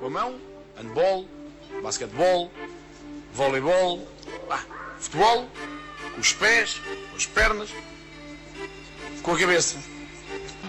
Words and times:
Com 0.00 0.06
a 0.06 0.10
mão, 0.10 0.40
handball, 0.78 1.26
basquetebol, 1.82 2.50
voleibol, 3.34 4.08
ah, 4.50 4.64
futebol, 4.98 5.46
com 6.14 6.20
os 6.20 6.32
pés, 6.32 6.80
com 7.10 7.16
as 7.16 7.26
pernas, 7.26 7.68
com 9.22 9.32
a 9.32 9.38
cabeça. 9.38 9.78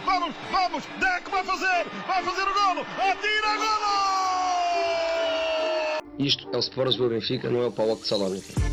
Vamos, 0.04 0.36
vamos, 0.52 0.84
Deco 1.00 1.32
vai 1.32 1.46
fazer, 1.46 1.86
vai 2.06 2.24
fazer 2.24 2.42
o 2.42 2.54
golo, 2.54 2.82
atira 2.98 3.56
golo! 3.56 4.02
Isto 6.20 6.50
é 6.52 6.58
o 6.58 6.60
Sport 6.60 6.88
Lisboa 6.88 7.10
Benfica, 7.12 7.50
não 7.50 7.62
é 7.62 7.68
o 7.68 7.72
PAOK 7.72 8.02
de 8.02 8.08
Salónica. 8.10 8.71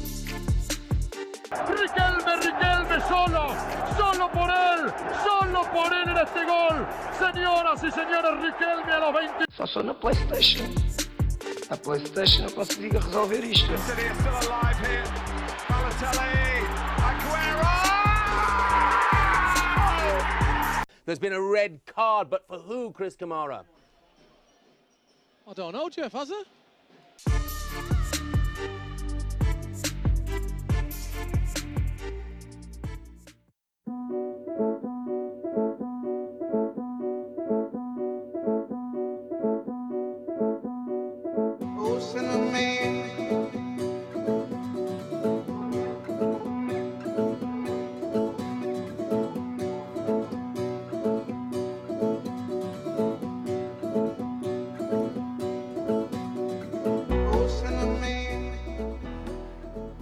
Solo 5.79 6.02
en 6.02 6.16
este 6.16 6.45
gol. 6.45 6.86
Señoras 7.18 7.84
y 7.84 7.91
señores, 7.91 8.41
Riquelme 8.42 8.92
a 8.92 8.98
los 8.98 9.14
20. 9.14 9.45
Só 9.56 9.66
sou 9.66 9.82
na 9.82 9.95
Playstation. 9.95 10.66
A 11.70 11.77
Playstation 11.77 12.45
eu 12.46 12.52
consigo 12.52 12.98
resolver 12.98 13.45
isto. 13.45 13.77
City 13.78 14.06
are 14.06 14.14
still 14.14 14.38
alive 14.48 14.78
here. 14.80 15.05
Balotelli, 15.69 16.64
Aguero! 17.09 17.74
There's 21.05 21.19
been 21.19 21.33
a 21.33 21.41
red 21.41 21.80
card, 21.86 22.28
but 22.30 22.47
for 22.47 22.58
who, 22.58 22.92
Chris 22.92 23.16
Kamara? 23.16 23.64
I 25.47 25.52
don't 25.55 25.72
know, 25.72 25.88
Jeff, 25.88 26.12
has 26.12 26.30
it? 26.30 26.47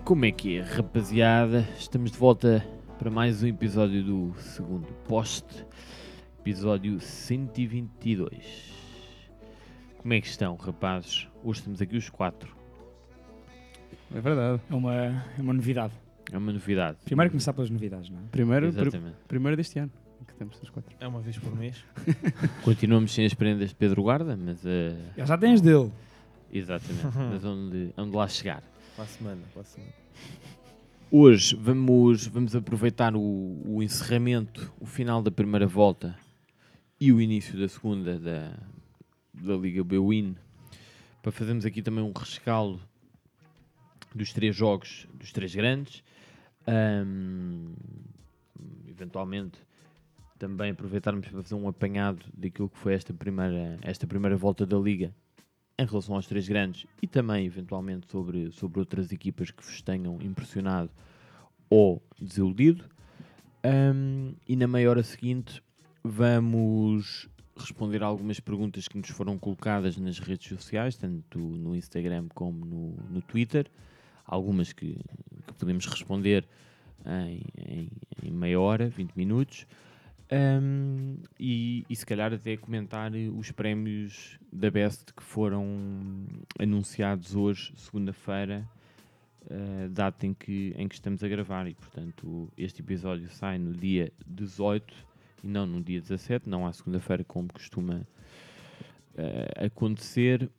Como 0.06 0.24
é 0.24 0.30
que 0.30 0.56
é, 0.58 0.62
rapaziada? 0.62 1.66
Estamos 1.78 2.12
de 2.12 2.18
volta 2.18 2.64
para 2.98 3.10
mais 3.10 3.42
um 3.42 3.46
episódio 3.48 4.02
do 4.04 4.34
segundo 4.40 4.86
post, 5.08 5.44
episódio 6.40 7.00
122. 7.00 8.72
Como 9.98 10.14
é 10.14 10.20
que 10.20 10.26
estão, 10.28 10.54
rapazes? 10.54 11.26
Hoje 11.42 11.58
estamos 11.60 11.82
aqui 11.82 11.96
os 11.96 12.08
quatro. 12.08 12.54
É 14.14 14.20
verdade. 14.20 14.62
É 14.70 14.74
uma, 14.74 14.94
é 14.94 15.22
uma 15.40 15.52
novidade. 15.52 15.92
É 16.30 16.38
uma 16.38 16.52
novidade. 16.52 16.98
Primeiro 17.04 17.30
começar 17.30 17.52
pelas 17.52 17.70
novidades, 17.70 18.08
não 18.08 18.18
é? 18.20 18.22
Primeiro, 18.30 18.72
pr- 18.72 18.80
Exatamente. 18.82 19.16
primeiro 19.26 19.56
deste 19.56 19.78
ano 19.80 19.90
que 20.26 20.34
temos 20.34 20.60
os 20.62 20.70
quatro. 20.70 20.94
É 21.00 21.06
uma 21.08 21.20
vez 21.20 21.36
por 21.38 21.54
mês. 21.56 21.84
Continuamos 22.62 23.12
sem 23.12 23.26
as 23.26 23.34
prendas 23.34 23.70
de 23.70 23.74
Pedro 23.74 24.02
Guarda, 24.04 24.36
mas. 24.36 24.64
eh, 24.64 24.96
Já 25.16 25.24
já 25.24 25.36
tens 25.38 25.60
dele. 25.60 25.90
exatamente. 26.52 27.06
mas 27.32 27.44
onde, 27.44 27.90
onde 27.96 28.16
lá 28.16 28.28
chegar. 28.28 28.62
Para 28.96 29.04
a 29.04 29.08
semana, 29.08 29.42
para 29.52 29.60
a 29.60 29.64
semana. 29.64 29.92
Hoje 31.10 31.54
vamos, 31.54 32.26
vamos 32.28 32.56
aproveitar 32.56 33.14
o, 33.14 33.60
o 33.66 33.82
encerramento, 33.82 34.72
o 34.80 34.86
final 34.86 35.22
da 35.22 35.30
primeira 35.30 35.66
volta 35.66 36.18
e 36.98 37.12
o 37.12 37.20
início 37.20 37.58
da 37.58 37.68
segunda 37.68 38.18
da, 38.18 38.56
da 39.34 39.54
Liga 39.54 39.84
B-Win 39.84 40.34
para 41.20 41.30
fazermos 41.30 41.66
aqui 41.66 41.82
também 41.82 42.02
um 42.02 42.10
rescaldo 42.10 42.80
dos 44.14 44.32
três 44.32 44.56
jogos, 44.56 45.06
dos 45.12 45.30
três 45.30 45.54
grandes. 45.54 46.02
Ahm, 46.66 47.74
eventualmente 48.88 49.58
também 50.38 50.70
aproveitarmos 50.70 51.28
para 51.28 51.42
fazer 51.42 51.54
um 51.54 51.68
apanhado 51.68 52.24
daquilo 52.32 52.70
que 52.70 52.78
foi 52.78 52.94
esta 52.94 53.12
primeira, 53.12 53.78
esta 53.82 54.06
primeira 54.06 54.38
volta 54.38 54.64
da 54.64 54.78
Liga 54.78 55.14
em 55.78 55.84
relação 55.84 56.14
aos 56.14 56.26
três 56.26 56.48
grandes 56.48 56.86
e 57.02 57.06
também 57.06 57.44
eventualmente 57.44 58.10
sobre, 58.10 58.50
sobre 58.52 58.80
outras 58.80 59.12
equipas 59.12 59.50
que 59.50 59.62
vos 59.62 59.82
tenham 59.82 60.18
impressionado 60.22 60.90
ou 61.68 62.02
desiludido. 62.20 62.84
Ahm, 63.62 64.34
e 64.48 64.56
na 64.56 64.66
meia 64.66 64.88
hora 64.88 65.02
seguinte 65.02 65.62
vamos 66.02 67.28
responder 67.56 68.02
algumas 68.02 68.38
perguntas 68.38 68.86
que 68.86 68.98
nos 68.98 69.08
foram 69.08 69.38
colocadas 69.38 69.96
nas 69.96 70.18
redes 70.18 70.48
sociais, 70.48 70.96
tanto 70.96 71.38
no 71.38 71.74
Instagram 71.74 72.28
como 72.34 72.64
no, 72.64 72.94
no 73.10 73.22
Twitter. 73.22 73.66
Algumas 74.24 74.72
que, 74.72 74.98
que 75.46 75.54
podemos 75.54 75.86
responder 75.86 76.46
em, 77.04 77.42
em, 77.58 77.90
em 78.22 78.30
meia 78.30 78.60
hora, 78.60 78.88
20 78.88 79.12
minutos. 79.14 79.66
Um, 80.30 81.18
e, 81.38 81.84
e 81.88 81.94
se 81.94 82.04
calhar 82.04 82.32
até 82.32 82.56
comentar 82.56 83.12
os 83.14 83.50
prémios 83.52 84.38
da 84.52 84.70
Best 84.70 85.14
que 85.14 85.22
foram 85.22 86.26
anunciados 86.58 87.36
hoje, 87.36 87.72
segunda-feira, 87.76 88.68
eh, 89.48 89.88
data 89.88 90.26
em 90.26 90.34
que, 90.34 90.74
em 90.76 90.88
que 90.88 90.94
estamos 90.96 91.22
a 91.22 91.28
gravar. 91.28 91.68
E 91.68 91.74
portanto, 91.74 92.50
este 92.58 92.82
episódio 92.82 93.28
sai 93.30 93.58
no 93.58 93.72
dia 93.72 94.12
18 94.26 94.92
e 95.44 95.46
não 95.46 95.66
no 95.66 95.80
dia 95.80 96.00
17, 96.00 96.48
não 96.48 96.66
à 96.66 96.72
segunda-feira, 96.72 97.22
como 97.22 97.52
costuma 97.52 98.06
eh, 99.16 99.66
acontecer. 99.66 100.50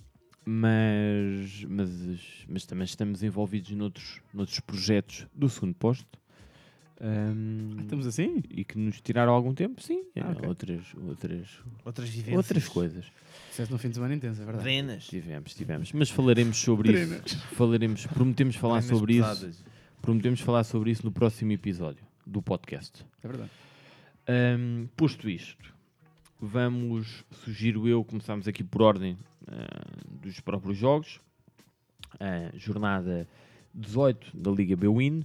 Mas, 0.49 1.65
mas, 1.65 2.45
mas 2.47 2.65
também 2.65 2.85
estamos 2.85 3.21
envolvidos 3.21 3.71
noutros, 3.71 4.21
noutros 4.33 4.61
projetos 4.61 5.27
do 5.35 5.49
segundo 5.49 5.75
posto. 5.75 6.07
Um, 6.99 7.75
Estamos 7.81 8.07
assim? 8.07 8.41
e 8.49 8.63
que 8.65 8.77
nos 8.77 8.99
tiraram 9.01 9.31
algum 9.31 9.53
tempo, 9.53 9.81
sim. 9.81 10.03
Ah, 10.15 10.19
eh, 10.19 10.31
ok. 10.31 10.47
outras, 10.49 10.81
outras, 11.07 11.47
Outras 11.85 12.09
vivências. 12.09 12.37
outras 12.37 12.67
coisas. 12.67 13.05
Disseste 13.49 13.71
no 13.71 13.77
fim 13.77 13.89
de 13.89 13.95
semana 13.95 14.15
intenso, 14.15 14.41
é 14.41 14.45
verdade. 14.45 14.63
Trenas. 14.63 15.05
Tivemos, 15.07 15.53
tivemos. 15.53 15.91
Mas 15.93 16.09
falaremos 16.09 16.57
sobre 16.57 16.91
isso. 16.93 17.37
Falaremos, 17.53 18.05
prometemos 18.07 18.55
falar 18.55 18.81
Trenas 18.81 18.97
sobre 18.99 19.13
isso. 19.13 19.27
pesadas. 19.29 19.65
Prometemos 20.01 20.39
falar 20.41 20.63
sobre 20.63 20.91
isso 20.91 21.05
no 21.05 21.11
próximo 21.11 21.51
episódio 21.51 22.03
do 22.25 22.41
podcast. 22.41 23.05
É 23.23 23.27
verdade. 23.27 23.51
Ahm, 24.27 24.87
posto 24.95 25.29
isto, 25.29 25.73
vamos, 26.39 27.23
sugiro 27.43 27.87
eu, 27.87 28.03
começarmos 28.03 28.47
aqui 28.47 28.63
por 28.63 28.81
ordem 28.81 29.17
ah, 29.47 29.87
dos 30.21 30.39
próprios 30.39 30.77
jogos. 30.77 31.19
A 32.19 32.55
jornada 32.57 33.27
18 33.73 34.35
da 34.35 34.49
Liga 34.51 34.75
B-Win, 34.75 35.23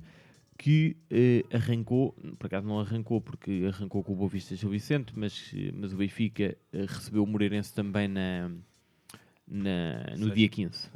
que 0.62 0.96
eh, 1.10 1.44
arrancou, 1.52 2.12
por 2.38 2.46
acaso 2.46 2.64
não 2.68 2.78
arrancou 2.78 3.20
porque 3.20 3.64
arrancou 3.66 4.00
com 4.04 4.12
o 4.12 4.16
Boa 4.16 4.28
Vista 4.28 4.54
Gil 4.54 4.70
Vicente, 4.70 5.12
mas, 5.16 5.52
mas 5.74 5.92
o 5.92 5.96
Benfica 5.96 6.56
eh, 6.72 6.84
recebeu 6.86 7.24
o 7.24 7.26
Moreirense 7.26 7.74
também 7.74 8.06
na, 8.06 8.48
na- 9.44 10.04
no 10.12 10.18
Sexta. 10.18 10.34
dia 10.36 10.48
15 10.48 10.88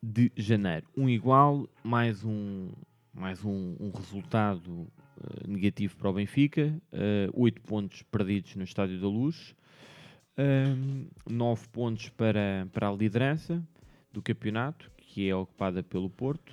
de 0.00 0.30
janeiro. 0.36 0.86
Um 0.96 1.08
igual, 1.08 1.68
mais 1.82 2.24
um, 2.24 2.70
mais 3.12 3.44
um, 3.44 3.74
um 3.80 3.90
resultado 3.90 4.86
eh, 5.20 5.48
negativo 5.48 5.96
para 5.96 6.08
o 6.10 6.12
Benfica, 6.12 6.80
eh, 6.92 7.28
oito 7.34 7.60
pontos 7.62 8.02
perdidos 8.02 8.54
no 8.54 8.62
Estádio 8.62 9.00
da 9.00 9.08
Luz, 9.08 9.56
nove 11.28 11.66
pontos 11.68 12.10
para, 12.10 12.68
para 12.72 12.88
a 12.88 12.92
liderança 12.92 13.60
do 14.12 14.20
campeonato, 14.22 14.88
que 14.98 15.28
é 15.28 15.34
ocupada 15.34 15.82
pelo 15.82 16.08
Porto. 16.10 16.52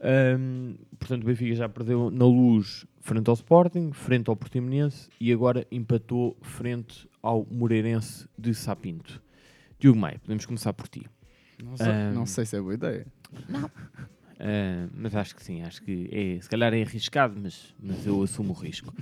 Ahm, 0.00 0.74
portanto, 0.98 1.22
o 1.22 1.26
Benfica 1.26 1.54
já 1.54 1.68
perdeu 1.68 2.10
na 2.10 2.24
luz 2.24 2.86
frente 3.00 3.28
ao 3.28 3.34
Sporting, 3.34 3.92
frente 3.92 4.28
ao 4.30 4.36
Portimonense 4.36 5.08
e 5.20 5.32
agora 5.32 5.66
empatou 5.72 6.36
frente 6.40 7.08
ao 7.22 7.44
Moreirense 7.50 8.28
de 8.38 8.54
Sapinto. 8.54 9.20
Diogo 9.78 9.98
Maia, 9.98 10.18
podemos 10.20 10.44
começar 10.46 10.72
por 10.72 10.88
ti. 10.88 11.06
Não 11.62 11.76
sei, 11.76 11.86
Ahm. 11.86 12.12
não 12.14 12.26
sei 12.26 12.46
se 12.46 12.56
é 12.56 12.60
boa 12.60 12.74
ideia. 12.74 13.06
Ah, 14.40 14.88
mas 14.94 15.14
acho 15.16 15.34
que 15.34 15.42
sim, 15.42 15.62
acho 15.62 15.82
que 15.82 16.08
é, 16.12 16.40
se 16.40 16.48
calhar 16.48 16.72
é 16.72 16.82
arriscado, 16.82 17.34
mas, 17.40 17.74
mas 17.82 18.06
eu 18.06 18.22
assumo 18.22 18.52
o 18.52 18.56
risco. 18.56 18.94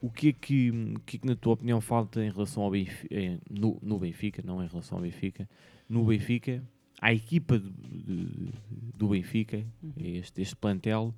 O 0.00 0.10
que 0.10 0.28
é 0.28 0.32
que, 0.32 0.70
que, 1.06 1.16
é 1.16 1.20
que 1.20 1.26
na 1.26 1.34
tua 1.36 1.54
opinião 1.54 1.80
falta 1.80 2.24
em 2.24 2.30
relação 2.30 2.62
ao 2.62 2.70
Benfica, 2.70 3.14
no, 3.50 3.78
no 3.82 3.98
Benfica, 3.98 4.42
não 4.44 4.62
em 4.62 4.66
relação 4.66 4.98
ao 4.98 5.02
Benfica, 5.02 5.48
no 5.88 6.04
Benfica, 6.04 6.62
à 7.02 7.12
equipa 7.12 7.58
do, 7.58 7.68
de- 7.70 8.52
do 8.96 9.08
Benfica, 9.08 9.62
este, 9.96 10.40
este 10.40 10.54
plantel, 10.56 11.12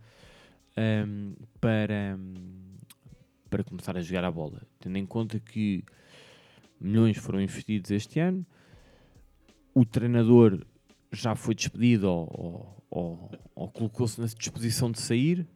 ahm, 0.76 1.34
para, 1.60 2.18
para 3.50 3.62
começar 3.62 3.94
a 3.96 4.00
jogar 4.00 4.24
a 4.24 4.30
bola? 4.32 4.62
Tendo 4.80 4.96
em 4.96 5.04
conta 5.04 5.38
que 5.38 5.84
milhões 6.80 7.18
foram 7.18 7.40
investidos 7.40 7.90
este 7.90 8.18
ano, 8.18 8.44
o 9.74 9.84
treinador 9.84 10.64
já 11.12 11.34
foi 11.36 11.54
despedido 11.54 12.08
ou, 12.08 12.26
ou- 12.32 12.84
ou- 12.90 13.30
ou 13.54 13.68
colocou-se 13.68 14.18
na 14.20 14.26
disposição 14.26 14.90
de 14.90 15.00
sair. 15.00 15.46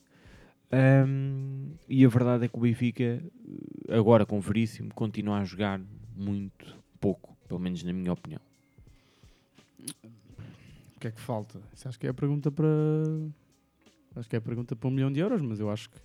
Ahm, 0.70 1.70
e 1.88 2.04
a 2.04 2.08
verdade 2.08 2.44
é 2.44 2.48
que 2.48 2.56
o 2.56 2.60
Benfica, 2.60 3.22
agora 3.88 4.26
com 4.26 4.38
Veríssimo, 4.40 4.92
continua 4.92 5.38
a 5.38 5.44
jogar 5.44 5.80
muito 6.14 6.76
pouco. 7.00 7.34
Pelo 7.48 7.58
menos 7.60 7.82
na 7.82 7.94
minha 7.94 8.12
opinião. 8.12 8.40
O 10.98 11.00
que 11.00 11.06
é 11.06 11.10
que 11.12 11.20
falta? 11.20 11.60
Isso 11.72 11.88
acho 11.88 11.96
que 11.96 12.08
é 12.08 12.10
a 12.10 12.14
pergunta 12.14 12.50
para. 12.50 12.66
Acho 14.16 14.28
que 14.28 14.34
é 14.34 14.38
a 14.40 14.42
pergunta 14.42 14.74
para 14.74 14.88
um 14.88 14.90
milhão 14.90 15.12
de 15.12 15.20
euros, 15.20 15.40
mas 15.40 15.60
eu 15.60 15.70
acho 15.70 15.88
que. 15.88 15.98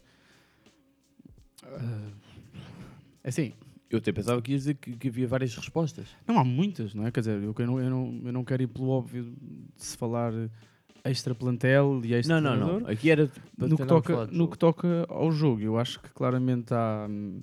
É 3.23 3.29
assim, 3.29 3.53
Eu 3.89 3.97
até 3.97 4.11
pensava 4.11 4.39
que 4.39 4.51
ias 4.51 4.61
dizer 4.61 4.75
que, 4.75 4.95
que 4.95 5.07
havia 5.07 5.27
várias 5.27 5.55
respostas. 5.55 6.07
não 6.27 6.37
há 6.37 6.43
muitas, 6.43 6.93
não 6.93 7.07
é? 7.07 7.11
Quer 7.11 7.21
dizer, 7.21 7.41
eu, 7.41 7.55
eu, 7.57 7.65
não, 7.65 7.79
eu, 7.81 7.89
não, 7.89 8.21
eu 8.25 8.31
não 8.31 8.43
quero 8.43 8.61
ir 8.61 8.67
pelo 8.67 8.89
óbvio 8.89 9.23
de 9.23 9.83
se 9.83 9.97
falar 9.97 10.31
extra 11.03 11.33
plantel 11.33 11.99
e 12.03 12.13
extra 12.13 12.39
Não, 12.39 12.55
não, 12.55 12.79
não. 12.81 12.87
Aqui 12.87 13.09
era 13.09 13.31
no 13.57 13.75
que, 13.75 13.85
toca, 13.87 14.27
no 14.27 14.47
que 14.47 14.57
toca 14.59 15.07
ao 15.09 15.31
jogo, 15.31 15.59
eu 15.61 15.79
acho 15.79 15.99
que 16.01 16.09
claramente 16.09 16.71
há. 16.71 17.07
hum, 17.09 17.41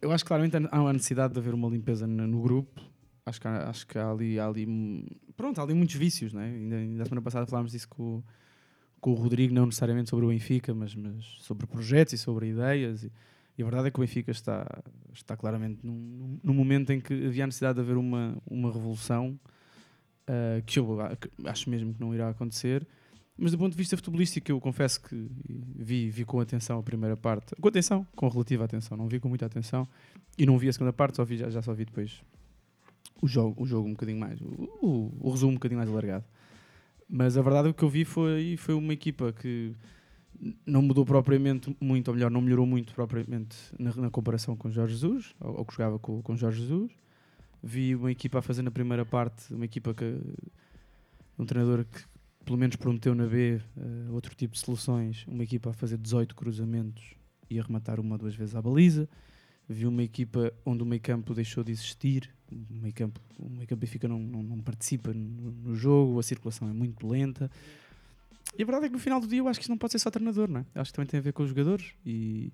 Eu 0.00 0.10
acho 0.10 0.24
que 0.24 0.28
claramente 0.28 0.56
há 0.56 0.80
uma 0.80 0.92
necessidade 0.94 1.34
de 1.34 1.40
haver 1.40 1.52
uma 1.52 1.68
limpeza 1.68 2.06
no 2.06 2.40
grupo. 2.40 2.80
Acho 3.30 3.40
que, 3.40 3.48
há, 3.48 3.68
acho 3.70 3.86
que 3.86 3.96
há 3.96 4.10
ali, 4.10 4.38
há 4.38 4.46
ali. 4.46 4.66
Pronto, 5.36 5.58
há 5.60 5.64
ali 5.64 5.72
muitos 5.72 5.94
vícios, 5.94 6.32
né? 6.32 6.44
Ainda, 6.46 6.76
ainda 6.76 7.02
a 7.02 7.06
semana 7.06 7.22
passada 7.22 7.46
falámos 7.46 7.72
disso 7.72 7.88
com, 7.88 8.22
com 9.00 9.12
o 9.12 9.14
Rodrigo, 9.14 9.54
não 9.54 9.66
necessariamente 9.66 10.10
sobre 10.10 10.26
o 10.26 10.28
Benfica, 10.28 10.74
mas, 10.74 10.94
mas 10.94 11.24
sobre 11.38 11.66
projetos 11.66 12.12
e 12.12 12.18
sobre 12.18 12.48
ideias. 12.48 13.04
E, 13.04 13.12
e 13.56 13.62
a 13.62 13.64
verdade 13.64 13.88
é 13.88 13.90
que 13.90 13.98
o 13.98 14.02
Benfica 14.02 14.30
está, 14.30 14.66
está 15.14 15.36
claramente 15.36 15.78
num, 15.86 16.38
num- 16.42 16.54
momento 16.54 16.90
em 16.90 17.00
que 17.00 17.14
havia 17.26 17.44
a 17.44 17.46
necessidade 17.46 17.76
de 17.76 17.80
haver 17.80 17.96
uma, 17.96 18.36
uma 18.50 18.72
revolução 18.72 19.38
uh, 20.28 20.62
que 20.66 20.78
eu 20.78 20.98
acho 21.44 21.70
mesmo 21.70 21.94
que 21.94 22.00
não 22.00 22.14
irá 22.14 22.28
acontecer. 22.30 22.86
Mas 23.38 23.52
do 23.52 23.58
ponto 23.58 23.70
de 23.72 23.78
vista 23.78 23.96
futebolístico, 23.96 24.50
eu 24.50 24.60
confesso 24.60 25.00
que 25.00 25.26
vi, 25.48 26.10
vi 26.10 26.24
com 26.24 26.40
atenção 26.40 26.78
a 26.78 26.82
primeira 26.82 27.16
parte. 27.16 27.54
Com 27.56 27.68
atenção, 27.68 28.06
com 28.14 28.28
relativa 28.28 28.64
atenção. 28.64 28.98
Não 28.98 29.08
vi 29.08 29.18
com 29.18 29.28
muita 29.30 29.46
atenção. 29.46 29.88
E 30.36 30.44
não 30.44 30.58
vi 30.58 30.68
a 30.68 30.72
segunda 30.72 30.92
parte, 30.92 31.16
só 31.16 31.24
vi, 31.24 31.38
já, 31.38 31.48
já 31.48 31.62
só 31.62 31.72
vi 31.72 31.86
depois 31.86 32.22
o 33.20 33.26
jogo, 33.28 33.62
o 33.62 33.66
jogo 33.66 33.88
um 33.88 33.92
bocadinho 33.92 34.18
mais. 34.18 34.40
O, 34.40 34.46
o- 34.82 35.12
o 35.20 35.30
resumo 35.30 35.52
um 35.52 35.54
bocadinho 35.54 35.78
mais 35.78 35.90
alargado. 35.90 36.24
Mas 37.08 37.36
a 37.36 37.42
verdade 37.42 37.68
é 37.68 37.70
o 37.70 37.74
que 37.74 37.82
eu 37.82 37.88
vi 37.88 38.04
foi, 38.04 38.56
foi 38.56 38.74
uma 38.74 38.92
equipa 38.92 39.32
que 39.32 39.74
não 40.64 40.80
mudou 40.80 41.04
propriamente 41.04 41.76
muito, 41.80 42.08
ou 42.08 42.14
melhor, 42.14 42.30
não 42.30 42.40
melhorou 42.40 42.64
muito 42.66 42.94
propriamente 42.94 43.56
na, 43.78 43.94
na 43.94 44.10
comparação 44.10 44.56
com 44.56 44.70
Jorge 44.70 44.94
Jesus, 44.94 45.34
ou, 45.40 45.58
ou 45.58 45.64
que 45.64 45.72
jogava 45.74 45.98
com, 45.98 46.22
com 46.22 46.36
Jorge 46.36 46.60
Jesus. 46.62 46.90
Vi 47.62 47.94
uma 47.94 48.10
equipa 48.10 48.38
a 48.38 48.42
fazer 48.42 48.62
na 48.62 48.70
primeira 48.70 49.04
parte, 49.04 49.52
uma 49.52 49.64
equipa 49.64 49.92
que. 49.92 50.18
um 51.38 51.44
treinador 51.44 51.84
que 51.84 52.00
pelo 52.44 52.56
menos 52.56 52.76
prometeu 52.76 53.14
na 53.14 53.26
B 53.26 53.60
eh, 53.76 54.10
outro 54.10 54.34
tipo 54.34 54.54
de 54.54 54.60
soluções, 54.60 55.26
uma 55.28 55.42
equipa 55.44 55.70
a 55.70 55.72
fazer 55.74 55.98
18 55.98 56.34
cruzamentos 56.34 57.14
e 57.50 57.60
a 57.60 57.62
rematar 57.62 58.00
uma 58.00 58.14
ou 58.14 58.18
duas 58.18 58.34
vezes 58.34 58.54
à 58.54 58.62
baliza. 58.62 59.06
Vi 59.68 59.86
uma 59.86 60.02
equipa 60.02 60.52
onde 60.64 60.82
o 60.82 60.86
meio 60.86 61.02
campo 61.02 61.34
deixou 61.34 61.62
de 61.62 61.70
existir, 61.70 62.30
o 62.52 62.74
meio 62.74 62.94
campo, 62.94 63.20
o 63.38 63.48
meio 63.48 63.66
campo 63.66 63.80
Benfica 63.80 64.08
não, 64.08 64.18
não, 64.18 64.42
não 64.42 64.58
participa 64.58 65.12
no, 65.12 65.50
no 65.50 65.74
jogo, 65.74 66.18
a 66.18 66.22
circulação 66.22 66.68
é 66.68 66.72
muito 66.72 67.06
lenta. 67.06 67.50
E 68.58 68.62
a 68.62 68.66
verdade 68.66 68.86
é 68.86 68.88
que 68.88 68.94
no 68.94 68.98
final 68.98 69.20
do 69.20 69.26
dia 69.26 69.38
eu 69.38 69.48
acho 69.48 69.58
que 69.58 69.64
isto 69.64 69.70
não 69.70 69.78
pode 69.78 69.92
ser 69.92 69.98
só 69.98 70.10
treinador, 70.10 70.48
não 70.48 70.60
é? 70.60 70.66
Acho 70.74 70.90
que 70.90 70.96
também 70.96 71.08
tem 71.08 71.18
a 71.18 71.22
ver 71.22 71.32
com 71.32 71.42
os 71.42 71.48
jogadores 71.48 71.94
e, 72.04 72.52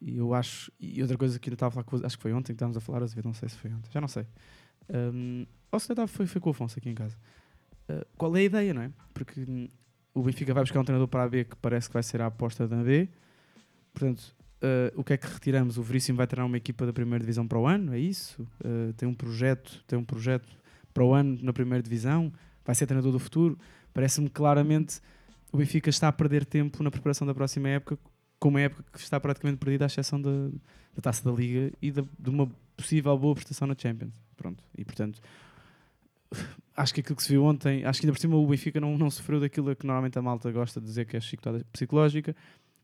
e 0.00 0.16
eu 0.16 0.34
acho, 0.34 0.70
e 0.78 1.00
outra 1.02 1.16
coisa 1.16 1.38
que 1.38 1.48
ainda 1.48 1.54
estava 1.54 1.80
a 1.80 1.84
falar 1.84 2.06
acho 2.06 2.16
que 2.16 2.22
foi 2.22 2.32
ontem 2.32 2.48
que 2.48 2.56
estávamos 2.56 2.76
a 2.76 2.80
falar, 2.80 3.02
às 3.02 3.14
vezes 3.14 3.24
não 3.24 3.34
sei 3.34 3.48
se 3.48 3.56
foi 3.56 3.72
ontem, 3.72 3.90
já 3.90 4.00
não 4.00 4.08
sei. 4.08 4.26
Um, 4.88 5.46
ou 5.70 5.78
se 5.78 5.88
calhar 5.88 6.08
foi, 6.08 6.26
foi 6.26 6.40
com 6.40 6.50
o 6.50 6.52
Afonso 6.52 6.78
aqui 6.78 6.90
em 6.90 6.94
casa. 6.94 7.16
Uh, 7.88 8.04
qual 8.16 8.36
é 8.36 8.40
a 8.40 8.42
ideia, 8.42 8.74
não 8.74 8.82
é? 8.82 8.90
Porque 9.14 9.40
hum, 9.40 9.68
o 10.14 10.22
Benfica 10.22 10.52
vai 10.52 10.62
buscar 10.62 10.80
um 10.80 10.84
treinador 10.84 11.08
para 11.08 11.24
a 11.24 11.28
B 11.28 11.44
que 11.44 11.56
parece 11.56 11.88
que 11.88 11.94
vai 11.94 12.02
ser 12.02 12.20
a 12.20 12.26
aposta 12.26 12.66
da 12.66 12.82
B. 12.82 13.08
Portanto, 13.92 14.34
uh, 14.62 15.00
o 15.00 15.04
que 15.04 15.12
é 15.12 15.16
que 15.16 15.26
retiramos? 15.26 15.78
O 15.78 15.82
Veríssimo 15.82 16.16
vai 16.16 16.26
treinar 16.26 16.46
uma 16.46 16.56
equipa 16.56 16.86
da 16.86 16.92
primeira 16.92 17.20
divisão 17.20 17.46
para 17.46 17.58
o 17.58 17.66
ano, 17.66 17.94
é 17.94 17.98
isso? 17.98 18.42
Uh, 18.64 18.92
tem 18.94 19.08
um 19.08 19.14
projeto, 19.14 19.82
tem 19.86 19.98
um 19.98 20.04
projeto 20.04 20.48
para 20.92 21.04
o 21.04 21.14
ano 21.14 21.38
na 21.42 21.52
primeira 21.52 21.82
divisão, 21.82 22.32
vai 22.64 22.74
ser 22.74 22.86
treinador 22.86 23.12
do 23.12 23.18
futuro. 23.18 23.58
Parece-me 23.92 24.28
claramente 24.28 25.00
o 25.52 25.56
Benfica 25.56 25.90
está 25.90 26.08
a 26.08 26.12
perder 26.12 26.44
tempo 26.44 26.82
na 26.82 26.90
preparação 26.90 27.26
da 27.26 27.34
próxima 27.34 27.68
época, 27.68 27.98
com 28.38 28.48
uma 28.48 28.60
época 28.60 28.84
que 28.92 28.98
está 28.98 29.18
praticamente 29.20 29.58
perdida, 29.58 29.84
à 29.84 29.86
exceção 29.86 30.20
da, 30.20 30.30
da 30.94 31.02
taça 31.02 31.24
da 31.24 31.30
Liga 31.36 31.72
e 31.82 31.90
da- 31.90 32.04
de 32.18 32.30
uma 32.30 32.48
possível 32.76 33.16
boa 33.18 33.34
prestação 33.34 33.66
na 33.68 33.74
Champions. 33.76 34.14
Pronto. 34.36 34.62
E 34.78 34.84
portanto, 34.84 35.20
acho 36.76 36.94
que 36.94 37.00
aquilo 37.00 37.16
que 37.16 37.22
se 37.22 37.30
viu 37.30 37.44
ontem, 37.44 37.84
acho 37.84 38.00
que 38.00 38.06
ainda 38.06 38.12
por 38.14 38.20
cima 38.20 38.36
o 38.36 38.46
Benfica 38.46 38.80
não, 38.80 38.96
não 38.96 39.10
sofreu 39.10 39.40
daquilo 39.40 39.74
que 39.76 39.86
normalmente 39.86 40.18
a 40.18 40.22
malta 40.22 40.50
gosta 40.50 40.80
de 40.80 40.86
dizer 40.86 41.04
que 41.04 41.16
é 41.16 41.20
chicotada 41.20 41.64
psicológica, 41.72 42.34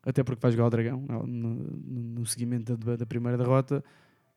até 0.07 0.23
porque 0.25 0.41
vai 0.41 0.51
jogar 0.53 0.67
o 0.67 0.71
Dragão 0.71 1.01
no, 1.27 1.27
no- 1.27 2.27
seguimento 2.27 2.77
da, 2.77 2.97
da 2.97 3.05
primeira 3.07 3.37
derrota. 3.37 3.85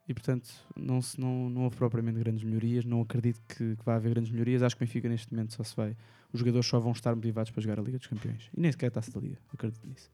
E 0.08 0.14
portanto, 0.14 0.50
não, 0.76 1.02
se, 1.02 1.20
não, 1.22 1.50
não 1.50 1.64
houve 1.66 1.76
propriamente 1.78 2.18
grandes 2.20 2.44
melhorias. 2.44 2.84
Não 2.84 3.00
acredito 3.02 3.40
que, 3.48 3.76
que 3.76 3.86
vai 3.86 3.96
haver 3.96 4.10
grandes 4.12 4.32
melhorias. 4.32 4.64
Acho 4.64 4.76
que 4.76 4.84
o 4.84 4.86
Benfica 4.86 5.08
neste 5.08 5.32
momento 5.32 5.54
só 5.54 5.64
se 5.64 5.76
vai. 5.76 5.96
Os 6.34 6.40
jogadores 6.40 6.66
só 6.68 6.80
vão 6.80 6.92
estar 6.92 7.16
motivados 7.16 7.52
para 7.52 7.62
jogar 7.62 7.80
a 7.80 7.84
Liga 7.84 7.98
dos 8.00 8.08
Campeões. 8.08 8.50
E 8.58 8.60
nem 8.60 8.72
sequer 8.72 8.88
a 8.88 8.92
taça 8.92 9.12
da 9.12 9.20
Liga. 9.20 9.38
Acredito 9.54 9.88
nisso. 9.88 10.10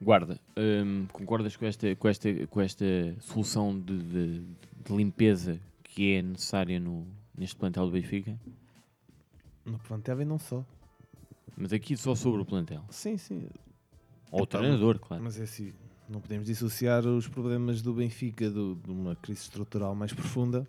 Guarda, 0.00 0.38
hum, 0.56 1.06
concordas 1.12 1.56
com 1.56 1.64
esta, 1.66 1.94
com 1.96 2.08
esta, 2.08 2.46
com 2.48 2.60
esta 2.60 2.84
solução 3.20 3.78
de, 3.78 3.98
de- 3.98 4.40
de 4.84 4.94
limpeza 4.96 5.58
que 5.82 6.12
é 6.14 6.22
necessária 6.22 6.78
no, 6.80 7.06
neste 7.36 7.56
plantel 7.56 7.86
do 7.86 7.92
Benfica? 7.92 8.38
No 9.64 9.78
plantel 9.78 10.20
e 10.20 10.24
não 10.24 10.38
só. 10.38 10.64
Mas 11.56 11.72
aqui 11.72 11.96
só 11.96 12.14
sobre 12.14 12.40
o 12.42 12.44
plantel. 12.44 12.84
Sim, 12.90 13.16
sim. 13.16 13.48
Ou 14.30 14.42
o 14.42 14.46
treinador, 14.46 14.98
claro. 14.98 15.22
Mas 15.22 15.38
é 15.38 15.44
assim, 15.44 15.72
não 16.08 16.20
podemos 16.20 16.46
dissociar 16.46 17.06
os 17.06 17.26
problemas 17.28 17.82
do 17.82 17.92
Benfica 17.94 18.50
do- 18.50 18.74
de 18.76 18.90
uma 18.90 19.14
crise 19.16 19.40
estrutural 19.42 19.94
mais 19.94 20.12
profunda. 20.12 20.66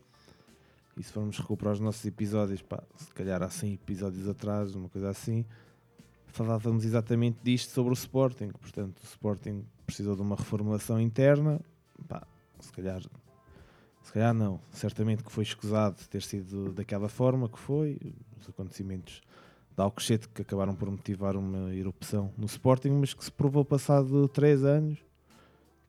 E 0.95 1.04
se 1.04 1.12
formos 1.12 1.38
recuperar 1.38 1.74
os 1.75 1.80
nossos 1.80 2.04
episódios, 2.06 2.62
pá, 2.62 2.81
se 2.95 3.13
calhar 3.13 3.42
há 3.44 3.50
100 3.50 3.74
episódios 3.74 4.27
atrás, 4.27 4.74
uma 4.74 4.89
coisa 4.89 5.09
assim, 5.09 5.45
falávamos 6.27 6.86
exatamente 6.86 7.38
disto 7.44 7.69
sobre 7.71 7.92
o 7.92 7.94
Sporting. 7.94 8.50
Portanto, 8.59 9.00
o 9.01 9.06
Sporting 9.06 9.63
precisou 9.86 10.15
de 10.15 10.21
uma 10.21 10.36
reformulação 10.36 11.00
interna. 11.00 11.59
Pá, 12.07 12.25
se 12.59 12.71
calhar, 12.71 13.01
se 14.01 14.12
calhar 14.12 14.33
não. 14.33 14.59
Certamente 14.71 15.24
que 15.24 15.31
foi 15.31 15.44
escusado 15.44 15.98
ter 16.09 16.24
sido 16.24 16.71
daquela 16.74 17.07
forma 17.09 17.48
que 17.48 17.59
foi. 17.59 18.00
Os 18.42 18.50
acontecimentos 18.50 19.21
de 19.77 19.83
Alcochete 19.83 20.27
que 20.29 20.41
acabaram 20.41 20.74
por 20.74 20.89
motivar 20.89 21.35
uma 21.38 21.71
erupção 21.74 22.31
no 22.35 22.47
Sporting, 22.47 22.89
mas 22.89 23.13
que 23.13 23.24
se 23.24 23.31
provou 23.31 23.63
passado 23.63 24.27
3 24.27 24.63
anos 24.63 24.97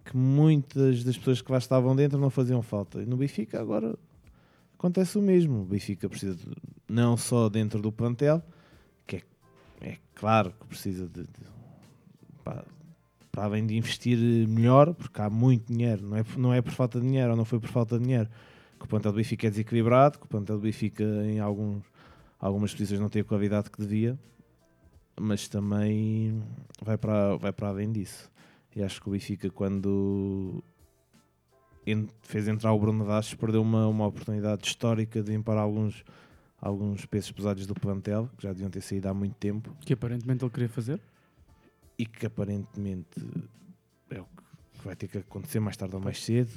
que 0.04 0.14
muitas 0.16 1.02
das 1.04 1.16
pessoas 1.16 1.40
que 1.40 1.50
lá 1.50 1.58
estavam 1.58 1.96
dentro 1.96 2.18
não 2.18 2.30
faziam 2.30 2.60
falta. 2.62 3.00
E 3.02 3.06
no 3.06 3.16
Benfica 3.16 3.60
agora 3.60 3.94
acontece 4.78 5.18
o 5.18 5.22
mesmo. 5.22 5.62
O 5.62 5.64
Benfica 5.64 6.08
precisa 6.08 6.34
de- 6.34 6.54
não 6.88 7.16
só 7.16 7.48
dentro 7.48 7.80
do 7.80 7.90
plantel, 7.90 8.42
que 9.06 9.16
é, 9.16 9.22
é 9.80 9.96
claro 10.14 10.52
que 10.60 10.66
precisa 10.66 11.06
de, 11.06 11.22
de 11.22 11.28
pá, 12.44 12.64
para 13.30 13.44
além 13.44 13.66
de 13.66 13.76
investir 13.76 14.18
melhor, 14.48 14.94
porque 14.94 15.20
há 15.20 15.28
muito 15.30 15.70
dinheiro, 15.72 16.06
não 16.06 16.16
é, 16.16 16.24
não 16.36 16.54
é 16.54 16.60
por 16.62 16.72
falta 16.72 16.98
de 17.00 17.06
dinheiro 17.06 17.30
ou 17.30 17.36
não 17.36 17.44
foi 17.44 17.58
por 17.60 17.68
falta 17.68 17.98
de 17.98 18.04
dinheiro, 18.04 18.28
que 18.78 18.84
o 18.84 18.88
plantel 18.88 19.12
do 19.12 19.16
Benfica 19.16 19.46
é 19.46 19.50
desequilibrado, 19.50 20.18
que 20.18 20.24
o 20.24 20.28
plantel 20.28 20.56
do 20.56 20.62
Benfica 20.62 21.04
em 21.04 21.38
alguns, 21.38 21.84
algumas 22.38 22.72
posições 22.72 23.00
não 23.00 23.08
tem 23.08 23.22
a 23.22 23.24
qualidade 23.24 23.70
que 23.70 23.80
devia, 23.80 24.18
mas 25.20 25.48
também 25.48 26.42
vai 26.82 26.96
para, 26.96 27.36
vai 27.36 27.52
para 27.52 27.68
além 27.68 27.90
disso. 27.92 28.30
E 28.74 28.82
acho 28.82 29.00
que 29.00 29.08
o 29.08 29.12
Benfica, 29.12 29.50
quando 29.50 30.62
fez 32.22 32.46
entrar 32.46 32.72
o 32.72 32.78
Bruno 32.78 33.06
Dassos, 33.06 33.34
perdeu 33.34 33.62
uma, 33.62 33.86
uma 33.88 34.06
oportunidade 34.06 34.66
histórica 34.66 35.22
de 35.22 35.30
limpar 35.32 35.56
alguns, 35.56 36.04
alguns 36.60 37.06
pesos 37.06 37.32
pesados 37.32 37.66
do 37.66 37.74
plantel, 37.74 38.28
que 38.36 38.42
já 38.42 38.52
deviam 38.52 38.70
ter 38.70 38.82
saído 38.82 39.08
há 39.08 39.14
muito 39.14 39.34
tempo 39.36 39.74
Que 39.80 39.94
aparentemente 39.94 40.44
ele 40.44 40.50
queria 40.52 40.68
fazer. 40.68 41.00
e 41.98 42.06
que 42.06 42.26
aparentemente 42.26 43.20
que 44.78 44.84
vai 44.84 44.96
ter 44.96 45.08
que 45.08 45.18
acontecer 45.18 45.60
mais 45.60 45.76
tarde 45.76 45.94
ou 45.94 46.00
mais 46.00 46.22
cedo 46.22 46.50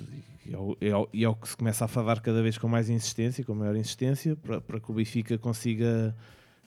e 0.45 0.53
é 0.53 0.57
o, 0.57 0.77
é 0.79 1.07
e 1.13 1.23
é 1.23 1.29
o 1.29 1.35
que 1.35 1.49
se 1.49 1.57
começa 1.57 1.85
a 1.85 1.87
falar 1.87 2.21
cada 2.21 2.41
vez 2.41 2.57
com 2.57 2.67
mais 2.67 2.89
insistência, 2.89 3.43
com 3.43 3.53
maior 3.53 3.75
insistência 3.75 4.35
para, 4.35 4.61
para 4.61 4.79
que 4.79 4.91
o 4.91 4.93
Benfica 4.93 5.37
consiga 5.37 6.15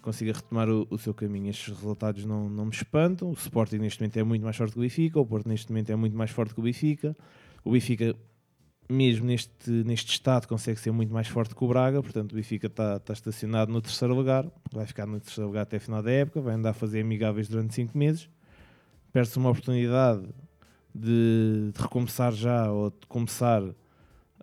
consiga 0.04 0.34
retomar 0.34 0.68
o, 0.68 0.86
o 0.90 0.98
seu 0.98 1.14
caminho. 1.14 1.48
Estes 1.48 1.68
resultados 1.68 2.26
não, 2.26 2.48
não 2.48 2.66
me 2.66 2.72
espantam. 2.72 3.30
O 3.30 3.32
Sporting 3.32 3.78
neste 3.78 4.00
momento 4.00 4.18
é 4.18 4.22
muito 4.22 4.42
mais 4.42 4.54
forte 4.54 4.74
que 4.74 4.78
o 4.78 4.82
Benfica, 4.82 5.18
o 5.18 5.26
Porto 5.26 5.48
neste 5.48 5.72
momento 5.72 5.90
é 5.90 5.96
muito 5.96 6.14
mais 6.14 6.30
forte 6.30 6.52
que 6.52 6.60
o 6.60 6.62
Benfica. 6.62 7.16
O 7.64 7.72
Benfica, 7.72 8.14
mesmo 8.86 9.24
neste, 9.24 9.70
neste 9.70 10.12
estado, 10.12 10.46
consegue 10.46 10.78
ser 10.78 10.92
muito 10.92 11.12
mais 11.12 11.26
forte 11.26 11.54
que 11.54 11.64
o 11.64 11.66
Braga. 11.66 12.02
Portanto, 12.02 12.32
o 12.32 12.34
Benfica 12.34 12.66
está, 12.66 12.96
está 12.96 13.14
estacionado 13.14 13.72
no 13.72 13.80
terceiro 13.80 14.14
lugar, 14.14 14.46
vai 14.70 14.86
ficar 14.86 15.06
no 15.06 15.18
terceiro 15.18 15.48
lugar 15.48 15.62
até 15.62 15.78
a 15.78 15.80
final 15.80 16.02
da 16.02 16.10
época, 16.10 16.38
vai 16.42 16.54
andar 16.54 16.70
a 16.70 16.74
fazer 16.74 17.00
amigáveis 17.00 17.48
durante 17.48 17.74
cinco 17.74 17.96
meses. 17.96 18.28
Perde-se 19.10 19.38
uma 19.38 19.48
oportunidade 19.50 20.28
de, 20.94 21.72
de 21.74 21.82
recomeçar 21.82 22.32
já 22.32 22.70
ou 22.70 22.90
de 22.90 23.06
começar 23.08 23.62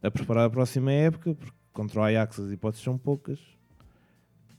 a 0.02 0.12
preparar 0.12 0.46
a 0.46 0.50
próxima 0.50 0.92
época, 0.92 1.36
porque 1.36 1.58
contra 1.72 2.02
o 2.02 2.04
Ajax 2.04 2.40
as 2.40 2.52
hipóteses 2.52 2.84
são 2.84 2.98
poucas. 2.98 3.40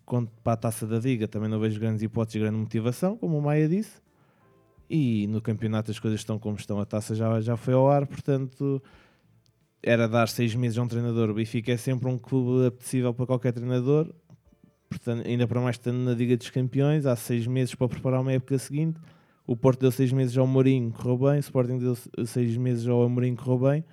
Quanto 0.05 0.31
para 0.43 0.55
a 0.55 0.57
taça 0.57 0.87
da 0.87 0.99
Liga, 0.99 1.29
também 1.29 1.49
não 1.49 1.61
vejo 1.61 1.79
grandes 1.79 2.03
hipóteses 2.03 2.41
grande 2.41 2.57
motivação, 2.57 3.17
como 3.17 3.39
o 3.39 3.43
Maia 3.43 3.69
disse. 3.69 4.01
E 4.89 5.27
no 5.29 5.41
campeonato 5.41 5.91
as 5.91 5.99
coisas 5.99 6.21
estão 6.21 6.39
como 6.39 6.57
estão, 6.57 6.81
a 6.81 6.85
taça 6.85 7.15
já, 7.15 7.41
já 7.41 7.57
foi 7.57 7.75
ao 7.75 7.91
ar, 7.91 8.07
portanto 8.07 8.83
era 9.83 10.07
dar 10.07 10.29
seis 10.29 10.55
meses 10.55 10.79
a 10.79 10.83
um 10.83 10.89
treinador. 10.89 11.31
O 11.31 11.35
Benfica 11.35 11.73
é 11.73 11.77
sempre 11.77 12.09
um 12.09 12.17
clube 12.17 12.67
apetecível 12.67 13.13
para 13.13 13.27
qualquer 13.27 13.53
treinador. 13.53 14.15
Portanto, 14.89 15.27
ainda 15.27 15.49
para 15.49 15.61
mais 15.61 15.77
estando 15.77 15.97
na 15.99 16.13
Liga 16.13 16.37
dos 16.37 16.51
Campeões, 16.51 17.05
há 17.05 17.17
seis 17.17 17.47
meses 17.47 17.75
para 17.75 17.89
preparar 17.89 18.21
uma 18.21 18.33
época 18.33 18.59
seguinte. 18.59 19.01
O 19.47 19.57
Porto 19.57 19.81
deu 19.81 19.91
seis 19.91 20.13
meses 20.13 20.37
ao 20.39 20.47
Mourinho, 20.47 20.93
correu 20.93 21.19
bem. 21.19 21.37
O 21.37 21.41
Sporting 21.41 21.79
deu 21.79 21.97
seis 22.27 22.57
meses 22.57 22.87
ao 22.87 23.03
Amorim, 23.03 23.35
correu 23.35 23.71
bem. 23.71 23.85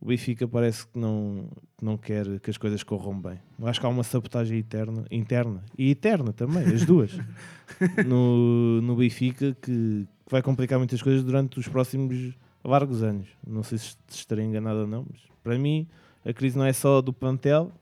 O 0.00 0.06
Benfica 0.06 0.46
parece 0.46 0.86
que 0.86 0.98
não, 0.98 1.48
não 1.82 1.96
quer 1.96 2.38
que 2.40 2.50
as 2.50 2.56
coisas 2.56 2.82
corram 2.84 3.20
bem. 3.20 3.38
Eu 3.58 3.66
acho 3.66 3.80
que 3.80 3.86
há 3.86 3.88
uma 3.88 4.04
sabotagem 4.04 4.58
eterna, 4.58 5.04
interna 5.10 5.64
e 5.76 5.90
eterna 5.90 6.32
também, 6.32 6.64
as 6.64 6.84
duas, 6.84 7.10
no, 8.06 8.80
no 8.80 8.94
Benfica 8.94 9.56
que, 9.60 10.06
que 10.06 10.30
vai 10.30 10.40
complicar 10.40 10.78
muitas 10.78 11.02
coisas 11.02 11.24
durante 11.24 11.58
os 11.58 11.66
próximos 11.66 12.32
largos 12.64 13.02
anos. 13.02 13.26
Não 13.44 13.64
sei 13.64 13.78
se 13.78 13.96
estarei 14.08 14.44
enganado 14.44 14.80
ou 14.80 14.86
não, 14.86 15.04
mas 15.10 15.20
para 15.42 15.58
mim 15.58 15.88
a 16.24 16.32
crise 16.32 16.56
não 16.56 16.64
é 16.64 16.72
só 16.72 17.00
do 17.00 17.12
plantel, 17.12 17.72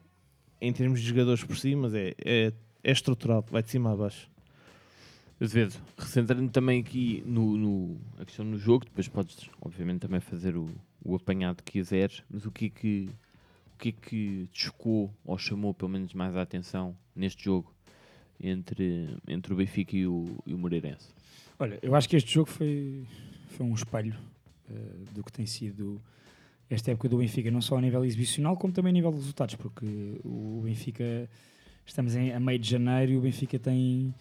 em 0.58 0.72
termos 0.72 1.00
de 1.00 1.08
jogadores 1.08 1.44
por 1.44 1.56
si, 1.56 1.74
mas 1.76 1.92
é, 1.92 2.14
é, 2.24 2.52
é 2.82 2.92
estrutural, 2.92 3.44
vai 3.50 3.62
de 3.62 3.70
cima 3.70 3.92
a 3.92 3.96
baixo. 3.96 4.30
Azevedo, 5.40 5.74
recentrando 5.98 6.50
também 6.50 6.80
aqui 6.80 7.22
no, 7.26 7.56
no, 7.56 8.00
a 8.18 8.24
questão 8.24 8.44
no 8.44 8.56
jogo, 8.56 8.86
depois 8.86 9.06
podes, 9.06 9.50
obviamente, 9.60 10.00
também 10.00 10.18
fazer 10.18 10.56
o, 10.56 10.70
o 11.04 11.14
apanhado 11.14 11.62
que 11.62 11.72
quiseres, 11.72 12.22
mas 12.30 12.46
o 12.46 12.50
que 12.50 12.66
é 12.66 12.68
que, 12.70 13.10
o 13.74 13.78
que, 13.78 13.88
é 13.90 13.92
que 13.92 14.48
te 14.50 14.64
chocou 14.64 15.12
ou 15.24 15.36
chamou 15.36 15.74
pelo 15.74 15.90
menos 15.90 16.14
mais 16.14 16.34
a 16.36 16.42
atenção 16.42 16.96
neste 17.14 17.44
jogo 17.44 17.70
entre, 18.40 19.16
entre 19.28 19.52
o 19.52 19.56
Benfica 19.56 19.94
e 19.94 20.06
o, 20.06 20.38
e 20.46 20.54
o 20.54 20.58
Moreirense? 20.58 21.08
Olha, 21.58 21.78
eu 21.82 21.94
acho 21.94 22.08
que 22.08 22.16
este 22.16 22.32
jogo 22.32 22.50
foi, 22.50 23.06
foi 23.48 23.66
um 23.66 23.74
espelho 23.74 24.16
uh, 24.70 25.14
do 25.14 25.22
que 25.22 25.32
tem 25.32 25.44
sido 25.46 26.00
esta 26.68 26.90
época 26.90 27.08
do 27.08 27.18
Benfica, 27.18 27.50
não 27.50 27.60
só 27.60 27.76
a 27.76 27.80
nível 27.80 28.04
exibicional, 28.04 28.56
como 28.56 28.72
também 28.72 28.90
a 28.90 28.92
nível 28.92 29.10
de 29.10 29.18
resultados, 29.18 29.54
porque 29.54 29.86
o 30.24 30.62
Benfica, 30.64 31.28
estamos 31.84 32.14
em, 32.16 32.32
a 32.32 32.40
meio 32.40 32.58
de 32.58 32.68
janeiro 32.68 33.12
e 33.12 33.16
o 33.16 33.20
Benfica 33.20 33.58
tem, 33.58 34.12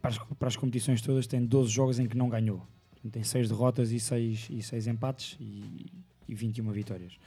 para 0.00 0.10
as, 0.10 0.18
para 0.18 0.48
as 0.48 0.56
competições 0.56 1.00
todas, 1.00 1.26
tem 1.26 1.44
12 1.44 1.70
jogos 1.70 1.98
em 1.98 2.06
que 2.06 2.16
não 2.16 2.28
ganhou. 2.28 2.66
Tem 3.10 3.22
6 3.22 3.48
derrotas 3.48 3.90
e 3.90 3.98
6 3.98 4.48
e 4.50 4.62
seis 4.62 4.86
empates 4.86 5.36
e, 5.40 5.86
e 6.28 6.34
21 6.34 6.70
vitórias. 6.70 7.18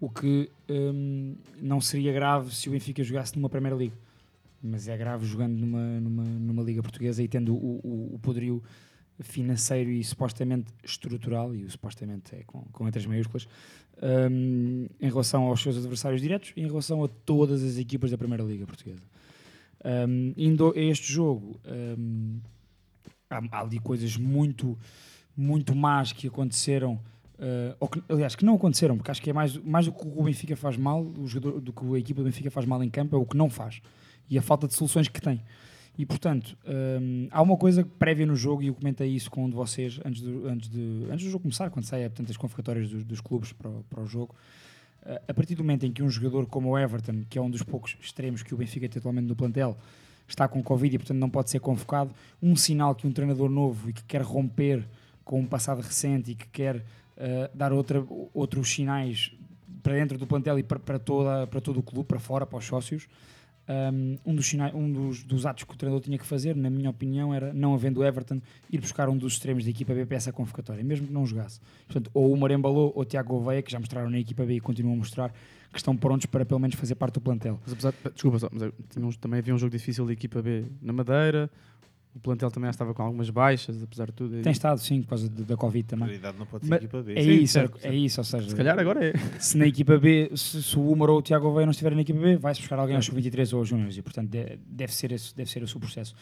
O 0.00 0.10
que 0.10 0.50
hum, 0.68 1.36
não 1.60 1.80
seria 1.80 2.12
grave 2.12 2.54
se 2.54 2.68
o 2.68 2.72
Benfica 2.72 3.02
jogasse 3.02 3.34
numa 3.34 3.48
Primeira 3.48 3.76
Liga, 3.76 3.96
mas 4.62 4.88
é 4.88 4.96
grave 4.96 5.26
jogando 5.26 5.54
numa, 5.54 6.00
numa, 6.00 6.24
numa 6.24 6.62
Liga 6.62 6.82
Portuguesa 6.82 7.22
e 7.22 7.28
tendo 7.28 7.54
o, 7.54 7.80
o, 7.82 8.14
o 8.14 8.18
poderio 8.18 8.62
financeiro 9.20 9.90
e 9.90 10.04
supostamente 10.04 10.70
estrutural, 10.84 11.54
e 11.54 11.64
o 11.64 11.70
supostamente 11.70 12.34
é 12.34 12.42
com, 12.46 12.60
com 12.72 12.84
letras 12.84 13.06
maiúsculas, 13.06 13.48
um, 14.30 14.86
em 15.00 15.08
relação 15.08 15.44
aos 15.44 15.62
seus 15.62 15.78
adversários 15.78 16.20
diretos 16.20 16.52
e 16.56 16.60
em 16.60 16.66
relação 16.66 17.02
a 17.02 17.08
todas 17.08 17.62
as 17.62 17.78
equipas 17.78 18.10
da 18.10 18.18
Primeira 18.18 18.44
Liga 18.44 18.66
Portuguesa. 18.66 19.02
Um, 20.08 20.34
indo 20.36 20.74
a 20.74 20.80
este 20.80 21.12
jogo, 21.12 21.60
um, 21.64 22.40
há, 23.30 23.40
há, 23.52 23.60
ali 23.60 23.78
coisas 23.78 24.16
muito, 24.16 24.76
muito 25.36 25.76
más 25.76 26.12
que 26.12 26.26
aconteceram, 26.26 26.94
uh, 27.38 27.76
ou 27.78 27.88
que, 27.88 28.02
aliás, 28.08 28.34
que 28.34 28.44
não 28.44 28.56
aconteceram, 28.56 28.96
porque 28.96 29.12
acho 29.12 29.22
que 29.22 29.30
é 29.30 29.32
mais, 29.32 29.56
mais 29.58 29.86
do 29.86 29.92
que 29.92 30.04
o 30.04 30.24
Benfica 30.24 30.56
faz 30.56 30.76
mal, 30.76 31.02
o 31.02 31.28
jogador, 31.28 31.60
do 31.60 31.72
que 31.72 31.84
a 31.94 31.98
equipa 31.98 32.20
do 32.20 32.24
Benfica 32.24 32.50
faz 32.50 32.66
mal 32.66 32.82
em 32.82 32.90
campo, 32.90 33.14
é 33.14 33.18
o 33.18 33.24
que 33.24 33.36
não 33.36 33.48
faz 33.48 33.80
e 34.28 34.36
a 34.36 34.42
falta 34.42 34.66
de 34.66 34.74
soluções 34.74 35.06
que 35.06 35.20
tem. 35.20 35.40
E 35.98 36.04
portanto, 36.04 36.58
há 37.30 37.40
uma 37.40 37.56
coisa 37.56 37.82
prévia 37.98 38.26
no 38.26 38.36
jogo, 38.36 38.62
e 38.62 38.66
eu 38.66 38.74
comentei 38.74 39.08
isso 39.08 39.30
com 39.30 39.44
um 39.44 39.48
de 39.48 39.56
vocês 39.56 39.98
antes, 40.04 40.20
do, 40.20 40.46
antes, 40.46 40.68
de, 40.68 41.06
antes 41.10 41.24
do 41.24 41.30
jogo 41.30 41.42
começar, 41.44 41.70
quando 41.70 41.86
saem 41.86 42.04
as 42.04 42.36
convocatórias 42.36 42.90
dos, 42.90 43.04
dos 43.04 43.20
clubes 43.20 43.52
para 43.52 43.70
o, 43.70 43.84
para 43.88 44.02
o 44.02 44.06
jogo. 44.06 44.34
A 45.28 45.34
partir 45.34 45.54
do 45.54 45.62
momento 45.62 45.86
em 45.86 45.92
que 45.92 46.02
um 46.02 46.10
jogador 46.10 46.46
como 46.46 46.70
o 46.70 46.78
Everton, 46.78 47.24
que 47.30 47.38
é 47.38 47.42
um 47.42 47.48
dos 47.48 47.62
poucos 47.62 47.96
extremos 48.00 48.42
que 48.42 48.52
o 48.52 48.56
Benfica 48.56 48.88
tem 48.88 48.98
atualmente 48.98 49.26
no 49.26 49.36
plantel, 49.36 49.76
está 50.28 50.48
com 50.48 50.62
Covid 50.62 50.94
e 50.94 50.98
portanto 50.98 51.18
não 51.18 51.30
pode 51.30 51.50
ser 51.50 51.60
convocado, 51.60 52.10
um 52.42 52.56
sinal 52.56 52.94
que 52.94 53.06
um 53.06 53.12
treinador 53.12 53.48
novo 53.48 53.90
e 53.90 53.92
que 53.92 54.02
quer 54.04 54.22
romper 54.22 54.84
com 55.24 55.40
um 55.40 55.46
passado 55.46 55.80
recente 55.80 56.32
e 56.32 56.34
que 56.34 56.46
quer 56.48 56.76
uh, 56.76 56.82
dar 57.54 57.72
outra, 57.72 58.04
outros 58.34 58.68
sinais 58.70 59.32
para 59.82 59.94
dentro 59.94 60.18
do 60.18 60.26
plantel 60.26 60.58
e 60.58 60.62
para, 60.62 60.78
para, 60.78 60.98
toda, 60.98 61.46
para 61.46 61.60
todo 61.60 61.78
o 61.78 61.82
clube, 61.82 62.08
para 62.08 62.18
fora, 62.18 62.44
para 62.44 62.58
os 62.58 62.64
sócios, 62.64 63.08
um, 64.24 64.34
dos, 64.34 64.54
um 64.74 64.92
dos, 64.92 65.24
dos, 65.24 65.46
atos 65.46 65.64
que 65.64 65.74
o 65.74 65.76
treinador 65.76 66.02
tinha 66.02 66.18
que 66.18 66.26
fazer, 66.26 66.54
na 66.54 66.70
minha 66.70 66.90
opinião, 66.90 67.34
era, 67.34 67.52
não 67.52 67.74
havendo 67.74 68.04
Everton, 68.04 68.40
ir 68.70 68.80
buscar 68.80 69.08
um 69.08 69.16
dos 69.16 69.34
extremos 69.34 69.64
da 69.64 69.70
equipa 69.70 69.92
B 69.94 70.06
para 70.06 70.16
essa 70.16 70.32
convocatória, 70.32 70.82
mesmo 70.84 71.06
que 71.06 71.12
não 71.12 71.26
jogasse. 71.26 71.60
Portanto, 71.86 72.10
ou 72.14 72.32
o 72.32 72.36
Marembalou 72.36 72.92
ou 72.94 73.02
o 73.02 73.04
Tiago 73.04 73.30
Gouveia, 73.30 73.62
que 73.62 73.72
já 73.72 73.78
mostraram 73.78 74.10
na 74.10 74.18
equipa 74.18 74.44
B 74.44 74.54
e 74.54 74.60
continuam 74.60 74.94
a 74.94 74.98
mostrar, 74.98 75.32
que 75.72 75.78
estão 75.78 75.96
prontos 75.96 76.26
para 76.26 76.44
pelo 76.44 76.60
menos 76.60 76.76
fazer 76.76 76.94
parte 76.94 77.14
do 77.14 77.20
plantel. 77.20 77.58
Mas 77.62 77.72
apesar, 77.72 77.94
desculpa, 78.12 78.38
só, 78.38 78.48
mas 79.00 79.16
também 79.16 79.40
havia 79.40 79.54
um 79.54 79.58
jogo 79.58 79.70
difícil 79.70 80.06
da 80.06 80.12
equipa 80.12 80.40
B 80.40 80.64
na 80.80 80.92
Madeira, 80.92 81.50
o 82.16 82.20
plantel 82.20 82.50
também 82.50 82.70
estava 82.70 82.94
com 82.94 83.02
algumas 83.02 83.28
baixas, 83.28 83.82
apesar 83.82 84.06
de 84.06 84.12
tudo. 84.12 84.40
Tem 84.40 84.50
estado, 84.50 84.80
sim, 84.80 85.02
por 85.02 85.10
causa 85.10 85.28
da 85.28 85.54
Covid 85.54 85.86
também. 85.86 86.06
Prioridade 86.06 86.38
não 86.38 86.46
pode 86.46 86.64
ser 86.64 86.70
Mas 86.70 86.78
equipa 86.78 87.02
B. 87.02 87.12
É 87.12 87.22
sim, 87.22 87.30
isso, 87.42 87.52
certo, 87.52 87.78
é, 87.82 87.94
isso, 87.94 88.20
ou 88.20 88.24
seja... 88.24 88.48
Se 88.48 88.56
calhar 88.56 88.78
agora 88.78 89.08
é. 89.08 89.12
Se 89.38 89.58
na 89.58 89.66
equipa 89.66 89.98
B, 89.98 90.30
se, 90.34 90.62
se 90.62 90.78
o 90.78 90.90
Umar 90.90 91.10
ou 91.10 91.18
o 91.18 91.22
Tiago 91.22 91.52
Veia 91.52 91.66
não 91.66 91.72
estiverem 91.72 91.94
na 91.94 92.00
equipa 92.00 92.18
B, 92.18 92.36
vai-se 92.38 92.60
buscar 92.60 92.78
alguém 92.78 92.96
aos 92.96 93.04
sub-23 93.04 93.52
ou 93.52 93.58
aos 93.58 93.68
júniores, 93.68 93.98
e 93.98 94.02
portanto 94.02 94.30
deve 94.30 94.94
ser, 94.94 95.12
esse, 95.12 95.36
deve 95.36 95.50
ser 95.50 95.62
esse 95.62 95.76
o 95.76 95.80
processo. 95.80 96.14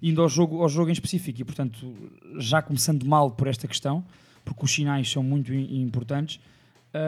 Indo 0.00 0.22
ao 0.22 0.28
jogo, 0.28 0.62
ao 0.62 0.68
jogo 0.68 0.88
em 0.88 0.92
específico, 0.92 1.40
e 1.40 1.44
portanto 1.44 1.92
já 2.38 2.62
começando 2.62 3.04
mal 3.04 3.32
por 3.32 3.48
esta 3.48 3.66
questão, 3.66 4.04
porque 4.44 4.64
os 4.64 4.72
sinais 4.72 5.10
são 5.10 5.22
muito 5.22 5.52
importantes, 5.52 6.40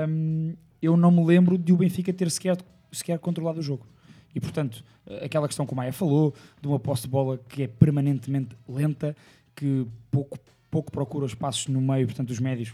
hum, 0.08 0.54
eu 0.82 0.96
não 0.96 1.12
me 1.12 1.24
lembro 1.24 1.56
de 1.56 1.72
o 1.72 1.76
Benfica 1.76 2.12
ter 2.12 2.28
sequer, 2.28 2.58
sequer 2.90 3.20
controlado 3.20 3.60
o 3.60 3.62
jogo. 3.62 3.86
E, 4.34 4.40
portanto, 4.40 4.84
aquela 5.22 5.46
questão 5.46 5.66
que 5.66 5.72
o 5.72 5.76
Maia 5.76 5.92
falou, 5.92 6.34
de 6.60 6.68
uma 6.68 6.78
posse 6.78 7.02
de 7.02 7.08
bola 7.08 7.38
que 7.48 7.64
é 7.64 7.66
permanentemente 7.66 8.56
lenta, 8.68 9.16
que 9.54 9.86
pouco, 10.10 10.38
pouco 10.70 10.90
procura 10.90 11.26
os 11.26 11.34
passos 11.34 11.66
no 11.68 11.80
meio, 11.80 12.06
portanto, 12.06 12.30
os 12.30 12.40
médios 12.40 12.72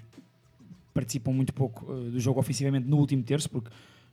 participam 0.94 1.32
muito 1.32 1.52
pouco 1.52 1.90
uh, 1.90 2.10
do 2.10 2.18
jogo 2.18 2.40
ofensivamente 2.40 2.86
no 2.88 2.96
último 2.96 3.22
terço, 3.22 3.48
porque 3.48 3.70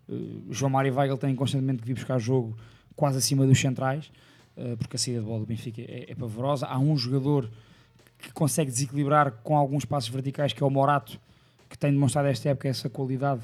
uh, 0.09 0.43
João 0.51 0.69
Mário 0.69 0.91
e 0.91 0.95
Weigl 0.95 1.17
têm 1.17 1.35
constantemente 1.35 1.81
que 1.81 1.87
vir 1.87 1.93
buscar 1.93 2.19
jogo 2.19 2.55
quase 2.95 3.17
acima 3.17 3.45
dos 3.45 3.59
centrais, 3.59 4.11
uh, 4.57 4.77
porque 4.77 4.95
a 4.95 4.99
saída 4.99 5.19
de 5.19 5.25
bola 5.25 5.39
do 5.39 5.45
Benfica 5.45 5.81
é, 5.81 6.11
é 6.11 6.15
pavorosa. 6.15 6.65
Há 6.67 6.77
um 6.79 6.97
jogador 6.97 7.49
que 8.19 8.31
consegue 8.33 8.71
desequilibrar 8.71 9.31
com 9.43 9.57
alguns 9.57 9.85
passos 9.85 10.09
verticais, 10.09 10.53
que 10.53 10.61
é 10.61 10.65
o 10.65 10.69
Morato, 10.69 11.19
que 11.69 11.77
tem 11.77 11.91
demonstrado 11.91 12.27
esta 12.27 12.49
época 12.49 12.67
essa 12.67 12.89
qualidade, 12.89 13.41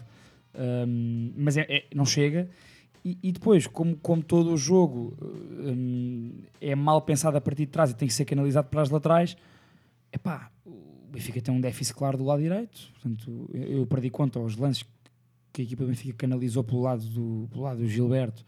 um, 0.56 1.34
mas 1.36 1.58
é, 1.58 1.66
é, 1.68 1.86
não 1.94 2.06
chega. 2.06 2.50
E, 3.04 3.32
depois, 3.32 3.66
como, 3.66 3.96
como 3.98 4.22
todo 4.22 4.54
o 4.54 4.58
jogo 4.58 5.18
hum, 5.22 6.34
é 6.60 6.76
mal 6.76 7.02
pensado 7.02 7.36
a 7.36 7.42
partir 7.42 7.66
de 7.66 7.72
trás 7.72 7.90
e 7.90 7.96
tem 7.96 8.08
que 8.08 8.14
ser 8.14 8.26
canalizado 8.26 8.70
para 8.70 8.82
as 8.82 8.92
laterais, 8.92 9.36
epá, 10.14 10.52
o 10.64 11.08
Benfica 11.12 11.42
tem 11.42 11.54
um 11.54 11.60
déficit 11.60 11.96
claro 11.96 12.18
do 12.18 12.24
lado 12.24 12.44
direito. 12.44 12.92
Portanto, 12.94 13.50
eu, 13.54 13.80
eu 13.80 13.88
perdi 13.88 14.12
conta 14.12 14.38
aos 14.38 14.56
lances 14.56 14.86
que 15.52 15.64
a 15.64 15.66
equipa 15.66 15.84
do 15.84 15.90
Benfica 15.90 16.14
canalizou 16.16 16.64
pelo 16.64 16.82
lado 16.82 17.04
do, 17.06 17.48
pelo 17.52 17.64
lado 17.64 17.80
do 17.80 17.88
Gilberto 17.88 18.46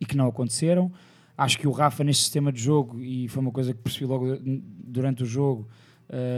e 0.00 0.06
que 0.06 0.16
não 0.16 0.28
aconteceram. 0.28 0.92
Acho 1.36 1.58
que 1.58 1.66
o 1.66 1.72
Rafa, 1.72 2.04
neste 2.04 2.22
sistema 2.22 2.52
de 2.52 2.60
jogo, 2.60 3.00
e 3.00 3.28
foi 3.28 3.42
uma 3.42 3.52
coisa 3.52 3.74
que 3.74 3.80
percebi 3.80 4.06
logo 4.06 4.26
durante 4.42 5.24
o 5.24 5.26
jogo, 5.26 5.68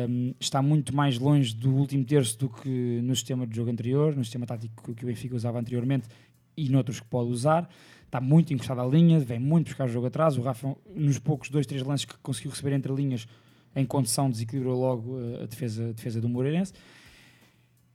um, 0.08 0.34
está 0.40 0.60
muito 0.60 0.94
mais 0.94 1.18
longe 1.18 1.54
do 1.54 1.74
último 1.74 2.04
terço 2.04 2.38
do 2.38 2.48
que 2.48 3.00
no 3.02 3.14
sistema 3.14 3.46
de 3.46 3.54
jogo 3.54 3.70
anterior, 3.70 4.16
no 4.16 4.24
sistema 4.24 4.46
tático 4.46 4.94
que 4.94 5.04
o 5.04 5.06
Benfica 5.06 5.36
usava 5.36 5.60
anteriormente 5.60 6.08
e 6.56 6.68
noutros 6.68 7.00
que 7.00 7.06
pode 7.06 7.30
usar. 7.30 7.68
Está 8.04 8.20
muito 8.20 8.52
encostado 8.52 8.80
à 8.80 8.86
linha, 8.86 9.20
vem 9.20 9.38
muito 9.38 9.66
buscar 9.66 9.84
o 9.84 9.88
jogo 9.88 10.06
atrás. 10.06 10.36
O 10.36 10.42
Rafa, 10.42 10.76
nos 10.94 11.18
poucos 11.18 11.48
dois, 11.48 11.66
três 11.66 11.82
lances 11.82 12.04
que 12.04 12.16
conseguiu 12.18 12.50
receber 12.50 12.74
entre 12.74 12.92
linhas, 12.92 13.26
em 13.74 13.86
condição, 13.86 14.28
desequilibrou 14.28 14.78
logo 14.78 15.20
eh, 15.20 15.44
a 15.44 15.46
defesa, 15.46 15.90
a 15.90 15.92
defesa 15.92 16.20
do 16.20 16.28
Moreirense. 16.28 16.72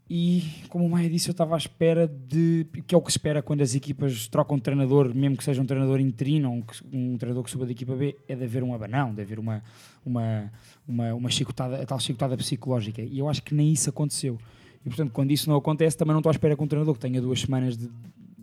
E, 0.09 0.43
como 0.69 0.85
o 0.85 0.89
Maia 0.89 1.09
disse, 1.09 1.29
eu 1.29 1.31
estava 1.31 1.55
à 1.55 1.57
espera 1.57 2.07
de. 2.07 2.67
que 2.85 2.93
é 2.93 2.97
o 2.97 3.01
que 3.01 3.11
se 3.11 3.17
espera 3.17 3.41
quando 3.41 3.61
as 3.61 3.73
equipas 3.73 4.27
trocam 4.27 4.55
de 4.55 4.61
treinador, 4.61 5.13
mesmo 5.15 5.35
que 5.35 5.43
seja 5.43 5.61
um 5.61 5.65
treinador 5.65 5.99
interino 5.99 6.51
um, 6.51 6.63
um 6.93 7.17
treinador 7.17 7.43
que 7.43 7.49
suba 7.49 7.65
da 7.65 7.71
equipa 7.71 7.95
B, 7.95 8.15
é 8.27 8.35
de 8.35 8.43
haver 8.43 8.63
um 8.63 8.73
abanão, 8.73 9.15
de 9.15 9.21
haver 9.23 9.39
uma, 9.39 9.63
uma, 10.05 10.51
uma, 10.87 11.13
uma 11.15 11.29
chicotada, 11.29 11.81
a 11.81 11.85
tal 11.85 11.99
chicotada 11.99 12.37
psicológica. 12.37 13.01
E 13.01 13.17
eu 13.17 13.27
acho 13.27 13.41
que 13.41 13.55
nem 13.55 13.71
isso 13.71 13.89
aconteceu. 13.89 14.37
E, 14.85 14.89
portanto, 14.89 15.11
quando 15.11 15.31
isso 15.31 15.49
não 15.49 15.57
acontece, 15.57 15.97
também 15.97 16.13
não 16.13 16.19
estou 16.19 16.29
à 16.29 16.33
espera 16.33 16.55
que 16.55 16.63
um 16.63 16.67
treinador 16.67 16.93
que 16.93 16.99
tenha 16.99 17.19
duas 17.19 17.41
semanas 17.41 17.75
de, 17.75 17.89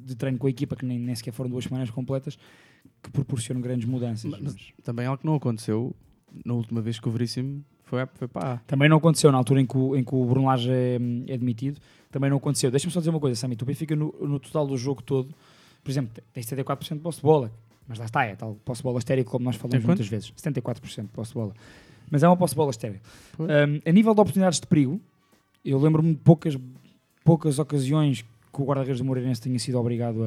de 0.04 0.14
treino 0.16 0.38
com 0.38 0.46
a 0.46 0.50
equipa, 0.50 0.76
que 0.76 0.84
nem, 0.84 0.98
nem 0.98 1.14
sequer 1.14 1.32
foram 1.32 1.50
duas 1.50 1.64
semanas 1.64 1.90
completas, 1.90 2.38
que 3.02 3.10
proporcionam 3.10 3.60
grandes 3.60 3.86
mudanças. 3.86 4.30
Mas, 4.30 4.40
mas... 4.40 4.72
Também 4.82 5.06
algo 5.06 5.18
que 5.18 5.26
não 5.26 5.34
aconteceu 5.34 5.94
na 6.44 6.54
última 6.54 6.80
vez 6.80 6.98
que 6.98 7.08
o 7.08 7.10
Veríssimo 7.10 7.64
foi, 7.84 8.06
foi 8.14 8.28
para. 8.28 8.58
Também 8.66 8.88
não 8.88 8.96
aconteceu 8.96 9.30
na 9.30 9.38
altura 9.38 9.60
em 9.60 9.66
que 9.66 9.76
o, 9.76 9.96
em 9.96 10.02
que 10.02 10.14
o 10.14 10.24
Bruno 10.24 10.46
Lage 10.46 10.70
é, 10.70 10.98
é 11.28 11.34
admitido, 11.34 11.78
também 12.10 12.30
não 12.30 12.38
aconteceu. 12.38 12.70
Deixa-me 12.70 12.92
só 12.92 13.00
dizer 13.00 13.10
uma 13.10 13.20
coisa, 13.20 13.38
Sami, 13.38 13.54
tu 13.54 13.66
fica 13.66 13.94
no, 13.94 14.14
no 14.20 14.40
total 14.40 14.66
do 14.66 14.76
jogo 14.76 15.02
todo, 15.02 15.34
por 15.84 15.90
exemplo, 15.90 16.22
tens 16.32 16.46
74% 16.46 16.94
de 16.94 17.00
posse 17.00 17.18
de 17.18 17.22
bola, 17.22 17.52
mas 17.86 17.98
lá 17.98 18.06
está, 18.06 18.24
é 18.24 18.34
tal 18.34 18.54
posse 18.64 18.80
de 18.80 18.84
bola 18.84 18.98
estéril 18.98 19.24
como 19.24 19.44
nós 19.44 19.56
falamos 19.56 19.84
muitas 19.84 20.08
vezes, 20.08 20.32
74% 20.32 21.02
de 21.02 21.08
posse 21.08 21.30
de 21.30 21.34
bola. 21.34 21.54
Mas 22.10 22.22
é 22.22 22.28
uma 22.28 22.36
posse 22.36 22.54
de 22.54 22.56
bola 22.56 22.70
estéril. 22.70 23.00
Um, 23.38 23.80
a 23.88 23.92
nível 23.92 24.14
de 24.14 24.20
oportunidades 24.20 24.60
de 24.60 24.66
perigo, 24.66 25.00
eu 25.64 25.78
lembro-me 25.78 26.14
de 26.14 26.20
poucas, 26.20 26.56
poucas 27.24 27.58
ocasiões 27.58 28.24
que 28.52 28.60
o 28.60 28.64
guarda-redes 28.64 28.98
do 28.98 29.04
Moreirense 29.04 29.40
tenha 29.40 29.58
sido 29.58 29.78
obrigado 29.78 30.22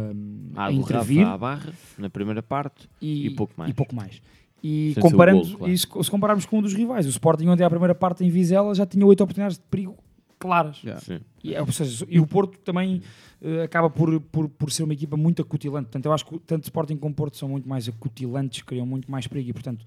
a, 0.56 0.66
a 0.66 0.72
do 0.72 0.78
intervir 0.78 1.24
Rafa 1.24 1.34
à 1.34 1.38
barra, 1.38 1.74
na 1.98 2.10
primeira 2.10 2.42
parte, 2.42 2.90
e, 3.02 3.28
e 3.28 3.30
pouco 3.30 3.54
mais. 3.56 3.70
E 3.70 3.74
pouco 3.74 3.96
mais. 3.96 4.22
E 4.64 4.92
Sem 4.96 5.04
comparando, 5.04 5.44
golo, 5.44 5.58
claro. 5.58 5.74
e 5.74 5.78
se, 5.78 5.86
se 5.86 6.12
compararmos 6.12 6.46
com 6.46 6.58
um 6.58 6.62
dos 6.62 6.74
rivais, 6.74 7.06
o 7.06 7.10
Sporting 7.10 7.48
ontem 7.48 7.64
à 7.64 7.70
primeira 7.70 7.94
parte 7.94 8.24
em 8.24 8.30
Vizela 8.30 8.74
já 8.74 8.86
tinha 8.86 9.06
oito 9.06 9.24
oportunidades 9.24 9.58
de 9.58 9.64
perigo 9.70 9.96
claras. 10.40 10.82
Yeah. 10.84 11.02
Sim. 11.02 11.20
E, 11.44 11.54
é, 11.54 11.62
ou 11.62 11.72
seja, 11.72 12.06
e 12.10 12.20
o 12.20 12.28
Porto 12.28 12.58
também 12.60 13.02
eh, 13.42 13.64
acaba 13.64 13.90
por, 13.90 14.20
por, 14.20 14.50
por 14.50 14.72
ser 14.72 14.84
uma 14.84 14.94
equipa 14.94 15.16
muito 15.16 15.42
acutilante. 15.42 15.86
Portanto, 15.86 16.06
eu 16.06 16.14
acho 16.14 16.26
que 16.26 16.40
tanto 16.40 16.64
Sporting 16.64 16.98
como 16.98 17.14
Porto 17.14 17.38
são 17.38 17.50
muito 17.50 17.68
mais 17.68 17.88
acutilantes, 17.88 18.62
criam 18.62 18.86
muito 18.86 19.10
mais 19.10 19.28
perigo 19.28 19.50
e, 19.50 19.54
portanto, 19.54 19.86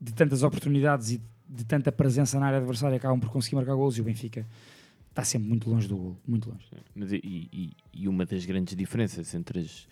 de 0.00 0.12
tantas 0.12 0.42
oportunidades 0.42 1.12
e 1.12 1.20
de 1.48 1.64
tanta 1.64 1.90
presença 1.90 2.38
na 2.38 2.46
área 2.46 2.58
adversária 2.58 2.96
acabam 2.96 3.18
por 3.18 3.30
conseguir 3.30 3.56
marcar 3.56 3.74
golos 3.74 3.98
e 3.98 4.00
o 4.00 4.04
Benfica 4.04 4.46
está 5.10 5.24
sempre 5.24 5.48
muito 5.48 5.68
longe 5.68 5.86
do 5.88 5.96
gol, 5.96 6.16
muito 6.26 6.48
longe. 6.50 6.64
Mas, 6.94 7.12
e, 7.12 7.20
e- 7.52 7.70
e 7.92 8.08
uma 8.08 8.24
das 8.24 8.44
grandes 8.46 8.74
diferenças 8.76 9.34
entre, 9.34 9.60
as- 9.60 9.86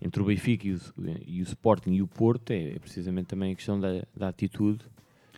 entre 0.00 0.20
o 0.22 0.24
Benfica 0.26 0.66
e 0.66 0.72
o, 0.74 0.80
e 1.26 1.40
o 1.40 1.44
Sporting 1.44 1.92
e 1.92 2.02
o 2.02 2.06
Porto 2.06 2.50
é, 2.50 2.72
é 2.72 2.78
precisamente 2.78 3.26
também 3.26 3.52
a 3.52 3.54
questão 3.54 3.78
da, 3.78 4.02
da 4.16 4.28
atitude. 4.28 4.84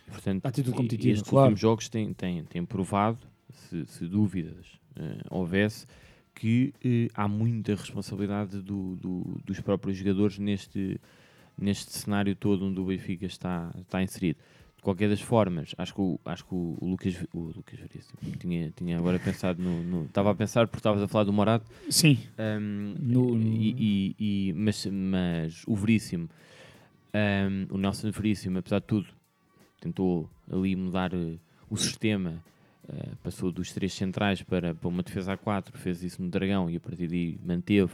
E, 0.07 0.11
portanto, 0.11 0.43
Da 0.43 0.49
atitude 0.49 0.75
competitiva, 0.75 1.13
Estes 1.13 1.29
claro. 1.29 1.45
últimos 1.47 1.59
jogos 1.59 1.89
têm, 1.89 2.13
têm, 2.13 2.43
têm 2.45 2.65
provado, 2.65 3.19
se, 3.51 3.85
se 3.85 4.05
dúvidas 4.05 4.65
eh, 4.95 5.17
houvesse, 5.29 5.85
que 6.33 6.73
eh, 6.83 7.07
há 7.13 7.27
muita 7.27 7.75
responsabilidade 7.75 8.61
do- 8.61 8.95
do- 8.95 9.41
dos 9.45 9.59
próprios 9.59 9.97
jogadores 9.97 10.37
neste, 10.39 10.99
neste 11.57 11.91
cenário 11.91 12.35
todo 12.35 12.65
onde 12.65 12.79
o 12.79 12.85
Benfica 12.85 13.25
está, 13.25 13.73
está 13.81 14.01
inserido. 14.01 14.37
Qualquer 14.87 15.09
das 15.09 15.19
formas, 15.19 15.75
acho 15.77 15.93
que 15.93 15.99
o, 15.99 16.17
acho 16.23 16.45
que 16.45 16.55
o, 16.55 16.77
Lucas, 16.81 17.13
o 17.33 17.39
Lucas 17.41 17.77
Veríssimo 17.77 18.17
tinha, 18.39 18.71
tinha 18.71 18.97
agora 18.97 19.19
pensado 19.19 19.61
no, 19.61 20.05
Estava 20.05 20.31
a 20.31 20.33
pensar 20.33 20.65
porque 20.65 20.79
estavas 20.79 21.01
a 21.03 21.09
falar 21.09 21.25
do 21.25 21.33
Morato. 21.33 21.65
Sim. 21.89 22.17
Um, 22.39 22.95
No- 22.97 23.35
no- 23.35 23.37
e, 23.37 23.75
e- 24.17 24.47
e- 24.49 24.53
mas, 24.53 24.85
mas 24.85 25.63
o 25.67 25.75
Veríssimo, 25.75 26.29
um, 27.13 27.75
o 27.75 27.77
Nelson 27.77 28.11
Veríssimo, 28.11 28.59
apesar 28.59 28.79
de 28.79 28.85
tudo, 28.85 29.07
tentou 29.81 30.29
ali 30.49 30.73
mudar 30.73 31.13
eh, 31.13 31.35
o 31.69 31.75
sistema. 31.75 32.41
eh, 32.87 33.09
passou 33.21 33.51
dos 33.51 33.73
três 33.73 33.91
centrais 33.91 34.41
para, 34.41 34.73
para 34.73 34.87
uma 34.87 35.03
defesa 35.03 35.33
a 35.33 35.37
4, 35.37 35.77
fez 35.77 36.01
isso 36.01 36.21
no 36.23 36.29
Dragão 36.29 36.69
e 36.69 36.77
a 36.77 36.79
partir 36.79 37.07
daí 37.09 37.37
manteve 37.45 37.91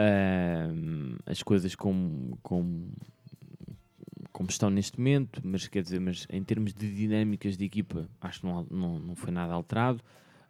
um, 0.00 1.16
as 1.26 1.42
coisas 1.42 1.74
como, 1.74 2.38
como, 2.42 2.88
como 4.42 4.50
estão 4.50 4.70
neste 4.70 4.98
momento, 4.98 5.40
mas 5.44 5.68
quer 5.68 5.82
dizer, 5.84 6.00
mas 6.00 6.26
em 6.28 6.42
termos 6.42 6.74
de 6.74 6.92
dinâmicas 6.92 7.56
de 7.56 7.64
equipa, 7.64 8.08
acho 8.20 8.40
que 8.40 8.46
não, 8.46 8.66
não, 8.68 8.98
não 8.98 9.14
foi 9.14 9.30
nada 9.30 9.52
alterado. 9.52 10.00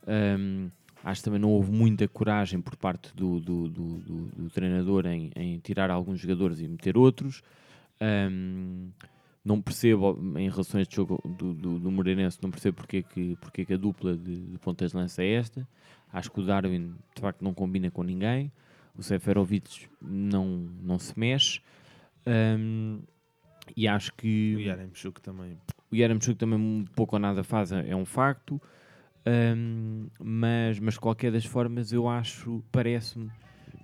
Um, 0.08 0.70
acho 1.04 1.20
que 1.20 1.24
também 1.26 1.38
não 1.38 1.50
houve 1.50 1.70
muita 1.70 2.08
coragem 2.08 2.58
por 2.58 2.74
parte 2.74 3.14
do, 3.14 3.38
do, 3.38 3.68
do, 3.68 3.98
do- 3.98 4.26
do 4.44 4.50
treinador 4.50 5.04
em, 5.04 5.30
em 5.36 5.58
tirar 5.58 5.90
alguns 5.90 6.20
jogadores 6.20 6.58
e 6.60 6.66
meter 6.66 6.96
outros. 6.96 7.42
Um, 8.00 8.88
não 9.44 9.60
percebo, 9.60 10.18
em 10.38 10.48
relação 10.48 10.78
a 10.78 10.82
este 10.82 10.96
jogo 10.96 11.20
do, 11.28 11.52
do, 11.52 11.78
do 11.78 11.90
Moreirense, 11.90 12.38
não 12.40 12.50
percebo 12.50 12.78
porque 12.78 12.96
é 12.98 13.02
que, 13.02 13.36
porque 13.42 13.60
é 13.60 13.64
que 13.66 13.74
a 13.74 13.76
dupla 13.76 14.16
de, 14.16 14.40
de 14.40 14.58
pontas 14.58 14.94
lança 14.94 15.22
é 15.22 15.32
esta. 15.34 15.68
Acho 16.10 16.30
que 16.30 16.40
o 16.40 16.44
Darwin, 16.44 16.94
de 17.14 17.20
facto, 17.20 17.42
não 17.42 17.52
combina 17.52 17.90
com 17.90 18.02
ninguém. 18.02 18.50
O 18.96 19.02
Seferovic 19.02 19.86
não, 20.00 20.46
não 20.82 20.98
se 20.98 21.12
mexe. 21.18 21.60
Um, 22.26 23.00
e 23.76 23.86
acho 23.88 24.12
que... 24.14 24.54
O 24.56 24.60
Yaremchuk 24.60 25.20
também. 25.20 25.58
O 25.90 25.96
Yaremchuk 25.96 26.36
também 26.36 26.58
um 26.58 26.84
pouco 26.94 27.16
ou 27.16 27.20
nada 27.20 27.44
faz, 27.44 27.72
é 27.72 27.94
um 27.94 28.04
facto. 28.04 28.60
Um, 29.24 30.08
mas, 30.18 30.78
mas 30.80 30.94
de 30.94 31.00
qualquer 31.00 31.30
das 31.30 31.44
formas, 31.44 31.92
eu 31.92 32.08
acho, 32.08 32.62
parece-me 32.72 33.30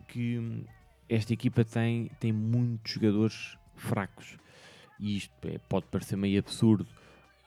que 0.09 0.65
esta 1.09 1.33
equipa 1.33 1.65
tem, 1.65 2.11
tem 2.19 2.33
muitos 2.33 2.93
jogadores 2.93 3.57
fracos. 3.77 4.37
E 4.99 5.17
isto 5.17 5.33
é, 5.47 5.59
pode 5.69 5.87
parecer 5.87 6.17
meio 6.17 6.41
absurdo, 6.41 6.87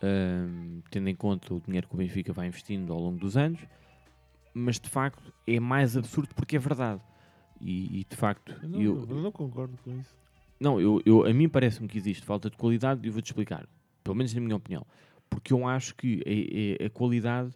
hum, 0.01 0.81
tendo 0.89 1.09
em 1.09 1.15
conta 1.15 1.53
o 1.53 1.59
dinheiro 1.59 1.87
que 1.87 1.93
o 1.93 1.97
Benfica 1.97 2.31
vai 2.31 2.47
investindo 2.47 2.93
ao 2.93 2.99
longo 2.99 3.19
dos 3.19 3.35
anos, 3.35 3.59
mas 4.53 4.79
de 4.79 4.89
facto 4.89 5.33
é 5.45 5.59
mais 5.59 5.97
absurdo 5.97 6.33
porque 6.33 6.55
é 6.55 6.59
verdade. 6.59 7.01
E, 7.59 7.99
e, 7.99 8.05
de 8.09 8.15
facto, 8.15 8.57
Eu 8.63 8.69
não, 8.69 8.81
eu, 8.81 9.07
eu 9.07 9.21
não 9.21 9.31
concordo 9.31 9.77
com 9.83 9.99
isso. 9.99 10.15
Não, 10.61 10.79
eu, 10.79 11.01
eu- 11.05 11.25
a 11.25 11.33
mim 11.33 11.49
parece-me 11.49 11.87
que 11.87 11.97
existe 11.97 12.25
falta 12.25 12.49
de 12.49 12.57
qualidade 12.57 13.05
e 13.05 13.09
vou-te 13.09 13.25
explicar, 13.27 13.67
pelo 14.03 14.15
menos 14.15 14.33
na 14.33 14.41
minha 14.41 14.55
opinião, 14.55 14.85
porque 15.29 15.53
eu 15.53 15.67
acho 15.67 15.95
que 15.95 16.21
a, 16.79 16.83
a- 16.83 16.87
a 16.87 16.89
qualidade 16.89 17.51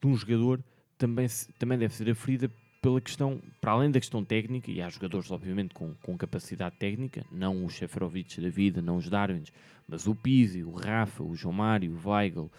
de 0.00 0.06
um 0.08 0.14
jogador 0.16 0.62
também, 0.98 1.26
também 1.58 1.78
deve 1.78 1.94
ser 1.94 2.10
aferida 2.10 2.50
pela 2.80 3.00
questão, 3.00 3.40
para 3.60 3.72
além 3.72 3.90
da 3.90 4.00
questão 4.00 4.24
técnica, 4.24 4.70
e 4.70 4.82
há 4.82 4.88
jogadores 4.88 5.30
obviamente 5.30 5.72
com, 5.72 5.94
com 6.02 6.18
capacidade 6.18 6.76
técnica, 6.76 7.24
não 7.30 7.64
os 7.64 7.74
Seferovic 7.76 8.40
da 8.40 8.48
vida, 8.48 8.82
não 8.82 8.96
os 8.96 9.08
Darwins, 9.08 9.52
mas 9.88 10.06
o 10.08 10.14
Pizzi, 10.14 10.64
o 10.64 10.72
Rafa, 10.72 11.22
o 11.22 11.34
João 11.36 11.54
Mário, 11.54 11.92
o 12.04 12.08
Weigl, 12.10 12.50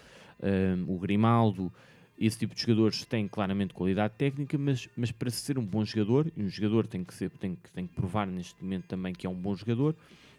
hum, 0.42 0.84
o 0.88 0.98
Grimaldo, 0.98 1.72
esse 2.18 2.38
tipo 2.38 2.54
de 2.54 2.60
jogadores 2.60 3.04
têm 3.04 3.26
claramente 3.26 3.74
qualidade 3.74 4.14
técnica, 4.16 4.56
mas, 4.56 4.88
mas 4.96 5.10
para 5.10 5.30
ser 5.30 5.58
um 5.58 5.64
bom 5.64 5.84
jogador, 5.84 6.30
e 6.36 6.42
um 6.42 6.48
jogador 6.48 6.86
tem 6.86 7.02
que, 7.02 7.12
ser, 7.12 7.30
tem, 7.30 7.56
que, 7.56 7.70
tem 7.72 7.86
que 7.86 7.94
provar 7.94 8.26
neste 8.26 8.62
momento 8.62 8.84
também 8.84 9.12
que 9.12 9.26
é 9.26 9.30
um 9.30 9.34
bom 9.34 9.54
jogador, 9.54 9.96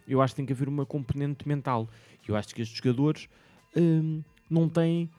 eu 0.08 0.22
acho 0.22 0.34
que 0.34 0.36
tem 0.36 0.46
que 0.46 0.52
haver 0.52 0.68
uma 0.68 0.86
componente 0.86 1.46
mental. 1.46 1.88
Eu 2.26 2.36
acho 2.36 2.54
que 2.54 2.62
estes 2.62 2.78
jogadores 2.78 3.28
hum, 3.76 4.22
não 4.48 4.68
têm 4.68 5.10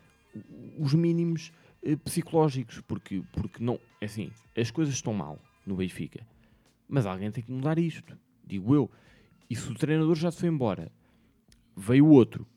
os 0.80 0.93
mínimos 0.93 1.52
eh, 1.84 1.96
psicológicos, 1.96 2.82
porque, 2.82 3.22
porque 3.32 3.63
não, 3.63 3.80
é 4.02 4.06
assim, 4.06 4.32
as 4.56 4.72
coisas 4.72 4.93
estão 4.93 5.13
mal 5.13 5.39
no 5.65 5.76
Benfica, 5.76 6.26
mas 6.88 7.06
alguém 7.06 7.32
tem 7.32 7.43
que 7.43 7.52
mudar 7.52 7.78
isto, 7.78 8.17
digo 8.46 8.74
eu. 8.74 8.89
E 9.50 9.56
se 9.56 9.70
o 9.72 9.76
treinador 9.76 10.15
já 10.15 10.32
se 10.32 10.39
foi 10.39 10.50
embora, 10.50 10.91
veio 11.76 12.08
outro, 12.08 12.48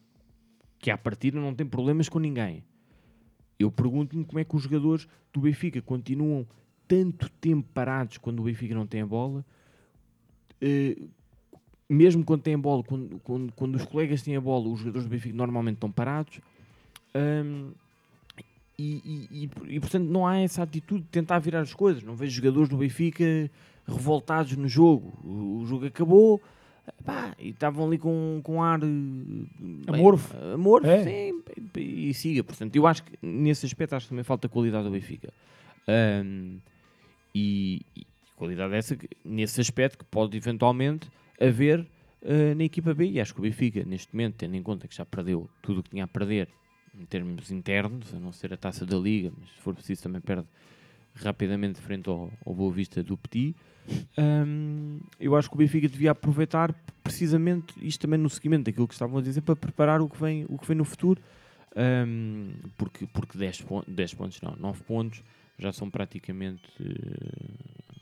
que 0.79 0.91
à 0.91 0.97
partida 0.97 1.39
não 1.39 1.55
tem 1.55 1.67
problemas 1.67 2.09
com 2.09 2.19
ninguém, 2.19 2.65
eu 3.63 3.71
pergunto-me 3.71 4.25
como 4.25 4.39
é 4.39 4.45
que 4.45 4.57
os 4.57 4.63
jogadores 4.63 5.07
do 5.33 5.41
Benfica 5.41 5.81
continuam 5.83 6.47
tanto 6.89 7.29
tempo 7.41 7.69
parados 7.73 8.19
quando 8.19 8.41
o 8.41 8.45
Benfica 8.45 8.75
não 8.75 8.87
tem 8.87 9.01
a 9.03 9.07
bola, 9.07 9.45
eh, 10.61 10.97
mesmo 11.89 12.25
quando 12.25 12.43
tem 12.43 12.55
a 12.55 12.59
bola, 12.59 12.83
quando, 12.83 13.21
quando, 13.25 13.53
quando 13.53 13.75
os 13.77 13.85
colegas 13.85 14.23
têm 14.23 14.37
a 14.37 14.41
bola, 14.41 14.69
os 14.69 14.79
jogadores 14.81 15.07
do 15.07 15.11
Benfica 15.11 15.35
normalmente 15.37 15.77
estão 15.77 15.91
parados. 15.91 16.41
Hum, 17.15 17.73
e, 18.79 19.29
e- 19.31 19.45
e- 19.45 19.75
e, 19.77 19.81
portanto 19.81 20.05
não 20.09 20.27
há 20.27 20.39
essa 20.39 20.63
atitude 20.63 21.03
de 21.03 21.09
tentar 21.09 21.39
virar 21.39 21.61
as 21.61 21.75
coisas. 21.75 22.03
Não 22.03 22.15
vejo 22.15 22.33
jogadores 22.37 22.69
do 22.69 22.77
Benfica 22.79 23.51
revoltados 23.87 24.57
no 24.57 24.69
jogo. 24.69 25.13
O, 25.23 25.61
o 25.63 25.67
jogo 25.67 25.87
acabou 25.87 26.41
pá, 27.05 27.35
e 27.39 27.51
estavam 27.51 27.87
ali 27.87 27.99
com, 27.99 28.41
com 28.43 28.63
ar 28.63 28.81
eh, 28.83 28.87
bem, 28.87 29.81
Amorfo. 29.87 30.37
amorfo, 30.55 30.87
É. 30.89 31.05
sim, 31.05 31.43
e, 31.77 32.11
e 32.11 32.15
siga. 32.15 32.43
Portanto, 32.45 32.75
eu 32.77 32.87
acho 32.87 33.03
que 33.05 33.13
nesse 33.23 33.67
aspecto 33.67 33.95
acho 33.95 34.07
que 34.07 34.11
também 34.11 34.25
falta 34.25 34.49
qualidade 34.49 34.85
do 34.85 34.91
Benfica. 34.91 35.33
Hum, 35.89 36.59
e, 37.35 37.83
e 37.97 38.07
qualidade 38.37 38.75
essa 38.75 38.97
nesse 39.25 39.61
aspecto 39.61 39.99
que 39.99 40.05
pode 40.05 40.37
eventualmente 40.37 41.09
haver 41.41 41.87
eh, 42.23 42.55
na 42.55 42.65
equipa 42.65 42.93
B. 42.95 43.07
E 43.11 43.21
acho 43.21 43.33
que 43.35 43.41
o 43.41 43.43
Benfica, 43.43 43.85
neste 43.85 44.15
momento, 44.15 44.35
tendo 44.37 44.57
em 44.57 44.63
conta 44.63 44.87
que 44.89 44.95
já 44.95 45.05
perdeu 45.05 45.49
tudo 45.63 45.81
o 45.81 45.83
que 45.83 45.91
tinha 45.91 46.05
a 46.05 46.09
perder 46.09 46.49
em 46.99 47.05
termos 47.07 47.51
internos, 47.51 48.13
a 48.15 48.19
não 48.19 48.33
ser 48.33 48.53
a 48.53 48.57
taça 48.57 48.85
da 48.85 48.97
Liga, 48.99 49.33
mas 49.39 49.49
se 49.51 49.57
for 49.61 49.75
preciso 49.75 50.03
também 50.03 50.21
perde 50.21 50.47
rapidamente 51.15 51.81
frente 51.81 52.09
ao, 52.09 52.31
ao 52.45 52.55
Boa 52.55 52.73
Vista 52.73 53.03
do 53.03 53.17
Petit. 53.17 53.55
Hum, 54.19 55.01
eu 55.19 55.37
acho 55.37 55.49
que 55.49 55.55
o 55.55 55.59
Benfica 55.59 55.89
devia 55.89 56.11
aproveitar 56.11 56.73
precisamente 57.03 57.75
isto 57.81 58.01
também 58.01 58.19
no 58.19 58.31
seguimento 58.31 58.65
daquilo 58.65 58.87
que 58.87 58.95
estavam 58.95 59.19
a 59.19 59.23
dizer 59.23 59.41
para 59.41 59.57
preparar 59.57 60.01
o 60.01 60.09
que 60.09 60.21
vem, 60.21 60.47
o 60.49 60.59
que 60.59 60.67
vem 60.67 60.77
no 60.77 60.85
futuro. 60.85 61.21
Hum, 61.77 62.53
porque, 62.77 63.07
porque 63.07 63.39
10, 63.39 63.63
pon 63.63 63.83
10 63.87 64.15
pontos, 64.15 64.41
não, 64.41 64.57
9 64.57 64.83
pontos 64.83 65.23
já 65.59 65.73
são 65.73 65.91
praticamente 65.91 66.63
eh, 66.81 68.00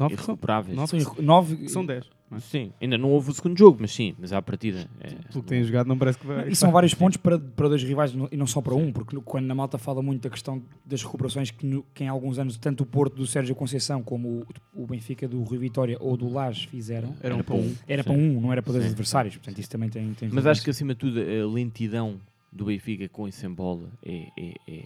Nove- 0.00 0.14
irrecuperáveis. 0.14 0.76
nove- 0.76 1.00
Sim, 1.00 1.22
nove- 1.22 1.68
São 1.68 1.84
10. 1.86 2.04
não 2.30 2.38
é? 2.38 2.40
Sim, 2.40 2.72
ainda 2.80 2.96
não 2.96 3.10
houve 3.10 3.30
o 3.30 3.34
segundo 3.34 3.58
jogo, 3.58 3.78
mas 3.80 3.92
sim, 3.92 4.14
mas 4.18 4.32
à 4.32 4.40
partida. 4.40 4.88
É, 5.00 5.08
Pelo 5.30 5.42
que 5.42 5.48
têm 5.48 5.62
jogado, 5.62 5.86
não 5.86 5.98
parece 5.98 6.18
que 6.18 6.26
vai. 6.26 6.48
E 6.48 6.56
são 6.56 6.70
vários 6.72 6.94
pontos 6.94 7.16
para, 7.18 7.38
para 7.38 7.68
dois 7.68 7.82
rivais 7.82 8.12
e 8.32 8.36
não 8.36 8.46
só 8.46 8.60
para 8.60 8.74
um, 8.74 8.90
porque 8.92 9.16
quando 9.24 9.46
na 9.46 9.54
malta 9.54 9.78
fala 9.78 10.00
muito 10.02 10.22
da 10.22 10.30
questão 10.30 10.62
das 10.86 11.02
recuperações 11.02 11.50
que, 11.50 11.66
no- 11.66 11.84
que 11.94 12.02
em 12.04 12.08
alguns 12.08 12.38
anos 12.38 12.56
tanto 12.56 12.82
o 12.82 12.86
Porto 12.86 13.14
do 13.16 13.26
Sérgio 13.26 13.54
Conceição 13.54 14.02
como 14.02 14.46
o, 14.74 14.82
o 14.82 14.86
Benfica 14.86 15.28
do 15.28 15.42
Rui 15.42 15.58
Vitória 15.58 15.96
ou 16.00 16.16
do 16.16 16.28
Lages 16.32 16.64
fizeram, 16.64 17.14
Eram 17.22 17.36
Era 17.36 17.44
para 17.44 17.54
um. 17.56 17.74
Era 17.86 18.02
Sim. 18.02 18.08
para 18.08 18.18
um, 18.18 18.40
não 18.40 18.52
era 18.52 18.62
para 18.62 18.72
dois 18.72 18.84
Sim. 18.84 18.90
adversários, 18.90 19.36
portanto 19.36 19.58
isso 19.58 19.70
também 19.70 19.88
tem, 19.90 20.12
tem 20.14 20.28
Mas 20.32 20.46
acho 20.46 20.62
que 20.62 20.70
acima 20.70 20.94
de 20.94 21.00
tudo 21.00 21.20
a 21.20 21.46
lentidão 21.52 22.20
do 22.52 22.64
Benfica 22.64 23.08
com 23.08 23.28
e 23.28 23.32
sem 23.32 23.50
bola 23.52 23.88
é, 24.04 24.26
é, 24.38 24.54
é, 24.68 24.82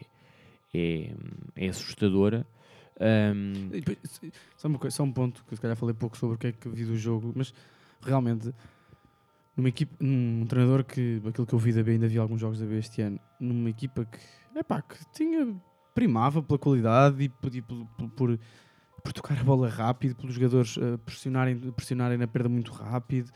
é, 0.75 1.11
é 1.57 1.69
assustadora. 1.69 2.47
E 3.73 3.81
depois, 3.81 3.99
Só, 4.57 4.69
uma 4.69 4.79
coisa, 4.79 4.97
só 4.97 5.03
um 5.03 5.13
ponto 5.13 5.45
que 5.45 5.55
se 5.57 5.61
calhar 5.61 5.77
falei 5.77 5.95
pouco 5.95 6.17
sobre 6.17 6.37
o 6.37 6.39
que 6.39 6.47
é 6.49 6.53
que 6.53 6.69
vi 6.69 6.85
do 6.85 6.97
jogo, 6.97 7.33
mas 7.35 7.53
realmente 8.03 8.55
numa 9.57 9.69
equipe, 9.69 9.95
num 10.05 10.47
treinador 10.47 10.85
que 10.85 11.23
aquilo 11.27 11.47
que 11.47 11.53
eu 11.55 11.59
vi 11.59 11.73
da 11.73 11.83
B, 11.83 11.93
ainda 11.93 12.09
vi 12.09 12.19
alguns 12.19 12.41
jogos 12.41 12.59
da 12.59 12.67
B 12.67 12.79
este 12.79 13.03
ano, 13.03 13.21
numa 13.39 13.71
equipa 13.71 14.05
que, 14.05 14.19
que 14.19 15.07
tinha 15.13 15.55
primava 15.95 16.43
pela 16.43 16.59
qualidade 16.59 17.23
e 17.23 17.29
por, 17.29 17.51
por, 17.63 17.87
por- 18.11 18.39
por- 19.03 19.13
tocar 19.13 19.39
a 19.39 19.45
bola 19.45 19.69
rápido, 19.69 20.17
pelos 20.17 20.35
jogadores 20.35 20.77
eh, 20.77 20.97
pressionarem, 21.05 21.57
pressionarem 21.73 22.19
na 22.19 22.27
perda 22.27 22.49
muito 22.49 22.73
rápido. 22.73 23.31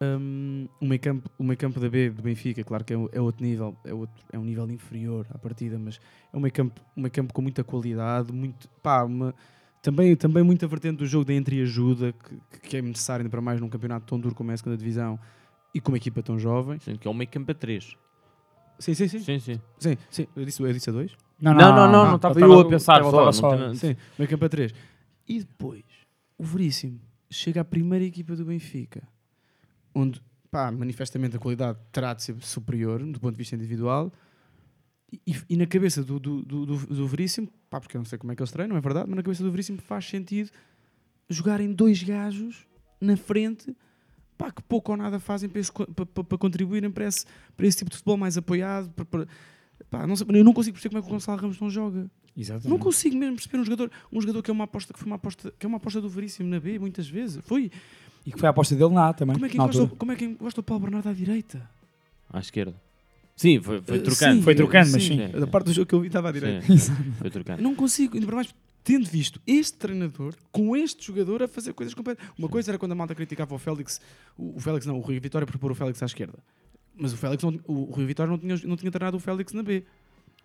Um, 0.00 0.68
o 0.80 0.86
meio 0.86 1.00
campo, 1.00 1.28
o 1.36 1.42
meio 1.42 1.58
campo 1.58 1.80
da 1.80 1.88
B 1.88 2.10
do 2.10 2.22
Benfica, 2.22 2.62
claro 2.62 2.84
que 2.84 2.94
é, 2.94 2.96
é 3.12 3.20
outro 3.20 3.44
nível, 3.44 3.76
é, 3.84 3.92
outro, 3.92 4.24
é 4.32 4.38
um 4.38 4.44
nível 4.44 4.70
inferior 4.70 5.26
à 5.30 5.38
partida, 5.38 5.76
mas 5.76 6.00
é 6.32 6.36
um 6.36 6.40
meio 6.40 6.52
campo, 6.52 6.80
um 6.96 7.00
meio 7.00 7.10
campo 7.10 7.34
com 7.34 7.42
muita 7.42 7.64
qualidade, 7.64 8.32
muito, 8.32 8.68
pá, 8.80 9.02
uma, 9.02 9.34
também, 9.82 10.14
também 10.14 10.42
muita 10.42 10.66
vertente 10.66 10.98
do 10.98 11.06
jogo 11.06 11.24
da 11.24 11.34
entreajuda 11.34 12.12
que, 12.12 12.60
que 12.60 12.76
é 12.76 12.82
necessário 12.82 13.22
ainda 13.22 13.30
para 13.30 13.40
mais 13.40 13.60
num 13.60 13.68
campeonato 13.68 14.06
tão 14.06 14.20
duro 14.20 14.34
como 14.34 14.50
é 14.50 14.54
a 14.54 14.56
segunda 14.56 14.76
divisão 14.76 15.18
e 15.74 15.80
com 15.80 15.90
uma 15.90 15.96
equipa 15.96 16.22
tão 16.22 16.38
jovem. 16.38 16.78
Sendo 16.78 16.98
que 16.98 17.06
é 17.06 17.10
um 17.10 17.14
meio 17.14 17.30
campo 17.30 17.50
a 17.50 17.54
3. 17.54 17.96
Sim, 18.78 18.94
sim, 18.94 19.08
sim. 19.08 19.18
Sim, 19.20 19.38
sim. 19.38 19.60
Sim, 19.78 19.96
sim. 20.10 20.26
Eu 20.36 20.44
disse, 20.44 20.62
eu 20.62 20.72
disse 20.72 20.90
a 20.90 20.92
dois? 20.92 21.16
Não, 21.40 21.54
não, 21.54 21.74
não, 21.74 21.90
não, 21.90 22.06
não 22.06 22.16
estava 22.16 22.40
eu 22.40 22.60
a 22.60 22.68
pensar 22.68 23.02
só, 23.04 23.32
só. 23.32 23.74
Sim, 23.74 23.96
meio 24.18 24.28
campo 24.28 24.44
a 24.44 24.48
3. 24.48 24.74
E 25.28 25.40
depois, 25.40 25.84
o 26.36 26.44
Veríssimo 26.44 27.00
chega 27.30 27.60
à 27.60 27.64
primeira 27.64 28.04
equipa 28.04 28.34
do 28.34 28.44
Benfica, 28.44 29.02
onde, 29.94 30.20
pá, 30.50 30.70
manifestamente 30.70 31.36
a 31.36 31.38
qualidade 31.38 31.78
terá 31.92 32.14
de 32.14 32.22
ser 32.22 32.36
superior 32.40 33.00
do 33.04 33.18
ponto 33.20 33.32
de 33.32 33.38
vista 33.38 33.54
individual. 33.54 34.12
E, 35.26 35.34
e- 35.48 35.56
na 35.56 35.66
cabeça 35.66 36.02
do, 36.02 36.18
do, 36.20 36.42
do, 36.42 36.66
do, 36.66 37.06
Veríssimo, 37.06 37.48
pá, 37.70 37.80
porque 37.80 37.96
eu 37.96 38.00
não 38.00 38.04
sei 38.04 38.18
como 38.18 38.30
é 38.32 38.36
que 38.36 38.42
eles 38.42 38.52
treinam, 38.52 38.76
é 38.76 38.80
verdade, 38.80 39.08
mas 39.08 39.16
na 39.16 39.22
cabeça 39.22 39.42
do 39.42 39.50
Veríssimo 39.50 39.78
faz 39.78 40.04
sentido 40.06 40.50
jogarem 41.30 41.72
dois 41.72 42.02
gajos 42.02 42.66
na 43.00 43.16
frente, 43.16 43.74
pá, 44.36 44.50
que 44.50 44.62
pouco 44.62 44.92
ou 44.92 44.98
nada 44.98 45.18
fazem 45.18 45.48
para, 45.48 45.60
esse 45.60 45.72
para, 45.72 45.86
para- 46.06 46.24
para 46.24 46.38
contribuírem 46.38 46.90
para 46.90 47.06
esse, 47.06 47.24
para 47.56 47.66
esse 47.66 47.78
tipo 47.78 47.90
de 47.90 47.96
futebol 47.96 48.16
mais 48.18 48.36
apoiado. 48.36 48.92
pá, 49.90 50.06
não 50.06 50.14
sei- 50.16 50.26
eu 50.28 50.44
não 50.44 50.52
consigo 50.52 50.74
perceber 50.74 50.90
como 50.90 50.98
é 50.98 51.02
que 51.02 51.08
o 51.08 51.12
Gonçalo 51.14 51.40
Ramos 51.40 51.58
não 51.58 51.70
joga. 51.70 52.10
Exatamente. 52.36 52.68
Não 52.68 52.78
consigo 52.78 53.16
mesmo 53.16 53.34
perceber 53.36 53.58
um 53.58 53.64
jogador, 53.64 53.90
um 54.12 54.20
jogador 54.20 54.42
que 54.42 54.50
é 54.50 54.52
uma 54.52 54.64
aposta 54.64 54.92
que 54.92 54.98
foi 54.98 55.06
uma 55.06 55.16
aposta, 55.16 55.52
que 55.58 55.64
é 55.64 55.68
uma 55.68 55.78
aposta 55.78 56.00
do 56.00 56.08
Veríssimo 56.08 56.48
na 56.48 56.60
B 56.60 56.78
muitas 56.78 57.08
vezes. 57.08 57.40
Foi. 57.44 57.70
E 58.28 58.32
que 58.32 58.38
foi 58.38 58.46
a 58.46 58.50
aposta 58.50 58.74
dele 58.76 58.92
na 58.92 59.08
A 59.08 59.12
também. 59.14 59.34
Como 59.34 59.46
é 59.46 59.48
que 59.48 59.56
na 59.56 59.64
gosta, 59.66 59.80
altura. 59.82 59.98
como 59.98 60.12
é 60.12 60.16
que 60.16 60.26
gosta 60.34 60.60
do 60.60 60.64
Paulo 60.64 60.82
Bernardo 60.82 61.08
à 61.08 61.12
direita? 61.12 61.68
À 62.30 62.38
esquerda. 62.40 62.74
Sim, 63.34 63.60
foi, 63.60 63.80
foi 63.80 63.96
Eh, 63.96 64.00
trocando. 64.00 64.36
sim, 64.36 64.42
Foi 64.42 64.54
trocando, 64.54 64.90
mas 64.92 65.02
sim. 65.04 65.28
Da 65.28 65.46
parte 65.46 65.66
do 65.66 65.72
jogo 65.72 65.86
que 65.86 65.94
eu 65.94 66.00
vi 66.00 66.08
estava 66.08 66.28
à 66.28 66.32
direita. 66.32 66.66
Sim, 66.76 66.92
foi 67.18 67.30
trocando. 67.30 67.60
Eu 67.60 67.62
não 67.62 67.74
consigo, 67.74 68.14
ainda 68.14 68.26
para 68.26 68.36
mais 68.36 68.54
tendo 68.84 69.06
visto 69.06 69.40
este 69.46 69.76
treinador 69.78 70.34
com 70.52 70.76
este 70.76 71.06
jogador 71.06 71.42
a 71.42 71.48
fazer 71.48 71.72
coisas 71.72 71.94
completas. 71.94 72.26
Uma 72.38 72.48
coisa 72.48 72.70
era 72.70 72.78
quando 72.78 72.92
a 72.92 72.94
malta 72.94 73.14
criticava 73.14 73.54
o 73.54 73.58
Félix, 73.58 74.00
o, 74.36 74.56
o 74.56 74.60
Félix 74.60 74.84
não, 74.86 74.98
o 74.98 75.00
Rui 75.00 75.18
Vitória 75.20 75.46
por 75.46 75.56
pôr 75.58 75.70
o 75.72 75.74
Félix 75.74 76.02
à 76.02 76.06
esquerda. 76.06 76.38
Mas 76.96 77.12
o 77.12 77.16
Félix 77.16 77.42
não, 77.44 77.58
o 77.66 77.84
Rui 77.84 78.04
Vitória 78.06 78.30
não 78.30 78.38
tinha, 78.38 78.56
não 78.64 78.76
tinha 78.76 78.90
treinado 78.90 79.16
o 79.16 79.20
Félix 79.20 79.52
na 79.54 79.62
B. 79.62 79.84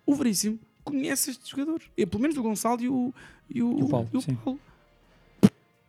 O 0.06 0.14
Veríssimo 0.14 0.58
conhece 0.84 1.30
este 1.32 1.50
jogador. 1.50 1.82
E, 1.96 2.06
pelo 2.06 2.22
menos 2.22 2.36
o 2.36 2.42
Gonçalo 2.42 2.80
e 2.82 2.88
o, 2.88 3.12
e 3.50 3.62
o, 3.62 3.78
E 3.78 3.82
o 3.82 3.88
Paulo, 3.88 4.08
e 4.12 4.16
o 4.16 4.20
sim. 4.22 4.34
Paulo. 4.36 4.60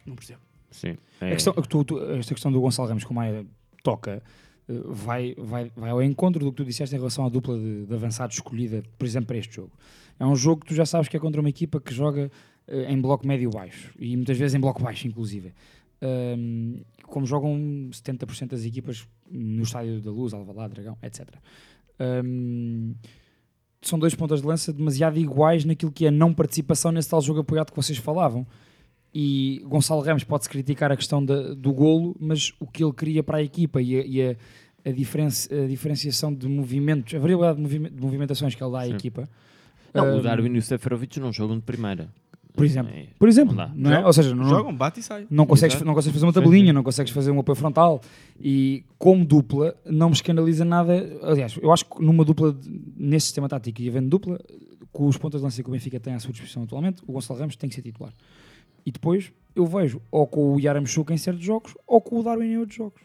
Não 0.05 0.15
percebo. 0.15 0.39
Sim. 0.75 0.95
É, 1.21 1.31
questão, 1.31 1.53
a 1.57 1.61
que 1.61 1.67
tu- 1.67 1.83
tu- 1.83 1.99
esta 2.13 2.33
questão 2.33 2.51
do 2.51 2.59
Gonçalo 2.61 2.87
Ramos, 2.87 3.03
como 3.03 3.19
a 3.21 3.43
toca, 3.83 4.21
eh, 4.67 4.73
vai, 4.85 5.33
vai, 5.37 5.71
vai 5.75 5.89
ao 5.89 6.01
encontro 6.03 6.43
do 6.43 6.51
que 6.51 6.57
tu 6.57 6.65
disseste 6.65 6.95
em 6.95 6.97
relação 6.97 7.25
à 7.25 7.29
dupla 7.29 7.57
de, 7.57 7.85
de 7.85 7.93
avançados 7.93 8.35
escolhida, 8.35 8.83
por 8.97 9.05
exemplo, 9.05 9.27
para 9.27 9.37
este 9.37 9.55
jogo. 9.55 9.71
É 10.19 10.25
um 10.25 10.35
jogo 10.35 10.61
que 10.61 10.67
tu 10.67 10.75
já 10.75 10.85
sabes 10.85 11.07
que 11.07 11.15
é 11.17 11.19
contra 11.19 11.39
uma 11.41 11.49
equipa 11.49 11.79
que 11.79 11.93
joga 11.93 12.31
eh, 12.67 12.91
em 12.91 12.99
bloco 12.99 13.25
médio-baixo 13.27 13.91
e 13.99 14.15
muitas 14.15 14.37
vezes 14.37 14.55
em 14.55 14.59
bloco 14.59 14.81
baixo, 14.83 15.07
inclusive. 15.07 15.53
Ahm, 16.01 16.81
como 17.05 17.25
jogam 17.25 17.57
70% 17.91 18.47
das 18.49 18.65
equipas 18.65 19.07
no 19.31 19.63
Estádio 19.63 20.01
da 20.01 20.11
Luz, 20.11 20.33
Alvalade, 20.33 20.73
Dragão, 20.73 20.97
etc. 21.01 21.27
Ahm, 21.99 22.93
são 23.81 23.99
dois 23.99 24.15
pontas 24.15 24.41
de 24.41 24.47
lança 24.47 24.73
demasiado 24.73 25.17
iguais 25.17 25.63
naquilo 25.63 25.91
que 25.91 26.05
é 26.05 26.07
a 26.09 26.11
não 26.11 26.33
participação 26.33 26.91
nesse 26.91 27.09
tal 27.09 27.21
jogo 27.21 27.41
apoiado 27.41 27.69
que 27.71 27.75
vocês 27.77 27.97
falavam. 27.97 28.45
E 29.17 29.61
Gonçalo 29.65 30.01
Ramos 30.01 30.25
pode-se 30.25 30.49
criticar 30.49 30.91
a 30.91 30.97
questão 30.97 31.23
da- 31.23 31.53
do 31.53 31.71
golo, 31.71 32.13
mas 32.19 32.51
o 32.59 32.67
que 32.67 32.83
ele 32.83 32.91
queria 32.91 33.23
para 33.23 33.37
a 33.37 33.41
equipa 33.41 33.81
e 33.81 33.97
a, 33.97 34.05
e 34.05 34.21
a, 34.21 34.35
a, 34.89 34.91
diferenci- 34.91 35.47
a 35.53 35.65
diferenciação 35.67 36.33
de 36.33 36.49
movimentos, 36.49 37.13
a 37.13 37.19
variedade 37.19 37.55
de, 37.55 37.61
movime- 37.61 37.89
de 37.89 38.01
movimentações 38.01 38.53
que 38.53 38.61
ele 38.61 38.71
dá 38.73 38.81
à 38.81 38.85
Sim. 38.85 38.93
equipa. 38.95 39.29
Não, 39.93 40.17
o 40.17 40.21
Darwin 40.21 40.53
e 40.53 40.57
o 40.57 40.61
Seferovic 40.61 41.17
não 41.21 41.31
jogam 41.31 41.55
de 41.55 41.61
primeira. 41.63 42.09
por 42.53 42.65
exemplo, 42.65 42.91
É, 42.93 43.07
por 43.17 43.29
exemplo, 43.29 43.55
não 43.55 43.69
não 43.73 43.93
é? 43.93 44.05
Ou 44.05 44.11
seja, 44.11 44.35
não, 44.35 44.43
Jogam, 44.49 44.75
bate 44.75 44.99
e 44.99 45.03
sai. 45.03 45.25
não 45.29 45.45
consegues, 45.45 45.81
não 45.81 45.93
consegues 45.93 46.15
fazer 46.15 46.25
uma 46.25 46.33
tabelinha, 46.33 46.73
não 46.73 46.83
consegues 46.83 47.13
fazer 47.13 47.31
um 47.31 47.39
apoio 47.39 47.55
frontal 47.55 48.01
e 48.37 48.83
como 48.99 49.23
dupla 49.23 49.73
não 49.85 50.09
me 50.09 50.13
escandaliza 50.15 50.65
nada. 50.65 50.93
Aliás, 51.23 51.57
eu 51.61 51.71
acho 51.71 51.85
que 51.85 52.03
numa 52.03 52.25
dupla, 52.25 52.51
de- 52.51 52.69
nesse 52.97 53.27
sistema 53.27 53.47
tático 53.47 53.81
e 53.81 53.87
havendo 53.87 54.09
dupla, 54.09 54.37
com 54.91 55.07
os 55.07 55.17
pontas 55.17 55.39
de 55.39 55.45
lança 55.45 55.63
que 55.63 55.69
o 55.69 55.71
Benfica 55.71 55.99
tem 56.01 56.13
à 56.13 56.19
sua 56.19 56.31
disposição 56.33 56.63
atualmente, 56.63 57.01
o 57.07 57.13
Gonçalo 57.13 57.39
Ramos 57.39 57.55
tem 57.55 57.69
que 57.69 57.75
ser 57.75 57.81
titular. 57.81 58.11
E 58.85 58.91
depois 58.91 59.31
eu 59.55 59.65
vejo 59.65 60.01
ou 60.11 60.27
com 60.27 60.53
o 60.53 60.59
Yaramchuk 60.59 61.11
em 61.13 61.17
certos 61.17 61.43
jogos 61.43 61.73
ou 61.87 61.99
com 62.01 62.19
o 62.19 62.23
Darwin 62.23 62.45
em 62.53 62.57
outros 62.57 62.77
jogos. 62.77 63.01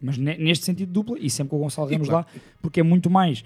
Mas 0.00 0.16
ne- 0.18 0.36
neste 0.38 0.64
sentido 0.64 0.90
dupla 0.92 1.16
e 1.18 1.28
sempre 1.30 1.50
com 1.50 1.56
o 1.56 1.60
Gonçalo 1.60 1.90
E 1.90 1.94
Ramos 1.94 2.08
claro. 2.08 2.26
lá, 2.34 2.40
porque 2.60 2.80
é 2.80 2.82
muito 2.82 3.08
mais 3.10 3.44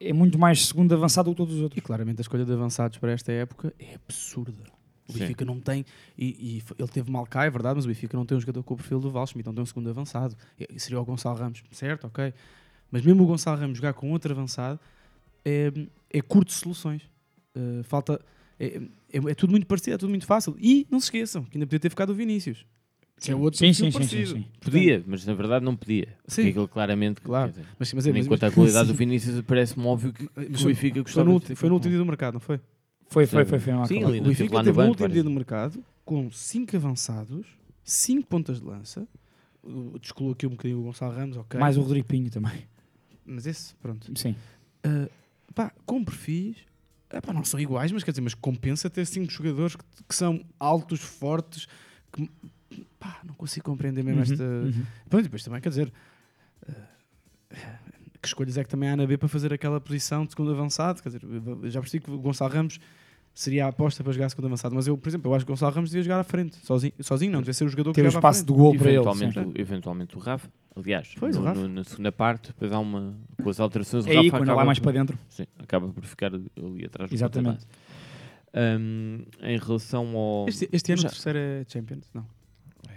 é 0.00 0.12
muito 0.12 0.36
mais 0.38 0.66
segundo 0.66 0.92
avançado 0.94 1.30
do 1.30 1.34
que 1.34 1.36
todos 1.36 1.54
os 1.54 1.60
E 1.60 1.64
outros. 1.64 1.82
claramente 1.84 2.18
a 2.20 2.22
escolha 2.22 2.44
de 2.44 2.52
avançados 2.52 2.98
para 2.98 3.12
esta 3.12 3.30
época 3.32 3.72
é 3.78 3.94
absurda. 3.94 4.62
O. 5.08 5.12
Benfica 5.12 5.44
não 5.44 5.60
tem, 5.60 5.84
e, 6.16 6.26
e 6.58 6.62
ele 6.78 6.88
teve 6.88 7.10
mal 7.10 7.26
cá, 7.26 7.44
é 7.44 7.50
verdade, 7.50 7.76
mas 7.76 7.84
o 7.84 7.88
Benfica 7.88 8.16
não 8.16 8.24
tem 8.24 8.36
um 8.36 8.40
jogador 8.40 8.62
com 8.62 8.74
o 8.74 8.76
perfil 8.76 8.98
do 8.98 9.10
Waldschmidt, 9.10 9.46
não 9.46 9.54
tem 9.54 9.62
um 9.62 9.66
segundo 9.66 9.90
avançado. 9.90 10.36
E- 10.58 10.78
Seria 10.80 11.00
o 11.00 11.04
Gonçalo 11.04 11.36
Ramos, 11.38 11.62
certo, 11.70 12.06
ok. 12.06 12.32
Mas 12.90 13.02
mesmo 13.04 13.22
o 13.22 13.26
Gonçalo 13.26 13.60
Ramos 13.60 13.76
jogar 13.78 13.92
com 13.94 14.10
outro 14.10 14.32
avançado 14.32 14.80
é, 15.44 15.70
é 16.10 16.20
curto 16.22 16.48
de 16.48 16.54
soluções. 16.54 17.02
Uh, 17.54 17.82
falta. 17.84 18.20
É, 18.58 18.80
é- 19.12 19.30
é 19.30 19.34
tudo 19.34 19.50
muito 19.50 19.66
parecido, 19.66 19.94
é 19.94 19.98
tudo 19.98 20.10
muito 20.10 20.26
fácil. 20.26 20.56
E 20.60 20.86
não 20.90 20.98
se 21.00 21.06
esqueçam 21.06 21.44
que 21.44 21.56
ainda 21.56 21.66
podia 21.66 21.80
ter 21.80 21.90
ficado 21.90 22.10
o 22.10 22.14
Vinícius. 22.14 22.64
Que 23.20 23.30
é 23.30 23.36
outro 23.36 23.58
Sim, 23.58 23.72
sim, 23.72 23.84
sim, 23.84 23.90
sim, 23.90 23.98
parecido. 23.98 24.30
sim. 24.38 24.44
Podia, 24.60 25.04
mas 25.06 25.24
na 25.24 25.32
verdade 25.34 25.64
não 25.64 25.76
podia. 25.76 26.08
Sim. 26.26 26.42
Porque 26.42 26.48
aquilo 26.50 26.68
claramente. 26.68 27.20
Claro. 27.20 27.50
dizer, 27.50 27.64
Mas, 27.78 27.92
mas, 27.92 28.06
é- 28.06 28.12
mas, 28.12 28.26
enquanto 28.26 28.42
mas- 28.42 28.52
a 28.52 28.54
qualidade 28.56 28.88
do 28.88 28.94
Vinícius 28.94 29.40
parece-me 29.42 29.86
óbvio 29.86 30.12
que, 30.12 30.24
o 30.24 30.28
foi- 30.58 30.72
Benfica 30.72 30.94
foi 30.94 31.02
gostava 31.02 31.24
no, 31.24 31.30
de 31.30 31.34
ulti- 31.34 31.46
ter 31.48 31.54
foi 31.54 31.68
no 31.68 31.74
último 31.76 31.90
dia 31.90 31.98
do 31.98 32.06
mercado, 32.06 32.34
não 32.34 32.40
foi? 32.40 32.58
Foi, 33.08 33.26
foi, 33.26 33.44
Sim. 33.44 33.50
foi, 33.50 33.58
foi, 33.60 33.72
uma 33.74 33.86
Sim, 33.86 34.04
O 34.04 34.10
Benfica 34.22 34.54
no 34.58 34.64
teve 34.64 34.76
banco 34.76 34.88
último 34.90 35.08
dia 35.08 35.22
do 35.22 35.30
mercado 35.30 35.84
com 36.04 36.30
5 36.32 36.74
avançados, 36.76 37.46
5 37.84 38.26
pontas 38.26 38.58
de 38.60 38.66
lança. 38.66 39.06
Uh, 39.62 39.96
Descolo 40.00 40.32
aqui 40.32 40.44
um 40.46 40.50
bocadinho 40.50 40.80
o 40.80 40.82
Gonçalo 40.82 41.14
Ramos, 41.14 41.36
ok. 41.36 41.60
Mais 41.60 41.76
o 41.76 41.82
Rodrigo 41.82 42.06
Pinho 42.08 42.28
também. 42.30 42.64
Mas 43.24 43.46
esse, 43.46 43.74
pronto. 43.76 44.10
Sim. 44.18 44.34
Uh, 44.84 45.08
pá, 45.54 45.70
com 45.86 46.02
perfis, 46.02 46.56
epá, 47.12 47.32
não 47.32 47.44
são 47.44 47.58
iguais, 47.60 47.92
mas 47.92 48.02
quer 48.04 48.10
dizer, 48.12 48.22
mas 48.22 48.34
compensa 48.34 48.88
ter 48.90 49.04
5 49.06 49.30
jogadores 49.30 49.76
que, 49.76 49.84
que 50.08 50.14
são 50.14 50.44
altos, 50.58 51.00
fortes, 51.00 51.66
que 52.12 52.30
pá, 52.98 53.20
não 53.24 53.34
consigo 53.34 53.66
compreender 53.66 54.02
mesmo 54.02 54.18
Uhum, 54.20 54.32
esta. 54.32 54.44
uhum. 54.44 54.86
Pronto, 55.08 55.22
depois 55.24 55.42
também, 55.44 55.60
quer 55.60 55.68
dizer, 55.68 55.92
uh, 56.68 56.74
que 58.20 58.28
escolhas 58.28 58.56
é 58.56 58.64
que 58.64 58.70
também 58.70 58.88
há 58.88 58.96
na 58.96 59.06
B 59.06 59.18
para 59.18 59.28
fazer 59.28 59.52
aquela 59.52 59.80
posição 59.80 60.24
de 60.24 60.32
segundo 60.32 60.52
avançado? 60.52 61.02
Quer 61.02 61.08
dizer, 61.10 61.22
já 61.70 61.80
percebi 61.80 62.04
que 62.04 62.10
o 62.10 62.18
Gonçalo 62.18 62.52
Ramos 62.52 62.78
seria 63.34 63.66
a 63.66 63.68
aposta 63.68 64.02
para 64.04 64.12
jogar 64.12 64.28
segundo 64.28 64.46
avançado, 64.46 64.74
mas 64.74 64.86
eu, 64.86 64.96
por 64.98 65.08
exemplo, 65.08 65.30
eu 65.30 65.34
acho 65.34 65.44
que 65.44 65.50
o 65.50 65.54
Gonçalo 65.54 65.74
Ramos 65.74 65.90
devia 65.90 66.02
jogar 66.02 66.20
à 66.20 66.24
frente, 66.24 66.56
sozinho, 66.64 66.92
sozinho 67.00 67.32
não, 67.32 67.40
devia 67.40 67.54
ser 67.54 67.64
o 67.64 67.68
jogador 67.68 67.92
Ter 67.92 68.02
que 68.02 68.08
o 68.08 68.10
jogava 68.10 68.28
à 68.28 68.30
espaço 68.30 68.44
frente. 68.46 68.56
de 68.56 68.62
gol 68.62 68.74
para 68.76 68.88
ele. 68.88 68.96
Eventualmente, 68.98 69.34
sim. 69.34 69.40
o, 69.46 69.52
eventualmente 69.60 70.16
o 70.16 70.20
Rafa. 70.20 70.48
Aliás, 70.74 71.14
Pois, 71.18 71.36
o 71.36 71.40
no- 71.40 71.44
Rafa. 71.46 71.60
no- 71.60 71.68
na 71.68 71.84
segunda 71.84 72.12
parte, 72.12 72.48
depois 72.48 72.72
há 72.72 72.78
uma. 72.78 73.14
Com 73.42 73.50
as 73.50 73.60
alterações, 73.60 74.04
o 74.06 74.08
É 74.08 74.12
aí, 74.12 74.16
Rafa 74.26 74.30
quando 74.38 74.42
acaba 74.44 74.56
lá 74.60 74.64
mais 74.64 74.78
por- 74.78 74.84
para 74.84 74.92
dentro. 74.92 75.18
Sim, 75.28 75.44
acaba 75.58 75.88
por 75.88 76.04
ficar 76.04 76.32
ali 76.34 76.84
atrás 76.86 77.10
do 77.10 77.14
Exatamente. 77.14 77.66
em 79.42 79.58
relação 79.58 80.16
ao. 80.16 80.48
Este, 80.48 80.68
este 80.72 80.92
ano 80.92 81.02
Já- 81.02 81.08
o 81.08 81.10
terceiro 81.10 81.38
é 81.38 81.64
Champions, 81.68 82.10
não. 82.14 82.26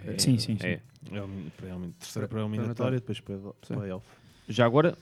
É, 0.06 0.18
Sim, 0.18 0.38
sim, 0.38 0.56
sim. 0.58 0.66
É. 0.66 0.80
Realmente, 1.10 1.52
realmente 1.62 1.96
terceira 1.98 2.28
Para- 2.28 2.40
a 2.42 2.46
eliminatória, 2.46 2.98
depois 2.98 3.20
para 3.20 3.36
o 3.36 3.54
Sim. 3.62 3.74
playoff. 3.74 4.06
Já 4.48 4.64
agora, 4.66 4.96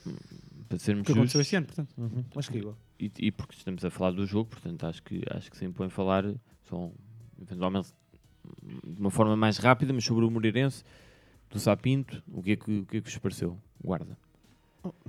para 0.75 0.85
sermos 0.85 1.03
O 1.03 1.05
que 1.07 1.13
aconteceu 1.13 1.41
justos, 1.41 1.41
este 1.41 1.57
ano, 1.57 1.67
portanto. 1.67 1.95
Uhum. 1.97 2.25
Acho 2.37 2.51
que 2.51 2.57
é 2.57 2.61
igual. 2.61 2.77
e, 2.99 3.11
e 3.19 3.31
porque 3.31 3.55
estamos 3.55 3.85
a 3.85 3.91
falar 3.91 4.13
do 4.13 4.27
jogo, 4.27 4.51
portanto 4.51 4.85
acho 4.87 5.03
que, 5.03 5.23
acho 5.31 5.51
que 5.51 5.57
se 5.57 5.65
impõe 5.65 5.89
falar 5.89 6.25
só, 6.69 6.91
eventualmente 7.41 7.89
de 8.85 9.01
uma 9.01 9.11
forma 9.11 9.37
mais 9.37 9.59
rápida, 9.59 9.93
mas 9.93 10.05
sobre 10.05 10.25
o 10.25 10.31
Moreirense, 10.31 10.85
do 11.51 11.59
Sapinto, 11.59 12.23
o 12.29 12.43
que 12.43 12.53
é 12.53 12.57
que, 12.57 12.79
o 12.81 12.87
que, 12.87 12.97
é 12.99 13.01
que 13.01 13.09
vos 13.09 13.19
pareceu? 13.19 13.59
Guarda. 13.83 14.17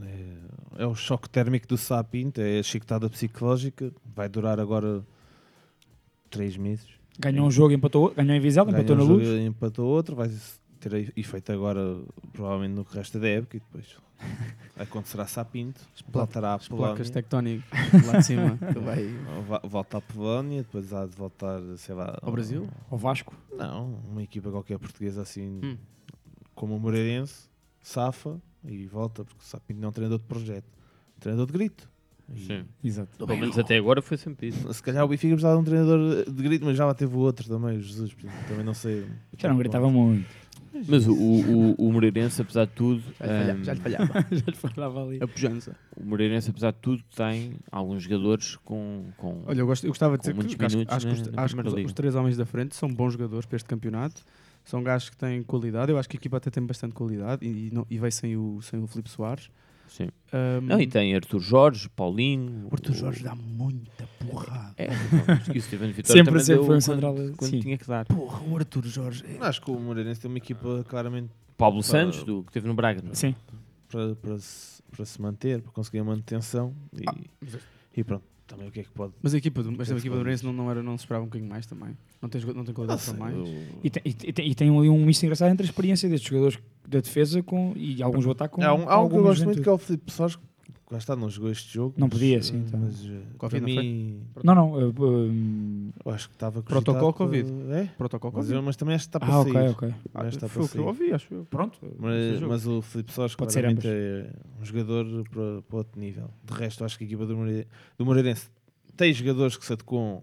É, 0.01 0.84
é 0.84 0.88
o 0.88 0.95
choque 0.95 1.30
térmico 1.30 1.67
do 1.67 1.78
Sapinto, 1.78 2.39
é 2.39 2.60
a 2.60 2.63
chicotada 2.63 3.10
psicológica, 3.10 3.91
vai 4.15 4.30
durar 4.30 4.60
agora 4.60 5.06
três 6.30 6.56
meses. 6.56 6.88
Ganhou 7.19 7.47
um 7.47 7.51
jogo, 7.51 7.73
empatou, 7.73 8.13
ganhou 8.13 8.36
em 8.36 8.39
Vizela, 8.39 8.69
empatou 8.69 8.95
um 8.95 8.99
na 8.99 9.06
jogo, 9.06 9.19
luz. 9.19 9.45
empatou 9.45 9.88
outro, 9.88 10.15
vai 10.15 10.30
ter 10.89 11.13
efeito 11.15 11.51
agora, 11.51 11.81
provavelmente 12.33 12.73
no 12.75 12.83
resto 12.83 13.19
da 13.19 13.27
época, 13.27 13.57
e 13.57 13.59
depois 13.59 13.95
acontecerá 14.77 15.25
Sapinto, 15.25 15.81
voltará 16.09 16.51
à 16.51 16.55
As 16.55 16.67
placas 16.67 17.09
Polónia, 17.09 17.13
tectónicas 17.13 18.05
lá 18.07 18.17
de 18.19 18.25
cima. 18.25 18.59
vai 18.83 19.07
va- 19.47 19.61
volta 19.63 19.97
à 19.97 20.01
Polónia, 20.01 20.63
depois 20.63 20.91
há 20.93 21.05
de 21.05 21.15
voltar, 21.15 21.59
sei 21.77 21.95
lá, 21.95 22.17
ao 22.21 22.31
Brasil. 22.31 22.67
Ao 22.89 22.97
Vasco. 22.97 23.35
Não, 23.57 23.99
uma 24.09 24.23
equipa 24.23 24.49
qualquer 24.51 24.77
portuguesa 24.79 25.21
assim, 25.21 25.59
Hum. 25.63 25.77
como 26.53 26.75
o 26.75 26.79
Moreirense, 26.79 27.49
safa 27.81 28.39
e 28.63 28.85
volta, 28.85 29.23
porque 29.23 29.41
o 29.41 29.45
Sapinto 29.45 29.79
não 29.79 29.87
é 29.87 29.89
um 29.89 29.93
treinador 29.93 30.19
de 30.19 30.25
projeto, 30.25 30.65
é 30.65 31.17
um 31.17 31.19
treinador 31.19 31.45
de 31.47 31.53
grito. 31.53 31.89
Sim. 32.35 32.65
Exato. 32.83 33.23
Pelo 33.23 33.37
menos 33.39 33.55
até 33.59 33.77
agora 33.77 34.01
foi 34.01 34.17
sempre 34.17 34.47
isso. 34.47 34.73
Se 34.73 34.81
calhar 34.81 35.05
o 35.05 35.07
Benfica 35.07 35.35
precisava 35.35 35.53
de 35.57 35.61
um 35.61 35.63
treinador 35.63 36.25
de 36.27 36.41
grito, 36.43 36.65
mas 36.65 36.75
já 36.75 36.83
lá 36.83 36.95
teve 36.95 37.15
o 37.15 37.19
outro 37.19 37.47
também, 37.47 37.77
o 37.77 37.81
Jesus. 37.81 38.15
Também 38.47 38.65
não 38.65 38.73
sei. 38.73 39.05
Já 39.37 39.47
não 39.47 39.57
gritava 39.59 39.87
muito. 39.91 40.25
Mas 40.88 41.07
o, 41.07 41.13
o, 41.13 41.75
o 41.77 41.91
Moreirense, 41.93 42.41
apesar 42.41 42.65
de 42.65 42.71
tudo, 42.73 43.01
Já 43.19 43.53
lhe 43.53 43.63
já 43.63 43.75
falhava. 43.75 44.13
Já 44.31 44.43
lhe 44.47 44.55
falava 44.55 45.03
ali. 45.07 45.19
A 45.21 45.27
pujança. 45.27 45.75
o 45.95 46.03
Moreirense, 46.05 46.49
apesar 46.49 46.71
de 46.71 46.77
tudo, 46.79 47.03
tem 47.15 47.53
alguns 47.71 48.03
jogadores 48.03 48.55
com. 48.57 49.05
com 49.17 49.41
Olha, 49.45 49.59
eu, 49.59 49.65
gosto, 49.65 49.85
eu 49.85 49.89
gostava 49.89 50.17
de 50.17 50.21
dizer 50.21 50.33
muitos 50.35 50.55
que 50.55 50.65
acho, 50.65 50.77
acho 50.88 51.07
que, 51.07 51.13
na- 51.13 51.21
os, 51.21 51.27
na 51.31 51.41
acho 51.43 51.55
que 51.55 51.67
os- 51.67 51.85
os 51.85 51.93
três 51.93 52.15
homens 52.15 52.35
da 52.38 52.45
frente 52.45 52.75
são 52.75 52.89
bons 52.93 53.13
jogadores 53.13 53.45
para 53.45 53.55
este 53.55 53.67
campeonato. 53.67 54.21
São 54.63 54.81
gajos 54.83 55.09
que 55.11 55.17
têm 55.17 55.43
qualidade. 55.43 55.91
Eu 55.91 55.97
acho 55.99 56.09
que 56.09 56.17
a 56.17 56.19
equipa 56.19 56.38
até 56.38 56.49
tem 56.49 56.65
bastante 56.65 56.93
qualidade 56.93 57.45
e, 57.45 57.67
e, 57.67 57.71
não, 57.71 57.85
e 57.89 57.97
veio 57.99 58.11
sem 58.11 58.35
o, 58.35 58.59
sem 58.61 58.81
o 58.81 58.88
Filipe 58.88 59.09
Soares. 59.09 59.49
Sim. 59.87 60.09
Ahm, 60.33 60.61
Não, 60.67 60.81
e 60.81 60.87
tem 60.87 61.15
Arthur 61.15 61.39
Jorge, 61.39 61.87
Paulinho. 61.89 62.67
o 62.69 62.73
Arthur 62.73 62.91
o- 62.91 62.95
Jorge 62.95 63.23
dá 63.23 63.35
muita 63.35 64.07
porrada. 64.19 64.73
É, 64.77 64.87
e 65.53 65.57
o 65.57 65.61
Steven 65.61 65.91
Vitória 65.91 66.23
Sempre, 66.23 66.25
também 66.31 66.43
sempre 66.43 66.55
deu 66.55 66.63
foi 66.63 66.63
um 66.63 66.67
quando- 66.67 66.81
central, 66.81 67.15
quando 67.37 67.49
sim. 67.51 67.59
tinha 67.59 67.77
que 67.77 67.87
dar. 67.87 68.05
Porra, 68.05 68.41
o 68.47 68.57
Arthur 68.57 68.85
Jorge. 68.85 69.23
é- 69.27 69.37
Acho 69.45 69.61
que 69.61 69.71
o 69.71 69.79
Moreirense 69.79 70.19
tem 70.21 70.29
uma 70.29 70.37
equipa 70.37 70.83
claramente 70.87 71.29
Pablo 71.57 71.81
Santos, 71.83 72.23
do, 72.23 72.43
que 72.43 72.51
teve 72.51 72.67
no 72.67 72.73
Braga. 72.73 73.01
não 73.01 73.11
é? 73.11 73.15
Sim. 73.15 73.35
para, 73.87 74.15
para, 74.15 74.37
se, 74.39 74.81
para 74.91 75.05
se 75.05 75.21
manter, 75.21 75.61
para 75.61 75.71
conseguir 75.71 75.99
a 75.99 76.03
manutenção. 76.03 76.73
E, 76.93 77.03
Ah, 77.07 77.15
e 77.95 78.03
pronto, 78.03 78.23
também 78.45 78.67
o 78.67 78.71
que 78.71 78.81
é 78.81 78.83
que 78.83 78.89
pode. 78.91 79.13
Mas 79.23 79.33
a 79.33 79.37
equipa 79.37 79.63
do, 79.63 79.71
mas 79.71 79.81
a 79.87 79.93
Tem 79.93 79.97
equipa 79.99 80.15
do 80.15 80.17
Lourenço 80.17 80.39
segundos. 80.41 80.57
não, 80.57 80.65
não, 80.65 80.71
era, 80.71 80.83
não 80.83 80.97
se 80.97 81.03
esperava 81.05 81.23
um 81.23 81.27
bocadinho 81.27 81.49
mais 81.49 81.65
também. 81.65 81.95
Não 82.21 82.27
tem, 82.27 82.41
não 82.41 82.65
tem 82.65 82.73
qualidade 82.73 83.01
sei, 83.01 83.13
para 83.13 83.23
mais. 83.23 83.35
eu- 83.37 83.45
E 83.83 83.89
tem, 83.89 84.01
e 84.05 84.13
tem, 84.33 84.47
e 84.51 84.55
tem 84.55 84.77
ali 84.77 84.89
um 84.89 85.05
misto 85.05 85.23
engraçado 85.23 85.49
entre 85.51 85.65
a 85.65 85.69
experiência 85.69 86.09
destes 86.09 86.27
jogadores 86.29 86.59
da 86.87 86.99
defesa 86.99 87.41
com, 87.43 87.73
e 87.75 88.01
alguns 88.01 88.25
do 88.25 88.31
ataque 88.31 88.55
com. 88.55 88.63
Há 88.63 88.73
um, 88.73 88.89
há 88.89 89.01
um 89.01 89.09
que 89.09 89.15
eu 89.15 89.23
gosto 89.23 89.45
muito 89.45 89.61
que 89.61 89.69
é 89.69 89.71
o 89.71 89.77
Filipe 89.77 90.11
Soares, 90.11 90.35
que 90.35 90.93
lá 90.93 90.99
está, 90.99 91.15
não 91.15 91.29
jogou 91.29 91.49
este 91.49 91.73
jogo. 91.73 91.95
Não 91.97 92.07
podia, 92.07 92.37
eh, 92.37 92.41
sim, 92.41 92.63
tá. 92.69 92.77
Mas 92.77 93.03
eh, 93.05 93.21
Covid, 93.37 93.61
para 93.61 93.73
mim, 93.73 94.21
Não, 94.43 94.53
não. 94.53 94.73
uh, 94.73 94.93
um, 95.03 95.91
eu 96.05 96.11
acho 96.11 96.29
que 96.29 96.35
estava 96.35 96.61
Protocolo 96.61 97.11
Covid. 97.13 97.51
É? 97.71 97.85
Protocolo 97.97 98.33
Mas, 98.35 98.45
Covid. 98.45 98.65
mas 98.65 98.75
também 98.75 98.95
acho 98.95 99.05
que 99.05 99.09
está 99.09 99.19
para 99.19 99.29
ah, 99.29 99.43
sair. 99.43 99.49
ok, 99.49 99.69
ok. 99.69 99.95
Ah, 100.13 100.23
Mas 100.23 100.35
está 100.35 100.47
foi 100.47 100.61
o 100.61 100.65
para 100.65 100.73
que 100.73 100.79
eu 100.79 100.85
ouvi, 100.85 101.11
acho 101.11 101.33
eu. 101.33 101.45
Pronto. 101.45 101.79
Mas, 101.97 102.39
mas 102.41 102.67
o 102.67 102.81
Filipe 102.83 103.11
Soares 103.11 103.35
Pode 103.35 103.51
ser 103.51 103.61
claramente 103.61 103.87
é 103.87 104.29
um 104.61 104.65
jogador 104.65 105.27
para, 105.29 105.61
para 105.63 105.77
outro 105.77 105.99
nível. 105.99 106.29
De 106.43 106.53
resto, 106.53 106.85
acho 106.85 106.97
que 106.97 107.03
a 107.03 107.07
equipa 107.07 107.25
do, 107.25 107.35
Moreira, 107.35 107.67
do 107.97 108.05
Moreirense 108.05 108.47
tem 108.95 109.11
jogadores 109.11 109.57
que 109.57 109.65
se 109.65 109.73
adequam 109.73 110.21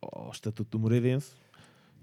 ao 0.00 0.30
estatuto 0.30 0.78
do 0.78 0.80
Moreirense 0.80 1.32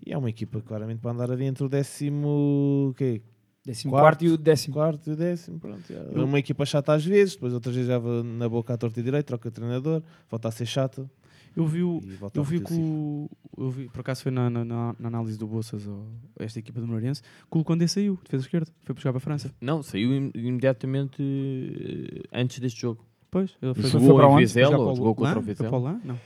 e 0.06 0.12
é 0.12 0.18
uma 0.18 0.30
equipa 0.30 0.62
claramente 0.62 1.00
para 1.00 1.12
andar 1.12 1.32
ali 1.32 1.46
entre 1.46 1.64
o 1.64 1.70
décimo 1.70 2.90
o 2.90 2.94
quê? 2.96 3.22
Décimo 3.66 3.92
Quarto. 3.92 4.04
quarto 4.04 4.26
e 4.26 4.30
o 4.30 4.38
décimo. 4.38 4.74
quarto 4.74 5.10
e 5.10 5.14
o 5.14 5.16
décimo. 5.16 5.60
Pronto, 5.60 5.84
é 5.94 6.20
uma 6.24 6.40
equipa 6.40 6.66
chata 6.66 6.94
às 6.94 7.06
vezes, 7.06 7.36
depois 7.36 7.54
outras 7.54 7.76
vezes 7.76 7.88
já 7.90 8.00
na 8.24 8.50
boca 8.50 8.74
à 8.74 8.78
torta 8.78 9.00
e 9.00 9.04
direito, 9.04 9.28
troca 9.28 9.50
de 9.50 9.56
treinador, 9.56 10.02
volta 10.30 10.48
a 10.48 10.52
ser 10.52 10.66
chata. 10.66 11.10
Eu 11.56 11.66
vi, 11.68 11.84
o, 11.84 12.02
eu 12.34 12.44
vi 12.46 12.62
que 12.62 12.74
o, 12.74 13.30
eu 13.58 13.70
vi, 13.70 13.90
por 13.90 14.00
acaso 14.00 14.24
foi 14.24 14.32
na, 14.32 14.50
na, 14.50 14.64
na- 14.64 14.96
análise 15.04 15.38
do 15.38 15.46
Bolsas 15.46 15.86
ou 15.86 16.08
esta 16.40 16.58
equipa 16.60 16.80
do 16.80 16.88
Moreirense, 16.88 17.22
que 17.22 17.58
o 17.58 17.64
Condé 17.64 17.88
saiu, 17.88 18.18
defesa 18.24 18.44
esquerda, 18.46 18.72
foi 18.86 18.96
buscar 18.96 19.12
para 19.12 19.18
a 19.18 19.22
França. 19.22 19.52
Não, 19.60 19.84
saiu 19.84 20.14
im- 20.16 20.32
imediatamente 20.34 21.22
eh, 21.22 22.22
antes 22.42 22.58
deste 22.60 22.80
jogo. 22.82 23.06
Pois, 23.30 23.52
ele 23.62 23.74
foi, 23.74 23.90
Jogou 23.90 24.16
para 24.16 24.26
em 24.28 24.30
onde? 24.32 24.46
Vizela, 24.46 24.72
já 24.72 24.78
ou 24.78 24.92
o 24.92 24.96
jogou 24.96 25.14
contra 25.16 25.40
o 25.40 25.44
Foi 25.44 25.54
Vizela? 25.54 25.70
para 25.70 25.78
o 25.80 25.84
Lã? 25.84 26.02
Não. 26.04 26.20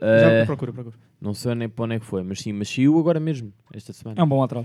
Eh, 0.00 0.40
Já 0.40 0.46
procura, 0.46 0.72
procura. 0.72 0.96
não 1.20 1.34
sei 1.34 1.54
nem 1.54 1.68
para 1.68 1.84
onde 1.84 1.94
é 1.96 2.00
que 2.00 2.06
foi, 2.06 2.22
mas 2.22 2.40
sim, 2.40 2.52
mas 2.54 2.68
saiu 2.70 2.98
agora 2.98 3.20
mesmo, 3.20 3.52
esta 3.74 3.92
semana. 3.92 4.18
É 4.18 4.24
um 4.24 4.28
bom 4.28 4.40
lateral. 4.40 4.64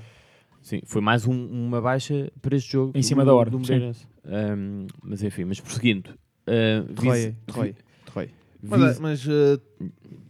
Sim, 0.66 0.82
foi 0.84 1.00
mais 1.00 1.28
um- 1.28 1.46
uma 1.48 1.80
baixa 1.80 2.32
para 2.42 2.56
este 2.56 2.72
jogo. 2.72 2.92
Em 2.96 3.04
cima 3.04 3.22
do- 3.24 3.28
da 3.28 3.36
hora, 3.36 3.52
Do 3.52 3.64
sim. 3.64 3.74
Moreirense. 3.74 4.08
Ahm, 4.26 4.88
mas 5.04 5.22
enfim, 5.22 5.46
mas 5.46 5.60
prosseguindo. 5.62 6.10
Uh, 6.48 6.92
Troia, 6.96 7.38
Troia, 7.46 7.76
Troia. 8.06 8.30
Mas, 8.64 8.98
mas, 9.00 9.26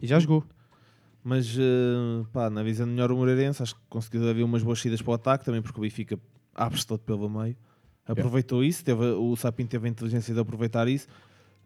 E 0.01 0.05
já 0.07 0.19
jogou. 0.19 0.43
mas 1.23 1.55
eh, 1.57 2.25
pá, 2.33 2.47
analisando 2.47 2.91
melhor 2.91 3.13
o 3.13 3.15
Moreirense, 3.15 3.63
acho 3.63 3.75
que 3.75 3.81
conseguiu 3.89 4.29
haver 4.29 4.43
umas 4.43 4.61
boas 4.61 4.81
saídas 4.81 5.01
para 5.01 5.11
o 5.11 5.13
ataque, 5.13 5.45
também 5.45 5.61
porque 5.61 5.79
o 5.79 5.83
Benfica 5.83 6.19
abre-se 6.53 6.85
todo 6.85 6.99
pelo 6.99 7.29
meio. 7.29 7.55
Aproveitou 8.05 8.61
isso, 8.61 8.83
teve, 8.83 9.03
o 9.03 9.35
Sapinto 9.37 9.69
teve 9.71 9.87
a 9.87 9.89
inteligência 9.89 10.33
de 10.33 10.39
aproveitar 10.41 10.87
isso. 10.89 11.07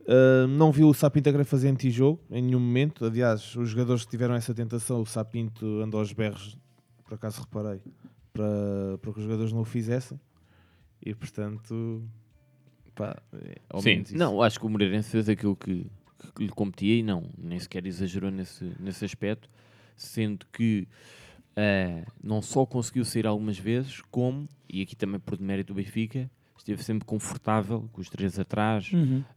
Uh, 0.01 0.47
não 0.47 0.71
viu 0.71 0.87
o 0.89 0.93
Sapinto 0.93 1.27
a 1.27 1.31
querer 1.31 1.43
fazer 1.43 1.69
anti-jogo 1.69 2.19
em 2.31 2.41
nenhum 2.43 2.59
momento. 2.59 3.03
Aliás, 3.03 3.55
os 3.55 3.69
jogadores 3.69 4.05
que 4.05 4.11
tiveram 4.11 4.35
essa 4.35 4.53
tentação, 4.53 5.01
o 5.01 5.05
Sapinto 5.07 5.65
andou 5.81 5.99
aos 5.99 6.13
berros, 6.13 6.55
por 7.03 7.15
acaso 7.15 7.41
reparei, 7.41 7.81
para, 8.39 8.97
para 8.99 9.11
que 9.11 9.19
os 9.19 9.25
jogadores 9.25 9.51
não 9.51 9.61
o 9.61 9.65
fizessem. 9.65 10.19
E 11.05 11.13
portanto, 11.13 12.03
pá, 12.95 13.21
é, 13.33 13.57
ao 13.69 13.81
Sim, 13.81 13.89
menos 13.89 14.09
isso. 14.09 14.17
não, 14.17 14.41
acho 14.41 14.59
que 14.59 14.65
o 14.65 14.69
Moreirense 14.69 15.09
fez 15.09 15.27
aquilo 15.27 15.55
que, 15.55 15.85
que 16.35 16.43
lhe 16.43 16.49
competia 16.49 16.95
e 16.95 17.03
não, 17.03 17.29
nem 17.37 17.59
sequer 17.59 17.85
exagerou 17.85 18.31
nesse, 18.31 18.63
nesse 18.79 19.03
aspecto, 19.03 19.49
sendo 19.95 20.45
que 20.53 20.87
eh, 21.55 22.05
não 22.23 22.41
só 22.41 22.65
conseguiu 22.65 23.03
sair 23.03 23.27
algumas 23.27 23.57
vezes, 23.57 24.01
como, 24.09 24.47
e 24.69 24.81
aqui 24.81 24.95
também 24.95 25.19
por 25.19 25.37
demérito 25.37 25.73
do 25.73 25.77
Benfica, 25.77 26.29
esteve 26.59 26.83
sempre 26.83 27.05
confortável 27.05 27.89
com 27.91 28.01
os 28.01 28.09
três 28.09 28.37
atrás. 28.39 28.91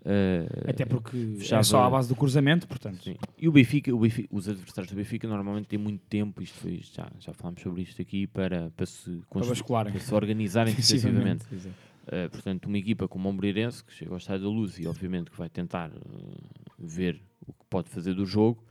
eh, 0.04 0.46
Até 0.68 0.84
porque 0.84 1.36
fechava- 1.38 1.60
é 1.60 1.64
só 1.64 1.84
à 1.84 1.90
base 1.90 2.08
do 2.08 2.14
cruzamento, 2.16 2.66
portanto. 2.68 3.02
Sim. 3.02 3.16
E 3.38 3.48
o 3.48 3.52
Benfica, 3.52 3.94
o 3.94 3.98
Benfica- 3.98 4.28
os 4.30 4.48
adversários 4.48 4.92
do 4.92 4.96
Benfica 4.96 5.26
normalmente 5.28 5.66
têm 5.68 5.78
muito 5.78 6.02
tempo, 6.08 6.42
isto 6.42 6.58
foi, 6.58 6.80
já, 6.82 7.10
já 7.18 7.32
falámos 7.32 7.62
sobre 7.62 7.82
isto 7.82 8.00
aqui, 8.02 8.26
para, 8.26 8.70
para, 8.76 8.86
se, 8.86 9.22
bascularem. 9.32 9.92
para 9.92 10.00
se 10.02 10.14
organizarem 10.14 10.74
defensivamente. 10.74 11.44
Exato. 11.52 11.74
Uh, 12.04 12.28
portanto, 12.30 12.66
uma 12.66 12.78
equipa 12.78 13.06
como 13.06 13.28
o 13.28 13.32
Moreirense, 13.32 13.84
que 13.84 13.92
chega 13.92 14.10
ao 14.10 14.16
estádio 14.16 14.42
da 14.42 14.50
luz 14.50 14.76
e 14.78 14.86
obviamente 14.88 15.30
que 15.30 15.38
vai 15.38 15.48
tentar 15.48 15.90
uh, 15.90 16.42
ver 16.78 17.22
o 17.46 17.52
que 17.52 17.64
pode 17.70 17.88
fazer 17.90 18.12
do 18.14 18.26
jogo, 18.26 18.62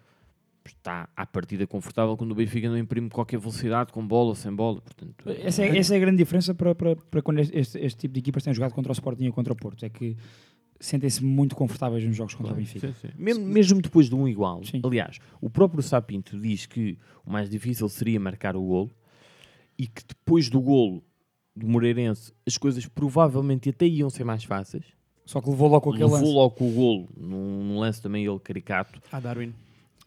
está 0.70 1.10
à 1.16 1.26
partida 1.26 1.66
confortável 1.66 2.16
quando 2.16 2.32
o 2.32 2.36
Benfica 2.36 2.70
não 2.70 2.78
imprime 2.78 3.10
qualquer 3.10 3.40
velocidade, 3.40 3.92
com 3.92 4.06
bola 4.06 4.30
ou 4.30 4.36
sem 4.36 4.54
bola. 4.54 4.82
Portanto, 4.82 5.14
Essa 5.42 5.64
é, 5.64 5.78
essa 5.78 5.94
é 5.94 5.98
a 5.98 6.00
grande 6.00 6.18
diferença 6.18 6.54
para, 6.54 6.76
para, 6.76 6.96
para 6.96 7.22
quando 7.22 7.40
este, 7.40 7.80
este- 7.80 7.96
tipo 8.00 8.14
de 8.14 8.20
equipas 8.20 8.44
têm 8.44 8.54
jogado 8.54 8.74
contra 8.74 8.92
o 8.92 8.94
Sporting 8.94 9.26
e 9.26 9.32
contra 9.32 9.52
o 9.54 9.56
Porto. 9.56 9.84
É 9.86 9.90
que 9.90 10.16
sentem-se 10.80 11.24
muito 11.24 11.56
confortáveis 11.56 12.04
nos 12.04 12.16
jogos 12.16 12.34
contra 12.36 12.54
o 12.54 12.56
Benfica. 12.56 12.88
Sim, 12.88 12.94
sim. 13.02 13.14
Mesmo, 13.18 13.46
mesmo 13.46 13.82
depois 13.82 14.08
de 14.10 14.16
um 14.16 14.28
igual. 14.28 14.64
Sim. 14.64 14.82
Aliás, 14.84 15.20
o 15.40 15.50
próprio 15.50 15.82
Sapinto 15.84 16.40
diz 16.40 16.66
que 16.66 16.98
o 17.26 17.32
mais 17.32 17.50
difícil 17.50 17.88
seria 17.90 18.20
marcar 18.20 18.56
o 18.56 18.62
golo 18.64 18.92
e 19.78 19.88
que 19.88 20.02
depois 20.08 20.50
do 20.50 20.60
golo 20.62 21.04
do 21.56 21.68
Moreirense 21.68 22.32
as 22.48 22.58
coisas 22.58 22.86
provavelmente 22.88 23.70
até 23.70 23.86
iam 23.86 24.10
ser 24.10 24.24
mais 24.24 24.44
fáceis. 24.44 24.86
Só 25.26 25.40
que 25.40 25.50
levou 25.50 25.68
logo 25.70 25.82
com 25.82 25.90
aquele 25.92 26.06
Levou 26.06 26.20
lance. 26.20 26.34
logo 26.34 26.52
com 26.56 26.70
o 26.70 26.74
golo, 26.74 27.10
num, 27.16 27.64
num 27.64 27.80
lance 27.80 28.02
também 28.02 28.26
ele 28.26 28.40
caricato. 28.40 29.00
Ah, 29.12 29.20
Darwin. 29.20 29.54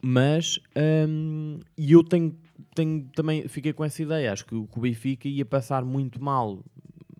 Mas, 0.06 0.58
hum, 1.08 1.60
e 1.78 1.92
eu 1.92 2.04
tenho, 2.04 2.36
tenho 2.74 3.08
também, 3.14 3.48
fiquei 3.48 3.72
com 3.72 3.82
essa 3.82 4.02
ideia, 4.02 4.30
acho 4.34 4.44
que, 4.44 4.54
o- 4.54 4.66
que 4.66 4.78
o 4.78 4.82
Benfica 4.82 5.26
ia 5.26 5.46
passar 5.46 5.82
muito 5.82 6.22
mal, 6.22 6.62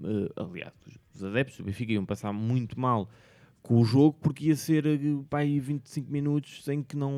eh, 0.03 0.29
aliás, 0.37 0.73
os, 0.87 0.99
os 1.15 1.25
adeptos 1.25 1.57
do 1.57 1.65
Benfica 1.65 1.93
iam 1.93 2.05
passar 2.05 2.31
muito 2.35 2.79
mal 2.79 3.09
com 3.63 3.81
o 3.81 3.85
jogo, 3.87 4.19
porque 4.21 4.49
ia 4.49 4.57
ser 4.57 4.85
eh, 4.85 4.99
pá, 5.31 5.39
aí 5.39 5.59
25 5.59 6.13
minutos 6.13 6.69
em 6.69 6.83
que 6.83 6.95
não, 6.95 7.15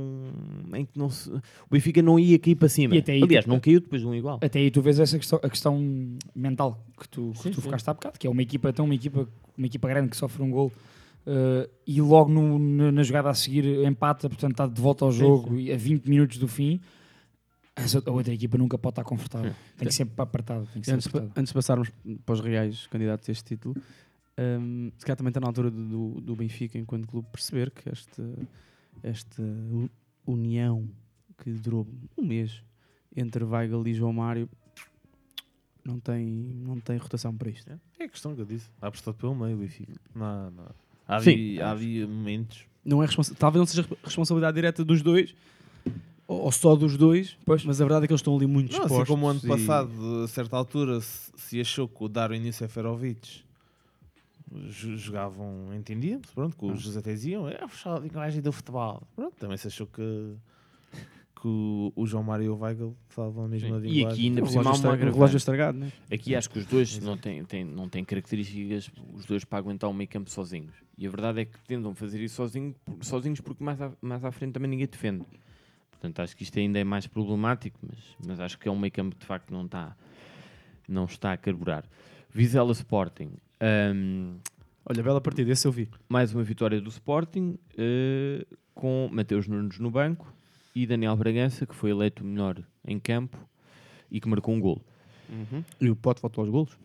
em 0.72 0.84
que 0.84 0.96
não 0.96 1.10
se, 1.10 1.28
o 1.30 1.40
Benfica 1.68 2.00
não 2.00 2.16
ia 2.16 2.38
cair 2.38 2.54
para 2.54 2.68
cima. 2.68 2.94
Aí, 2.94 3.02
aliás, 3.20 3.44
tipo, 3.44 3.52
não 3.52 3.58
caiu 3.58 3.80
depois 3.80 4.00
de 4.02 4.06
um 4.06 4.14
igual. 4.14 4.38
Até 4.40 4.60
aí 4.60 4.70
tu 4.70 4.80
vês 4.80 5.00
essa 5.00 5.18
questão, 5.18 5.40
a 5.42 5.50
questão 5.50 6.16
mental 6.32 6.80
que 6.96 7.08
tu, 7.08 7.32
que 7.32 7.38
Sim, 7.42 7.50
tu 7.50 7.56
sim. 7.56 7.62
focaste 7.62 7.90
há 7.90 7.92
bocado, 7.94 8.20
que 8.20 8.26
é 8.28 8.30
uma 8.30 8.40
equipa, 8.42 8.72
tão 8.72 8.84
uma 8.84 8.94
equipa, 8.94 9.28
uma 9.58 9.66
equipa 9.66 9.88
grande 9.88 10.10
que 10.10 10.16
sofre 10.16 10.44
um 10.44 10.50
gol 10.52 10.72
eh, 11.26 11.68
e 11.86 12.00
logo 12.00 12.30
no- 12.30 12.58
na, 12.58 12.92
na 12.92 13.02
jogada 13.02 13.28
a 13.30 13.34
seguir 13.34 13.64
empata, 13.84 14.28
portanto 14.28 14.52
está 14.52 14.66
de 14.66 14.80
volta 14.80 15.04
ao 15.04 15.12
jogo 15.12 15.56
e 15.58 15.72
a 15.72 15.76
20 15.76 16.06
minutos 16.06 16.38
do 16.38 16.46
fim. 16.48 16.80
essa- 17.74 18.02
A 18.06 18.10
outra 18.10 18.32
equipa 18.32 18.56
nunca 18.56 18.78
pode 18.78 18.92
estar 18.92 19.04
confortável. 19.04 19.52
Tem 19.76 19.86
que 19.88 19.94
ser 19.94 20.08
apertado. 20.16 20.66
Tem 20.72 20.80
que 20.80 20.86
ser 20.86 20.94
Antes, 20.94 21.06
apertado. 21.08 21.32
antes 21.36 21.50
de 21.50 21.54
passarmos 21.54 21.90
para 22.24 22.32
os 22.32 22.40
reais 22.40 22.86
candidatos 22.86 23.28
a 23.28 23.32
este 23.32 23.44
título, 23.44 23.76
hum, 24.38 24.90
se 24.96 25.04
calhar 25.04 25.16
também 25.16 25.28
está 25.30 25.40
na 25.40 25.46
altura 25.48 25.70
do, 25.70 26.20
do, 26.20 26.34
Benfica, 26.36 26.78
enquanto 26.78 27.06
clube, 27.06 27.28
perceber 27.30 27.70
que 27.70 27.86
esta, 27.90 28.22
esta 29.02 29.42
união 30.26 30.88
que 31.42 31.50
durou 31.50 31.86
um 32.16 32.24
mês 32.24 32.62
entre 33.14 33.44
Weigl 33.44 33.86
e 33.86 33.92
João 33.94 34.12
Mário 34.14 34.48
não 35.84 36.00
tem, 36.00 36.24
não 36.26 36.80
tem 36.80 36.96
rotação 36.96 37.36
para 37.36 37.50
isto. 37.50 37.70
É 37.98 38.04
a 38.04 38.08
questão 38.08 38.34
que 38.34 38.40
eu 38.40 38.46
disse. 38.46 38.68
Há 38.80 38.86
apostado 38.88 39.16
pelo 39.18 39.34
meio, 39.34 39.56
Benfica. 39.56 39.92
Não, 40.14 40.50
não. 40.50 40.66
Há 41.08 41.20
Sim. 41.20 41.58
ali 41.60 42.06
momentos. 42.06 42.60
Não 42.84 43.02
é 43.02 43.06
responsa- 43.06 43.34
Talvez 43.38 43.60
não 43.60 43.66
seja 43.66 43.88
responsabilidade 44.02 44.54
direta 44.54 44.84
dos 44.84 45.02
dois, 45.02 45.34
ou, 46.26 46.42
ou 46.42 46.52
só 46.52 46.74
dos 46.76 46.96
dois, 46.96 47.36
mas 47.46 47.80
a 47.80 47.84
verdade 47.84 48.04
é 48.04 48.06
que 48.08 48.12
eles 48.12 48.20
estão 48.20 48.36
ali 48.36 48.46
muito 48.46 48.72
Não, 48.72 48.78
expostos. 48.84 48.98
assim 49.02 49.06
como 49.12 49.26
o 49.26 49.28
ano 49.28 49.40
e- 49.42 49.48
passado, 49.48 50.22
a 50.24 50.28
certa 50.28 50.56
altura, 50.56 51.00
se, 51.00 51.30
se 51.36 51.60
achou 51.60 51.86
que 51.88 52.02
o 52.02 52.08
Darwin 52.08 52.44
e 52.44 52.48
o 52.48 52.52
Seferovic 52.52 53.42
jo- 54.68 54.96
jogavam, 54.96 55.74
entendiam-se, 55.74 56.32
pronto, 56.32 56.56
que 56.56 56.64
os 56.64 56.80
José 56.80 57.00
diziam, 57.02 57.48
é 57.48 57.66
fechado 57.68 58.04
a 58.04 58.08
gaja 58.08 58.40
do 58.42 58.52
futebol. 58.52 59.02
Pronto, 59.14 59.34
também 59.38 59.56
se 59.56 59.66
achou 59.68 59.86
que, 59.86 60.34
que 61.38 61.46
o, 61.46 61.92
o 61.94 62.06
João 62.06 62.22
Mário 62.22 62.46
e 62.46 62.48
o 62.48 62.56
Weigl 62.56 62.96
falam 63.08 63.44
a 63.44 63.48
mesma 63.48 63.78
Sim. 63.80 63.86
E 63.88 64.04
aqui 64.04 64.26
ainda 64.26 64.40
por 64.40 64.48
cima 64.48 64.62
há 64.70 64.72
uma 64.72 64.72
relógio 64.74 64.92
agravante. 65.10 65.36
estragado, 65.36 65.78
né? 65.78 65.92
Aqui 66.10 66.34
acho 66.34 66.48
que 66.48 66.58
os 66.58 66.66
dois 66.66 66.98
não 67.00 67.16
têm, 67.16 67.44
têm, 67.44 67.62
não 67.64 67.88
têm 67.88 68.04
características, 68.04 68.90
os 69.12 69.26
dois 69.26 69.44
para 69.44 69.58
aguentar 69.58 69.90
o 69.90 69.94
meio 69.94 70.08
campo 70.08 70.30
sozinhos. 70.30 70.74
E 70.96 71.06
a 71.06 71.10
verdade 71.10 71.42
é 71.42 71.44
que 71.44 71.58
tentam 71.66 71.94
fazer 71.94 72.22
isso 72.22 72.36
sozinho, 72.36 72.74
sozinhos 73.02 73.40
porque 73.40 73.62
mais 73.62 73.80
à, 73.80 73.92
mais 74.00 74.24
à 74.24 74.32
frente 74.32 74.52
também 74.54 74.70
ninguém 74.70 74.86
defende. 74.86 75.24
Portanto, 75.90 76.20
acho 76.20 76.34
que 76.36 76.42
isto 76.42 76.58
ainda 76.58 76.78
é 76.78 76.84
mais 76.84 77.06
problemático, 77.06 77.78
mas, 77.86 77.98
mas 78.26 78.40
acho 78.40 78.58
que 78.58 78.66
é 78.68 78.72
um 78.72 78.78
meio 78.78 78.92
campo 78.92 79.14
que 79.14 79.20
de 79.20 79.26
facto 79.26 79.50
não 79.50 79.66
está, 79.66 79.94
não 80.88 81.04
está 81.04 81.32
a 81.32 81.36
carburar. 81.36 81.84
Vizela 82.30 82.72
Sporting. 82.72 83.30
hum, 83.94 84.36
Olha, 84.88 85.02
bela 85.02 85.20
partida, 85.20 85.50
esse 85.50 85.66
eu 85.66 85.72
vi. 85.72 85.88
mais 86.08 86.32
uma 86.34 86.44
vitória 86.44 86.80
do 86.80 86.88
Sporting 86.88 87.58
eh, 87.76 88.46
com 88.72 89.08
Mateus 89.12 89.48
Nunes 89.48 89.78
no 89.78 89.90
banco 89.90 90.32
e 90.76 90.86
Daniel 90.86 91.16
Bragança, 91.16 91.64
que 91.64 91.74
foi 91.74 91.90
eleito 91.90 92.22
o 92.22 92.26
melhor 92.26 92.62
em 92.86 92.98
campo 93.00 93.38
e 94.10 94.20
que 94.20 94.28
marcou 94.28 94.54
um 94.54 94.60
gol. 94.60 94.82
E 95.80 95.88
o 95.88 95.96
Pote 95.96 96.20
voltou 96.20 96.42
aos 96.42 96.50
golos. 96.50 96.78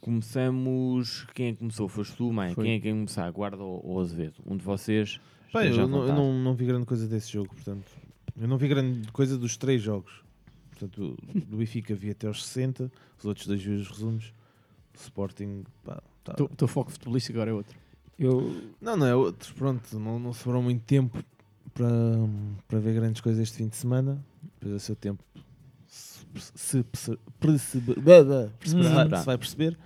Começamos. 0.00 1.24
Quem 1.34 1.46
é 1.48 1.52
que 1.52 1.58
começou? 1.58 1.88
Foste 1.88 2.16
tu, 2.16 2.32
Maia? 2.32 2.52
Foi. 2.52 2.64
Quem 2.64 2.74
é 2.74 2.80
que 2.80 2.90
começar? 2.90 3.30
Guarda 3.30 3.62
ou, 3.62 4.00
Azevedo? 4.00 4.34
Um 4.44 4.56
de 4.56 4.64
vocês. 4.64 5.20
À 5.54 5.64
eu, 5.64 5.86
não, 5.86 6.04
eu 6.06 6.14
não, 6.14 6.34
não 6.34 6.54
vi 6.54 6.66
grande 6.66 6.84
coisa 6.84 7.06
desse 7.06 7.32
jogo, 7.32 7.54
portanto. 7.54 7.86
Eu 8.36 8.48
não 8.48 8.58
vi 8.58 8.66
grande 8.66 9.10
coisa 9.12 9.38
dos 9.38 9.56
três 9.56 9.80
jogos. 9.80 10.22
Portanto, 10.70 11.16
do 11.46 11.56
Benfica 11.56 11.94
vi 11.94 12.10
até 12.10 12.26
aos 12.26 12.44
60, 12.44 12.90
os 13.18 13.24
outros 13.24 13.46
dois 13.46 13.62
vi 13.62 13.70
os 13.72 13.88
resumos. 13.88 14.32
Sporting, 14.94 15.62
pá, 15.84 16.02
tá- 16.24 16.34
O 16.42 16.48
teu 16.48 16.66
foco 16.66 16.90
futebolístico 16.90 17.38
agora 17.38 17.50
é 17.52 17.54
outro. 17.54 17.78
Eu, 18.18 18.62
Não, 18.80 18.96
não 18.96 19.06
é 19.06 19.14
outros, 19.14 19.52
pronto, 19.52 19.96
não, 19.98 20.18
não 20.18 20.32
sobrou 20.32 20.60
muito 20.60 20.82
tempo 20.82 21.22
para, 21.78 22.60
para 22.66 22.78
ver 22.80 22.94
grandes 22.94 23.20
coisas 23.20 23.42
este 23.42 23.56
fim 23.58 23.68
de 23.68 23.76
semana. 23.76 24.22
Depois 24.54 24.74
a 24.74 24.78
seu 24.78 24.96
tempo 24.96 25.22
se, 25.86 26.26
se, 26.54 26.82
perce- 26.82 27.18
percebe- 27.40 27.94
perceberá, 27.94 29.16
Hum. 29.16 29.20
se 29.20 29.26
vai 29.26 29.38
perceber. 29.38 29.78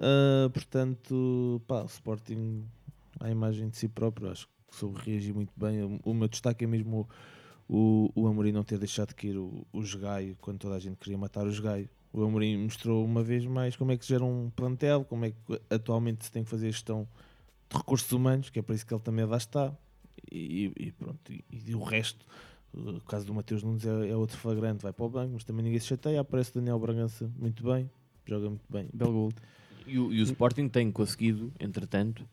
Ah, 0.00 0.48
portanto, 0.52 1.60
pá, 1.66 1.82
o 1.82 1.86
Sporting 1.86 2.64
à 3.20 3.30
imagem 3.30 3.68
de 3.68 3.76
si 3.76 3.88
próprio, 3.88 4.30
acho 4.30 4.46
que 4.46 4.76
soube 4.76 5.00
reagir 5.04 5.34
muito 5.34 5.52
bem. 5.56 5.82
O, 5.82 6.00
o 6.10 6.14
meu 6.14 6.28
destaque 6.28 6.64
é 6.64 6.66
mesmo 6.66 7.08
o, 7.68 8.10
o, 8.14 8.22
o 8.22 8.26
Amorim 8.28 8.52
não 8.52 8.62
ter 8.62 8.78
deixado 8.78 9.14
cair 9.14 9.36
o, 9.36 9.66
o 9.72 9.82
Jogaio 9.82 10.36
quando 10.40 10.58
toda 10.58 10.74
a 10.76 10.78
gente 10.78 10.96
queria 10.96 11.18
matar 11.18 11.46
o 11.46 11.50
Jogaio. 11.50 11.88
O 12.12 12.22
Amorim 12.24 12.56
mostrou 12.58 13.04
uma 13.04 13.22
vez 13.22 13.44
mais 13.44 13.76
como 13.76 13.92
é 13.92 13.96
que 13.96 14.04
se 14.04 14.10
gera 14.10 14.24
um 14.24 14.48
plantel, 14.54 15.04
como 15.04 15.24
é 15.26 15.30
que 15.30 15.36
atualmente 15.68 16.24
se 16.24 16.32
tem 16.32 16.44
que 16.44 16.48
fazer 16.50 16.68
a 16.68 16.70
gestão 16.70 17.06
de 17.68 17.76
recursos 17.76 18.10
humanos, 18.12 18.48
que 18.48 18.58
é 18.58 18.62
para 18.62 18.74
isso 18.74 18.86
que 18.86 18.94
ele 18.94 19.02
também 19.02 19.24
lá 19.24 19.36
está. 19.36 19.74
E, 20.30 20.72
e 20.76 20.92
pronto, 20.92 21.32
e, 21.32 21.44
e 21.50 21.74
o 21.74 21.82
resto, 21.82 22.24
o 22.74 23.00
caso 23.00 23.26
do 23.26 23.34
Mateus 23.34 23.62
Nunes 23.62 23.86
é, 23.86 24.10
é 24.10 24.16
outro 24.16 24.36
flagrante, 24.36 24.82
vai 24.82 24.92
para 24.92 25.04
o 25.04 25.08
banco, 25.08 25.32
mas 25.34 25.44
também 25.44 25.64
ninguém 25.64 25.80
se 25.80 25.86
chateia. 25.86 26.20
Aparece 26.20 26.50
o 26.50 26.54
Daniel 26.54 26.78
Bragança 26.78 27.30
muito 27.38 27.64
bem, 27.64 27.90
joga 28.26 28.48
muito 28.48 28.64
bem. 28.70 28.88
Belo 28.92 29.12
gol. 29.12 29.32
E 29.86 29.98
o, 29.98 30.12
e 30.12 30.20
o 30.20 30.24
Sporting 30.24 30.68
tem 30.68 30.90
conseguido, 30.90 31.52
entretanto, 31.60 32.26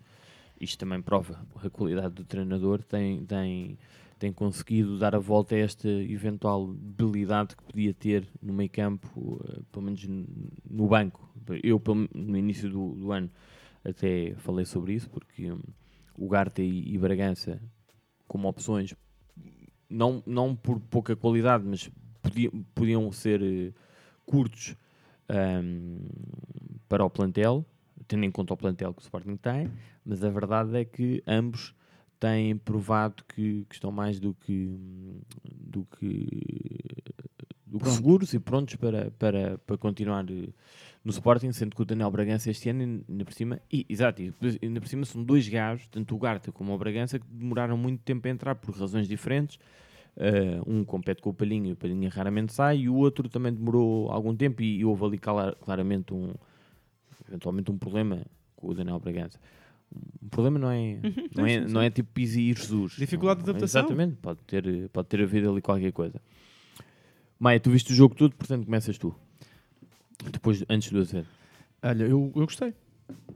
isto 0.59 0.77
também 0.77 1.01
prova 1.01 1.45
a 1.63 1.69
qualidade 1.69 2.15
do 2.15 2.23
treinador, 2.23 2.81
tem, 2.81 3.23
tem, 3.25 3.77
tem 4.17 4.33
conseguido 4.33 4.97
dar 4.97 5.15
a 5.15 5.19
volta 5.19 5.53
a 5.55 5.59
esta 5.59 5.87
eventual 5.87 6.73
debilidade 6.73 7.55
que 7.55 7.63
podia 7.63 7.93
ter 7.93 8.27
no 8.41 8.53
meio 8.53 8.69
campo, 8.69 9.39
eh, 9.47 9.61
pelo 9.71 9.85
menos 9.85 10.03
no 10.69 10.87
banco. 10.87 11.29
Eu, 11.61 11.81
no 12.13 12.37
início 12.37 12.69
do, 12.69 12.95
do 12.95 13.11
ano, 13.11 13.29
até 13.83 14.33
falei 14.37 14.65
sobre 14.65 14.93
isso, 14.93 15.09
porque 15.09 15.51
hum, 15.51 15.59
o 16.17 16.27
Garte 16.27 16.61
e, 16.61 16.93
e 16.93 16.97
Bragança, 16.97 17.61
como 18.33 18.47
opções, 18.47 18.95
não, 19.87 20.23
não 20.25 20.55
por 20.55 20.79
pouca 20.79 21.15
qualidade, 21.15 21.63
mas 21.63 21.87
podia- 22.19 22.49
podiam 22.73 23.11
ser 23.11 23.43
eh, 23.43 23.71
curtos 24.25 24.75
hum, 25.29 25.99
para 26.89 27.05
o 27.05 27.09
plantel, 27.11 27.63
tendo 28.07 28.25
em 28.25 28.31
conta 28.31 28.55
o 28.55 28.57
plantel 28.57 28.91
que 28.91 29.01
o 29.01 29.03
Sporting 29.03 29.37
tem, 29.37 29.69
mas 30.03 30.23
a 30.23 30.29
verdade 30.31 30.75
é 30.75 30.83
que 30.83 31.21
ambos 31.27 31.75
têm 32.19 32.57
provado 32.57 33.23
que, 33.35 33.65
que 33.69 33.75
estão 33.75 33.91
mais 33.91 34.19
do 34.19 34.33
que 34.33 34.75
do 35.45 35.85
que, 35.85 36.27
do 37.67 37.77
que 37.77 37.89
seguros 37.89 38.33
e 38.33 38.39
prontos 38.39 38.75
para, 38.75 39.11
para, 39.11 39.59
para 39.59 39.77
continuar 39.77 40.25
eh, 40.31 40.49
no 41.03 41.11
Sporting, 41.11 41.51
sendo 41.51 41.75
que 41.75 41.81
o 41.81 41.85
Daniel 41.85 42.09
Bragança 42.09 42.49
este 42.49 42.69
ano, 42.69 43.03
ainda 43.09 43.25
por 43.25 43.33
cima, 43.33 43.59
e, 43.71 43.85
exato, 43.89 44.21
ainda 44.61 44.79
por 44.79 44.87
cima 44.87 45.03
são 45.05 45.21
dois 45.23 45.47
gajos, 45.49 45.87
tanto 45.87 46.15
o 46.15 46.17
Garta 46.17 46.51
como 46.51 46.73
o 46.73 46.77
Bragança, 46.77 47.19
que 47.19 47.25
demoraram 47.29 47.75
muito 47.77 48.01
tempo 48.03 48.27
a 48.27 48.31
entrar 48.31 48.55
por 48.55 48.73
razões 48.73 49.07
diferentes. 49.07 49.59
Eh, 50.15 50.61
um 50.67 50.85
compete 50.85 51.21
com 51.23 51.31
o 51.31 51.33
Palhinha 51.33 51.69
e 51.69 51.73
o 51.73 51.75
Palhinha 51.75 52.07
raramente 52.09 52.53
sai, 52.53 52.77
e 52.81 52.89
o 52.89 52.93
outro 52.95 53.27
também 53.27 53.51
demorou 53.51 54.09
algum 54.11 54.35
tempo 54.35 54.61
e, 54.61 54.77
e 54.77 54.85
houve 54.85 55.03
ali 55.05 55.17
clara- 55.17 55.55
claramente 55.59 56.13
um 56.13 56.33
eventualmente 57.27 57.71
um 57.71 57.77
problema 57.77 58.21
com 58.55 58.67
o 58.69 58.73
Daniel 58.75 58.99
Bragança. 58.99 59.39
Um 60.23 60.27
problema 60.29 60.57
não 60.59 60.69
é, 60.71 60.99
não 61.35 61.45
é, 61.45 61.59
sim, 61.61 61.67
sim. 61.67 61.73
não 61.73 61.81
é 61.81 61.89
tipo 61.89 62.09
Pizzi 62.13 62.41
e 62.41 62.53
Jesus. 62.53 62.93
Dificuldade 62.93 63.39
de 63.41 63.45
Não- 63.47 63.51
adaptação. 63.51 63.81
Exatamente, 63.81 64.15
pode 64.17 64.39
ter, 64.45 64.89
pode 64.89 65.07
ter 65.07 65.21
havido 65.21 65.51
ali 65.51 65.61
qualquer 65.61 65.91
coisa. 65.91 66.21
Maia, 67.39 67.59
tu 67.59 67.69
viste 67.71 67.91
o 67.91 67.95
jogo 67.95 68.15
todo, 68.15 68.35
portanto 68.35 68.65
começas 68.65 68.97
tu. 68.97 69.13
Depois, 70.31 70.63
antes 70.69 70.91
do 70.91 70.99
Azevedo. 70.99 71.27
Olha, 71.81 72.03
eu, 72.03 72.31
eu 72.35 72.43
gostei. 72.45 72.73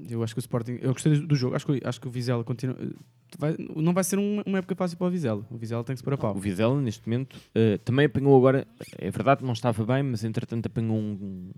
Eu 0.10 0.24
acho 0.24 0.34
que 0.34 0.40
o 0.40 0.42
Sporting. 0.42 0.80
Eu 0.82 0.94
gostei 0.94 1.20
do 1.20 1.36
jogo. 1.36 1.56
Acho 1.56 1.66
que, 1.66 1.82
acho 1.84 2.00
que 2.02 2.08
o 2.08 2.12
Vizela 2.12 2.44
continua. 2.44 2.76
vai- 3.38 3.56
não 3.76 3.94
vai 3.94 4.04
ser 4.04 4.18
um- 4.18 4.42
uma 4.46 4.60
época 4.60 4.74
fácil 4.76 4.98
para 4.98 5.08
o 5.08 5.10
Vizela. 5.10 5.46
O 5.52 5.58
Vizela 5.58 5.84
tem 5.84 5.94
que 5.94 5.98
se 6.00 6.04
pôr 6.04 6.14
a 6.14 6.18
pau. 6.18 6.36
O 6.36 6.40
Vizela, 6.40 6.80
neste 6.82 7.08
momento, 7.08 7.38
eh, 7.54 7.78
também 7.80 8.06
apanhou 8.06 8.36
agora. 8.38 8.66
É 8.98 9.12
verdade 9.12 9.40
que 9.40 9.46
não 9.46 9.54
estava 9.54 9.86
bem, 9.86 10.02
mas 10.04 10.24
entretanto 10.24 10.66
apanhou 10.68 10.96
um, 10.98 11.52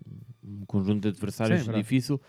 um 0.44 0.66
conjunto 0.66 1.02
de 1.04 1.10
adversários 1.10 1.62
Sim, 1.64 1.70
é 1.70 1.74
difícil, 1.74 2.20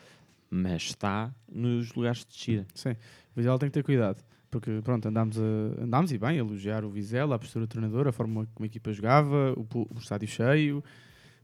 mas 0.51 0.83
está 0.83 1.35
nos 1.51 1.93
lugares 1.95 2.19
de 2.21 2.27
descida. 2.27 2.67
Sim. 2.75 2.91
O 2.91 2.97
Vizela 3.37 3.59
tem 3.59 3.69
que 3.71 3.75
ter 3.75 3.83
cuidado. 3.83 4.23
Porque, 4.51 4.81
pronto, 4.83 5.07
andámos, 5.09 5.39
a, 5.39 5.83
andámos 5.85 6.13
e 6.13 6.19
bem 6.19 6.31
a 6.31 6.35
elogiar 6.35 6.85
o 6.85 6.91
Vizela, 6.91 7.37
a 7.37 7.39
postura 7.39 7.65
do 7.67 7.69
treinador, 7.69 8.07
a 8.09 8.13
forma 8.13 8.47
como 8.55 8.65
a 8.65 8.67
equipa 8.67 8.93
jogava, 8.93 9.55
o, 9.57 9.65
o 9.95 9.99
estádio 9.99 10.29
cheio, 10.29 10.85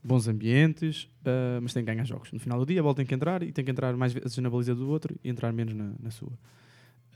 bons 0.06 0.28
ambientes, 0.28 1.08
ah, 1.24 1.58
mas 1.60 1.74
tem 1.74 1.84
que 1.84 1.90
ganhar 1.90 2.04
jogos. 2.04 2.30
No 2.32 2.38
final 2.38 2.58
do 2.58 2.66
dia, 2.66 2.80
a 2.80 2.82
bola 2.82 2.94
tem 2.94 3.04
que 3.04 3.14
entrar 3.14 3.42
e 3.42 3.52
tem 3.52 3.64
que 3.64 3.70
entrar 3.70 3.96
mais 3.96 4.12
vezes 4.12 4.36
na 4.38 4.48
baliza 4.48 4.74
do 4.74 4.88
outro 4.88 5.14
e 5.22 5.28
entrar 5.28 5.52
menos 5.52 5.74
na, 5.74 5.92
na 6.00 6.10
sua. 6.10 6.32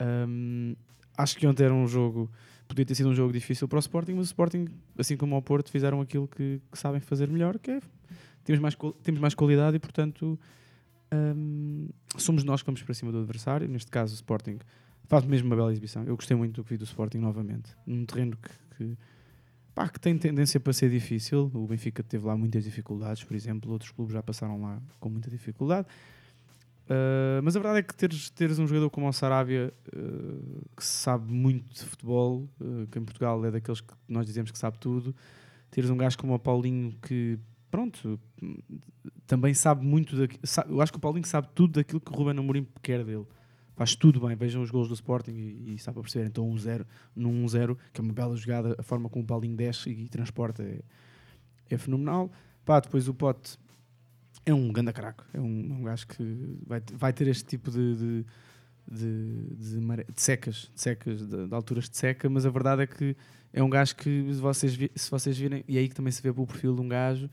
Ahm, 0.01 0.75
acho 1.17 1.37
que 1.37 1.47
ontem 1.47 1.65
era 1.65 1.75
um 1.75 1.87
jogo, 1.87 2.31
podia 2.67 2.85
ter 2.85 2.95
sido 2.95 3.09
um 3.09 3.15
jogo 3.15 3.33
difícil 3.33 3.69
para 3.69 3.77
o 3.77 3.81
Sporting, 3.81 4.13
mas 4.13 4.23
o 4.23 4.31
Sporting, 4.31 4.67
assim 4.99 5.17
como 5.17 5.37
o 5.37 5.43
Porto, 5.43 5.71
fizeram 5.71 6.01
aquilo 6.01 6.27
que, 6.27 6.61
que 6.71 6.79
sabem 6.79 7.01
fazer 7.01 7.29
melhor, 7.29 7.59
que 7.59 7.71
é 7.71 7.81
temos 8.45 8.61
mais, 8.61 8.77
temos 9.03 9.21
mais 9.21 9.35
qualidade 9.35 9.77
e, 9.77 9.79
portanto, 9.79 10.39
ahm, 11.11 11.89
somos 12.17 12.43
nós 12.43 12.63
que 12.63 12.67
vamos 12.67 12.83
para 12.83 12.95
cima 12.95 13.13
do 13.13 13.19
adversário. 13.19 13.69
Neste 13.69 13.91
caso, 13.91 14.13
o 14.13 14.17
Sporting 14.17 14.59
faz 15.05 15.25
mesmo 15.25 15.49
uma 15.49 15.57
bela 15.57 15.71
exibição. 15.71 16.03
Eu 16.05 16.17
gostei 16.17 16.37
muito 16.37 16.55
do 16.55 16.65
que 16.65 16.71
vi 16.71 16.77
do 16.77 16.85
Sporting 16.85 17.19
novamente, 17.19 17.71
num 17.87 18.05
terreno 18.05 18.37
que, 18.37 18.77
que, 18.77 18.99
pá, 19.81 19.89
que 19.89 19.99
tem 19.99 20.17
tendência 20.19 20.61
para 20.61 20.73
ser 20.75 20.91
difícil. 20.91 21.51
O 21.55 21.67
Benfica 21.67 22.03
teve 22.03 22.27
lá 22.27 22.37
muitas 22.37 22.65
dificuldades, 22.65 23.25
por 23.25 23.35
exemplo, 23.35 23.73
outros 23.73 23.91
clubes 23.91 24.13
já 24.13 24.23
passaram 24.23 24.61
lá 24.61 24.79
com 24.99 25.09
muita 25.09 25.31
dificuldade. 25.31 25.87
Uh, 26.87 27.41
mas 27.43 27.55
a 27.57 27.61
verdade 27.61 27.79
é 27.79 27.83
que 27.83 27.95
teres, 27.95 28.31
teres 28.31 28.59
um 28.59 28.67
jogador 28.67 28.91
como 28.91 29.09
o 29.09 29.13
Sarabia 29.13 29.73
uh, 29.97 30.63
que 30.77 30.85
sabe 30.85 31.33
muito 31.33 31.73
de 31.73 31.85
futebol, 31.85 32.49
uh, 32.61 32.87
que 32.91 32.99
em 32.99 33.05
Portugal 33.05 33.43
é 33.47 33.51
daqueles 33.51 33.81
que 33.81 33.95
nós 34.09 34.27
dizemos 34.27 34.51
que 34.51 34.59
sabe 34.59 34.77
tudo, 34.79 35.15
teres 35.71 35.89
um 35.89 35.97
gajo 35.97 36.19
como 36.19 36.35
o 36.35 36.39
Paulinho 36.39 36.93
que, 37.01 37.39
pronto, 37.71 38.19
também 39.27 39.55
sabe 39.55 39.87
muito. 39.87 40.17
daqui- 40.17 40.41
sa- 40.43 40.67
eu 40.69 40.81
acho 40.83 40.91
que 40.93 40.99
o 40.99 41.01
Paulinho 41.01 41.27
sabe 41.27 41.49
tudo 41.55 41.75
daquilo 41.75 42.01
que 42.01 42.11
o 42.11 42.15
Ruben 42.15 42.37
Amorim 42.37 42.67
quer 42.83 43.05
dele. 43.05 43.25
Faz 43.81 43.95
tudo 43.97 44.21
bem. 44.21 44.37
Vejam 44.37 44.61
os 44.61 44.71
gols 44.71 44.89
do 44.89 44.93
Sporting 44.95 45.31
e, 45.33 45.73
e 45.73 45.79
sabe 45.79 45.95
para 45.95 46.03
perceber. 46.03 46.27
Então, 46.27 46.47
um 46.47 46.59
0 46.59 46.87
num 47.17 47.47
1-0, 47.47 47.79
que 47.95 47.99
é 48.03 48.05
uma 48.05 48.13
bela 48.13 48.37
jogada, 48.37 48.77
a 48.79 48.83
forma 48.83 49.09
como 49.09 49.25
o 49.25 49.27
Paulinho 49.27 49.57
desce 49.57 49.89
e, 49.89 50.07
transporta 50.07 50.63
é, 50.63 50.83
é 51.71 51.79
fenomenal. 51.79 52.31
Pá, 52.63 52.79
depois 52.79 53.09
o 53.09 53.15
Pote 53.15 53.57
é 54.45 54.53
um 54.53 54.71
ganda 54.71 54.93
craco. 54.93 55.25
É 55.33 55.41
um, 55.41 55.79
um 55.79 55.83
gajo 55.85 56.07
que 56.09 56.59
vai, 56.67 56.83
vai 56.93 57.11
ter 57.15 57.27
este 57.29 57.45
tipo 57.45 57.71
de, 57.71 57.97
de, 57.97 58.27
de, 58.87 59.55
de 59.57 59.81
mare- 59.81 60.07
de 60.15 60.21
secas, 60.21 60.71
de, 60.75 60.79
secas 60.79 61.27
de, 61.27 61.47
de 61.49 61.55
alturas 61.55 61.89
de 61.89 61.97
seca, 61.97 62.29
mas 62.29 62.45
a 62.45 62.51
verdade 62.51 62.83
é 62.83 62.87
que 62.87 63.17
é 63.51 63.63
um 63.63 63.71
gajo 63.71 63.97
que, 63.97 64.27
se 64.31 64.41
vocês, 64.43 64.75
vi- 64.75 64.93
se 64.95 65.11
vocês 65.11 65.39
virem, 65.39 65.65
e 65.67 65.79
é 65.79 65.81
aí 65.81 65.89
que 65.89 65.95
também 65.95 66.13
se 66.13 66.21
vê 66.21 66.29
o 66.29 66.47
perfil 66.47 66.75
de 66.75 66.83
um 66.83 66.89
gajo 66.89 67.31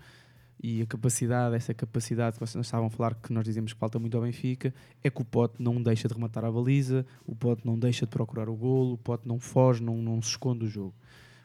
e 0.61 0.81
a 0.81 0.85
capacidade, 0.85 1.55
essa 1.55 1.73
capacidade 1.73 2.33
que 2.33 2.39
vocês 2.39 2.65
estavam 2.65 2.87
a 2.87 2.89
falar, 2.89 3.13
que 3.15 3.31
nós 3.31 3.43
dizemos 3.43 3.73
que 3.73 3.79
falta 3.79 3.99
muito 3.99 4.17
ao 4.17 4.23
Benfica, 4.23 4.73
é 5.03 5.09
que 5.09 5.21
o 5.21 5.25
Pote 5.25 5.61
não 5.61 5.81
deixa 5.81 6.07
de 6.07 6.13
rematar 6.13 6.43
a 6.43 6.51
baliza, 6.51 7.05
o 7.25 7.35
Pote 7.35 7.65
não 7.65 7.77
deixa 7.77 8.05
de 8.05 8.11
procurar 8.11 8.49
o 8.49 8.55
golo, 8.55 8.93
o 8.93 8.97
Pote 8.97 9.27
não 9.27 9.39
foge, 9.39 9.83
não, 9.83 9.97
não 9.97 10.21
se 10.21 10.29
esconde 10.29 10.59
do 10.59 10.67
jogo. 10.67 10.95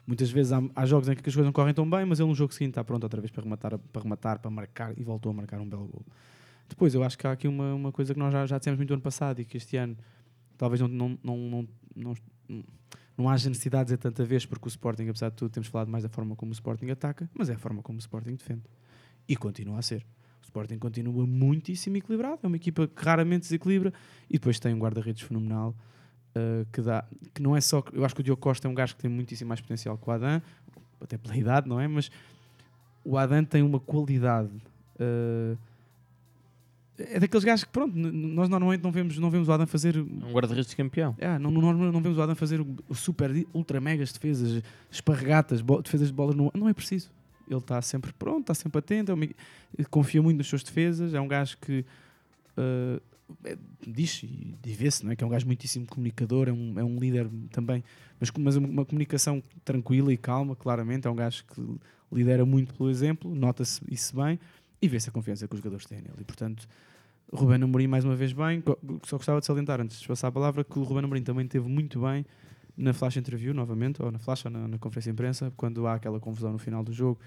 Muitas 0.05 0.31
vezes 0.31 0.51
há, 0.51 0.61
há 0.75 0.85
jogos 0.85 1.07
em 1.07 1.15
que 1.15 1.19
as 1.19 1.33
coisas 1.33 1.45
não 1.45 1.53
correm 1.53 1.73
tão 1.73 1.89
bem, 1.89 2.05
mas 2.05 2.19
ele 2.19 2.27
no 2.27 2.35
jogo 2.35 2.53
seguinte 2.53 2.71
está 2.71 2.83
pronto 2.83 3.03
outra 3.03 3.21
vez 3.21 3.31
para 3.31 3.43
rematar, 3.43 3.77
para, 3.77 4.01
rematar, 4.01 4.39
para 4.39 4.51
marcar 4.51 4.97
e 4.97 5.03
voltou 5.03 5.31
a 5.31 5.33
marcar 5.33 5.61
um 5.61 5.69
belo 5.69 5.87
gol. 5.87 6.05
Depois, 6.67 6.93
eu 6.95 7.03
acho 7.03 7.17
que 7.17 7.27
há 7.27 7.31
aqui 7.31 7.47
uma, 7.47 7.73
uma 7.73 7.91
coisa 7.91 8.13
que 8.13 8.19
nós 8.19 8.33
já, 8.33 8.45
já 8.45 8.57
dissemos 8.57 8.77
muito 8.77 8.91
ano 8.91 9.01
passado 9.01 9.39
e 9.39 9.45
que 9.45 9.57
este 9.57 9.77
ano 9.77 9.95
talvez 10.57 10.81
não, 10.81 10.87
não, 10.87 11.17
não, 11.23 11.37
não, 11.95 12.15
não, 12.49 12.63
não 13.17 13.29
haja 13.29 13.47
necessidade 13.47 13.83
de 13.83 13.85
dizer 13.87 13.97
tanta 13.97 14.25
vez, 14.25 14.45
porque 14.45 14.67
o 14.67 14.69
Sporting, 14.69 15.07
apesar 15.07 15.29
de 15.29 15.35
tudo, 15.35 15.51
temos 15.51 15.67
falado 15.67 15.87
mais 15.87 16.03
da 16.03 16.09
forma 16.09 16.35
como 16.35 16.51
o 16.51 16.53
Sporting 16.53 16.89
ataca, 16.89 17.29
mas 17.33 17.49
é 17.49 17.53
a 17.53 17.57
forma 17.57 17.81
como 17.81 17.97
o 17.97 17.99
Sporting 17.99 18.35
defende. 18.35 18.63
E 19.27 19.35
continua 19.35 19.79
a 19.79 19.81
ser. 19.81 20.05
O 20.41 20.43
Sporting 20.43 20.77
continua 20.77 21.25
muitíssimo 21.25 21.97
equilibrado, 21.97 22.39
é 22.43 22.47
uma 22.47 22.55
equipa 22.55 22.87
que 22.87 23.03
raramente 23.03 23.41
desequilibra 23.41 23.93
e 24.29 24.33
depois 24.33 24.59
tem 24.59 24.73
um 24.73 24.79
guarda-redes 24.79 25.21
fenomenal. 25.23 25.75
uh, 26.35 26.65
que 26.71 26.81
dá, 26.81 27.05
que 27.33 27.41
não 27.41 27.55
é 27.55 27.61
só. 27.61 27.83
Eu 27.93 28.03
acho 28.05 28.13
que 28.15 28.21
o 28.21 28.23
Diogo 28.23 28.41
Costa 28.41 28.67
é 28.67 28.71
um 28.71 28.73
gajo 28.73 28.95
que 28.95 29.01
tem 29.01 29.09
muitíssimo 29.09 29.47
mais 29.47 29.61
potencial 29.61 29.97
que 29.97 30.09
o 30.09 30.11
Adam, 30.11 30.41
até 31.01 31.17
pela 31.17 31.35
idade, 31.37 31.67
não 31.67 31.79
é? 31.79 31.87
Mas 31.87 32.11
o 33.03 33.17
Adam 33.17 33.43
tem 33.43 33.61
uma 33.61 33.79
qualidade. 33.79 34.51
uh, 34.99 35.57
é 36.97 37.19
daqueles 37.19 37.43
gajos 37.43 37.63
que, 37.63 37.71
pronto, 37.71 37.97
nós 37.97 38.47
normalmente 38.47 38.83
não 38.83 38.91
vemos, 38.91 39.17
não 39.17 39.29
vemos 39.31 39.47
o 39.47 39.51
Adam 39.51 39.65
fazer. 39.65 39.97
Um 39.97 40.31
guarda-redes 40.31 40.73
campeão. 40.75 41.15
É, 41.17 41.39
não, 41.39 41.49
não, 41.49 41.73
não 41.73 42.01
vemos 42.01 42.17
o 42.17 42.21
Adam 42.21 42.35
fazer 42.35 42.63
super, 42.93 43.31
ultra 43.51 43.81
megas 43.81 44.11
defesas, 44.11 44.61
esparregatas, 44.91 45.61
defesas 45.83 46.09
de 46.09 46.13
bola. 46.13 46.35
Não, 46.35 46.51
não 46.53 46.69
é 46.69 46.73
preciso. 46.73 47.09
Ele 47.53 47.61
está 47.61 47.81
sempre 47.81 48.11
pronto, 48.13 48.41
está 48.41 48.53
sempre 48.53 48.79
atento, 48.79 49.11
é 49.11 49.15
uma- 49.15 49.27
confia 49.89 50.21
muito 50.21 50.37
nas 50.37 50.47
suas 50.47 50.63
defesas. 50.63 51.13
É 51.13 51.21
um 51.21 51.27
gajo 51.27 51.57
que 51.59 51.85
uh, 52.57 53.01
é, 53.45 53.57
diz 53.87 54.23
e 54.23 54.55
e 54.65 54.73
vê-se, 54.73 55.05
não 55.05 55.11
é? 55.11 55.15
Que 55.15 55.23
é 55.23 55.27
um 55.27 55.29
gajo 55.29 55.45
muitíssimo 55.45 55.85
comunicador, 55.85 56.47
é 56.49 56.51
um, 56.51 56.79
é 56.79 56.83
um 56.83 56.97
líder 56.97 57.29
também, 57.51 57.83
mas, 58.19 58.31
mas 58.31 58.55
uma 58.55 58.85
comunicação 58.85 59.41
tranquila 59.63 60.11
e 60.13 60.17
calma, 60.17 60.55
claramente. 60.55 61.07
É 61.07 61.11
um 61.11 61.15
gajo 61.15 61.43
que 61.45 61.61
lidera 62.11 62.45
muito 62.45 62.73
pelo 62.73 62.89
exemplo, 62.89 63.33
nota-se 63.33 63.81
isso 63.89 64.15
bem 64.15 64.39
e 64.81 64.87
vê-se 64.87 65.09
a 65.09 65.11
confiança 65.11 65.47
que 65.47 65.53
os 65.53 65.59
jogadores 65.59 65.85
têm 65.85 65.99
nele. 65.99 66.15
E 66.19 66.23
portanto, 66.23 66.67
Ruben 67.31 67.63
Amorim 67.63 67.87
mais 67.87 68.05
uma 68.05 68.15
vez 68.15 68.33
bem. 68.33 68.63
Só 69.03 69.17
gostava 69.17 69.39
de 69.39 69.45
salientar, 69.45 69.81
antes 69.81 69.99
de 69.99 70.07
passar 70.07 70.27
a 70.27 70.31
palavra, 70.31 70.63
que 70.63 70.77
o 70.77 70.83
Ruben 70.83 71.03
Amorim 71.05 71.23
também 71.23 71.47
teve 71.47 71.67
muito 71.67 72.01
bem 72.01 72.25
na 72.77 72.93
flash 72.93 73.17
interview, 73.17 73.53
novamente, 73.53 74.01
ou 74.01 74.11
na 74.11 74.19
flash, 74.19 74.45
ou 74.45 74.51
na, 74.51 74.67
na 74.67 74.77
conferência 74.77 75.11
de 75.11 75.13
imprensa, 75.15 75.53
quando 75.55 75.85
há 75.87 75.95
aquela 75.95 76.19
confusão 76.19 76.51
no 76.51 76.57
final 76.57 76.83
do 76.83 76.91
jogo, 76.91 77.19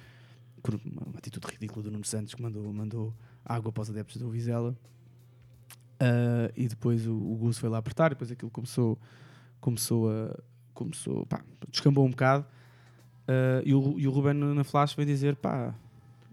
uma, 0.65 1.19
atitude 1.19 1.47
ridícula 1.47 1.83
do 1.83 1.91
Nuno 1.91 2.05
Santos 2.05 2.35
que 2.35 2.43
mandou, 2.43 2.73
mandou 2.73 3.15
água 3.45 3.71
para 3.73 3.83
os 3.83 3.91
adeptos 3.91 4.17
do 4.17 4.29
Vizela. 4.31 4.77
Ah, 5.99 6.51
e 6.57 6.69
depois 6.69 7.07
o, 7.07 7.15
o 7.15 7.37
Gus 7.37 7.59
foi 7.59 7.69
lá 7.69 7.79
apertar, 7.79 8.11
depois 8.11 8.31
aquilo 8.31 8.51
começou, 8.51 8.99
começou 9.61 10.11
a. 10.11 10.39
Começou, 10.75 11.25
pá, 11.25 11.43
descambou 11.71 12.05
um 12.05 12.11
bocado. 12.11 12.45
Ah, 13.27 13.63
e, 13.65 13.75
o, 13.75 13.99
e 13.99 14.07
o 14.07 14.11
Ruben 14.11 14.35
na 14.35 14.65
flash 14.65 14.95
veio 14.95 15.07
dizer: 15.07 15.37
pá, 15.37 15.75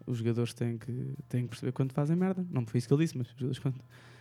os 0.05 0.17
jogadores 0.17 0.53
têm 0.53 0.77
que, 0.77 1.13
têm 1.29 1.43
que 1.43 1.49
perceber 1.49 1.71
quando 1.71 1.93
fazem 1.93 2.15
merda. 2.15 2.45
Não 2.51 2.65
foi 2.65 2.79
isso 2.79 2.87
que 2.87 2.93
ele 2.93 3.03
disse, 3.03 3.17
mas 3.17 3.27
os 3.27 3.33
jogadores 3.33 3.59
quando, 3.59 3.75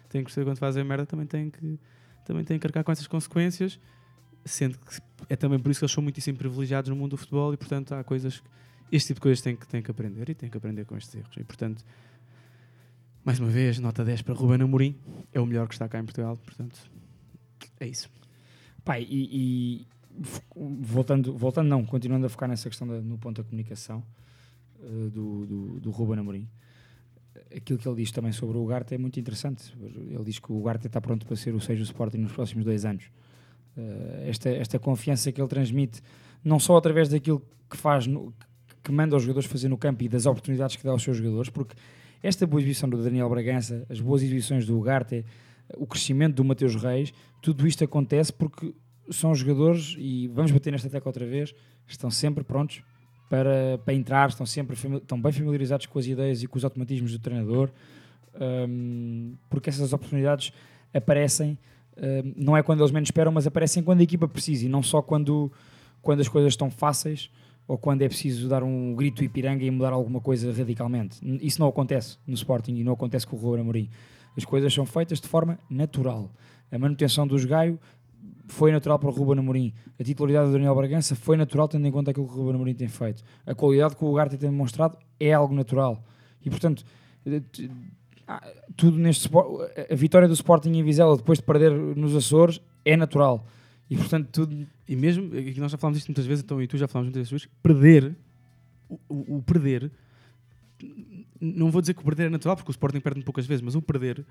têm 0.09 0.21
que 0.21 0.27
perceber 0.27 0.47
quando 0.47 0.59
fazem 0.59 0.85
merda 0.85 1.07
também 1.07 1.27
têm 1.27 1.51
que, 1.51 1.79
também 2.25 2.45
têm 2.45 2.59
que 2.59 2.67
arcar 2.67 2.85
com 2.85 2.93
essas 2.93 3.07
consequências. 3.07 3.81
Sendo 4.45 4.77
que 4.79 5.01
é 5.29 5.37
também 5.37 5.59
por 5.59 5.71
isso 5.71 5.79
que 5.81 5.85
eles 5.85 5.93
são 5.93 6.03
muitíssimo 6.03 6.37
privilegiados 6.37 6.89
no 6.89 6.97
mundo 6.97 7.11
do 7.13 7.17
futebol 7.17 7.55
e, 7.55 7.57
portanto, 7.57 7.93
há 7.93 8.03
coisas. 8.03 8.41
que- 8.41 8.62
Este 8.93 9.09
tipo 9.09 9.19
de 9.19 9.23
coisas 9.23 9.41
têm 9.43 9.57
que, 9.57 9.67
têm 9.67 9.83
que 9.83 9.91
aprender 9.91 10.29
e 10.29 10.35
têm 10.35 10.49
que 10.51 10.57
aprender 10.57 10.85
com 10.85 10.97
estes 10.97 11.15
erros. 11.15 11.35
E, 11.37 11.43
portanto, 11.43 11.83
mais 13.25 13.41
uma 13.41 13.49
vez, 13.49 13.79
nota 13.79 14.05
10 14.05 14.21
para 14.23 14.35
Ruben 14.35 14.61
Amorim. 14.63 14.95
É 15.33 15.41
o 15.41 15.47
melhor 15.47 15.67
que 15.67 15.75
está 15.75 15.89
cá 15.89 15.99
em 15.99 16.05
Portugal. 16.05 16.37
Portanto, 16.37 16.79
é 17.81 17.87
isso. 17.89 18.11
Pá, 18.85 19.01
e, 19.01 19.07
e 19.11 19.87
voltando, 20.55 21.37
voltando, 21.37 21.69
não, 21.69 21.85
continuando 21.87 22.27
a 22.27 22.29
focar 22.29 22.49
nessa 22.49 22.69
questão 22.69 22.87
da- 22.87 23.01
no 23.01 23.17
ponto 23.17 23.41
da 23.43 23.49
comunicação 23.49 24.05
eh, 24.83 25.09
do, 25.11 25.47
do, 25.47 25.81
do 25.81 25.91
Ruben 25.91 26.19
Amorim, 26.19 26.49
aquilo 27.57 27.79
que 27.79 27.89
ele 27.89 27.97
diz 27.97 28.11
também 28.13 28.33
sobre 28.33 28.59
o 28.59 28.63
Ugarte 28.63 28.95
é 28.95 28.99
muito 28.99 29.19
interessante. 29.19 29.73
Ele 29.81 30.25
diz 30.25 30.39
que 30.39 30.53
o 30.53 30.57
Ugarte 30.59 30.87
está 30.87 31.01
pronto 31.01 31.25
para 31.25 31.37
ser 31.37 31.55
o 31.55 31.61
seja 31.61 31.81
o 31.81 31.85
Sporting 31.85 32.19
nos 32.19 32.33
próximos 32.33 32.65
dois 32.65 32.85
anos. 32.85 33.05
Eh, 33.77 34.27
esta, 34.29 34.51
esta 34.51 34.79
confiança 34.79 35.33
que 35.33 35.41
ele 35.41 35.49
transmite, 35.49 36.03
não 36.45 36.59
só 36.61 36.77
através 36.77 37.09
daquilo 37.09 37.41
que 37.71 37.77
faz, 37.77 38.07
no- 38.07 38.35
que 38.83 38.91
manda 38.91 39.17
os 39.17 39.23
jogadores 39.23 39.49
fazer 39.49 39.69
no 39.69 39.79
campo 39.79 40.03
e 40.03 40.09
das 40.09 40.27
oportunidades 40.27 40.77
que 40.77 40.85
dá 40.85 40.91
aos 40.91 41.03
seus 41.03 41.17
jogadores, 41.17 41.51
porque 41.51 41.75
esta 42.23 42.47
boa 42.47 42.61
exibição 42.61 42.89
do 42.89 43.03
Daniel 43.03 43.29
Bragança, 43.29 43.87
as 43.89 44.01
boas 44.01 44.23
exibições 44.23 44.67
do 44.67 44.77
Ugarte, 44.79 45.25
o 45.77 45.87
crescimento 45.87 46.37
do 46.37 46.45
Mateus 46.45 46.75
Reis, 46.75 47.13
tudo 47.41 47.67
isto 47.67 47.83
acontece 47.85 48.33
porque 48.33 48.75
são 49.11 49.35
jogadores, 49.35 49.95
e 49.99 50.29
vamos 50.29 50.51
bater 50.51 50.71
nesta 50.71 50.89
tecla 50.89 51.09
outra 51.09 51.27
vez, 51.27 51.55
estão 51.87 52.11
sempre 52.11 52.45
prontos 52.45 52.83
para, 53.29 53.79
para 53.85 53.95
entrar, 53.95 54.29
estão 54.29 54.47
sempre 54.47 54.77
estão 54.77 55.21
bem 55.21 55.33
familiarizados 55.33 55.87
com 55.87 55.99
as 55.99 56.07
ideias 56.07 56.43
e 56.43 56.47
com 56.47 56.57
os 56.57 56.65
automatismos 56.65 57.13
do 57.13 57.19
treinador, 57.19 57.71
hum, 58.69 59.35
porque 59.49 59.71
essas 59.71 59.93
oportunidades 59.93 60.53
aparecem, 60.95 61.59
hum, 61.97 62.35
não 62.37 62.57
é 62.57 62.63
quando 62.63 62.81
eles 62.81 62.93
menos 62.93 63.09
esperam, 63.09 63.33
mas 63.33 63.47
aparecem 63.47 63.83
quando 63.83 64.01
a 64.01 64.05
equipa 64.05 64.29
precisa 64.29 64.67
e 64.67 64.69
não 64.69 64.83
só 64.83 65.03
quando, 65.03 65.51
quando 66.01 66.21
as 66.21 66.29
coisas 66.29 66.53
estão 66.53 66.71
fáceis 66.71 67.31
ou 67.67 67.79
quando 67.79 68.03
é 68.03 68.09
preciso 68.09 68.49
dar 68.49 68.63
um 68.63 68.95
grito 68.95 69.25
Ipiranga 69.25 69.65
e 69.65 69.71
mudar 69.71 69.93
alguma 69.93 70.21
coisa 70.21 70.53
radicalmente. 70.53 71.19
Isso 71.41 71.61
não 71.61 71.69
acontece 71.69 72.19
no 72.27 72.35
Sporting 72.35 72.75
e 72.75 72.85
não 72.85 72.93
acontece 72.93 73.27
com 73.27 73.37
o 73.37 73.39
Ruben 73.39 73.61
Amorim. 73.61 73.91
As 74.37 74.45
coisas 74.45 74.73
são 74.73 74.87
feitas 74.87 75.21
de 75.21 75.29
forma 75.29 75.59
natural. 75.69 76.31
A 76.71 76.79
manutenção 76.79 77.27
dos 77.27 77.45
Gaio 77.45 77.79
foi 78.49 78.73
natural 78.73 78.99
para 78.99 79.09
o 79.09 79.13
Ruben 79.13 79.39
Amorim. 79.39 79.73
A 79.99 80.05
titularidade 80.05 80.47
do 80.47 80.53
Daniel 80.53 80.75
Bragança 80.75 81.15
foi 81.15 81.37
natural 81.37 81.69
tendo 81.69 81.87
em 81.87 81.93
conta 81.93 82.11
aquilo 82.11 82.27
que 82.27 82.35
o 82.35 82.37
Ruben 82.37 82.55
Amorim 82.55 82.75
tem 82.75 82.89
feito. 82.89 83.23
A 83.47 83.55
qualidade 83.55 83.97
que 83.97 84.05
o 84.05 84.09
Ugarte 84.09 84.37
tem 84.37 84.51
demonstrado 84.51 84.97
é 85.19 85.33
algo 85.33 85.55
natural. 85.55 86.03
E, 86.45 86.51
portanto, 86.51 86.85
eh, 87.27 87.43
ah, 88.27 88.47
tudo 88.77 88.99
neste 88.99 89.29
a 89.91 89.95
vitória 89.95 90.29
do 90.29 90.35
Sporting 90.35 90.73
em 90.73 90.83
Vizela 90.83 91.17
depois 91.17 91.39
de 91.39 91.45
perder 91.45 91.71
nos 91.73 92.15
Açores 92.15 92.61
é 92.85 92.97
natural. 92.97 93.47
E, 93.93 93.97
portanto, 93.97 94.29
tudo... 94.33 94.67
E 94.89 94.97
mesmo, 94.97 95.27
aqui 95.37 95.61
nós 95.61 95.71
já 95.73 95.79
falámos 95.79 95.99
disto 95.99 96.09
muitas 96.09 96.27
vezes, 96.27 96.43
então, 96.45 96.61
e 96.63 96.67
tu 96.67 96.77
já 96.79 96.89
falámos 96.89 97.13
muitas 97.13 97.31
vezes, 97.31 97.47
perder, 97.63 98.15
o, 98.89 98.99
o- 99.09 99.37
o 99.39 99.43
perder, 99.43 99.91
não 101.41 101.71
vou 101.71 101.81
dizer 101.81 101.95
que 101.95 102.01
o 102.01 102.05
perder 102.05 102.27
é 102.27 102.29
natural, 102.31 102.57
porque 102.57 102.71
o 102.71 102.73
Sporting 102.73 103.01
perde 103.01 103.23
poucas 103.23 103.47
vezes, 103.47 103.61
mas 103.63 103.75
o 103.75 103.83
perder 103.83 104.25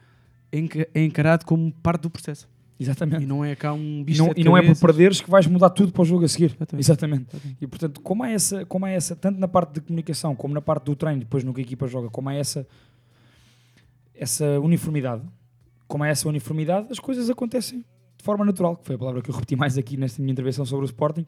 é, 0.51 0.59
é 0.93 1.03
encarado 1.03 1.45
como 1.45 1.72
parte 1.72 2.01
do 2.03 2.09
processo. 2.09 2.47
Exatamente. 2.80 3.24
E 3.24 3.28
não 3.28 3.45
é 3.45 3.55
cá 3.55 3.72
um 3.74 3.99
E 4.01 4.03
bicho 4.05 4.20
não, 4.20 4.28
sete 4.30 4.41
e 4.41 4.43
não 4.43 4.57
é 4.57 4.64
por 4.64 4.76
perderes 4.80 5.22
que 5.22 5.30
vais 5.30 5.45
mudar 5.45 5.70
tudo 5.70 5.91
para 5.91 6.01
o 6.01 6.05
jogo 6.05 6.26
a 6.26 6.28
seguir. 6.28 6.55
Exatamente. 6.55 6.80
Exatamente. 6.82 7.28
E 7.62 7.68
portanto, 7.68 8.01
como 8.01 8.24
há, 8.24 8.30
essa, 8.32 8.66
como 8.66 8.86
há 8.86 8.89
essa, 8.89 9.16
tanto 9.16 9.39
na 9.39 9.47
parte 9.47 9.74
de 9.76 9.82
comunicação 9.82 10.36
como 10.36 10.51
na 10.53 10.62
parte 10.62 10.86
do 10.86 10.95
treino, 10.95 11.20
depois 11.20 11.43
no 11.43 11.53
que 11.53 11.62
a 11.62 11.64
equipa 11.64 11.88
joga, 11.88 12.09
como 12.09 12.30
há 12.30 12.34
essa, 12.34 12.68
essa 14.16 14.59
uniformidade, 14.59 15.22
como 15.88 16.03
há 16.03 16.07
essa 16.07 16.28
uniformidade, 16.28 16.88
as 16.89 16.97
coisas 16.99 17.30
acontecem 17.30 17.86
de 18.22 18.26
forma 18.26 18.45
natural, 18.45 18.78
que 18.78 18.86
foi 18.86 18.95
a 18.95 18.99
palavra 18.99 19.22
que 19.22 19.30
eu 19.32 19.34
repeti 19.34 19.55
mais 19.55 19.78
aqui 19.78 19.97
nesta 19.97 20.22
minha 20.22 20.32
intervenção 20.32 20.63
sobre 20.63 20.86
o 20.86 20.88
Sporting. 20.88 21.26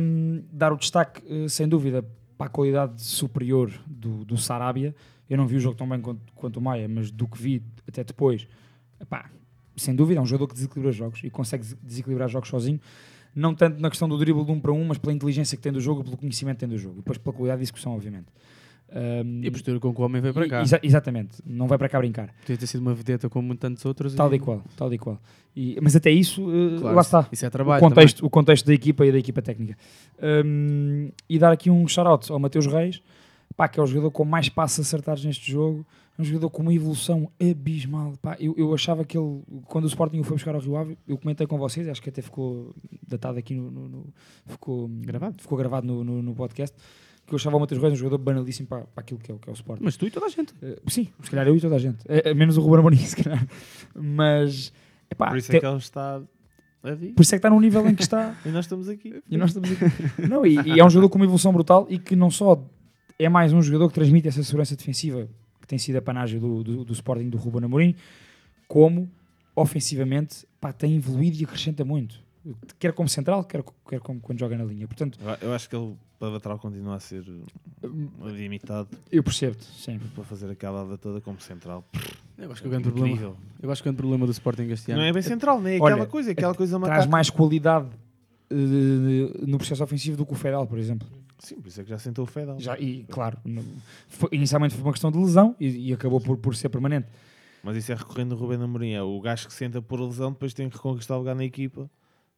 Hum, 0.00 0.42
dar 0.52 0.72
o 0.72 0.76
destaque, 0.76 1.22
eh, 1.28 1.48
sem 1.48 1.68
dúvida, 1.68 2.04
para 2.36 2.48
a 2.48 2.50
qualidade 2.50 3.00
superior 3.00 3.70
do, 3.86 4.24
do 4.24 4.36
Sarabia. 4.36 4.94
Eu 5.30 5.36
não 5.36 5.46
vi 5.46 5.56
o 5.56 5.60
jogo 5.60 5.76
tão 5.76 5.88
bem 5.88 6.00
quanto, 6.00 6.20
quanto 6.34 6.56
o 6.56 6.60
Maia, 6.60 6.88
mas 6.88 7.10
do 7.12 7.28
que 7.28 7.40
vi 7.40 7.62
até 7.86 8.02
depois, 8.02 8.48
epá, 9.00 9.30
sem 9.76 9.94
dúvida, 9.94 10.18
é 10.18 10.22
um 10.22 10.26
jogador 10.26 10.48
que 10.48 10.54
desequilibra 10.54 10.90
jogos 10.90 11.20
e 11.22 11.30
consegue 11.30 11.62
des- 11.62 11.76
desequilibrar 11.82 12.28
jogos 12.28 12.48
sozinho. 12.48 12.80
Não 13.34 13.54
tanto 13.54 13.80
na 13.80 13.88
questão 13.88 14.08
do 14.08 14.18
drible 14.18 14.44
de 14.44 14.50
um 14.50 14.58
para 14.58 14.72
um, 14.72 14.84
mas 14.84 14.98
pela 14.98 15.12
inteligência 15.12 15.56
que 15.56 15.62
tem 15.62 15.70
do 15.72 15.80
jogo, 15.80 16.02
pelo 16.02 16.16
conhecimento 16.16 16.56
que 16.56 16.60
tem 16.60 16.68
do 16.68 16.78
jogo. 16.78 16.96
E 16.96 16.98
depois 16.98 17.16
pela 17.18 17.32
qualidade 17.32 17.58
de 17.60 17.64
execução, 17.64 17.92
obviamente. 17.94 18.26
Um, 18.90 19.40
E 19.44 19.48
a 19.48 19.50
postura 19.52 19.78
com 19.78 19.94
que 19.94 20.00
o 20.00 20.04
homem 20.04 20.22
veio 20.22 20.32
para 20.32 20.48
cá. 20.48 20.62
exa- 20.62 20.80
exatamente, 20.82 21.42
não 21.44 21.66
vai 21.68 21.76
para 21.76 21.88
cá 21.90 21.98
brincar. 21.98 22.32
Podia 22.40 22.56
ter 22.56 22.66
sido 22.66 22.80
uma 22.80 22.94
vedeta 22.94 23.28
como 23.28 23.54
tantos 23.54 23.84
outros. 23.84 24.14
Tal 24.14 24.32
e 24.34 24.38
qual, 24.38 24.62
tal 24.76 24.92
e 24.92 24.98
qual. 24.98 25.20
E, 25.54 25.78
mas 25.82 25.94
até 25.94 26.10
isso, 26.10 26.42
uh, 26.48 26.80
Claro, 26.80 26.96
lá 26.96 27.02
está. 27.02 27.28
isso 27.30 27.44
é 27.44 27.50
trabalho 27.50 27.84
o, 27.84 27.88
contexto, 27.88 28.24
o 28.26 28.30
contexto 28.30 28.64
da 28.66 28.72
equipa 28.72 29.04
e 29.04 29.12
da 29.12 29.18
equipa 29.18 29.42
técnica. 29.42 29.76
Um, 30.22 31.10
e 31.28 31.38
dar 31.38 31.52
aqui 31.52 31.70
um 31.70 31.86
shout-out 31.86 32.30
ao 32.32 32.38
Mateus 32.38 32.66
Reis, 32.66 33.02
pá, 33.56 33.68
que 33.68 33.78
é 33.78 33.82
o 33.82 33.86
jogador 33.86 34.10
com 34.10 34.24
mais 34.24 34.48
passos 34.48 34.80
acertados 34.86 35.24
neste 35.24 35.50
jogo. 35.50 35.86
É 36.18 36.22
um 36.22 36.24
jogador 36.24 36.50
com 36.50 36.62
uma 36.62 36.74
evolução 36.74 37.30
abismal. 37.40 38.14
Pá, 38.20 38.36
eu, 38.40 38.52
eu 38.58 38.74
achava 38.74 39.04
que 39.04 39.16
ele, 39.16 39.40
quando 39.66 39.84
o 39.84 39.88
Sporting 39.88 40.18
o 40.18 40.24
foi 40.24 40.36
buscar 40.36 40.54
ao 40.54 40.60
Rio 40.60 40.76
Ave, 40.76 40.98
eu 41.06 41.16
comentei 41.16 41.46
com 41.46 41.56
vocês, 41.58 41.86
acho 41.88 42.02
que 42.02 42.08
até 42.08 42.20
ficou 42.22 42.74
datado 43.06 43.38
aqui 43.38 43.54
no. 43.54 43.70
no- 43.70 43.88
no- 43.88 44.06
ficou 44.46 44.88
Gravado. 44.88 45.36
Ficou 45.40 45.56
gravado 45.58 45.86
no, 45.86 46.02
no 46.22 46.34
podcast. 46.34 46.76
Que 47.28 47.34
eu 47.34 47.36
achava 47.36 47.56
o 47.56 47.60
Mateus 47.60 47.80
Reis 47.80 47.92
um 47.92 47.96
jogador 47.96 48.18
banalíssimo 48.18 48.66
para, 48.66 48.80
para 48.84 49.02
aquilo 49.02 49.20
que 49.20 49.30
é, 49.30 49.34
o- 49.34 49.38
que 49.38 49.48
é 49.48 49.52
o 49.52 49.54
Sporting. 49.54 49.84
Mas 49.84 49.96
tu 49.96 50.06
e 50.06 50.10
toda 50.10 50.26
a 50.26 50.28
gente. 50.30 50.54
Eh, 50.62 50.78
sim, 50.88 51.08
se 51.22 51.30
calhar 51.30 51.46
eu 51.46 51.54
e 51.54 51.60
toda 51.60 51.76
a 51.76 51.78
gente. 51.78 51.98
Eh, 52.08 52.32
menos 52.34 52.56
o 52.56 52.62
Ruben 52.62 52.78
Amorim, 52.80 52.96
se 53.04 53.16
calhar. 53.22 53.46
Mas. 53.94 54.72
epá, 55.10 55.28
Por 55.28 55.36
isso 55.38 55.50
te- 55.50 55.56
é 55.58 55.60
que 55.60 55.66
ele 55.66 55.76
está 55.76 56.22
a 56.82 56.90
vir. 56.94 57.12
por 57.12 57.22
isso 57.22 57.34
é 57.34 57.38
que 57.38 57.40
está 57.40 57.50
no 57.50 57.60
nível 57.60 57.86
em 57.86 57.94
que 57.94 58.02
está. 58.02 58.34
E 58.46 58.48
nós 58.48 58.64
estamos 58.64 58.88
aqui. 58.88 59.22
E 59.28 59.36
nós 59.36 59.50
estamos 59.50 59.70
aqui. 59.70 60.26
Não, 60.28 60.46
e, 60.46 60.54
e 60.74 60.80
é 60.80 60.84
um 60.84 60.88
jogador 60.88 61.10
com 61.10 61.16
uma 61.16 61.24
evolução 61.26 61.52
brutal 61.52 61.86
e 61.90 61.98
que 61.98 62.16
não 62.16 62.30
só 62.30 62.62
é 63.18 63.28
mais 63.28 63.52
um 63.52 63.60
jogador 63.60 63.88
que 63.88 63.94
transmite 63.94 64.26
essa 64.28 64.42
segurança 64.42 64.74
defensiva 64.74 65.28
que 65.60 65.66
tem 65.66 65.78
sido 65.78 65.96
a 65.96 66.02
panagem 66.02 66.40
do, 66.40 66.62
do, 66.64 66.84
do 66.84 66.92
Sporting 66.94 67.28
do 67.28 67.36
Ruben 67.36 67.64
Amorim, 67.64 67.94
como 68.66 69.06
ofensivamente 69.54 70.46
pá, 70.60 70.72
tem 70.72 70.96
evoluído 70.96 71.36
e 71.40 71.44
acrescenta 71.44 71.84
muito. 71.84 72.20
Quer 72.78 72.92
como 72.92 73.08
central, 73.08 73.44
quer, 73.44 73.62
quer 73.88 74.00
como 74.00 74.20
quando 74.20 74.38
joga 74.38 74.56
na 74.56 74.64
linha. 74.64 74.86
Portanto, 74.86 75.18
Eu- 75.40 75.52
acho 75.52 75.68
que 75.68 75.76
ele 75.76 75.94
para 76.18 76.28
lateral 76.30 76.58
continua 76.58 76.96
a 76.96 77.00
ser 77.00 77.22
uh, 77.22 78.28
limitado 78.28 78.88
eu 79.10 79.22
percebo-te, 79.22 79.64
sim. 79.64 79.98
para 80.14 80.24
fazer 80.24 80.50
aquela 80.50 80.80
ala 80.80 80.98
toda 80.98 81.20
como 81.20 81.40
central. 81.40 81.84
Eu 82.36 82.50
acho 82.50 82.60
que 82.60 82.66
o 82.66 82.70
grande 82.70 82.90
problema, 82.90 83.36
eu 83.62 83.70
acho 83.70 83.82
que 83.82 83.88
o 83.88 83.92
grande 83.92 83.96
problema 83.98 84.26
do 84.26 84.32
Sporting 84.32 84.62
este 84.70 84.90
ano 84.90 85.00
Não 85.00 85.06
é 85.08 85.12
bem 85.12 85.22
central, 85.22 85.60
nem 85.60 85.76
é 85.76 85.80
Olha, 85.80 85.94
aquela 85.94 86.06
coisa, 86.08 86.32
aquela 86.32 86.54
coisa 86.54 86.78
Traz 86.78 86.90
macaca. 86.90 87.10
mais 87.10 87.30
qualidade 87.30 87.88
eh, 88.50 88.54
no 89.46 89.58
processo 89.58 89.82
ofensivo 89.84 90.16
do 90.16 90.26
que 90.26 90.32
o 90.32 90.36
Fedal, 90.36 90.66
por 90.66 90.78
exemplo. 90.78 91.06
Sim, 91.38 91.60
por 91.60 91.68
isso 91.68 91.80
é 91.80 91.84
que 91.84 91.90
já 91.90 91.98
sentou 91.98 92.24
o 92.24 92.26
Fedal. 92.26 92.58
Já, 92.58 92.76
e, 92.78 93.04
claro, 93.08 93.38
no- 93.44 93.64
foi- 94.08 94.30
inicialmente 94.32 94.74
foi 94.74 94.82
uma 94.82 94.92
questão 94.92 95.10
de 95.12 95.18
lesão 95.18 95.54
e, 95.60 95.90
e 95.90 95.92
acabou 95.92 96.20
por, 96.20 96.36
por 96.36 96.56
ser 96.56 96.68
permanente. 96.68 97.06
Mas 97.62 97.76
isso 97.76 97.92
é 97.92 97.94
recorrendo 97.94 98.30
no 98.34 98.36
Rubén 98.40 98.60
Amorim. 98.62 98.92
É 98.92 99.02
o 99.02 99.20
gajo 99.20 99.46
que 99.46 99.52
senta 99.52 99.80
por 99.82 100.00
lesão, 100.00 100.32
depois 100.32 100.52
tem 100.54 100.68
que 100.68 100.76
reconquistar 100.76 101.14
o 101.16 101.18
lugar 101.18 101.34
na 101.36 101.44
equipa. 101.44 101.88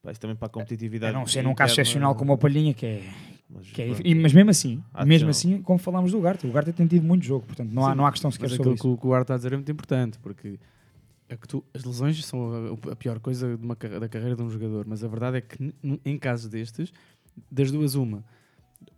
Pá, 0.03 0.11
isso 0.13 0.21
também 0.21 0.37
para 0.37 0.47
a 0.47 0.51
competitividade. 0.51 1.15
A 1.15 1.19
não 1.19 1.27
ser 1.27 1.43
num 1.43 1.55
caso 1.55 1.73
excepcional 1.75 2.15
como 2.15 2.33
o 2.33 2.39
Palhinha, 2.39 2.73
que 2.73 2.87
é. 2.87 3.03
Mas, 3.51 3.67
que 3.71 3.83
é 3.83 3.89
e- 4.05 4.15
mas 4.15 4.33
mesmo 4.33 4.51
assim, 4.51 4.83
Há 4.95 5.05
mesmo 5.05 5.29
assim, 5.29 5.61
como 5.61 5.79
falámos 5.79 6.13
do 6.13 6.19
Ugarte, 6.19 6.47
o 6.47 6.51
Ugarte 6.51 6.73
tem 6.73 6.87
tido 6.87 7.03
muito 7.05 7.25
jogo, 7.25 7.45
portanto 7.47 7.71
não 7.73 7.85
há, 7.85 7.91
Sim, 7.91 7.97
não 7.97 8.07
há 8.07 8.11
questão 8.13 8.31
sequer 8.31 8.45
Mas 8.45 8.53
sobre 8.57 8.73
aquilo 8.75 8.75
isso. 8.95 8.99
que, 8.99 9.07
o- 9.07 9.13
Arte 9.15 9.25
está 9.25 9.35
a 9.35 9.37
dizer 9.37 9.53
é 9.53 9.57
muito 9.57 9.73
importante, 9.73 10.19
porque 10.21 10.59
é 11.29 11.37
que 11.37 11.49
tu- 11.49 11.65
as 11.75 11.85
lesões 11.85 12.25
são 12.25 12.77
a, 12.89 12.93
a 12.93 12.97
pior 12.97 13.19
coisa 13.19 13.59
uma 13.61 13.75
da 13.75 14.09
carreira 14.09 14.37
de 14.37 14.43
um 14.43 14.49
jogador, 14.51 14.87
mas 14.87 15.03
a 15.05 15.09
verdade 15.09 15.39
é 15.39 15.41
que 15.41 15.75
em 16.05 16.17
casos 16.19 16.49
destes, 16.49 16.93
das 17.51 17.71
duas 17.73 17.95
uma, 17.97 18.25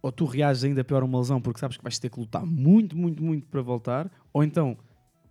ou 0.03 0.13
tu 0.13 0.25
reages 0.27 0.63
ainda 0.65 0.85
pior 0.85 1.03
a 1.03 1.07
uma 1.07 1.19
lesão 1.19 1.41
porque 1.41 1.59
sabes 1.59 1.77
que 1.79 1.83
vais 1.83 1.99
ter 1.99 2.11
que 2.11 2.21
lutar 2.21 2.45
muito, 2.45 2.97
muito, 2.97 3.23
muito 3.25 3.47
para 3.49 3.63
voltar, 3.63 4.11
ou 4.33 4.45
então 4.45 4.77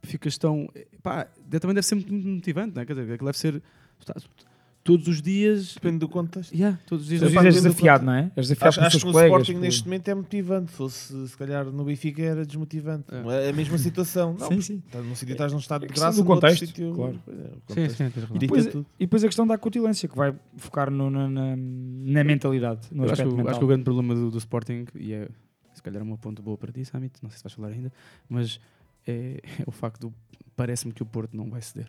ficas 0.03 0.36
tão... 0.38 0.67
Pá, 1.03 1.28
de- 1.47 1.59
também 1.59 1.76
deve 1.76 1.86
ser 1.86 1.95
muito, 1.95 2.11
muito 2.11 2.28
motivante, 2.28 2.76
não 2.76 2.82
é? 2.82 2.86
Quer 2.88 2.93
dizer, 2.95 3.17
deve 3.19 3.38
ser... 3.38 3.61
tu 4.03 4.45
todos 4.84 5.07
os 5.07 5.21
dias... 5.21 5.75
Depende 5.75 5.99
do 5.99 6.09
contexto. 6.09 6.51
Yeah, 6.53 6.79
todos 6.88 7.03
os 7.03 7.09
dias... 7.09 7.21
Todos 7.21 7.36
os 7.36 7.41
dias 7.41 7.55
és 7.55 7.63
desafiado, 7.63 8.05
não 8.05 8.13
é? 8.13 8.32
És 8.36 8.47
desafiado 8.47 8.69
Acho, 8.69 8.82
acho 8.82 8.89
teus 8.91 9.03
que 9.03 9.09
o 9.09 9.11
colegas. 9.11 9.32
Sporting 9.41 9.53
por- 9.53 9.61
neste 9.61 9.84
momento 9.86 10.07
é 10.09 10.15
motivante. 10.15 10.71
Fosse, 10.71 11.27
se 11.27 11.38
calhar 11.38 11.65
no 11.65 11.84
Benfica 11.84 12.21
era 12.21 12.45
desmotivante. 12.45 13.05
É. 13.13 13.45
É 13.47 13.49
a 13.49 13.53
mesma 13.53 13.77
situação. 13.77 14.36
Não, 14.39 14.47
Sim, 14.47 14.61
sim. 14.61 14.84
Estás 14.86 15.05
num 15.05 15.15
sítio 15.15 15.32
estás 15.34 15.51
num 15.53 15.59
estado 15.59 15.82
de 15.88 15.91
É 15.93 15.95
graça, 15.95 16.17
do 16.21 16.23
no 16.25 16.29
outro 16.32 16.47
contexto, 16.49 16.65
sítio- 16.67 16.93
claro. 16.95 17.19
É, 17.27 17.32
Sim, 17.32 17.51
contexto. 17.67 17.97
sim, 17.97 18.09
tens 18.09 18.23
razão. 18.23 18.36
E 18.36 18.39
Depois, 18.39 18.65
e 18.65 18.86
depois 18.99 19.23
a 19.23 19.27
questão 19.27 19.47
da 19.47 19.53
acutilância, 19.53 20.09
que 20.09 20.15
vai 20.17 20.34
focar 20.57 20.89
no- 20.89 21.09
na, 21.09 21.29
na, 21.29 21.55
na 21.55 22.23
mentalidade, 22.23 22.88
no 22.91 23.03
acho, 23.09 23.25
mental. 23.25 23.47
acho 23.49 23.59
que 23.59 23.65
o 23.65 23.67
grande 23.67 23.84
problema 23.84 24.15
do, 24.15 24.32
do 24.32 24.38
Sporting, 24.38 24.86
e 24.95 25.13
é 25.13 25.27
se 25.73 25.82
calhar 25.84 26.01
uma 26.03 26.17
ponto 26.17 26.41
boa 26.41 26.57
para 26.57 26.71
ti, 26.71 26.84
Samit, 26.86 27.13
não 27.23 27.29
sei 27.29 27.38
se 27.38 27.43
vais 27.43 27.53
falar 27.53 27.67
ainda, 27.69 27.91
mas 28.27 28.59
é, 29.07 29.39
é 29.59 29.63
o 29.67 29.71
facto 29.71 30.07
do. 30.07 30.13
Parece-me 30.55 30.91
que 30.93 31.01
o 31.01 31.05
Porto 31.05 31.36
não 31.38 31.49
vai 31.49 31.61
ceder. 31.61 31.88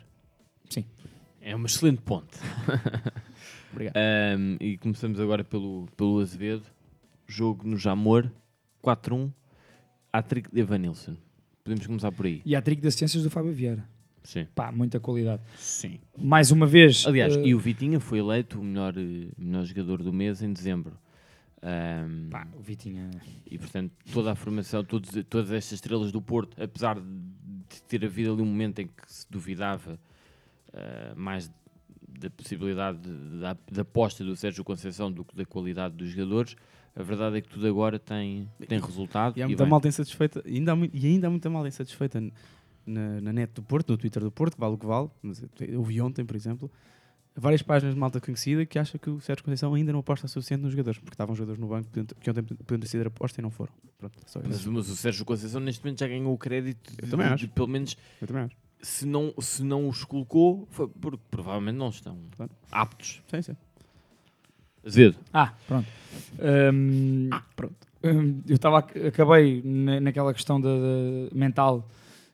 É 1.44 1.56
uma 1.56 1.66
excelente 1.66 2.00
ponte. 2.02 2.38
Obrigado. 3.72 3.96
Ahm, 3.96 4.56
e 4.60 4.78
começamos 4.78 5.18
agora 5.18 5.42
pelo, 5.42 5.88
pelo 5.96 6.20
Azevedo. 6.20 6.62
Jogo 7.26 7.66
no 7.66 7.76
Jamor, 7.76 8.30
4-1. 8.82 9.32
Hat-trick 10.12 10.52
de 10.52 10.60
Evanilson. 10.60 11.16
Podemos 11.64 11.84
começar 11.84 12.12
por 12.12 12.26
aí. 12.26 12.42
E 12.44 12.54
a 12.54 12.62
trick 12.62 12.80
das 12.80 12.94
ciências 12.94 13.24
do 13.24 13.30
Fábio 13.30 13.52
Vieira. 13.52 13.84
Sim. 14.22 14.46
Pá, 14.54 14.70
muita 14.70 15.00
qualidade. 15.00 15.42
Sim. 15.56 15.98
Mais 16.16 16.52
uma 16.52 16.66
vez. 16.66 17.04
Aliás, 17.06 17.36
eh, 17.36 17.46
e 17.46 17.54
o 17.56 17.58
Vitinha 17.58 17.98
foi 17.98 18.20
eleito 18.20 18.60
o 18.60 18.64
melhor, 18.64 18.94
melhor 19.36 19.64
jogador 19.64 20.00
do 20.00 20.12
mês 20.12 20.42
em 20.42 20.52
dezembro. 20.52 20.96
Ahm, 21.60 22.28
pá, 22.30 22.46
o 22.54 22.60
Vitinha. 22.60 23.10
E 23.50 23.58
portanto, 23.58 23.92
toda 24.12 24.30
a 24.30 24.34
formação, 24.36 24.84
todos, 24.84 25.10
todas 25.28 25.50
estas 25.50 25.72
estrelas 25.72 26.12
do 26.12 26.22
Porto, 26.22 26.60
apesar 26.62 27.00
de 27.00 27.82
ter 27.88 28.04
havido 28.04 28.32
ali 28.32 28.42
um 28.42 28.46
momento 28.46 28.78
em 28.78 28.86
que 28.86 29.12
se 29.12 29.26
duvidava 29.28 29.98
ah, 30.74 31.12
mais 31.16 31.50
da 32.08 32.30
possibilidade 32.30 32.98
de- 32.98 33.40
da, 33.72 33.82
aposta 33.82 34.22
do 34.24 34.36
Sérgio 34.36 34.62
Conceição 34.64 35.10
do 35.10 35.24
que 35.24 35.34
da 35.34 35.44
qualidade 35.44 35.94
dos 35.96 36.08
jogadores, 36.10 36.54
a 36.94 37.02
verdade 37.02 37.38
é 37.38 37.40
que 37.40 37.48
tudo 37.48 37.66
agora 37.66 37.98
tem, 37.98 38.48
tem 38.68 38.78
resultado. 38.78 39.36
E 39.38 39.42
há 39.42 39.46
muita 39.46 39.64
malta 39.66 39.88
insatisfeita, 39.88 40.42
e 40.46 40.56
ainda 40.58 40.72
há, 40.74 40.76
e 40.92 41.06
ainda 41.06 41.26
há 41.26 41.30
muita 41.30 41.48
malta 41.50 41.68
insatisfeita 41.68 42.20
na, 42.86 43.20
na 43.20 43.32
net 43.32 43.52
do 43.54 43.62
Porto, 43.62 43.90
no 43.90 43.96
Twitter 43.96 44.22
do 44.22 44.30
Porto, 44.30 44.54
que 44.54 44.60
vale 44.60 44.74
o 44.74 44.78
que 44.78 44.86
vale. 44.86 45.08
Mas 45.22 45.42
eu- 45.60 45.82
vi 45.82 46.00
ontem, 46.00 46.24
por 46.24 46.36
exemplo, 46.36 46.70
várias 47.34 47.62
páginas 47.62 47.94
de 47.94 48.00
malta 48.00 48.20
conhecida 48.20 48.66
que 48.66 48.78
acha 48.78 48.98
que 48.98 49.08
o 49.08 49.20
Sérgio 49.20 49.42
Conceição 49.44 49.72
ainda 49.74 49.90
não 49.92 50.00
aposta 50.00 50.28
suficiente 50.28 50.60
nos 50.62 50.70
jogadores, 50.72 50.98
porque 50.98 51.14
estavam 51.14 51.34
jogadores 51.34 51.58
no 51.60 51.66
banco 51.66 51.88
que 52.20 52.30
ontem 52.30 52.42
podiam 52.42 52.78
ter 52.80 52.86
sido 52.88 53.06
aposta 53.06 53.40
e 53.40 53.42
não 53.42 53.50
foram. 53.50 53.72
Pronto. 53.98 54.18
Mas, 54.46 54.64
mas 54.66 54.88
o 54.90 54.96
Sérgio 54.96 55.24
Conceição 55.24 55.60
neste 55.60 55.82
momento 55.82 56.00
já 56.00 56.08
ganhou 56.08 56.32
o 56.32 56.38
crédito 56.38 56.92
Eu 56.98 57.04
de- 57.06 57.10
também 57.10 57.26
acho. 57.26 57.46
de 57.46 57.52
pelo 57.52 57.68
menos 57.68 57.96
Eu 58.20 58.26
também 58.28 58.42
acho. 58.44 58.56
Se 58.82 59.06
não, 59.06 59.32
se 59.38 59.62
não 59.62 59.88
os 59.88 60.04
colocou, 60.04 60.66
foi 60.70 60.88
porque 60.88 61.20
provavelmente 61.30 61.76
não 61.76 61.88
estão 61.88 62.18
Claro. 62.36 62.50
aptos. 62.70 63.22
Sim, 63.30 63.42
sim. 63.42 63.56
Azevedo. 64.84 65.16
Ah, 65.32 65.52
pronto. 65.68 65.86
Hum, 66.72 67.30
Pronto. 67.54 67.74
hum, 68.02 68.40
eu 68.48 68.56
estava 68.56 68.78
acabei 68.78 69.62
na- 69.64 70.00
naquela 70.00 70.34
questão 70.34 70.60
da, 70.60 70.68
da- 70.68 71.34
mental 71.34 71.88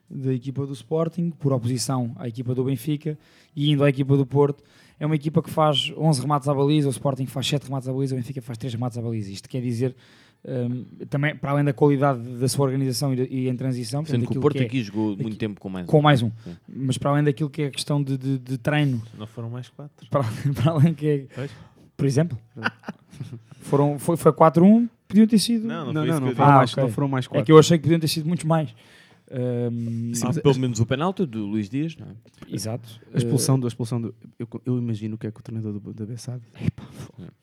da 0.09 0.33
equipa 0.33 0.65
do 0.65 0.73
Sporting, 0.73 1.29
por 1.29 1.53
oposição 1.53 2.11
à 2.17 2.27
equipa 2.27 2.55
do 2.55 2.63
Benfica, 2.63 3.17
e 3.55 3.69
indo 3.71 3.83
à 3.83 3.89
equipa 3.89 4.17
do 4.17 4.25
Porto. 4.25 4.63
É 4.99 5.05
uma 5.05 5.15
equipa 5.15 5.41
que 5.43 5.49
faz 5.51 5.93
11 5.95 6.19
remates 6.21 6.49
à 6.49 6.53
baliza, 6.53 6.87
o 6.87 6.91
Sporting 6.91 7.27
faz 7.27 7.47
7 7.47 7.65
remates 7.65 7.87
à 7.87 7.93
baliza, 7.93 8.15
o 8.15 8.17
Benfica 8.17 8.41
faz 8.41 8.57
3 8.57 8.73
remates 8.73 8.97
à 8.97 9.01
baliza. 9.01 9.31
Isto 9.31 9.47
quer 9.47 9.61
dizer, 9.61 9.95
hum, 10.45 10.85
também, 11.09 11.35
para 11.35 11.51
além 11.51 11.63
da 11.65 11.73
qualidade 11.73 12.19
da 12.37 12.47
sua 12.47 12.65
organização 12.65 13.13
e, 13.13 13.15
de- 13.15 13.27
e 13.33 13.49
em 13.49 13.55
transição, 13.55 14.03
Sendo 14.05 14.25
que 14.27 14.37
o 14.37 14.41
Porto 14.41 14.57
que 14.57 14.63
é- 14.63 14.65
aqui 14.65 14.81
jogou 14.83 15.13
aqui- 15.13 15.21
muito 15.23 15.37
tempo 15.37 15.59
com 15.59 15.69
mais 15.69 15.85
com 15.85 15.99
um. 15.99 16.01
mais 16.01 16.21
um. 16.21 16.31
Sim. 16.43 16.55
Mas 16.67 16.97
para 16.97 17.11
além 17.11 17.23
daquilo 17.23 17.49
que 17.49 17.61
é 17.63 17.65
a 17.67 17.71
questão 17.71 18.01
de, 18.03 18.17
de- 18.17 18.39
de 18.39 18.57
treino, 18.57 19.01
Não 19.17 19.27
foram 19.27 19.49
mais 19.49 19.69
quatro. 19.69 20.07
para, 20.09 20.23
para 20.55 20.71
além 20.71 20.93
que 20.93 21.07
é, 21.07 21.27
Pois. 21.35 21.51
por 21.97 22.05
exemplo, 22.05 22.37
foram, 23.61 23.99
foi, 23.99 24.17
foi 24.17 24.31
4-1, 24.33 24.87
podiam 25.07 25.27
ter 25.27 25.39
sido. 25.39 25.67
Não, 25.67 25.85
não, 25.87 25.93
Não, 25.93 26.05
não, 26.05 26.19
não, 26.19 26.35
foram 26.35 26.49
Ah, 26.51 26.55
mais, 26.57 26.71
ok. 26.73 26.83
não 26.83 26.89
foram 26.91 27.07
mais 27.07 27.25
É 27.25 27.29
quatro. 27.29 27.45
que 27.45 27.51
eu 27.51 27.57
achei 27.59 27.77
que 27.77 27.83
podiam 27.83 27.99
ter 27.99 28.07
sido 28.07 28.27
muitos 28.27 28.45
mais. 28.45 28.73
Hum, 29.31 30.11
Há 30.23 30.33
pelo 30.41 30.57
menos 30.57 30.79
o 30.79 30.85
penalti 30.87 31.23
do 31.23 31.45
Luís 31.45 31.69
Dias, 31.69 31.95
não 31.95 32.07
é? 32.07 32.09
Exato. 32.51 32.89
A 33.13 33.17
expulsão, 33.17 33.59
do, 33.59 33.67
a 33.67 33.69
expulsão 33.69 34.01
do, 34.01 34.15
eu, 34.39 34.47
eu 34.65 34.77
imagino 34.79 35.13
o 35.15 35.17
que 35.19 35.27
é 35.27 35.31
que 35.31 35.39
o 35.39 35.43
treinador 35.43 35.73
do, 35.79 35.93
da 35.93 36.03
B 36.03 36.17
sabe. 36.17 36.41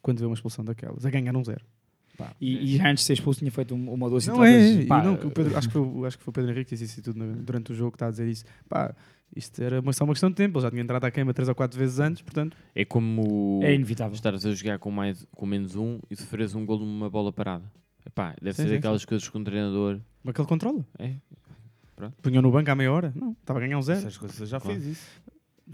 Quando 0.03 0.19
vê 0.19 0.27
uma 0.27 0.35
expulsão 0.35 0.65
daquelas, 0.65 1.07
a 1.07 1.11
ganhar 1.11 1.37
um 1.37 1.45
zero. 1.45 1.65
E, 2.41 2.75
e 2.75 2.77
já 2.79 2.89
antes 2.91 3.03
de 3.03 3.07
ser 3.07 3.13
expulso 3.15 3.39
tinha 3.41 3.51
feito 3.51 3.75
um- 3.75 3.93
uma 3.93 4.09
doce 4.11 4.29
Não 4.29 4.45
é, 4.45 4.73
e 4.73 4.87
pá, 4.87 5.03
não, 5.03 5.17
que 5.17 5.29
Pedro- 5.31 5.57
acho, 5.57 5.69
que 5.69 5.73
foi, 5.73 5.83
o- 5.87 6.05
acho 6.05 6.17
que 6.19 6.25
foi 6.25 6.31
o 6.31 6.35
Pedro 6.35 6.51
Henrique 6.51 6.71
que 6.71 6.77
disse 6.77 6.85
isso 7.01 7.03
tudo 7.03 7.25
durante 7.43 7.73
o 7.73 7.75
jogo 7.75 7.93
que 7.93 7.97
está 7.97 8.07
a 8.07 8.11
dizer 8.11 8.27
isso. 8.29 8.45
Pá, 8.69 8.95
isto 9.35 9.61
era 9.63 9.81
uma, 9.81 9.93
só 9.93 10.05
uma 10.05 10.13
questão 10.15 10.31
de 10.31 10.37
tempo, 10.37 10.59
ele 10.59 10.63
já 10.63 10.71
tinha 10.71 10.83
entrado 10.83 11.05
à 11.05 11.11
queima 11.11 11.35
três 11.35 11.49
ou 11.49 11.55
quatro 11.55 11.79
vezes 11.79 11.99
antes, 12.01 12.23
portanto. 12.23 12.57
É 12.75 12.85
como 12.85 13.61
É 13.63 13.75
inevitável. 13.75 14.15
estares 14.15 14.47
a 14.47 14.53
jogar 14.55 14.79
com, 14.79 14.91
mais, 14.91 15.27
com 15.35 15.45
menos 15.47 15.75
um 15.77 15.99
e 16.11 16.17
sofreres 16.17 16.55
um 16.55 16.65
gol 16.65 16.79
numa 16.79 17.11
bola 17.11 17.33
parada. 17.33 17.65
Epá, 18.07 18.35
deve 18.41 18.53
Sim, 18.55 18.63
ser 18.63 18.69
sim, 18.69 18.75
daquelas 18.77 19.05
coisas 19.05 19.29
que 19.29 19.37
um 19.37 19.43
treinador. 19.45 19.99
Mas 20.23 20.35
que 20.35 20.41
ele 20.41 20.49
controla. 20.49 20.87
É. 20.99 21.15
Punham 22.23 22.43
no 22.43 22.51
banco 22.53 22.71
à 22.71 22.75
meia 22.75 22.93
hora. 22.93 23.13
Não, 23.17 23.33
estava 23.33 23.59
a 23.59 23.63
ganhar 23.63 23.79
um 23.79 23.83
zero. 23.83 23.99
Essas 24.01 24.17
coisas 24.19 24.49
já 24.49 24.61
Claro. 24.61 24.79
fez 24.81 24.93
isso. 24.93 25.07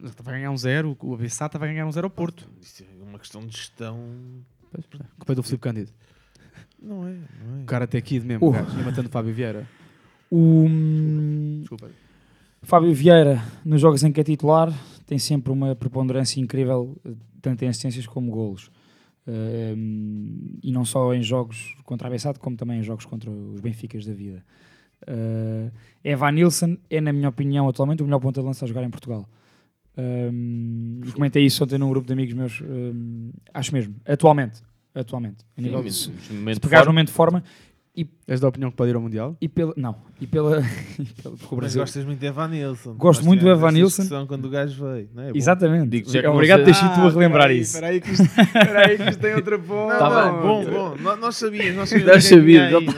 Estava 0.04 0.30
a 0.30 0.32
ganhar 0.34 0.50
um 0.50 0.56
zero, 0.56 0.96
o 1.02 1.14
ABSA 1.14 1.46
estava 1.46 1.64
a 1.66 1.68
ganhar 1.68 1.84
um 1.86 1.92
zero 1.92 2.06
ao 2.06 2.10
Porto. 2.10 2.48
Isso 2.60 2.82
é 2.84 3.02
uma 3.02 3.18
questão 3.18 3.44
de 3.46 3.54
gestão. 3.56 3.98
É. 4.72 4.80
Culpa 5.18 5.32
é 5.32 5.34
do 5.34 5.42
Filipe 5.42 5.60
Cândido. 5.62 5.90
Não 6.82 7.06
é, 7.06 7.12
não 7.12 7.58
é. 7.58 7.62
O 7.62 7.66
cara 7.66 7.84
até 7.84 7.98
aqui 7.98 8.18
mesmo, 8.20 8.46
Uh. 8.46 8.50
o 8.50 8.52
gajo, 8.52 8.78
ia 8.78 8.84
matando 8.84 9.08
o 9.08 9.12
Fábio 9.12 9.32
Vieira. 9.32 9.66
O 10.30 10.64
hum, 10.66 11.58
Desculpa. 11.60 11.90
Fábio 12.62 12.94
Vieira, 12.94 13.42
nos 13.64 13.80
jogos 13.80 14.02
em 14.02 14.12
que 14.12 14.20
é 14.20 14.24
titular, 14.24 14.72
tem 15.06 15.18
sempre 15.18 15.52
uma 15.52 15.74
preponderância 15.74 16.40
incrível, 16.40 16.96
eh, 17.04 17.10
tanto 17.40 17.64
em 17.64 17.68
assistências 17.68 18.06
como 18.06 18.30
golos. 18.30 18.70
Hum, 19.26 20.58
e 20.62 20.72
não 20.72 20.84
só 20.84 21.14
em 21.14 21.22
jogos 21.22 21.76
contra 21.84 22.08
a 22.08 22.10
Bessade, 22.10 22.38
como 22.38 22.56
também 22.56 22.80
em 22.80 22.82
jogos 22.82 23.04
contra 23.04 23.30
os 23.30 23.60
Benficas 23.60 24.04
da 24.06 24.12
vida. 24.12 24.44
Uh, 25.02 25.70
Evan 26.04 26.30
Nilsson 26.32 26.76
é, 26.88 27.00
na 27.00 27.12
minha 27.12 27.28
opinião, 27.28 27.68
atualmente 27.68 28.02
o 28.02 28.04
melhor 28.04 28.20
ponta 28.20 28.40
de 28.40 28.46
lança 28.46 28.64
a 28.64 28.68
jogar 28.68 28.84
em 28.84 28.90
Portugal. 28.90 29.28
Um, 29.98 31.00
e 31.04 31.12
comentei 31.12 31.44
isso 31.44 31.62
ontem 31.62 31.76
num 31.78 31.90
grupo 31.90 32.06
de 32.06 32.12
amigos 32.12 32.34
meus. 32.34 32.60
um, 32.62 33.30
acho 33.52 33.72
mesmo, 33.74 33.94
atualmente. 34.06 34.62
Atualmente. 34.94 35.44
A 35.56 35.60
nível 35.60 35.78
de- 35.78 35.84
mas- 35.86 35.96
se 35.96 36.10
mas 36.10 36.28
no 36.28 36.34
momento 36.36 36.54
se 36.54 36.60
de 36.60 36.66
pegares 36.66 36.86
no 36.86 36.86
forma- 36.86 36.92
momento 36.92 37.06
de 37.08 37.12
forma 37.14 37.42
És 38.26 38.40
da 38.40 38.48
opinião 38.48 38.70
que 38.70 38.76
pode 38.78 38.90
ir 38.90 38.94
ao 38.96 39.02
Mundial? 39.02 39.36
e 39.38 39.46
pela. 39.46 39.74
Não, 39.76 39.94
e 40.18 40.26
pela. 40.26 40.60
e 40.98 41.04
pela 41.04 41.36
porque 41.36 41.44
o 41.44 41.48
Mas 41.50 41.58
Brasil. 41.58 41.82
gostas 41.82 42.04
muito 42.06 42.18
de 42.20 42.26
Evan 42.26 42.48
Nilsson. 42.48 42.94
Gosto 42.94 43.22
muito 43.22 43.40
do 43.40 43.42
tivemos 43.42 43.58
Evan 43.58 43.68
essa 43.68 43.76
Nilsson. 43.76 44.02
discussão 44.02 44.26
quando 44.26 44.44
o 44.46 44.48
gajo 44.48 44.82
veio. 44.90 45.08
Não 45.14 45.22
é? 45.24 45.26
É 45.28 45.32
bom. 45.32 45.36
Exatamente. 45.36 45.88
Digo 45.90 46.10
já 46.10 46.30
Obrigado 46.30 46.60
por 46.60 46.64
teres 46.64 46.78
sido 46.80 46.94
tu 46.94 47.00
a 47.00 47.10
relembrar 47.10 47.50
isso. 47.50 47.74
Espera 47.74 47.88
aí 47.88 48.00
que 48.00 48.10
isto, 48.12 48.22
espera 48.24 48.88
aí 48.88 48.96
que 48.96 49.10
isto 49.10 49.20
tem 49.20 49.34
outra 49.34 49.58
ponta. 49.58 49.94
Ah, 49.94 49.98
Tava- 49.98 50.32
bom, 50.40 50.64
bom. 50.64 50.96
Nós, 51.02 51.20
nós 51.20 51.36
sabíamos, 51.36 51.76
nós 51.76 51.88
sabíamos. 51.90 52.14
Nós 52.14 52.24
sabíamos. 52.24 52.94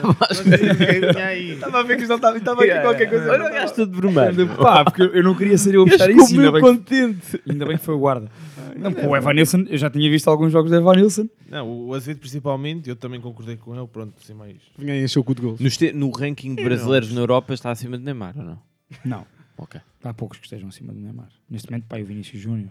Estava 1.55 1.81
a 1.81 1.83
ver 1.83 1.97
que 1.97 2.03
isto 2.03 2.15
estava, 2.15 2.37
estava 2.39 2.63
aqui 2.65 2.81
qualquer 2.81 3.09
coisa. 3.11 3.31
Olha 3.33 3.47
o 3.47 3.51
gajo 3.53 3.75
todo 3.75 4.01
vermelho. 4.01 4.49
Pá, 4.57 4.85
porque 4.85 5.03
eu 5.03 5.23
não 5.25 5.35
queria 5.35 5.59
ser 5.59 5.75
eu 5.75 5.83
a 5.83 5.87
puxar 5.87 6.09
isso. 6.11 6.35
Ainda 6.39 6.53
bem, 6.53 6.61
que, 6.63 6.69
contente. 6.69 7.43
ainda 7.51 7.67
bem 7.67 7.77
que 7.79 7.85
foi 7.85 7.95
o 7.95 7.99
guarda. 7.99 8.31
Não, 8.77 8.93
porque 8.93 9.07
o 9.07 9.17
Evan 9.17 9.33
Nilsson, 9.35 9.65
eu 9.69 9.79
já 9.79 9.89
tinha 9.91 10.09
visto 10.11 10.29
alguns 10.29 10.53
jogos 10.53 10.71
do 10.71 10.77
Evan 10.77 10.95
Nilsson. 10.97 11.29
Não, 11.49 11.87
o 11.87 11.95
Azevedo 11.95 12.19
principalmente, 12.21 12.89
eu 12.89 12.97
também 12.97 13.21
concordei 13.21 13.57
com 13.57 13.75
ele, 13.77 13.87
pronto, 13.87 14.15
sem 14.25 14.35
mais. 14.35 14.57
Vinha 14.79 14.93
aí 14.95 15.05
encher 15.05 15.19
o 15.19 15.25
cu 15.25 15.35
de 15.35 15.43
gols. 15.43 15.61
No, 15.61 15.67
este- 15.67 15.93
no 15.93 16.11
ranking 16.11 16.55
de 16.55 16.65
brasileiros 16.65 17.13
na 17.13 17.21
Europa 17.21 17.55
está 17.55 17.71
acima 17.71 17.97
de 17.99 18.05
Neymar, 18.05 18.35
ou 18.39 18.45
não? 18.45 18.59
Não, 19.05 19.27
Ok. 19.59 19.81
há 20.03 20.15
poucos 20.15 20.39
que 20.39 20.47
estejam 20.47 20.69
acima 20.69 20.93
do 20.93 21.01
Neymar. 21.01 21.29
Neste 21.51 21.71
momento, 21.71 21.87
e 21.97 22.03
o 22.03 22.07
Vinícius 22.07 22.41
Júnior. 22.43 22.71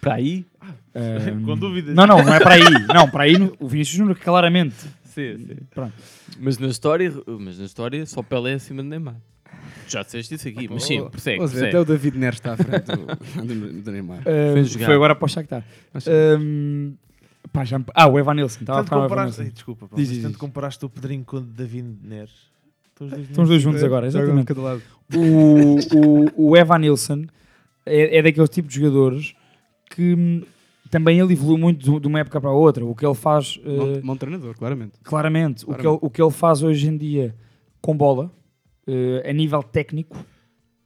Para 0.00 0.14
aí? 0.14 0.44
Ahm, 0.94 1.44
Com 1.44 1.56
dúvidas. 1.56 1.94
Não, 1.94 2.06
não, 2.06 2.22
não 2.24 2.34
é 2.34 2.38
para 2.38 2.54
aí. 2.54 2.62
Não, 2.94 3.10
para 3.10 3.24
aí 3.24 3.38
no- 3.38 3.52
o 3.58 3.66
Vinícius 3.66 3.96
Júnior, 3.96 4.16
claramente. 4.18 4.76
Sim, 5.04 5.38
sim. 5.38 5.56
Pronto. 5.74 5.92
Mas 6.38 6.58
na 6.58 6.68
história, 6.68 7.12
mas 7.40 7.58
na 7.58 7.64
história 7.64 8.04
só 8.06 8.22
Pelé 8.22 8.52
é 8.52 8.54
acima 8.54 8.82
de 8.82 8.88
Neymar. 8.88 9.16
Já 9.88 10.02
disseste 10.02 10.34
isso 10.34 10.48
aqui, 10.48 10.68
mas 10.70 10.84
sim, 10.84 11.08
persegue, 11.08 11.36
Vamos 11.38 11.52
ver, 11.52 11.60
persegue. 11.60 11.76
até 11.76 11.80
o 11.80 11.84
David 11.84 12.18
Neres 12.18 12.36
está 12.38 12.52
à 12.52 12.56
frente 12.56 12.84
do, 12.86 13.46
do, 13.46 13.82
do 13.84 13.90
Neymar. 13.92 14.22
Jogar. 14.64 14.86
foi 14.86 14.94
agora 14.94 15.14
para 15.14 15.24
o 15.24 15.28
Shakhtar. 15.28 15.64
Ahm, 16.06 16.94
Pá, 17.52 17.64
já 17.64 17.78
me- 17.78 17.84
Ah, 17.94 18.08
o 18.08 18.18
Evan 18.18 18.34
Nilsson. 18.34 18.60
Estava 18.60 18.80
a 18.80 18.82
Tanto 18.82 18.94
Evan 18.94 19.02
comparaste, 19.04 19.28
Nilsson. 19.40 19.42
Ai, 19.42 19.50
desculpa, 19.54 19.86
pá, 19.88 19.96
Diz, 19.96 20.08
mas 20.08 20.14
diz, 20.16 20.24
tanto 20.26 20.38
comparaste 20.38 20.84
o 20.84 20.88
Pedrinho 20.90 21.24
com 21.24 21.36
o 21.36 21.40
David 21.40 21.96
Neres. 22.02 22.32
Estão 22.92 23.06
os 23.06 23.12
dois 23.12 23.28
Estão 23.28 23.44
os 23.44 23.50
dois 23.50 23.62
juntos 23.62 23.82
É, 23.82 23.86
agora, 23.86 24.06
exatamente. 24.06 24.40
de 24.40 24.44
cada 24.46 24.60
lado. 24.62 24.82
o, 25.14 26.36
o, 26.44 26.50
o 26.50 26.56
Evan 26.56 26.78
Nilsson 26.80 27.24
é, 27.86 28.18
é 28.18 28.22
daqueles 28.22 28.50
tipos 28.50 28.74
de 28.74 28.80
jogadores 28.80 29.34
que 29.90 30.44
também 30.90 31.18
ele 31.20 31.32
evoluiu 31.32 31.56
muito 31.58 32.00
de, 32.00 32.06
uma 32.08 32.18
época 32.20 32.40
para 32.40 32.50
a 32.50 32.52
outra. 32.52 32.84
O 32.84 32.94
que 32.94 33.06
ele 33.06 33.14
faz, 33.14 33.56
Bom, 33.58 34.00
bom 34.02 34.16
treinador, 34.16 34.54
claramente. 34.56 34.92
claramente, 35.02 35.64
o 35.64 35.66
que, 35.68 35.72
ele, 35.74 35.82
Claramente. 35.82 36.04
o 36.06 36.10
que 36.10 36.22
ele 36.22 36.30
faz 36.32 36.62
hoje 36.62 36.88
em 36.88 36.96
dia 36.96 37.34
com 37.80 37.96
bola, 37.96 38.30
eh, 38.86 39.28
a 39.28 39.32
nível 39.32 39.62
técnico, 39.62 40.16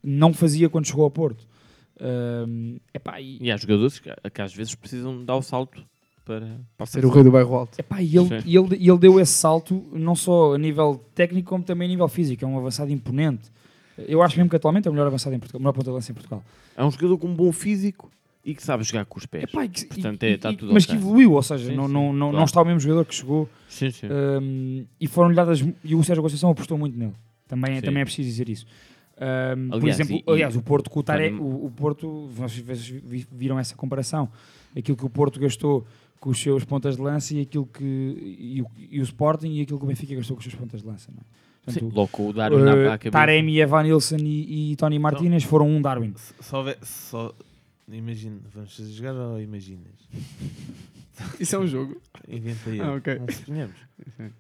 não 0.03 0.33
fazia 0.33 0.69
quando 0.69 0.87
chegou 0.87 1.05
ao 1.05 1.11
Porto. 1.11 1.47
Hum, 2.01 2.79
epá, 2.95 3.21
e, 3.21 3.39
E 3.41 3.51
há 3.51 3.57
jogadores 3.57 3.99
que, 3.99 4.11
que 4.31 4.41
às 4.43 4.55
vezes 4.55 4.75
precisam 4.75 5.23
dar 5.25 5.37
o 5.37 5.43
salto 5.43 5.85
para, 6.25 6.59
para 6.77 6.87
Ser 6.87 7.05
o 7.05 7.11
rei 7.11 7.23
do 7.23 7.31
bairro 7.31 7.55
alto. 7.55 7.79
epá, 7.79 8.01
e 8.03 8.17
ele, 8.17 8.43
e 8.47 8.57
ele, 8.57 8.77
e 8.79 8.89
ele 8.89 8.99
deu 8.99 9.21
esse 9.21 9.33
salto 9.33 9.87
não 9.93 10.15
só 10.15 10.55
a 10.55 10.59
nível 10.59 11.05
técnico 11.15 11.51
como 11.51 11.63
também 11.65 11.87
a 11.87 11.91
nível 11.91 12.09
físico. 12.09 12.45
É 12.45 12.49
um 12.49 12.57
avançado 12.59 12.91
imponente. 12.91 13.51
Eu 14.09 14.23
acho 14.23 14.35
mesmo 14.37 14.49
que 14.49 14.57
atualmente 14.57 14.89
é 14.89 14.91
o 14.91 14.95
melhor 14.95 15.07
avançado 15.09 15.37
em 15.37 15.39
Portugal, 15.39 15.59
o 15.59 15.63
melhor 15.63 15.73
ponta 15.75 15.91
de 15.91 15.95
lança 15.95 16.11
em 16.11 16.15
Portugal. 16.15 16.43
É 16.77 16.83
um 16.85 16.91
jogador 16.91 17.19
com 17.19 17.27
um 17.29 17.35
bom 17.35 17.53
físico 17.53 18.11
e 18.43 18.55
que 18.55 18.63
sabe 18.63 18.83
jogar 18.83 19.05
com 19.05 19.19
os 19.19 19.27
pés. 19.27 19.45
Epá, 19.45 19.69
que- 19.69 19.85
Portanto, 19.85 20.23
e- 20.23 20.27
é, 20.27 20.31
está 20.37 20.51
e- 20.53 20.57
tudo 20.57 20.73
mas 20.73 20.87
que 20.87 20.95
evoluiu, 20.95 21.33
ou 21.33 21.43
seja, 21.43 21.69
Sim, 21.69 21.77
não, 21.77 21.87
sim, 21.87 21.93
não, 21.93 22.05
não, 22.05 22.13
não 22.13 22.31
claro. 22.31 22.45
está 22.47 22.63
o 22.63 22.65
mesmo 22.65 22.81
jogador 22.81 23.05
que 23.05 23.15
chegou 23.15 23.47
Sim, 23.69 23.91
sim. 23.91 24.07
um, 24.11 24.87
e 24.99 25.07
foram-lhe 25.07 25.35
dadas 25.37 25.63
e 25.85 25.95
o 25.95 26.03
Sérgio 26.03 26.23
Conceição 26.23 26.49
apostou 26.51 26.79
muito 26.79 26.97
nele. 26.99 27.13
Também, 27.51 27.77
Sim. 27.77 27.83
também 27.83 28.01
é 28.03 28.05
preciso 28.05 28.29
dizer 28.29 28.49
isso. 28.49 28.65
Um, 29.17 29.69
por 29.69 29.77
Aliás, 29.81 30.01
exemplo, 30.01 30.17
e- 30.17 30.31
aliás, 30.33 30.57
o 30.57 30.63
Porto 30.63 30.89
com 30.89 31.01
o 31.01 31.03
Tarek, 31.03 31.35
o, 31.37 31.67
o 31.67 31.71
Porto, 31.71 32.29
vocês 32.29 32.89
viram 33.31 33.59
essa 33.59 33.75
comparação. 33.75 34.31
Aquilo 34.75 34.97
que 34.97 35.05
o 35.05 35.11
Porto 35.11 35.39
gastou 35.41 35.87
com 36.19 36.31
os 36.31 36.41
seus 36.41 36.65
pontas 36.65 36.97
de 36.97 37.03
lança 37.03 37.35
e 37.35 37.41
aquilo 37.43 37.67
que 37.67 37.85
e 37.85 38.63
o, 38.63 38.67
e 38.91 39.01
o 39.01 39.03
Sporting 39.03 39.49
e 39.49 39.63
aquilo 39.63 39.79
que 39.79 39.85
o 39.85 39.89
Benfica 39.89 40.15
gastou 40.15 40.37
com 40.37 40.41
os 40.41 40.45
seus 40.45 40.55
pontas 40.55 40.81
de 40.81 40.87
lança. 40.87 41.11
Não 41.13 41.19
é? 41.21 41.71
Sim, 41.73 41.81
Portanto, 41.81 41.95
logo 41.97 42.09
com 42.09 42.29
o 42.29 42.33
Darwin 42.33 42.63
uh, 42.63 42.91
cabeça. 42.93 43.11
Taremi, 43.11 43.59
Evan 43.59 43.83
Nilsson 43.83 44.17
e, 44.19 44.73
e 44.73 44.77
Tony 44.77 44.99
Martinez 44.99 45.45
foram 45.45 45.69
um 45.69 45.83
Darwin. 45.83 46.15
Só, 46.41 46.65
só 46.83 47.35
imagina, 47.91 48.39
vamos 48.55 48.75
fazer 48.75 48.93
jogar 48.93 49.15
ou 49.15 49.41
imaginas? 49.41 49.93
Isso 51.39 51.57
é 51.57 51.59
um 51.59 51.67
jogo. 51.67 52.01
Inventa 52.29 52.71
aí. 52.71 52.81
Ah, 52.81 52.95
ok. 52.95 53.19
Não 53.19 53.29
suponhamos. 53.31 53.77
Sim. 54.17 54.31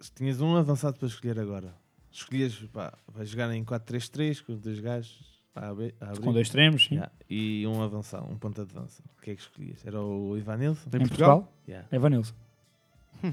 Se 0.00 0.12
tinhas 0.12 0.40
um 0.42 0.54
avançado 0.56 0.98
para 0.98 1.08
escolher 1.08 1.38
agora, 1.40 1.74
escolhias, 2.18 2.54
pá, 2.72 2.92
vais 3.08 3.28
jogar 3.28 3.52
em 3.54 3.64
4-3-3 3.64 4.42
com 4.44 4.52
os 4.52 4.60
dois 4.60 4.78
gajos 4.80 5.20
a 5.54 5.68
abrir, 5.68 5.94
a 6.00 6.06
abrir. 6.10 6.20
Com 6.22 6.32
dois 6.32 6.46
extremos, 6.46 6.84
sim. 6.84 6.94
Yeah, 6.96 7.12
e 7.28 7.66
um 7.66 7.82
avançado, 7.82 8.30
um 8.30 8.36
ponta 8.36 8.64
de 8.64 8.74
lança. 8.74 9.02
O 9.18 9.22
que 9.22 9.30
é 9.32 9.34
que 9.34 9.42
escolhias? 9.42 9.84
Era 9.86 10.00
o 10.00 10.36
Ivan 10.36 10.56
Nilsson? 10.56 10.88
Em 10.92 10.96
Em 10.96 11.00
Portugal? 11.00 11.40
Portugal, 11.42 11.54
Yeah. 11.68 11.88
Evan 11.92 12.10
Nilsson. 12.10 12.34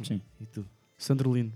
Sim. 0.04 0.22
E 0.40 0.46
tu? 0.46 0.66
Sandrolino. 0.98 1.52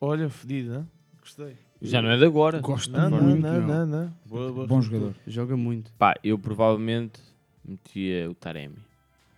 Olha, 0.00 0.28
fedido, 0.28 0.74
hein? 0.74 0.90
Gostei. 1.20 1.56
Já 1.80 2.00
não 2.02 2.10
é 2.10 2.16
de 2.16 2.24
agora. 2.24 2.60
Gosto 2.60 2.90
Não, 2.92 3.10
não, 3.10 3.22
muito. 3.22 3.42
não, 3.42 3.52
meu. 3.52 3.62
não, 3.62 3.86
não. 3.86 4.12
Boa, 4.26 4.52
boa 4.52 4.66
Bom 4.66 4.80
jogador. 4.82 5.14
Joga 5.26 5.56
muito. 5.56 5.92
Pá, 5.98 6.14
eu 6.24 6.38
provavelmente 6.38 7.20
metia 7.64 8.28
o 8.30 8.34
Taremi. 8.34 8.76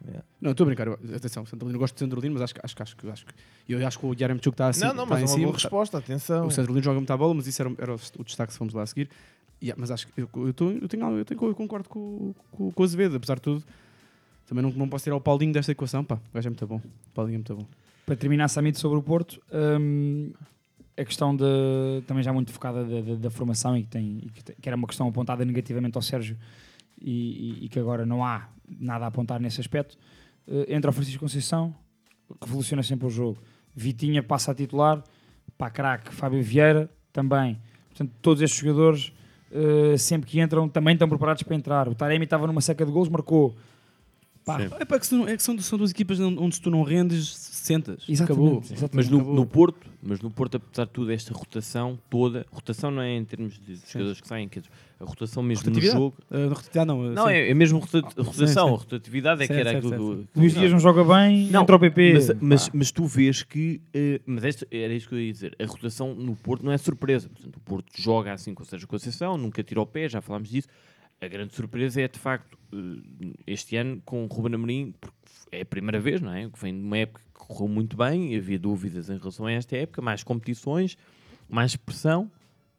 Yeah. 0.06 0.24
Não, 0.40 0.50
estou 0.52 0.64
a 0.64 0.66
brincar. 0.66 0.88
Atenção, 0.88 1.44
Sandrolino. 1.46 1.78
Gosto 1.78 1.94
de 1.94 2.00
Sandrolino, 2.00 2.34
mas 2.34 2.42
acho, 2.42 2.54
que- 2.54 2.60
acho, 2.62 2.76
que- 2.76 2.82
acho, 2.82 2.96
que- 2.96 3.08
acho 3.10 3.26
que. 3.26 3.34
Eu 3.68 3.86
acho 3.86 3.98
que 3.98 4.06
o 4.06 4.14
Yaremchuk 4.18 4.54
está 4.54 4.68
assim. 4.68 4.80
Não, 4.82 4.94
não, 4.94 5.02
está 5.04 5.14
mas 5.16 5.20
em 5.20 5.24
é 5.24 5.26
uma 5.28 5.34
cima, 5.34 5.46
boa 5.46 5.54
resposta, 5.54 5.98
atenção. 5.98 6.46
O 6.46 6.50
Sandrolino 6.50 6.84
joga 6.84 6.98
muita 7.00 7.16
bola, 7.16 7.34
mas 7.34 7.46
isso 7.46 7.60
era, 7.62 7.72
era 7.78 7.94
o, 7.94 8.24
destaque 8.24 8.52
se 8.52 8.58
fomos 8.58 8.72
lá 8.74 8.82
a 8.82 8.86
seguir. 8.86 9.08
Yeah, 9.62 9.78
mas 9.80 9.90
acho 9.90 10.06
que 10.08 10.20
eu, 10.20 10.28
eu, 10.36 10.52
tô- 10.54 10.70
eu, 10.70 10.86
tenho, 10.88 11.18
eu, 11.18 11.24
tenho, 11.24 11.42
eu 11.44 11.54
concordo 11.54 11.88
com, 11.88 12.34
com, 12.52 12.70
com 12.70 12.82
o 12.82 12.84
Azevedo, 12.84 13.16
apesar 13.16 13.36
de 13.36 13.40
tudo. 13.42 13.64
Também 14.46 14.62
não, 14.62 14.70
não 14.70 14.88
posso 14.88 15.02
tirar 15.04 15.16
o 15.16 15.20
Paulinho 15.20 15.52
desta 15.52 15.72
equação. 15.72 16.04
Pá, 16.04 16.14
o 16.16 16.34
gajo 16.34 16.46
é 16.48 16.50
muito 16.50 16.66
bom. 16.66 16.76
O 16.76 17.10
Paulinho 17.14 17.36
é 17.36 17.38
muito 17.38 17.54
bom. 17.56 17.66
Para 18.04 18.14
terminar, 18.16 18.46
Samito, 18.48 18.78
sobre 18.78 18.98
o 18.98 19.02
Porto, 19.02 19.40
hum, 19.80 20.30
a 20.96 21.04
questão 21.04 21.34
de, 21.34 21.42
também 22.06 22.22
já 22.22 22.32
muito 22.32 22.52
focada 22.52 22.84
da, 22.84 23.00
da- 23.00 23.14
da 23.16 23.30
formação 23.30 23.76
e 23.76 23.82
que, 23.82 23.88
tem, 23.88 24.18
e 24.24 24.30
que, 24.30 24.44
te- 24.44 24.54
que 24.60 24.68
era 24.68 24.76
uma 24.76 24.86
questão 24.86 25.08
apontada 25.08 25.44
negativamente 25.44 25.96
ao 25.98 26.02
Sérgio 26.02 26.36
e, 27.00 27.64
e- 27.64 27.68
que 27.68 27.78
agora 27.78 28.04
não 28.06 28.24
há 28.24 28.48
nada 28.68 29.04
a 29.04 29.08
apontar 29.08 29.40
nesse 29.40 29.60
aspecto. 29.60 29.96
Eh, 30.48 30.74
entra 30.74 30.90
o 30.90 30.92
Francisco 30.92 31.20
Conceição, 31.20 31.74
revoluciona 32.42 32.82
sempre 32.82 33.06
o 33.06 33.10
jogo. 33.10 33.38
Vitinha 33.74 34.22
passa 34.22 34.52
a 34.52 34.54
titular, 34.54 35.02
para 35.56 35.70
craque, 35.70 36.14
Fábio 36.14 36.42
Vieira 36.42 36.90
também. 37.12 37.58
Portanto, 37.88 38.12
todos 38.20 38.42
estes 38.42 38.60
jogadores, 38.60 39.12
eh, 39.50 39.96
sempre 39.96 40.28
que 40.28 40.40
entram, 40.40 40.68
também 40.68 40.94
estão 40.94 41.08
preparados 41.08 41.42
para 41.42 41.54
entrar. 41.56 41.88
O 41.88 41.94
Taremi 41.94 42.24
estava 42.24 42.46
numa 42.46 42.60
seca 42.60 42.84
de 42.84 42.92
gols, 42.92 43.08
marcou. 43.08 43.56
Pá. 44.46 44.62
É, 44.62 44.84
pá, 44.84 44.96
que 45.00 45.06
são, 45.08 45.26
é 45.26 45.36
que 45.36 45.42
são, 45.42 45.58
são 45.58 45.76
duas 45.76 45.90
equipas 45.90 46.20
onde, 46.20 46.54
se 46.54 46.60
tu 46.60 46.70
não 46.70 46.84
rendes, 46.84 47.34
sentas. 47.36 48.04
Exatamente, 48.08 48.22
Acabou. 48.22 48.62
exatamente. 48.64 48.94
Mas 48.94 49.08
no, 49.08 49.16
Acabou. 49.16 49.34
no 49.34 49.44
Porto, 49.44 49.90
mas 50.00 50.20
no 50.20 50.30
Porto, 50.30 50.56
apesar 50.58 50.84
de 50.84 50.90
tudo, 50.92 51.10
esta 51.10 51.34
rotação 51.34 51.98
toda, 52.08 52.46
rotação 52.52 52.92
não 52.92 53.02
é 53.02 53.16
em 53.16 53.24
termos 53.24 53.58
de 53.58 53.74
jogadores 53.92 54.20
que 54.20 54.28
saem, 54.28 54.48
quer 54.48 54.60
dizer, 54.60 54.72
a 55.00 55.04
rotação 55.04 55.42
mesmo 55.42 55.68
no 55.68 55.80
jogo. 55.80 56.14
Ah, 56.30 56.46
rotatividade 56.48 56.86
não. 56.86 57.02
Não, 57.10 57.28
é, 57.28 57.50
é 57.50 57.54
mesmo 57.54 57.78
Ah, 57.78 58.22
rotação, 58.22 58.46
sim, 58.46 58.46
sim. 58.46 58.58
a 58.60 58.62
rotatividade 58.62 59.42
é 59.42 59.46
que 59.48 59.52
era 59.52 59.64
certo, 59.72 59.88
aquilo 59.88 59.90
certo, 60.14 60.28
do. 60.32 60.40
Luís 60.40 60.54
Dias 60.54 60.70
não 60.70 60.78
joga 60.78 61.02
bem, 61.02 61.48
Não, 61.50 61.62
entra 61.62 61.74
o 61.74 61.80
PP. 61.80 62.12
Mas, 62.12 62.30
mas, 62.40 62.70
mas 62.72 62.90
tu 62.92 63.04
vês 63.04 63.42
que. 63.42 63.80
eh, 63.92 64.20
mas 64.24 64.44
esta, 64.44 64.64
era 64.70 64.94
isto 64.94 65.08
que 65.08 65.16
eu 65.16 65.20
ia 65.20 65.32
dizer. 65.32 65.56
A 65.60 65.66
rotação 65.66 66.14
no 66.14 66.36
Porto 66.36 66.64
não 66.64 66.70
é 66.70 66.78
surpresa. 66.78 67.28
Portanto, 67.28 67.56
o 67.56 67.60
Porto 67.60 67.88
joga 68.00 68.32
assim 68.32 68.54
com 68.54 68.62
o 68.62 68.66
Sérgio 68.66 68.86
Conceição, 68.86 69.36
nunca 69.36 69.60
tira 69.64 69.80
o 69.80 69.86
pé, 69.86 70.08
já 70.08 70.20
falámos 70.20 70.48
disso. 70.50 70.68
A 71.20 71.28
grande 71.28 71.54
surpresa 71.54 72.00
é, 72.00 72.08
de 72.08 72.18
facto, 72.18 72.58
eh, 72.72 73.32
este 73.46 73.76
ano 73.76 74.02
com 74.04 74.24
o 74.24 74.26
Ruben 74.26 74.54
Amorim, 74.54 74.94
porque 75.00 75.16
é 75.50 75.62
a 75.62 75.64
primeira 75.66 75.98
vez, 75.98 76.20
não 76.20 76.32
é? 76.32 76.48
Que 76.48 76.58
vem 76.60 76.74
de 76.74 76.80
uma 76.84 76.98
época 76.98 77.22
que 77.34 77.46
correu 77.46 77.68
muito 77.68 77.96
bem, 77.96 78.36
havia 78.36 78.58
dúvidas 78.58 79.08
em 79.08 79.16
relação 79.16 79.46
a 79.46 79.52
esta 79.52 79.74
época, 79.76 80.02
mais 80.02 80.22
competições, 80.22 80.96
mais 81.48 81.74
pressão. 81.74 82.30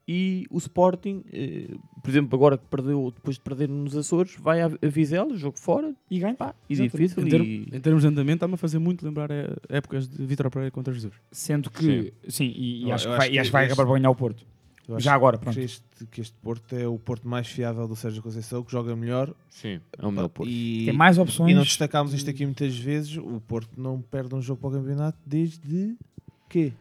E 0.09 0.45
o 0.49 0.57
Sporting, 0.57 1.21
eh, 1.33 1.75
por 2.01 2.09
exemplo, 2.09 2.33
agora 2.37 2.57
que 2.57 2.65
perdeu, 2.67 3.11
depois 3.13 3.35
de 3.35 3.41
perder 3.41 3.67
nos 3.67 3.93
Açores, 3.97 4.35
vai 4.39 4.61
a, 4.61 4.69
Vizela, 4.83 5.35
jogo 5.35 5.57
fora, 5.59 5.93
E 6.09 6.17
ganha. 6.19 6.33
pá, 6.35 6.55
e 6.69 6.75
difícil. 6.75 7.23
Em, 7.25 7.29
termo- 7.29 7.45
e- 7.45 7.67
em 7.73 7.79
termos 7.81 8.03
de 8.03 8.07
andamento, 8.07 8.35
está-me 8.37 8.53
a 8.53 8.57
fazer 8.57 8.79
muito 8.79 9.03
lembrar 9.05 9.29
eh, 9.31 9.53
épocas 9.67 10.07
de 10.07 10.25
Vitor 10.25 10.49
Pereira 10.49 10.71
contra 10.71 10.93
Jesus. 10.93 11.13
Sendo 11.31 11.69
que, 11.69 12.13
sim, 12.29 12.45
e, 12.55 12.83
e 12.85 12.89
Eu- 12.89 12.93
acho, 12.95 13.07
eu 13.07 13.11
que 13.11 13.15
acho 13.15 13.17
vai, 13.17 13.27
e 13.27 13.31
que 13.31 13.39
acho 13.39 13.47
que 13.49 13.51
vai 13.51 13.63
este- 13.65 13.73
acabar 13.73 13.87
por 13.87 13.93
ganhar 13.99 14.09
o 14.11 14.15
Porto. 14.15 14.45
Eu 14.87 14.95
acho 14.95 15.03
Já 15.03 15.13
agora, 15.13 15.37
que 15.37 15.43
pronto. 15.43 15.59
Este, 15.59 15.83
que 16.09 16.21
este 16.21 16.33
Porto 16.41 16.73
é 16.75 16.87
o 16.87 16.97
Porto 16.97 17.27
mais 17.27 17.47
fiável 17.47 17.87
do 17.87 17.95
Sérgio 17.95 18.21
Conceição, 18.23 18.63
que 18.63 18.71
joga 18.71 18.95
melhor. 18.95 19.33
Sim, 19.49 19.81
é 19.97 20.05
o 20.05 20.11
meu 20.11 20.29
Porto. 20.29 20.49
E, 20.49 20.85
Tem 20.85 20.93
mais 20.93 21.17
opções. 21.17 21.51
e 21.51 21.53
não 21.55 21.63
destacámos 21.63 22.13
isto 22.13 22.29
aqui 22.29 22.45
muitas 22.45 22.77
vezes. 22.77 23.17
O 23.17 23.41
Porto 23.45 23.69
não 23.79 24.01
perde 24.01 24.33
um 24.33 24.41
jogo 24.41 24.61
para 24.61 24.69
o 24.69 24.73
campeonato 24.79 25.17
desde 25.25 25.95
quê? 26.49 26.71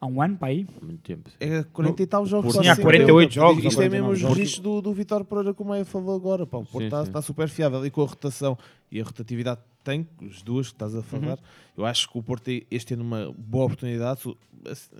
Há 0.00 0.06
um 0.06 0.20
ano 0.22 0.36
para 0.36 0.48
aí. 0.48 0.66
Há 0.80 0.84
muito 0.84 1.00
tempo. 1.00 1.28
É 1.40 1.62
40 1.64 2.02
e 2.02 2.06
tal 2.06 2.24
jogos. 2.26 2.52
Sim, 2.52 2.60
há 2.60 2.74
sempre. 2.76 2.82
48 2.82 3.32
jogos, 3.34 3.64
Isto 3.64 3.80
é 3.82 3.88
mesmo 3.88 4.10
os 4.10 4.20
49 4.20 4.34
registros 4.40 4.62
do, 4.62 4.82
do 4.82 4.92
Vitor 4.92 5.24
Pereira, 5.24 5.54
como 5.54 5.72
a 5.72 5.84
falou 5.84 6.14
agora. 6.14 6.46
Pá, 6.46 6.58
o 6.58 6.64
Porto 6.66 6.78
Sim, 6.78 6.84
está 6.84 7.02
sim. 7.02 7.08
está 7.08 7.22
super 7.22 7.48
fiável 7.48 7.84
e 7.84 7.90
com 7.90 8.02
a 8.02 8.06
rotação 8.06 8.56
e 8.92 9.00
a 9.00 9.04
rotatividade 9.04 9.58
que 9.60 9.82
tem, 9.82 10.06
as 10.30 10.42
duas 10.42 10.68
que 10.68 10.74
estás 10.74 10.94
a 10.94 11.02
falar, 11.02 11.38
eu 11.76 11.86
acho 11.86 12.10
que 12.10 12.18
o 12.18 12.22
Porto 12.22 12.42
tem- 12.44 12.64
este 12.70 12.92
ano 12.94 13.02
uma 13.04 13.34
boa 13.36 13.64
oportunidade. 13.64 14.20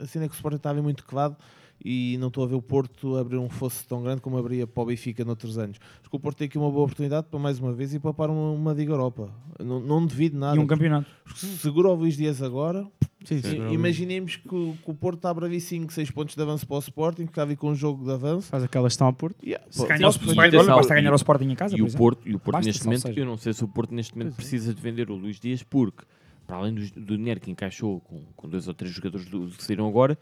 A 0.00 0.06
cena 0.06 0.24
é 0.24 0.28
que 0.28 0.34
o 0.34 0.36
Sporting 0.36 0.56
estava 0.56 0.80
muito 0.82 1.04
quedado 1.04 1.36
e 1.84 2.16
não 2.18 2.28
estou 2.28 2.44
a 2.44 2.46
ver 2.46 2.54
o 2.54 2.62
Porto 2.62 3.16
abrir 3.16 3.36
um 3.38 3.48
fosso 3.48 3.86
tão 3.86 4.02
grande 4.02 4.20
como 4.20 4.36
abria 4.38 4.66
para 4.66 4.82
o 4.82 4.86
Benfica 4.86 5.24
noutros 5.24 5.58
anos. 5.58 5.78
Acho 6.00 6.10
que 6.10 6.16
o 6.16 6.20
Porto 6.20 6.38
tem 6.38 6.46
aqui 6.46 6.58
uma 6.58 6.70
boa 6.70 6.84
oportunidade 6.84 7.26
para 7.30 7.38
mais 7.38 7.58
uma 7.58 7.72
vez 7.72 7.94
e 7.94 7.98
papar 8.00 8.28
uma, 8.30 8.50
uma 8.52 8.72
Liga 8.72 8.92
Europa. 8.92 9.30
Não, 9.62 9.78
não 9.80 10.04
devido 10.06 10.36
nada. 10.38 10.56
E 10.56 10.58
um 10.60 10.66
campeonato. 10.66 11.06
Segura 11.34 11.88
o 11.88 11.94
Luís 11.94 12.16
Dias 12.16 12.42
agora, 12.42 12.86
Sim, 13.24 13.36
i- 13.36 13.74
imaginemos 13.74 14.36
que, 14.36 14.54
o- 14.54 14.76
que 14.84 14.90
o 14.90 14.94
Porto 14.94 15.16
está 15.18 15.28
a 15.28 15.30
abrir 15.32 15.60
5, 15.60 15.92
6 15.92 16.10
pontos 16.10 16.34
de 16.34 16.42
avanço 16.42 16.66
para 16.66 16.76
o 16.76 16.78
Sporting, 16.78 17.26
que 17.26 17.44
vir 17.44 17.56
com 17.56 17.70
um 17.70 17.74
jogo 17.74 18.04
de 18.04 18.10
avanço. 18.12 18.48
Faz 18.48 18.62
aquela 18.64 18.88
gestão 18.88 19.08
a 19.08 19.12
Porto. 19.12 19.36
Yeah, 19.44 19.64
Se 19.70 19.86
ganhar, 19.86 20.08
o- 20.08 20.38
olha, 20.38 20.50
basta 20.76 20.92
e- 20.94 20.96
ganhar 20.96 21.12
o 21.12 21.16
Sporting 21.16 21.44
em 21.50 21.54
casa, 21.54 21.76
E 21.76 21.82
o. 21.82 21.90
Porto, 21.92 22.28
e 22.28 22.34
o 22.34 22.38
Porto 22.38 22.52
Basta, 22.52 22.68
neste 22.68 22.84
momento, 22.84 23.02
seja. 23.02 23.20
eu 23.20 23.26
não 23.26 23.36
sei 23.36 23.52
se 23.52 23.64
o 23.64 23.68
Porto 23.68 23.94
neste 23.94 24.16
momento 24.16 24.34
precisa 24.34 24.72
de 24.74 24.80
vender 24.80 25.10
o 25.10 25.14
Luís 25.16 25.38
Dias 25.40 25.62
porque, 25.62 26.04
para 26.46 26.56
além 26.56 26.74
do, 26.74 26.80
do 27.00 27.16
dinheiro 27.18 27.40
que 27.40 27.50
encaixou 27.50 28.00
com, 28.00 28.22
com 28.36 28.48
dois 28.48 28.68
ou 28.68 28.74
três 28.74 28.94
jogadores 28.94 29.26
do, 29.28 29.48
que 29.48 29.62
saíram 29.64 29.88
agora, 29.88 30.16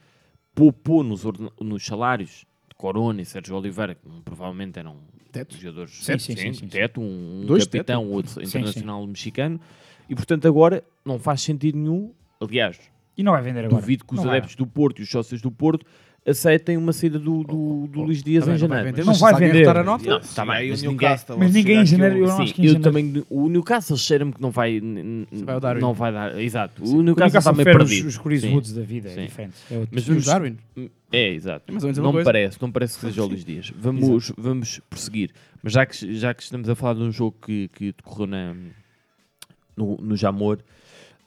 poupou 0.55 1.03
nos, 1.03 1.23
nos 1.61 1.85
salários 1.85 2.45
de 2.69 2.75
Corona 2.77 3.21
e 3.23 3.25
Sérgio 3.25 3.57
Oliveira, 3.57 3.95
que 3.95 4.01
provavelmente 4.25 4.79
eram 4.79 4.97
Tetos. 5.33 5.59
jogadores 5.59 6.05
Sim, 6.05 6.19
sim, 6.19 6.37
sim, 6.37 6.53
sim. 6.55 6.69
teto, 6.69 7.01
um, 7.01 7.41
um 7.43 7.47
Dois 7.47 7.65
capitão, 7.67 8.09
outro 8.11 8.33
sim. 8.33 8.43
internacional 8.43 9.05
mexicano, 9.07 9.61
e 10.09 10.15
portanto 10.15 10.47
agora 10.47 10.85
não 11.05 11.19
faz 11.19 11.41
sentido 11.43 11.77
nenhum, 11.79 12.13
aliás, 12.41 12.79
E 13.17 13.23
não 13.23 13.33
vai 13.33 13.43
vender 13.43 13.65
agora. 13.65 13.81
duvido 13.81 14.05
que 14.05 14.13
os 14.13 14.19
Não 14.19 14.25
vai. 14.27 14.39
adeptos 14.39 14.55
do 14.57 14.67
Porto 14.67 15.01
e 15.01 15.03
os 15.03 15.11
sócios 15.11 15.41
do 15.41 15.51
Porto 15.51 15.85
aceitem 16.27 16.77
uma 16.77 16.93
saída 16.93 17.19
do, 17.19 17.43
do, 17.45 17.87
do 17.87 18.03
Luís 18.03 18.23
Dias 18.23 18.45
Tá 18.45 18.51
bem, 18.53 18.59
em 18.59 18.61
não 18.63 18.69
vai 18.69 18.79
janeiro. 18.79 18.85
vender, 18.97 19.01
Não 19.05 19.13
mas 19.13 19.21
vai 19.21 19.35
vender. 19.35 19.59
rotar 19.67 19.77
a 19.77 19.85
nota, 19.85 20.05
Não, 20.11 20.23
Sim, 20.23 20.35
tá 20.35 20.47
bem, 20.47 20.71
mas 20.71 20.83
ninguém, 20.83 21.09
Mas 21.39 21.53
ninguém 21.53 21.65
chegar 21.65 21.83
em 21.83 21.87
janeiro, 21.87 22.17
eu 22.17 22.29
não 22.29 22.37
Sim, 22.39 22.43
acho 22.45 22.55
que 22.55 22.63
em 22.63 22.65
eu 22.65 22.73
janeiro- 22.73 22.93
também. 23.13 23.25
O 23.29 23.49
Newcastle 23.51 23.97
cheira-me 23.99 24.33
que 24.33 24.41
não 24.41 24.51
vai. 24.51 24.81
vai 25.45 25.57
o 25.57 25.61
Darwin. 25.61 25.81
Não 25.83 25.93
vai 25.93 26.13
dar. 26.13 26.41
Exato. 26.41 26.83
O 26.83 26.97
O 26.97 27.03
Newcastle 27.03 27.39
está 27.39 27.53
meio 27.53 27.65
prefere 27.65 27.85
os, 27.85 27.91
perdido. 27.91 28.09
os 28.09 28.19
Chris 28.19 28.41
Sim. 28.41 28.55
Woods 28.55 28.73
da 28.73 28.83
vida, 28.83 29.09
é 29.11 29.15
Sim. 29.15 29.23
diferente. 29.27 29.55
É 29.71 29.75
outro- 29.77 29.91
Mas 29.93 30.05
o 30.05 30.07
vamos. 30.09 30.25
Darwin. 30.25 30.57
É, 31.13 31.29
exato. 31.35 31.65
É 31.69 31.73
mais 31.73 31.85
ou 31.85 31.89
menos 31.89 31.99
a 31.99 32.03
Não 32.03 32.13
me 32.13 32.25
parece, 32.25 32.59
não 32.61 32.73
parece 32.73 32.95
que 32.99 33.01
seja 33.07 33.23
o 33.23 33.27
Luís 33.27 33.45
Dias. 33.45 33.73
Vamos, 33.79 34.33
vamos 34.39 34.81
prosseguir. 34.89 35.31
Mas 35.63 35.73
já 35.75 35.85
que, 35.87 36.15
já 36.17 36.33
que 36.35 36.43
estamos 36.43 36.69
a 36.69 36.75
falar 36.75 36.95
de 36.95 37.03
um 37.03 37.13
jogo 37.13 37.37
que, 37.45 37.69
que 37.69 37.93
decorreu 37.93 38.27
na, 38.27 38.55
no, 39.77 39.97
no 40.01 40.17
Jamor, 40.17 40.59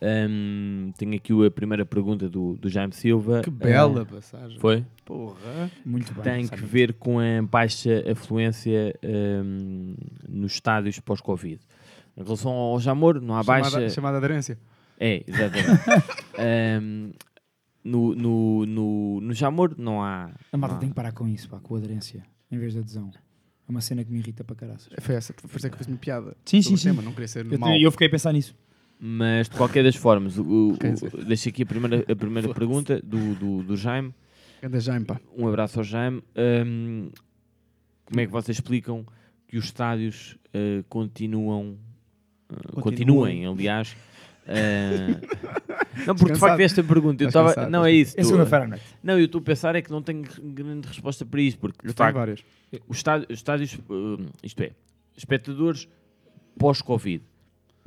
Hum, 0.02 0.92
tenho 0.98 1.16
aqui 1.16 1.34
a 1.46 1.50
primeira 1.50 1.86
pergunta 1.86 2.30
do, 2.30 2.56
do 2.58 2.70
Jaime 2.70 2.94
Silva. 2.94 3.42
Que 3.42 3.50
bela 3.50 4.04
Ah, 4.04 4.06
passagem. 4.06 4.60
Foi? 4.60 4.86
Porra. 5.04 5.72
Muito 5.86 6.14
bem. 6.14 6.24
Tem 6.24 6.48
que 6.48 6.64
ver 6.64 6.94
com 6.94 7.20
a 7.20 7.42
baixa 7.42 8.04
afluência 8.12 8.94
hum, 9.04 9.96
nos 10.30 10.54
estádios 10.54 11.00
pós-Covid. 11.00 11.60
Em 12.16 12.24
relação 12.24 12.52
ao 12.52 12.80
Jamor, 12.80 13.20
não 13.22 13.36
há 13.38 13.44
Chamada, 13.44 13.62
baixa. 13.80 13.90
chamada 13.90 14.18
aderência. 14.18 14.58
É, 15.00 15.24
exatamente. 15.28 15.68
Hum, 16.40 17.12
no, 17.84 18.14
no, 18.14 18.66
no, 18.68 19.22
no 19.22 19.34
Jamor 19.34 19.74
não 19.78 20.04
há. 20.04 20.30
A 20.52 20.58
malta 20.58 20.76
há- 20.76 20.80
tem 20.80 20.90
que 20.90 20.94
parar 20.96 21.12
com 21.14 21.28
isso, 21.28 21.50
pá, 21.50 21.60
com 21.60 21.74
a 21.74 21.78
aderência, 21.80 22.22
em 22.52 22.60
vez 22.60 22.74
de 22.74 22.80
adesão. 22.80 23.10
É 23.68 23.72
uma 23.72 23.82
cena 23.82 24.04
que 24.04 24.12
me 24.12 24.20
irrita 24.20 24.44
para 24.44 24.56
caraças. 24.56 24.88
Foi 25.00 25.16
essa, 25.16 25.34
foi 25.34 25.56
essa 25.56 25.70
que 25.70 25.78
fez-me 25.78 25.98
piada. 25.98 26.36
Sim, 26.46 26.62
sim, 26.62 26.78
sim. 26.78 26.90
tema, 26.90 27.02
Não 27.02 27.12
queria 27.12 27.28
ser 27.28 27.46
Eu, 27.52 27.58
te- 27.60 27.82
eu 27.84 27.92
fiquei 27.92 28.06
a 28.08 28.10
pensar 28.12 28.32
nisso. 28.34 28.56
Mas 29.00 29.48
de 29.48 29.56
qualquer 29.56 29.84
das 29.84 29.96
formas, 29.96 30.38
o, 30.38 30.72
o, 30.72 31.26
deixo 31.26 31.50
aqui 31.50 31.64
a 31.64 31.66
primeira, 31.66 32.04
a 32.12 32.16
primeira 32.16 32.52
pergunta 32.54 33.00
do, 33.04 33.36
do, 33.36 33.64
do 33.64 33.78
Jaime. 33.78 34.14
Jaime, 34.80 35.06
pá. 35.06 35.20
Um 35.38 35.48
abraço 35.48 35.80
ao 35.80 35.84
Jaime. 35.84 36.24
Hum, 36.66 37.10
como 38.06 38.20
é 38.22 38.26
que 38.26 38.32
vocês 38.32 38.58
explicam 38.58 39.06
que 39.48 39.58
os 39.58 39.66
estádios 39.66 40.38
uh, 40.48 40.84
continuam, 40.90 41.78
uh, 42.52 42.82
continuem, 42.82 43.46
aliás? 43.46 43.96
uh, 44.48 45.22
não, 46.08 46.16
porque 46.16 46.34
de 46.34 46.40
facto 46.40 46.60
esta 46.60 46.84
pergunta 46.84 47.24
eu 47.24 47.28
estava. 47.28 47.70
Não 47.70 47.86
é 47.86 47.92
isso. 47.92 48.16
É 48.18 48.22
tu- 48.22 48.28
segunda-feira 48.28 48.66
à 48.66 48.68
noite. 48.68 48.84
não, 49.04 49.20
eu 49.20 49.26
estou 49.26 49.40
a 49.40 49.44
pensar 49.44 49.76
é 49.76 49.82
que 49.82 49.92
não 49.92 50.02
tenho 50.02 50.24
grande 50.42 50.88
resposta 50.88 51.26
para 51.26 51.42
isto, 51.42 51.60
porque 51.60 51.78
de 51.84 51.90
Eu 51.90 51.94
facto 51.94 52.16
várias. 52.16 52.44
os 52.88 52.98
estádios, 52.98 53.30
os 53.30 53.38
estádios, 53.38 53.78
isto 54.42 54.64
é, 54.64 54.72
espectadores 55.16 55.88
pós-Covid, 56.58 57.24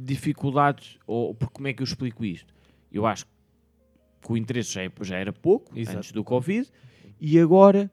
dificuldades, 0.04 0.98
ou 1.06 1.34
por 1.34 1.50
como 1.50 1.68
é 1.68 1.72
que 1.72 1.82
eu 1.82 1.84
explico 1.84 2.24
isto? 2.24 2.52
Eu 2.92 3.06
acho 3.06 3.24
que 4.22 4.32
o 4.32 4.36
interesse 4.36 4.72
já, 4.74 4.82
é- 4.82 4.92
já 5.02 5.16
era 5.16 5.32
pouco, 5.32 5.78
Exato. 5.78 5.98
antes 5.98 6.12
do 6.12 6.24
Covid, 6.24 6.68
e 7.20 7.38
agora, 7.38 7.90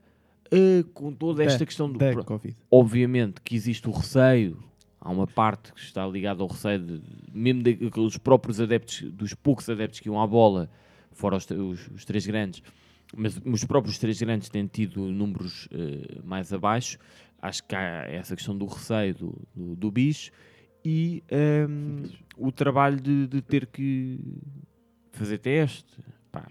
uh, 0.51 0.83
com 0.93 1.11
toda 1.13 1.43
esta 1.43 1.59
Da- 1.59 1.65
questão 1.65 1.91
do. 1.91 1.97
pro- 1.99 2.23
Covid. 2.25 2.55
Obviamente 2.71 3.41
que 3.41 3.55
existe 3.55 3.87
o 3.87 3.91
receio, 3.91 4.61
há 4.99 5.09
uma 5.11 5.27
parte 5.27 5.71
que 5.73 5.79
está 5.79 6.05
ligada 6.07 6.41
ao 6.41 6.47
receio, 6.49 6.79
de, 6.79 7.01
mesmo 7.33 7.61
daqueles 7.63 8.17
próprios 8.17 8.59
adeptos, 8.59 9.01
dos 9.11 9.33
poucos 9.33 9.69
adeptos 9.69 9.99
que 9.99 10.07
iam 10.09 10.19
à 10.21 10.25
bola, 10.27 10.69
fora 11.11 11.35
os, 11.37 11.49
os- 11.49 11.87
os 11.89 12.05
três 12.05 12.25
grandes, 12.25 12.61
mas 13.15 13.39
os 13.45 13.63
próprios 13.63 13.97
três 13.97 14.19
grandes 14.21 14.49
têm 14.49 14.67
tido 14.67 15.01
números 15.11 15.67
eh, 15.71 16.19
mais 16.23 16.51
abaixo. 16.51 16.97
Acho 17.41 17.63
que 17.63 17.75
há 17.75 18.05
essa 18.09 18.35
questão 18.35 18.57
do 18.57 18.65
receio 18.65 19.13
do, 19.15 19.41
do, 19.55 19.75
do 19.75 19.91
bicho 19.91 20.31
e 20.89 21.21
ehm, 21.29 22.05
o 22.37 22.49
trabalho 22.49 23.01
de, 23.01 23.27
de 23.27 23.41
ter 23.41 23.67
que 23.67 24.17
fazer 25.11 25.37
teste. 25.37 26.01
Pá, 26.31 26.47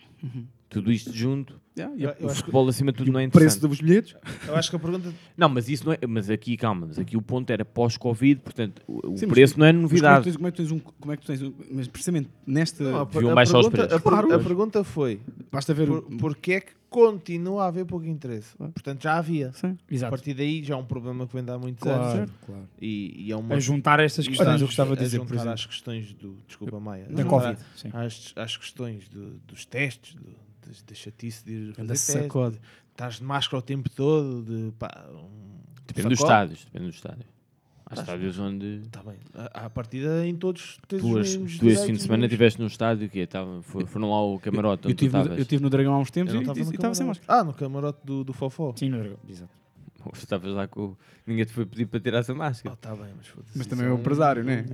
Tudo 0.69 0.93
isto 0.93 1.11
junto. 1.11 1.59
Yeah, 1.79 1.95
e 1.97 2.03
Eu- 2.05 2.11
a- 2.11 2.13
eu 2.19 2.27
o 2.27 2.31
acho 2.31 2.35
que- 2.37 2.41
futebol 2.43 2.69
acima 2.69 2.91
de 2.93 2.99
tudo 2.99 3.13
não 3.13 3.21
é 3.21 3.27
o 3.27 3.31
preço 3.31 3.59
interessante. 3.59 3.69
dos 3.69 3.81
bilhetes. 3.81 4.17
Eu 4.49 4.57
acho 4.57 4.71
que 4.71 4.77
a 4.77 4.79
pergunta. 4.79 5.13
Não, 5.37 5.49
mas 5.49 5.69
isso 5.69 5.85
não 5.85 5.93
é. 5.93 5.99
Mas 6.09 6.31
aqui, 6.31 6.57
calma, 6.57 6.87
mas 6.87 6.99
aqui 6.99 7.17
o 7.17 7.23
ponto 7.23 7.51
era 7.51 7.65
pós-Covid, 7.65 8.41
portanto, 8.41 8.81
o, 8.89 9.17
Sim, 9.17 9.27
mas 9.27 9.35
preço 9.35 9.55
tu- 9.55 9.61
não 9.61 9.67
é 9.67 9.73
Mas 9.73 9.83
novidade. 9.83 10.33
Como 10.33 10.47
é 10.49 10.51
que 10.51 10.57
tu 10.57 10.63
tens 10.63 10.73
um. 10.73 10.79
Como 10.79 11.13
é 11.13 11.17
que 11.17 11.23
tu 11.23 11.27
tens 11.27 11.43
um 11.43 11.53
mas 11.71 11.87
precisamente 11.89 12.31
nesta. 12.47 12.83
Não, 12.83 13.01
a, 13.01 13.05
Deviam 13.05 13.33
a 13.33 13.35
baixar 13.35 13.59
os 13.59 13.69
pergunta, 13.69 13.89
preços. 13.89 14.07
a 14.07 14.11
Claro. 14.11 14.35
a 14.35 14.39
pergunta 14.39 14.85
foi: 14.85 15.21
basta 15.53 15.75
ver 15.75 15.87
por, 15.87 15.99
o. 15.99 16.17
porquê 16.17 16.53
é 16.53 16.61
que 16.61 16.73
continua 16.89 17.65
a 17.65 17.69
haver 17.69 17.85
pouco 17.85 18.07
interesse? 18.07 18.57
Portanto, 18.57 19.03
já 19.03 19.19
havia. 19.19 19.53
Sim. 19.53 19.77
A 19.91 19.95
Exato. 19.95 20.11
partir 20.11 20.33
daí 20.33 20.65
já 20.65 20.75
é 20.75 20.77
um 20.79 20.85
problema 20.85 21.27
que 21.27 21.35
vem 21.35 21.45
de 21.45 21.51
há 21.51 21.59
muitos 21.59 21.83
Claro, 21.83 22.03
anos. 22.21 22.31
claro. 22.47 22.69
E, 22.81 23.27
e 23.27 23.33
é 23.33 23.37
uma. 23.37 23.55
A 23.55 23.61
juntar 23.61 24.01
estas 24.01 24.25
e 24.25 24.29
questões, 24.31 24.61
eu 24.63 24.67
gostava 24.67 24.95
de 24.97 25.03
a 25.03 25.05
dizer, 25.05 25.19
por 25.21 25.35
exemplo. 25.35 25.53
às 25.53 25.67
questões 25.67 26.13
do. 26.15 26.39
Desculpa, 26.47 26.81
Maia. 26.81 27.07
Da 27.11 27.23
Covid. 27.25 27.59
Às, 27.93 28.33
às 28.35 28.57
questões 28.57 29.09
do- 29.11 29.39
dos 29.47 29.67
testes, 29.67 30.15
do, 30.15 30.23
das- 30.67 30.83
da 30.83 30.95
chatice 30.95 31.45
de 31.45 31.53
ir 31.53 31.66
fazer 31.75 31.89
testes, 31.89 32.15
sacode. 32.15 32.59
Estás 32.91 33.15
de 33.17 33.25
máscara 33.25 33.59
o 33.59 33.63
tempo 33.63 33.89
todo, 33.91 34.43
de 34.43 34.73
pá. 34.79 35.07
Um, 35.13 35.57
Depende 35.87 36.09
dos 36.09 36.21
estádios. 36.21 36.65
Depende 36.65 36.87
dos 36.87 36.97
estádios. 36.97 37.27
Há 37.89 37.95
estádios 38.01 38.39
onde. 38.41 38.83
Tá 38.91 39.01
bem. 39.05 39.15
À, 39.55 39.71
partida 39.71 40.27
em 40.27 40.35
todos 40.35 40.79
tens 40.89 41.03
os 41.05 41.09
Tu, 41.11 41.19
as- 41.19 41.29
mesmos 41.37 41.59
tu 41.59 41.69
esse 41.69 41.87
fim 41.87 41.93
de 41.93 42.03
semana 42.03 42.25
estiveste 42.27 42.61
num 42.61 42.67
estádio 42.67 43.09
que 43.09 43.21
estava, 43.21 43.63
foi- 43.63 43.87
foram 43.87 44.11
lá 44.11 44.17
ao 44.17 44.39
camarote 44.41 44.87
Eu 44.87 44.91
estive 44.91 45.17
no, 45.17 45.25
eu 45.35 45.45
tive 45.45 45.63
no 45.63 45.71
Dragão 45.71 45.95
há 45.95 45.99
uns 46.01 46.11
tempos 46.11 46.35
Eu 46.35 46.41
e 46.43 46.45
não 46.45 46.53
estava 46.73 46.95
sem 46.95 47.07
máscara. 47.07 47.41
Ah, 47.41 47.45
no 47.45 47.55
camarote 47.55 48.01
do, 48.05 48.25
do 48.25 48.33
Fofó. 48.33 48.73
Sim, 48.75 48.89
no 48.89 48.99
dragão. 48.99 49.19
Exato. 49.29 49.51
Estavas 50.15 50.53
lá 50.53 50.67
com. 50.69 50.97
Ninguém 51.27 51.45
te 51.45 51.53
foi 51.53 51.65
pedir 51.67 51.87
para 51.87 51.99
tirar 52.01 52.19
essa 52.19 52.35
máscara. 52.35 52.75
tá 52.77 52.91
bem, 52.95 53.07
mas. 53.17 53.27
Mas 53.55 53.67
também 53.67 53.87
é 53.87 53.91
um 53.91 53.95
um- 53.95 53.99
empresário, 53.99 54.43
né? 54.45 54.65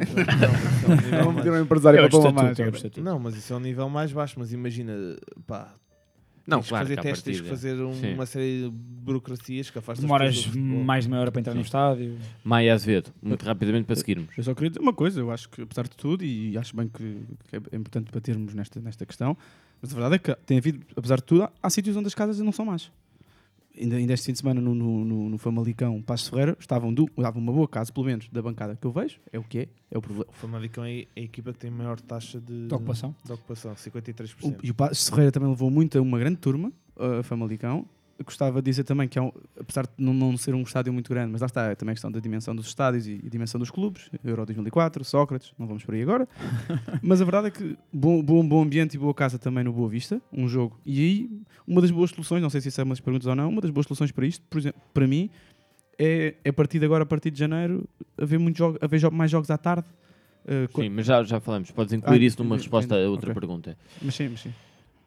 Não, 0.86 0.92
é 0.92 0.94
um 0.94 0.96
nível 0.96 1.18
Vamos 1.18 1.34
mais- 1.34 1.42
ter 1.44 1.50
um 1.52 1.62
empresário 1.62 1.98
É 1.98 2.00
o 2.00 2.02
para 2.04 2.10
pôr 2.10 2.18
uma 2.20 2.28
estatuto, 2.30 2.40
é 2.40 2.64
o 2.64 2.66
máscara. 2.66 2.76
estatuto. 2.76 3.00
Não, 3.02 3.18
mas 3.18 3.36
isso 3.36 3.52
é 3.52 3.56
um 3.56 3.60
nível 3.60 3.88
mais 3.90 4.12
baixo. 4.12 4.34
Mas 4.38 4.52
imagina, 4.52 4.92
pá, 5.46 5.68
Não, 5.68 5.91
tens 6.44 6.62
que 6.64 6.68
claro. 6.68 6.84
fazer 6.84 6.94
que 6.94 7.00
à 7.00 7.02
testes, 7.02 7.22
tens 7.24 7.40
que 7.40 7.48
fazer 7.48 7.74
um- 7.82 7.94
Sim. 7.94 8.14
uma 8.14 8.26
série 8.26 8.62
de 8.62 8.70
burocracias 8.70 9.70
que 9.70 9.78
afastam 9.78 10.02
Demoras 10.06 10.46
mais 10.54 11.04
de 11.04 11.10
meia 11.10 11.20
hora 11.22 11.32
para 11.32 11.40
entrar 11.40 11.54
no 11.54 11.60
estádio. 11.60 12.16
Maia 12.44 12.74
Azevedo, 12.74 13.12
muito 13.22 13.44
rapidamente 13.44 13.84
para 13.86 13.96
seguirmos. 13.96 14.36
Eu 14.36 14.44
só 14.44 14.54
queria 14.54 14.70
dizer 14.70 14.80
uma 14.80 14.92
coisa, 14.92 15.20
eu 15.20 15.30
acho 15.30 15.48
que 15.48 15.62
apesar 15.62 15.84
de 15.84 15.96
tudo, 15.96 16.24
e 16.24 16.56
acho 16.58 16.74
bem 16.76 16.88
que, 16.88 17.18
que 17.48 17.56
é 17.56 17.76
importante 17.76 18.10
batermos 18.12 18.54
nesta, 18.54 18.80
nesta 18.80 19.04
questão, 19.06 19.36
mas 19.80 19.90
a 19.92 19.94
verdade 19.94 20.14
é 20.16 20.18
que 20.18 20.34
tem 20.46 20.58
havido, 20.58 20.80
apesar 20.96 21.16
de 21.16 21.24
tudo, 21.24 21.42
há, 21.44 21.52
há 21.62 21.70
sítios 21.70 21.96
onde 21.96 22.06
as 22.06 22.14
casas 22.14 22.38
não 22.40 22.52
são 22.52 22.64
más. 22.64 22.90
Ainda, 23.78 23.96
ainda 23.96 24.12
este 24.12 24.26
fim 24.26 24.32
de 24.32 24.38
semana 24.38 24.60
no, 24.60 24.74
no, 24.74 25.04
no, 25.04 25.28
no 25.30 25.38
Famalicão, 25.38 26.02
Passo 26.02 26.30
Ferreira, 26.30 26.56
estavam, 26.60 26.92
estavam 26.92 27.40
uma 27.40 27.52
boa 27.52 27.66
casa, 27.66 27.90
pelo 27.92 28.04
menos 28.06 28.28
da 28.30 28.42
bancada 28.42 28.76
que 28.76 28.86
eu 28.86 28.92
vejo, 28.92 29.18
é 29.32 29.38
o 29.38 29.42
que 29.44 29.60
é, 29.60 29.68
é 29.90 29.96
o 29.96 30.02
problema. 30.02 30.26
O 30.28 30.32
Famalicão 30.34 30.84
é 30.84 31.06
a 31.16 31.20
equipa 31.20 31.52
que 31.54 31.58
tem 31.58 31.70
maior 31.70 31.98
taxa 32.00 32.38
de, 32.38 32.68
De 32.68 32.74
ocupação. 32.74 33.14
de 33.24 33.32
ocupação, 33.32 33.74
53%. 33.74 34.34
O- 34.42 34.66
e 34.66 34.70
o 34.70 34.74
Passo 34.74 35.10
Ferreira 35.10 35.32
também 35.32 35.48
levou 35.48 35.70
muito 35.70 35.96
a 35.98 36.02
uma 36.02 36.18
grande 36.18 36.36
turma, 36.36 36.70
a 36.96 37.22
Famalicão. 37.22 37.86
Gostava 38.24 38.60
de 38.62 38.70
dizer 38.70 38.84
também 38.84 39.08
que, 39.08 39.18
há 39.18 39.22
um- 39.22 39.32
apesar 39.58 39.86
de 39.86 39.92
não, 39.98 40.12
não 40.14 40.36
ser 40.36 40.54
um 40.54 40.62
estádio 40.62 40.92
muito 40.92 41.08
grande, 41.08 41.32
mas 41.32 41.40
lá 41.40 41.46
está, 41.46 41.66
é 41.70 41.74
também 41.74 41.92
a 41.92 41.94
questão 41.94 42.10
da 42.10 42.20
dimensão 42.20 42.54
dos 42.54 42.66
estádios 42.66 43.06
e 43.06 43.20
a 43.24 43.28
dimensão 43.28 43.58
dos 43.58 43.70
clubes, 43.70 44.10
Euro 44.24 44.44
2004, 44.46 45.04
Sócrates, 45.04 45.52
não 45.58 45.66
vamos 45.66 45.84
por 45.84 45.94
aí 45.94 46.02
agora. 46.02 46.28
mas 47.02 47.20
a 47.20 47.24
verdade 47.24 47.48
é 47.48 47.50
que 47.50 47.76
bom, 47.92 48.22
bom, 48.22 48.46
bom 48.46 48.62
ambiente 48.62 48.94
e 48.94 48.98
boa 48.98 49.14
casa 49.14 49.38
também 49.38 49.64
no 49.64 49.72
Boa 49.72 49.88
Vista, 49.88 50.20
um 50.32 50.48
jogo. 50.48 50.78
E 50.84 51.00
aí, 51.00 51.30
uma 51.66 51.80
das 51.80 51.90
boas 51.90 52.10
soluções, 52.10 52.42
não 52.42 52.50
sei 52.50 52.60
se 52.60 52.68
isso 52.68 52.80
é 52.80 52.84
uma 52.84 52.92
das 52.94 53.00
perguntas 53.00 53.26
ou 53.26 53.34
não, 53.34 53.48
uma 53.48 53.60
das 53.60 53.70
boas 53.70 53.86
soluções 53.86 54.12
para 54.12 54.26
isto, 54.26 54.44
por 54.48 54.58
exemplo, 54.58 54.80
para 54.94 55.06
mim, 55.06 55.30
é, 55.98 56.34
é 56.44 56.48
a 56.50 56.52
partir 56.52 56.78
de 56.78 56.84
agora, 56.86 57.02
a 57.04 57.06
partir 57.06 57.30
de 57.30 57.38
janeiro, 57.38 57.88
haver, 58.20 58.38
muito 58.38 58.56
jogo, 58.58 58.78
haver 58.80 58.98
jo- 58.98 59.10
mais 59.10 59.30
jogos 59.30 59.50
à 59.50 59.58
tarde. 59.58 59.86
Uh, 60.44 60.66
Sim, 60.74 60.88
mas 60.88 61.06
já, 61.06 61.22
já 61.22 61.38
falamos. 61.38 61.70
Podes 61.70 61.92
incluir 61.92 62.20
Ah, 62.20 62.24
isso 62.24 62.42
numa 62.42 62.56
resposta 62.56 62.96
a 62.96 63.08
outra 63.08 63.30
Ok. 63.30 63.34
pergunta. 63.40 63.76
Mas 64.02 64.14
sim, 64.16 64.28
mas 64.28 64.40
sim. 64.40 64.52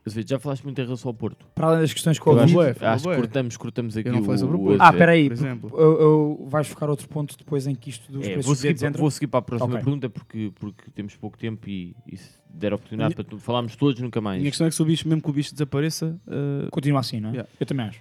Azevedo, 0.05 0.29
Já 0.29 0.39
falaste 0.39 0.63
muito 0.63 0.79
em 0.79 0.83
relação 0.85 1.09
ao 1.09 1.13
Porto. 1.15 1.45
Para 1.55 1.67
além 1.67 1.81
das 1.81 1.91
questões 1.91 2.17
Eu 2.17 2.23
Covid. 2.23 2.43
acho, 2.45 2.53
bué, 2.53 2.75
acho 2.79 3.09
que 3.09 3.15
cortamos, 3.15 3.57
cortamos 3.57 3.97
aqui 3.97 4.09
não 4.09 4.19
o, 4.19 4.23
falei 4.23 4.37
sobre 4.37 4.55
o 4.55 4.59
o 4.59 4.63
Porto. 4.65 4.81
Ah, 4.81 4.89
espera 4.91 5.11
aí. 5.13 5.27
por 5.29 5.33
exemplo. 5.33 5.71
Eu, 5.79 5.99
eu- 6.01 6.47
vais 6.47 6.67
focar 6.67 6.89
outro 6.91 7.07
ponto 7.09 7.35
depois 7.37 7.65
em 7.65 7.73
que 7.73 7.89
isto 7.89 8.11
dos 8.11 8.21
É, 8.21 8.25
preços 8.33 8.45
vou, 8.45 8.55
seguir, 8.55 8.85
entra? 8.85 9.01
vou 9.01 9.09
seguir 9.09 9.27
para 9.27 9.39
a 9.39 9.41
próxima 9.41 9.71
Ok. 9.73 9.83
pergunta 9.83 10.09
porque, 10.09 10.51
porque 10.59 10.91
temos 10.91 11.15
pouco 11.15 11.37
tempo 11.37 11.67
e, 11.67 11.95
e 12.07 12.17
se 12.17 12.29
der 12.47 12.71
oportunidade 12.73 13.15
para 13.15 13.23
tu- 13.23 13.39
falarmos 13.39 13.75
todos, 13.75 13.99
nunca 13.99 14.19
A 14.19 14.21
mais. 14.21 14.39
minha 14.39 14.51
questão 14.51 14.67
é 14.67 14.69
que 14.69 14.75
se 14.75 14.81
o 14.81 14.85
bicho, 14.85 15.07
mesmo 15.07 15.21
que 15.23 15.29
o 15.29 15.33
bicho 15.33 15.51
desapareça, 15.53 16.15
uh, 16.27 16.69
Continua 16.69 16.99
assim, 16.99 17.19
não 17.19 17.29
é? 17.29 17.33
Yeah. 17.33 17.49
Eu 17.59 17.65
também 17.65 17.87
acho. 17.87 17.99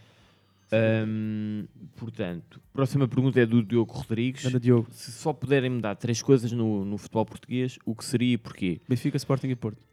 Ahm, 0.74 1.66
portanto, 1.96 2.60
próxima 2.72 3.06
pergunta 3.06 3.40
é 3.40 3.46
do 3.46 3.62
Diogo 3.62 3.92
Rodrigues. 3.92 4.44
anda 4.44 4.58
Diogo. 4.58 4.88
Se 4.90 5.12
só 5.12 5.32
puderem 5.32 5.70
me 5.70 5.80
dar 5.80 5.94
três 5.94 6.20
coisas 6.22 6.50
no, 6.52 6.84
no 6.84 6.98
futebol 6.98 7.24
português, 7.24 7.78
o 7.84 7.94
que 7.94 8.04
seria 8.04 8.34
e 8.34 8.38
porquê? 8.38 8.80
Benfica, 8.88 9.16
Sporting 9.16 9.48
e 9.48 9.56
Porto. 9.56 9.86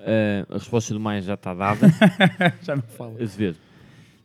Ah, 0.00 0.46
a 0.48 0.54
resposta 0.54 0.94
do 0.94 1.00
mais 1.00 1.24
já 1.24 1.34
está 1.34 1.52
dada. 1.54 1.86
Já 2.62 2.76
não 2.76 2.82
falo. 2.82 3.20
Azevedo. 3.20 3.58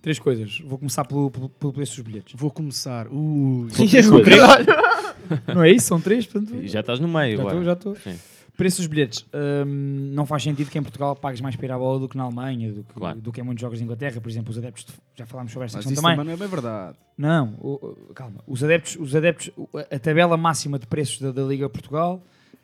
Três 0.02 0.20
coisas. 0.20 0.60
Vou 0.60 0.78
começar 0.78 1.06
pelo, 1.06 1.32
pelo, 1.32 1.50
pelo 1.50 1.74
preço 1.74 1.96
dos 1.96 2.04
bilhetes. 2.04 2.34
Vou 2.38 2.52
começar. 2.52 3.08
Uh, 3.08 3.68
não 5.54 5.64
é 5.64 5.72
isso? 5.72 5.88
São 5.88 6.00
três, 6.02 6.26
portanto. 6.26 6.62
Já 6.68 6.82
estás 6.82 7.00
no 7.00 7.08
meio 7.08 7.38
Já 7.38 7.42
agora. 7.42 7.74
estou, 7.74 7.94
já 7.96 8.02
estou. 8.14 8.14
Preço 8.56 8.78
dos 8.78 8.88
bilhetes. 8.88 9.26
Hum, 9.66 10.12
não 10.14 10.26
faz 10.28 10.44
sentido 10.44 10.70
que 10.70 10.78
em 10.78 10.84
Portugal 10.84 11.16
pagues 11.16 11.42
mais 11.42 11.56
para 11.56 11.66
ir 11.66 11.72
à 11.72 11.78
bola 11.78 12.00
do 12.00 12.08
que 12.08 12.16
na 12.16 12.24
Alemanha, 12.24 12.72
do 12.72 12.84
que, 12.84 12.94
Claro. 12.94 13.20
do 13.20 13.32
que 13.32 13.42
em 13.42 13.44
muitos 13.44 13.62
jogos 13.62 13.80
de 13.80 13.84
Inglaterra. 13.84 14.22
Por 14.22 14.30
exemplo, 14.30 14.52
os 14.52 14.58
adeptos. 14.58 14.86
de- 14.86 14.94
já 15.16 15.26
falámos 15.26 15.52
sobre 15.52 15.66
esta 15.66 15.78
mas 15.80 15.86
questão 15.86 15.94
isso 15.94 16.02
também. 16.16 16.26
não 16.26 16.34
é 16.34 16.38
bem 16.38 16.48
verdade. 16.48 16.96
Não, 17.18 17.56
o- 17.60 17.74
o- 18.10 18.14
calma. 18.14 18.42
Os 18.48 18.64
adeptos, 18.64 18.96
os 19.00 19.16
adeptos, 19.16 19.50
a 19.92 19.98
tabela 20.00 20.38
máxima 20.38 20.78
de 20.78 20.86
preços 20.86 21.20
da, 21.20 21.32
da 21.32 21.42
Liga 21.44 21.68
Portugal 21.68 22.22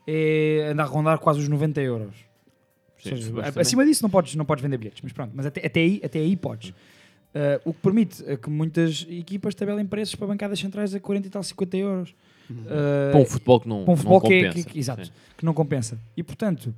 é 0.08 0.70
andar 0.72 0.84
a 0.84 0.88
rondar 0.88 1.18
quase 1.20 1.40
os 1.40 1.48
90 1.48 1.82
euros. 1.82 2.16
Sim, 3.02 3.10
seja, 3.12 3.32
acima 3.60 3.86
disso 3.86 4.04
não 4.04 4.10
podes, 4.10 4.36
não 4.36 4.44
podes 4.46 4.62
vender 4.62 4.78
bilhetes, 4.78 5.02
mas 5.02 5.14
pronto, 5.14 5.32
mas 5.34 5.46
até, 5.46 5.66
até 5.66 5.80
aí, 5.80 6.02
até 6.04 6.20
aí 6.20 6.36
podes. 6.36 6.70
Uh, 6.70 7.62
o 7.64 7.74
que 7.74 7.80
permite 7.82 8.24
é 8.28 8.36
que 8.36 8.50
muitas 8.50 9.06
equipas 9.10 9.56
tabelem 9.56 9.86
preços 9.86 10.16
para 10.16 10.28
bancadas 10.28 10.60
centrais 10.60 10.94
a 10.94 11.00
40 11.00 11.28
e 11.28 11.30
tal, 11.30 11.42
50 11.44 11.78
euros. 11.78 12.14
Uh, 12.54 13.12
Para 13.12 13.20
um 13.22 13.26
futebol 13.26 13.60
que 13.60 13.68
não, 13.70 13.84
para 13.84 13.94
um 13.94 13.98
futebol 13.98 14.20
não 14.22 14.28
que, 14.28 14.34
é- 14.34 14.48
compensa. 14.48 14.68
que- 14.68 14.74
que- 14.74 14.80
exato, 14.80 15.06
Sim. 15.06 15.12
que 15.38 15.46
não 15.46 15.54
compensa. 15.54 16.00
E 16.18 16.24
portanto, 16.24 16.74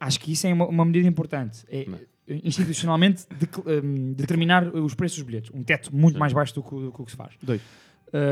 acho 0.00 0.18
que 0.20 0.32
isso 0.32 0.46
é 0.46 0.52
uma, 0.52 0.66
uma 0.66 0.84
medida 0.84 1.06
importante. 1.08 1.64
É, 1.68 1.86
institucionalmente 2.42 3.24
de- 3.28 3.48
um, 3.86 4.12
determinar 4.12 4.66
os 4.74 4.94
preços 4.94 5.18
dos 5.18 5.26
bilhetes. 5.26 5.50
Um 5.54 5.62
teto 5.62 5.94
muito 5.94 6.14
Sim. 6.14 6.20
mais 6.20 6.32
baixo 6.32 6.54
do 6.54 6.62
que, 6.62 6.74
o- 6.74 6.80
do 6.86 6.92
que 6.92 7.02
o 7.02 7.04
que 7.04 7.10
se 7.10 7.16
faz. 7.16 7.32
Dois. 7.42 7.60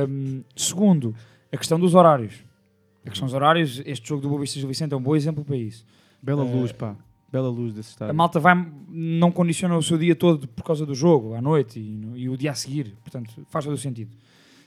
Um, 0.09 0.43
segundo, 0.57 1.15
a 1.53 1.57
questão 1.57 1.79
dos 1.79 1.95
horários. 1.95 2.35
A 3.05 3.11
questão 3.11 3.27
dos 3.27 3.35
horários, 3.35 3.83
este 3.85 4.09
jogo 4.09 4.23
do 4.23 4.29
Boa 4.29 4.41
Vista 4.41 4.57
e 4.57 4.61
Gil 4.61 4.69
Vicente 4.69 4.95
é 4.95 4.97
um 4.97 5.03
bom 5.03 5.17
exemplo 5.17 5.45
para 5.45 5.57
isso. 5.57 5.85
Bela 6.23 6.45
Eh, 6.47 6.53
luz, 6.55 6.71
pá. 6.73 6.95
Bela 7.33 7.49
luz 7.49 7.73
desse 7.75 7.91
estádio. 7.91 8.11
A 8.11 8.15
malta 8.15 8.39
vai, 8.39 8.55
não 8.89 9.33
condiciona 9.33 9.77
o 9.77 9.83
seu 9.83 9.99
dia 9.99 10.15
todo 10.15 10.47
por 10.47 10.63
causa 10.63 10.87
do 10.87 10.95
jogo, 10.95 11.35
à 11.35 11.41
noite 11.43 11.81
e, 11.81 12.01
e 12.23 12.29
o 12.29 12.37
dia 12.37 12.51
a 12.53 12.55
seguir. 12.55 12.95
Portanto, 13.03 13.45
faz 13.49 13.65
todo 13.65 13.75
o 13.75 13.79
sentido. 13.79 14.15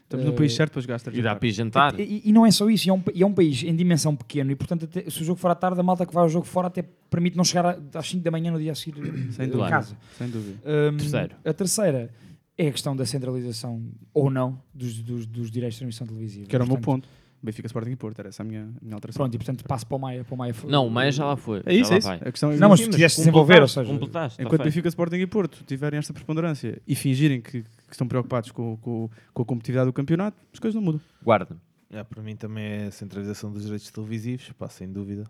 Estamos 0.06 0.26
no 0.26 0.32
Eh, 0.34 0.36
país 0.36 0.53
certo 0.53 0.72
para 0.74 0.82
jogar 0.82 0.99
E 1.12 1.22
dá 1.22 1.36
para 1.36 1.47
ir 1.47 1.51
jantar. 1.51 1.99
E, 1.99 2.22
e 2.26 2.32
não 2.32 2.45
é 2.45 2.51
só 2.51 2.70
isso, 2.70 2.88
e 2.88 2.89
é 2.89 2.93
um, 2.93 3.01
e 3.14 3.24
é 3.24 3.26
um 3.26 3.34
país 3.34 3.64
em 3.64 3.76
dimensão 3.76 4.16
pequeno 4.16 4.51
e, 4.51 4.56
portanto, 4.56 4.86
até- 4.86 5.10
se 5.10 5.22
o 5.22 5.26
jogo 5.26 5.39
for 5.39 5.49
à 5.49 5.56
tarde, 5.56 5.80
a 5.80 5.84
malta 5.84 6.06
que 6.06 6.14
vai 6.14 6.22
ao 6.24 6.30
jogo 6.30 6.45
fora 6.45 6.68
até 6.68 6.84
permite 7.10 7.36
não 7.36 7.43
chegar 7.43 7.78
às 7.93 8.08
5 8.08 8.24
da 8.24 8.30
manhã 8.30 8.51
no 8.51 8.60
dia 8.60 8.72
a 8.72 8.76
seguir 8.76 9.01
Sem 9.32 9.45
a 9.45 9.47
dúvida. 9.49 9.70
casa. 9.70 9.97
Sem 10.18 10.30
dúvida. 10.30 10.58
Hum, 10.64 10.97
Terceiro. 10.97 11.36
A 11.43 11.53
terceira 11.53 12.10
é 12.58 12.68
a 12.68 12.72
questão 12.72 12.95
da 12.95 13.06
centralização 13.06 13.82
ou 14.14 14.30
não 14.30 14.62
dos, 14.74 14.99
dos, 15.01 15.26
dos 15.26 15.49
direitos 15.49 15.76
de 15.76 15.80
transmissão 15.80 16.06
televisiva. 16.06 16.45
Que 16.45 16.56
era 16.56 16.64
o 16.64 16.68
meu 16.68 16.78
Portanto, 16.78 17.03
ponto. 17.08 17.10
Benfica, 17.46 17.68
Sporting 17.68 17.91
e 17.91 17.96
Porto. 17.96 18.20
Era 18.20 18.30
essa 18.30 18.43
a 18.43 18.46
minha, 18.46 18.64
a 18.64 18.84
minha 18.84 18.96
alteração. 18.96 19.24
Pronto, 19.24 19.36
e 19.36 19.38
portanto 19.38 19.64
passo 19.66 19.86
para 19.88 19.96
o 19.96 20.00
Maia. 20.00 20.24
Para 20.24 20.34
o 20.34 20.38
Maia 20.38 20.54
foi- 20.54 20.70
Não, 20.70 20.88
o 20.88 20.89
Maia 20.89 21.12
já 21.12 21.26
lá 21.26 21.38
foi. 21.38 21.62
É 21.66 21.74
isso, 21.74 21.93
é 21.93 21.98
isso. 22.00 22.10
A 22.10 22.18
questão 22.32 22.52
é 22.52 22.58
Não, 22.58 22.70
mas 22.70 22.80
se 22.82 22.89
quiseste 22.89 23.20
desenvolver, 23.22 23.62
ou 23.62 23.68
seja, 23.68 23.91
completaste, 23.91 24.38
tá 24.38 24.43
Enquanto 24.43 24.62
feito. 24.62 24.74
Benfica, 24.74 24.88
Sporting 24.89 25.16
e 25.18 25.28
Porto 25.28 25.64
tiverem 25.66 25.98
esta 26.00 26.12
preponderância 26.14 26.82
e 26.88 26.96
fingirem 26.96 27.39
que, 27.41 27.62
que 27.62 27.68
estão 27.91 28.08
preocupados 28.08 28.52
com, 28.52 28.76
com, 28.78 29.10
com 29.34 29.41
a 29.41 29.46
competitividade 29.46 29.88
do 29.88 29.93
campeonato, 29.93 30.38
as 30.52 30.60
coisas 30.60 30.76
não 30.76 30.82
mudam. 30.82 31.02
Guarda. 31.24 31.56
É, 31.91 32.04
para 32.04 32.22
mim 32.22 32.36
também 32.36 32.64
é 32.66 32.86
a 32.88 32.91
centralização 32.91 33.52
dos 33.54 33.64
direitos 33.64 33.89
televisivos, 33.91 34.52
pá, 34.58 34.68
sem 34.68 34.91
dúvida. 34.91 35.24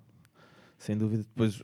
Sem 0.77 0.97
dúvida. 0.97 1.23
Depois, 1.23 1.61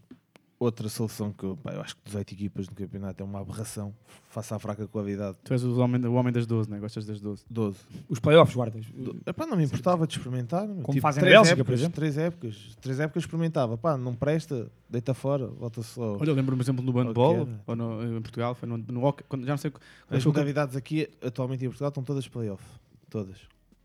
outra 0.64 0.88
solução 0.89 1.32
que 1.34 1.43
eu, 1.43 1.57
pá, 1.57 1.72
eu 1.74 1.82
acho 1.82 1.95
que 1.95 2.01
18 2.05 2.34
equipas 2.34 2.70
no 2.70 2.76
campeonato 2.76 3.22
é 3.22 3.26
uma 3.26 3.39
aberração, 3.39 3.93
face 4.30 4.53
à 4.53 4.59
fraca 4.59 4.88
qualidade. 4.88 5.38
Tu 5.43 5.53
és 5.53 5.64
o 5.64 5.80
homem, 5.80 6.05
o 6.05 6.14
homem 6.14 6.32
das 6.32 6.45
12, 6.45 6.70
né? 6.70 6.80
Gostas 6.80 7.05
das 7.05 7.20
12. 7.20 7.43
12. 7.49 7.78
Os 8.07 8.20
playoffs, 8.20 8.55
guardas. 8.55 8.86
Do- 8.86 9.20
Epá, 9.26 9.45
não 9.45 9.57
me 9.57 9.64
importava 9.64 10.05
de 10.05 10.18
experimentar. 10.18 10.68
Como 10.68 11.01
fazem 11.01 11.22
na 11.24 11.28
três 11.30 11.41
Bélgica, 11.41 11.53
épocas, 11.62 11.66
por 11.66 11.74
exemplo. 11.74 11.95
Três 11.95 12.18
épocas. 12.18 12.76
Três 12.80 12.99
épocas 12.99 13.24
experimentava. 13.24 13.78
Pá, 13.78 13.97
não 13.97 14.14
presta, 14.14 14.72
deita 14.89 15.14
fora, 15.14 15.47
volta 15.47 15.82
só. 15.82 16.18
Olha, 16.20 16.30
eu 16.30 16.36
lembro-me, 16.36 16.57
por 16.59 16.64
exemplo, 16.64 16.84
no 16.86 16.91
handball, 16.91 17.47
ou 17.66 17.76
no, 17.76 18.18
em 18.18 18.22
Portugal, 18.22 18.53
foi 18.55 18.70
no, 18.70 18.78
no 18.78 19.03
hockey, 19.03 19.24
quando, 19.28 19.45
já 19.45 19.53
não 19.53 19.57
sei... 19.57 19.72
As 20.09 20.24
campe- 20.24 20.28
modalidades 20.28 20.76
aqui, 20.76 21.09
atualmente 21.24 21.66
em 21.66 21.68
Portugal, 21.70 21.89
estão 21.89 22.03
todas 22.03 22.28
playoff. 22.28 22.64
Todas. 23.09 23.38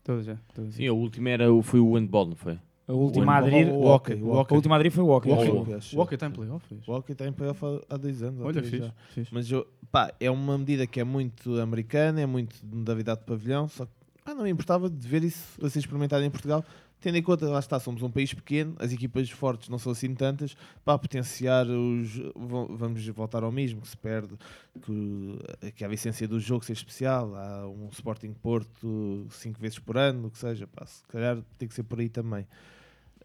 Todas, 0.03 0.25
já. 0.25 0.37
Todas. 0.53 0.75
Sim, 0.75 0.87
a 0.87 0.93
última 0.93 1.29
era, 1.29 1.51
o- 1.51 1.61
foi 1.61 1.79
o 1.79 1.95
handball, 1.95 2.27
não 2.27 2.35
foi? 2.35 2.57
A 2.87 2.93
última 2.93 3.25
O 3.25 3.35
a 3.35 3.37
aderir. 3.37 3.67
o 3.73 3.81
hockey, 3.85 4.13
o 4.15 4.33
A 4.33 4.39
hockey. 4.41 4.55
última 4.55 4.75
a 4.75 4.77
aderir 4.77 4.91
foi 4.91 5.03
o 5.03 5.07
hockey. 5.09 5.29
O 5.29 5.33
hockey, 5.33 5.73
acho 5.73 5.97
o 5.97 5.99
hockey 6.01 6.13
está 6.15 6.27
em 6.27 6.31
playoffs. 6.31 6.87
O 6.87 6.91
hockey 6.93 7.11
está 7.11 7.27
em 7.27 7.33
playoff 7.33 7.65
há, 7.65 7.95
há 7.95 7.97
dois 7.97 8.23
anos. 8.23 8.39
ou 8.39 8.47
Olha, 8.47 8.63
fixe, 8.63 8.91
fixe. 9.09 9.29
Mas 9.33 9.51
eu, 9.51 9.67
pá, 9.91 10.13
é 10.19 10.31
uma 10.31 10.57
medida 10.57 10.87
que 10.87 10.99
é 10.99 11.03
muito 11.03 11.59
americana, 11.59 12.21
é 12.21 12.25
muito 12.25 12.55
de 12.65 12.75
modalidade 12.75 13.19
de 13.19 13.25
pavilhão, 13.25 13.67
só 13.67 13.85
que 13.85 13.91
pá, 14.23 14.33
não 14.33 14.43
me 14.43 14.49
importava 14.49 14.89
de 14.89 15.05
ver 15.07 15.23
isso 15.23 15.57
a 15.65 15.69
ser 15.69 15.79
experimentado 15.79 16.23
em 16.23 16.29
Portugal, 16.29 16.63
tendo 16.99 17.17
em 17.17 17.23
conta, 17.23 17.47
lá 17.47 17.59
está, 17.59 17.79
somos 17.79 18.01
um 18.01 18.09
país 18.09 18.33
pequeno, 18.33 18.75
as 18.79 18.91
equipas 18.91 19.29
fortes 19.29 19.69
não 19.69 19.77
são 19.77 19.91
assim 19.91 20.13
tantas, 20.13 20.55
para 20.83 20.97
potenciar 20.97 21.67
os. 21.67 22.19
Vamos 22.35 23.05
voltar 23.07 23.43
ao 23.43 23.51
mesmo, 23.51 23.81
que 23.81 23.87
se 23.87 23.97
perde, 23.97 24.35
que, 24.81 25.71
que 25.71 25.85
há 25.85 25.87
a 25.87 25.93
essência 25.93 26.27
do 26.27 26.39
jogo 26.39 26.65
ser 26.65 26.73
especial, 26.73 27.35
há 27.35 27.67
um 27.67 27.89
Sporting 27.91 28.33
Porto 28.33 29.27
cinco 29.31 29.59
vezes 29.59 29.79
por 29.79 29.97
ano, 29.97 30.27
o 30.27 30.31
que 30.31 30.37
seja, 30.37 30.67
pá, 30.67 30.85
se 30.85 31.03
calhar 31.07 31.37
tem 31.57 31.67
que 31.67 31.73
ser 31.73 31.83
por 31.83 31.99
aí 31.99 32.09
também. 32.09 32.45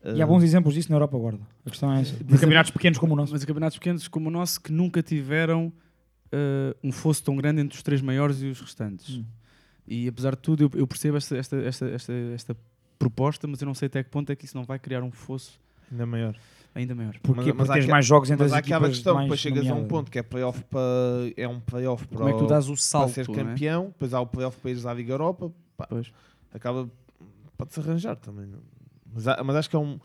E 0.04 0.20
há 0.20 0.26
bons 0.26 0.42
exemplos 0.42 0.74
disso 0.74 0.90
na 0.90 0.96
Europa, 0.96 1.16
guarda. 1.16 1.46
A 1.64 1.70
questão 1.70 1.92
é 1.92 2.00
essa. 2.00 2.16
De 2.16 2.38
campeonatos 2.38 2.72
pequenos 2.72 2.98
como 2.98 3.12
o 3.12 3.16
nosso. 3.16 3.32
Mas 3.32 3.44
em 3.44 3.46
campeonatos 3.46 3.78
pequenos 3.78 4.08
como 4.08 4.28
o 4.28 4.32
nosso 4.32 4.60
que 4.60 4.72
nunca 4.72 5.00
tiveram 5.00 5.72
eh, 6.32 6.74
um 6.82 6.90
fosso 6.90 7.22
tão 7.22 7.36
grande 7.36 7.60
entre 7.60 7.76
os 7.76 7.82
três 7.84 8.00
maiores 8.00 8.42
e 8.42 8.46
os 8.46 8.60
restantes. 8.60 9.18
Hum. 9.18 9.24
E 9.86 10.08
apesar 10.08 10.30
de 10.32 10.38
tudo, 10.38 10.64
eu, 10.64 10.70
eu 10.74 10.86
percebo 10.86 11.16
esta, 11.16 11.36
esta, 11.36 11.56
esta, 11.56 11.88
esta, 11.88 12.12
esta 12.34 12.56
proposta, 13.02 13.46
mas 13.48 13.60
eu 13.60 13.66
não 13.66 13.74
sei 13.74 13.86
até 13.86 14.02
que 14.02 14.10
ponto 14.10 14.30
é 14.30 14.36
que 14.36 14.44
isso 14.44 14.56
não 14.56 14.64
vai 14.64 14.78
criar 14.78 15.02
um 15.02 15.10
fosso 15.10 15.58
Ainda 15.90 16.06
maior. 16.06 16.36
ainda 16.74 16.94
maior. 16.94 17.18
Porquê? 17.22 17.52
Mas- 17.52 17.56
mas 17.56 17.56
Porque 17.68 17.72
tens 17.80 17.86
mais 17.90 18.06
jogos 18.06 18.30
entre 18.30 18.44
Mas 18.44 18.52
as 18.52 18.56
há 18.56 18.58
aquela 18.60 18.78
equipas 18.86 18.96
questão, 18.96 19.20
depois 19.22 19.40
chegas 19.40 19.66
a 19.68 19.74
um 19.74 19.86
ponto 19.86 20.10
que 20.10 20.18
é 20.18 20.22
playoff 20.22 20.62
para 20.64 20.80
é 21.36 21.46
um 21.48 21.60
playoff 21.60 22.06
para, 22.06 22.18
Como 22.18 22.28
é 22.28 22.32
que 22.32 22.38
tu 22.38 22.44
o- 22.44 22.48
dás 22.48 22.66
o 22.68 22.72
para 22.72 22.80
salto? 22.82 23.12
ser 23.12 23.28
é? 23.28 23.34
campeão, 23.34 23.86
depois 23.86 24.14
há 24.14 24.20
o 24.20 24.26
playoff 24.26 24.58
para 24.60 24.70
ires 24.70 24.86
à 24.86 24.94
Liga 24.94 25.12
Europa, 25.12 25.52
pá, 25.76 25.86
Pois. 25.88 26.12
acaba 26.54 26.88
pode-se 27.58 27.80
arranjar 27.80 28.16
também. 28.16 28.48
Mas, 29.12 29.24
mas 29.44 29.56
acho 29.56 29.68
que 29.70 29.76
é 29.76 29.78
um 29.78 29.98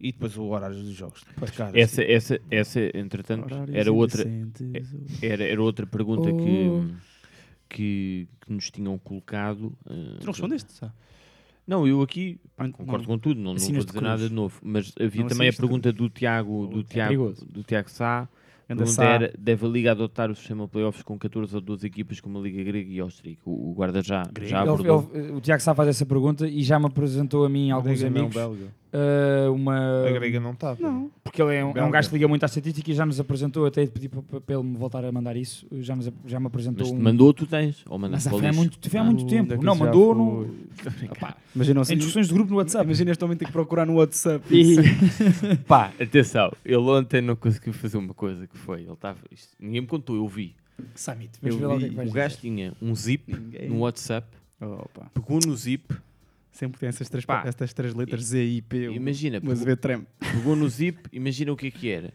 e 0.00 0.12
depois 0.12 0.36
o 0.36 0.44
horário 0.44 0.76
dos 0.76 0.92
jogos. 0.92 1.24
cara, 1.56 1.78
Essa, 1.78 2.02
assim. 2.02 2.12
essa, 2.12 2.40
essa, 2.50 2.80
entretanto, 2.98 3.46
Horários 3.46 3.74
era 3.74 3.90
outra, 3.92 4.24
era, 5.22 5.44
era 5.44 5.62
outra 5.62 5.86
pergunta 5.86 6.28
Oh. 6.30 6.36
que, 6.36 6.94
que, 7.68 8.28
que 8.40 8.52
nos 8.52 8.70
tinham 8.70 8.98
colocado. 8.98 9.72
eh, 9.88 10.16
Tu 10.20 10.26
não 10.26 10.32
respondeste, 10.32 10.72
sabe? 10.72 10.92
Não, 11.66 11.86
eu 11.86 12.02
aqui 12.02 12.38
pá, 12.56 12.68
concordo 12.70 12.98
não. 13.08 13.14
com 13.14 13.18
tudo, 13.18 13.38
não, 13.40 13.54
não 13.54 13.58
vou 13.74 13.80
de 13.80 13.86
dizer 13.86 13.98
cruz. 13.98 14.02
nada 14.02 14.28
de 14.28 14.34
novo. 14.34 14.58
Mas 14.62 14.92
havia 15.00 15.26
também 15.26 15.48
a 15.48 15.50
de 15.50 15.56
pergunta 15.56 15.92
do 15.92 16.08
Tiago, 16.10 16.66
do, 16.66 16.80
É 16.80 16.82
Tiago, 16.84 17.34
do 17.46 17.62
Tiago 17.62 17.90
Sá. 17.90 18.28
Anda 18.68 18.84
era: 19.04 19.32
deve 19.38 19.66
a 19.66 19.68
Liga 19.68 19.90
adotar 19.92 20.30
o 20.30 20.34
sistema 20.34 20.64
de 20.64 20.70
playoffs 20.70 21.02
com 21.02 21.18
14 21.18 21.54
ou 21.54 21.60
12 21.60 21.86
equipas 21.86 22.18
como 22.20 22.38
a 22.38 22.42
Liga 22.42 22.62
Grega 22.64 22.90
e 22.90 22.98
Austríaca? 22.98 23.42
O, 23.44 23.70
o 23.70 23.74
guarda 23.74 24.02
já, 24.02 24.22
já 24.42 24.62
abordou. 24.62 25.10
ele- 25.12 25.32
o 25.32 25.40
Tiago 25.40 25.62
Sá 25.62 25.74
faz 25.74 25.88
essa 25.90 26.06
pergunta 26.06 26.48
e 26.48 26.62
já 26.62 26.78
me 26.78 26.86
apresentou 26.86 27.44
a 27.44 27.48
mim 27.48 27.70
alguns 27.70 28.02
amigos. 28.02 28.34
Uh, 28.94 29.52
uma. 29.52 30.06
A 30.06 30.12
grega 30.12 30.38
não 30.40 30.52
está. 30.52 30.76
Não. 30.78 31.10
Porque 31.22 31.42
ele 31.42 31.54
é 31.56 31.64
um, 31.64 31.72
é 31.74 31.82
um 31.84 31.90
gajo 31.90 32.08
que 32.08 32.14
liga 32.14 32.28
muito 32.28 32.42
à 32.42 32.46
estatística 32.46 32.90
e 32.90 32.94
já 32.94 33.04
nos 33.04 33.18
apresentou, 33.18 33.66
até 33.66 33.86
pedi 33.86 34.08
para, 34.08 34.22
para 34.40 34.54
ele 34.54 34.62
me 34.64 34.76
voltar 34.76 35.04
a 35.04 35.10
mandar 35.12 35.36
isso, 35.36 35.66
já, 35.80 35.96
nos, 35.96 36.10
já 36.26 36.38
me 36.38 36.46
apresentou 36.46 36.86
Mas 36.86 36.96
um. 36.98 37.02
mandou, 37.02 37.32
tu 37.34 37.46
tens. 37.46 37.82
Ou 37.88 37.98
Mas 37.98 38.10
mandaste 38.10 38.28
foi 38.30 38.46
há 38.46 38.52
muito, 38.52 38.90
foi 38.90 38.98
há 39.00 39.02
Ah. 39.02 39.06
muito 39.06 39.26
tempo. 39.26 39.52
é 39.54 39.58
que 39.58 39.64
Não, 39.64 39.74
mandou. 39.74 40.14
No... 40.14 40.42
Opá, 41.10 41.36
Imagina, 41.54 41.82
em 41.90 41.96
discussões 41.96 42.28
de 42.28 42.34
grupo 42.34 42.50
no 42.50 42.56
WhatsApp. 42.58 42.84
Imagina 42.84 43.10
este 43.10 43.24
homem 43.24 43.36
ter 43.36 43.46
que 43.46 43.52
procurar 43.52 43.86
no 43.86 43.94
WhatsApp. 43.94 44.44
E- 44.54 44.76
Pá, 45.66 45.92
atenção, 46.00 46.52
ele 46.64 46.76
ontem 46.76 47.20
não 47.20 47.36
conseguiu 47.36 47.72
fazer 47.72 47.96
uma 47.96 48.14
coisa 48.14 48.46
que 48.46 48.56
foi. 48.56 48.82
Ele 48.82 48.92
estava. 48.92 49.18
isto- 49.30 49.54
ninguém 49.60 49.80
me 49.82 49.86
contou, 49.86 50.16
eu 50.16 50.26
vi. 50.28 50.54
Summit, 50.94 51.30
Eu 51.42 51.70
é 51.72 51.78
vi. 51.78 51.88
vais 51.90 52.10
O 52.10 52.12
gajo 52.12 52.36
tinha 52.38 52.72
um 52.82 52.94
zip 52.94 53.32
Ninguém. 53.32 53.68
no 53.68 53.78
WhatsApp, 53.80 54.26
Opa. 54.60 55.06
pegou 55.14 55.38
no 55.46 55.54
zip, 55.56 55.94
Sempre 56.54 56.78
tem 56.78 56.88
essas 56.88 57.08
três, 57.08 57.24
Pá. 57.24 57.42
estas 57.44 57.72
três 57.72 57.92
letras 57.94 58.22
Z, 58.26 58.40
I, 58.44 58.62
P. 58.62 58.90
imagina, 58.92 59.40
Mas 59.42 59.58
pegou, 59.58 59.76
trem. 59.76 60.06
pegou 60.20 60.54
no 60.54 60.68
zip, 60.68 61.00
imagina 61.12 61.52
o 61.52 61.56
que 61.56 61.66
é 61.66 61.70
que 61.72 61.90
era. 61.90 62.12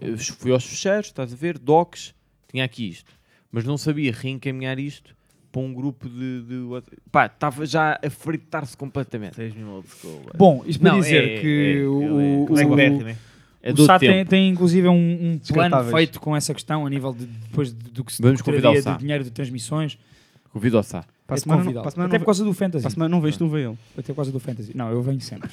Eu 0.00 0.16
fui 0.16 0.50
aos 0.52 0.64
fecheiros, 0.64 1.06
estás 1.08 1.32
a 1.34 1.36
ver, 1.36 1.58
docs, 1.58 2.14
tinha 2.50 2.64
aqui 2.64 2.88
isto, 2.88 3.12
mas 3.52 3.62
não 3.64 3.76
sabia 3.76 4.10
reencaminhar 4.10 4.78
isto 4.78 5.14
para 5.52 5.60
um 5.60 5.74
grupo 5.74 6.08
de. 6.08 6.42
de 6.42 6.54
WhatsApp. 6.60 6.96
pá, 7.12 7.26
estava 7.26 7.66
já 7.66 8.00
a 8.02 8.08
fritar-se 8.08 8.74
completamente. 8.74 9.36
6 9.36 9.54
mil 9.54 9.68
old 9.68 9.88
school. 9.88 10.22
é. 10.32 10.36
Bom, 10.36 10.64
isto 10.66 10.80
para 10.80 10.92
Não, 10.92 11.00
dizer 11.00 11.22
é- 11.22 11.40
que 11.40 11.76
é- 11.82 11.86
o, 11.86 12.20
é- 12.20 12.36
o, 12.38 12.46
Blackberry, 12.46 12.94
o, 12.94 13.04
né? 13.04 13.16
É 13.62 13.70
o 13.72 13.74
tempo. 13.76 13.98
tem, 13.98 14.24
tem 14.26 14.48
inclusive 14.48 14.88
um, 14.88 15.32
um 15.34 15.38
plano 15.38 15.84
feito 15.90 16.20
com 16.20 16.34
essa 16.34 16.54
questão 16.54 16.86
a 16.86 16.90
nível 16.90 17.12
de 17.12 17.26
depois 17.26 17.68
de- 17.72 17.90
do 17.90 18.02
que 18.02 18.12
se 18.14 18.22
Vamos 18.22 18.40
convidar 18.40 18.70
o 18.70 18.72
traria 18.72 18.82
Sá. 18.82 18.92
de 18.94 18.98
dinheiro 19.00 19.24
de 19.24 19.30
transmissões. 19.30 19.98
Convido 20.52 20.76
ao 20.78 20.82
Sá. 20.82 21.04
Para 21.26 21.36
a 21.36 21.38
semana, 21.38 21.64
não, 21.64 21.72
para 21.72 21.88
a 21.88 21.90
semana 21.90 22.08
Até 22.08 22.18
por 22.18 22.24
causa 22.26 22.44
do 22.44 22.52
fantasy. 22.52 22.82
Para 22.82 22.88
a 22.88 22.94
semana 22.94 23.08
não 23.08 23.20
vejo, 23.20 23.38
tu 23.38 23.48
vê 23.48 23.66
ele. 23.66 23.78
Até 23.96 24.08
por 24.08 24.16
causa 24.16 24.32
do 24.32 24.40
fantasy. 24.40 24.76
Não, 24.76 24.90
eu 24.90 25.02
venho 25.02 25.20
sempre. 25.20 25.50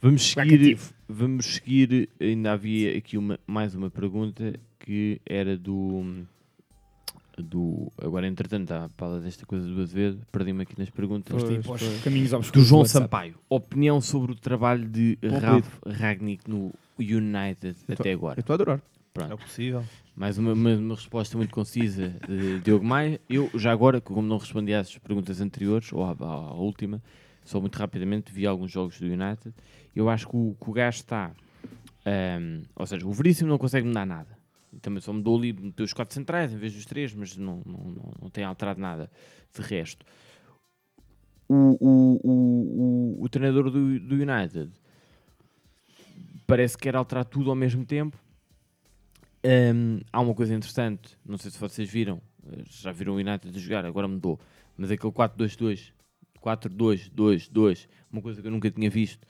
Vamos 0.00 0.22
seguir, 0.22 0.78
vamos 1.06 1.46
seguir. 1.46 2.08
Ainda 2.18 2.52
havia 2.52 2.96
aqui 2.96 3.18
uma, 3.18 3.38
mais 3.46 3.74
uma 3.74 3.90
pergunta 3.90 4.54
que 4.78 5.20
era 5.26 5.58
do. 5.58 6.24
do 7.36 7.92
agora, 8.00 8.26
entretanto, 8.26 8.70
à 8.72 8.88
pala 8.96 9.20
desta 9.20 9.44
coisa 9.44 9.66
do 9.68 9.82
Azevedo, 9.82 10.20
perdi-me 10.32 10.62
aqui 10.62 10.78
nas 10.78 10.88
perguntas. 10.88 11.42
Pois, 11.42 11.56
aos 11.56 11.66
pois. 11.66 12.02
caminhos 12.02 12.30
Do 12.50 12.62
João. 12.62 12.86
Sampaio. 12.86 13.34
Opinião 13.50 14.00
sobre 14.00 14.32
o 14.32 14.34
trabalho 14.34 14.88
de 14.88 15.18
Ralf 15.22 15.68
Ragnick 15.86 16.48
no 16.48 16.72
United 16.98 17.76
Eu 17.86 17.96
tô- 17.96 18.02
até 18.02 18.12
agora. 18.12 18.38
Eu 18.38 18.40
estou 18.40 18.54
a 18.54 18.56
adorar. 18.56 18.80
É 19.18 19.36
possível. 19.36 19.84
Mais 20.14 20.38
uma, 20.38 20.52
uma, 20.52 20.74
uma 20.76 20.94
resposta 20.94 21.36
muito 21.36 21.52
concisa 21.52 22.14
de 22.28 22.60
Diogo 22.60 22.84
Maia. 22.84 23.20
Eu, 23.28 23.50
já 23.56 23.72
agora, 23.72 24.00
como 24.00 24.22
não 24.22 24.38
respondi 24.38 24.72
às 24.72 24.96
perguntas 24.98 25.40
anteriores, 25.40 25.92
ou 25.92 26.04
à, 26.04 26.10
à- 26.12 26.54
última, 26.54 27.02
só 27.44 27.60
muito 27.60 27.76
rapidamente, 27.76 28.32
vi 28.32 28.46
alguns 28.46 28.70
jogos 28.70 29.00
do 29.00 29.06
United. 29.06 29.52
Eu 29.96 30.08
acho 30.08 30.28
que 30.28 30.36
o, 30.36 30.56
que 30.62 30.70
o 30.70 30.72
gajo 30.72 30.98
está. 30.98 31.32
ahm, 32.06 32.62
ou 32.76 32.86
seja, 32.86 33.04
o 33.04 33.10
Veríssimo 33.12 33.50
não 33.50 33.58
consegue 33.58 33.86
mudar 33.86 34.06
nada. 34.06 34.38
Também 34.80 35.00
só 35.00 35.12
mudou 35.12 35.36
ali, 35.36 35.52
meteu 35.52 35.84
os 35.84 35.92
quatro 35.92 36.14
centrais 36.14 36.52
em 36.52 36.56
vez 36.56 36.72
dos 36.72 36.86
três, 36.86 37.12
mas 37.12 37.36
não, 37.36 37.62
não, 37.66 37.78
não, 37.78 38.12
não 38.22 38.30
tem 38.30 38.44
alterado 38.44 38.80
nada 38.80 39.10
de 39.52 39.60
resto. 39.60 40.06
O, 41.48 41.54
o, 41.80 42.20
o, 42.22 43.16
o, 43.18 43.24
o 43.24 43.28
treinador 43.28 43.64
do, 43.72 43.98
do 43.98 44.14
United 44.14 44.70
parece 46.46 46.76
que 46.76 46.84
quer 46.84 46.94
alterar 46.94 47.24
tudo 47.24 47.50
ao 47.50 47.56
mesmo 47.56 47.84
tempo. 47.84 48.16
Hum, 49.42 50.00
há 50.12 50.20
uma 50.20 50.34
coisa 50.34 50.54
interessante, 50.54 51.16
não 51.24 51.38
sei 51.38 51.50
se 51.50 51.58
vocês 51.58 51.88
viram, 51.88 52.20
já 52.68 52.92
viram 52.92 53.14
o 53.14 53.16
United 53.16 53.58
jogar, 53.58 53.86
agora 53.86 54.06
mudou, 54.06 54.38
mas 54.76 54.90
aquele 54.90 55.12
4-2-2, 55.12 55.92
4-2-2-2, 56.42 57.88
uma 58.12 58.20
coisa 58.20 58.40
que 58.42 58.46
eu 58.46 58.50
nunca 58.50 58.70
tinha 58.70 58.90
visto. 58.90 59.26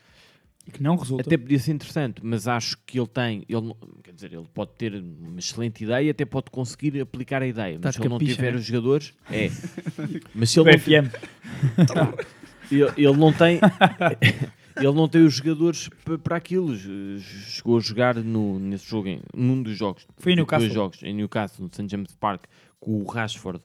E 0.67 0.71
que 0.73 0.83
não 0.83 0.97
resulta. 0.97 1.23
Até 1.23 1.39
podia 1.39 1.59
ser 1.59 1.73
interessante, 1.73 2.21
mas 2.25 2.47
acho 2.49 2.77
que 2.85 2.99
ele 2.99 3.07
tem, 3.07 3.45
ele, 3.49 3.73
quer 4.03 4.13
dizer, 4.13 4.33
ele 4.33 4.47
pode 4.53 4.73
ter 4.77 4.95
uma 4.95 5.39
excelente 5.39 5.85
ideia, 5.85 6.11
até 6.11 6.25
pode 6.25 6.51
conseguir 6.51 7.01
aplicar 7.01 7.43
a 7.43 7.47
ideia, 7.47 7.79
mas 7.83 7.95
se 7.95 8.01
ele 8.01 8.09
não 8.09 8.19
picha, 8.19 8.35
tiver 8.35 8.53
né? 8.53 8.59
os 8.59 8.65
jogadores, 8.65 9.15
é. 9.31 9.49
mas 10.35 10.51
se 10.51 10.61
ele 10.61 10.71
não, 10.71 12.15
ele, 12.71 12.85
ele 12.97 13.17
não 13.17 13.33
tem 13.33 13.61
ele 14.81 14.93
não 14.95 15.09
tem 15.09 15.23
os 15.25 15.35
jogadores 15.35 15.89
pa- 16.05 16.19
para 16.19 16.37
aquilo. 16.37 16.77
Chegou 17.21 17.77
a 17.77 17.81
jogar 17.81 18.17
no, 18.17 18.59
nesse 18.59 18.87
jogo, 18.89 19.09
em, 19.09 19.21
num 19.35 19.63
dos 19.63 19.77
jogos. 19.77 20.07
Foi 20.17 20.33
em 20.33 20.37
dois 20.37 20.47
Newcastle. 20.49 20.73
jogos, 20.73 21.03
em 21.03 21.15
Newcastle, 21.15 21.65
no 21.65 21.71
St. 21.73 21.87
James 21.89 22.15
Park, 22.17 22.45
com 22.79 23.01
o 23.01 23.05
Rashford, 23.07 23.61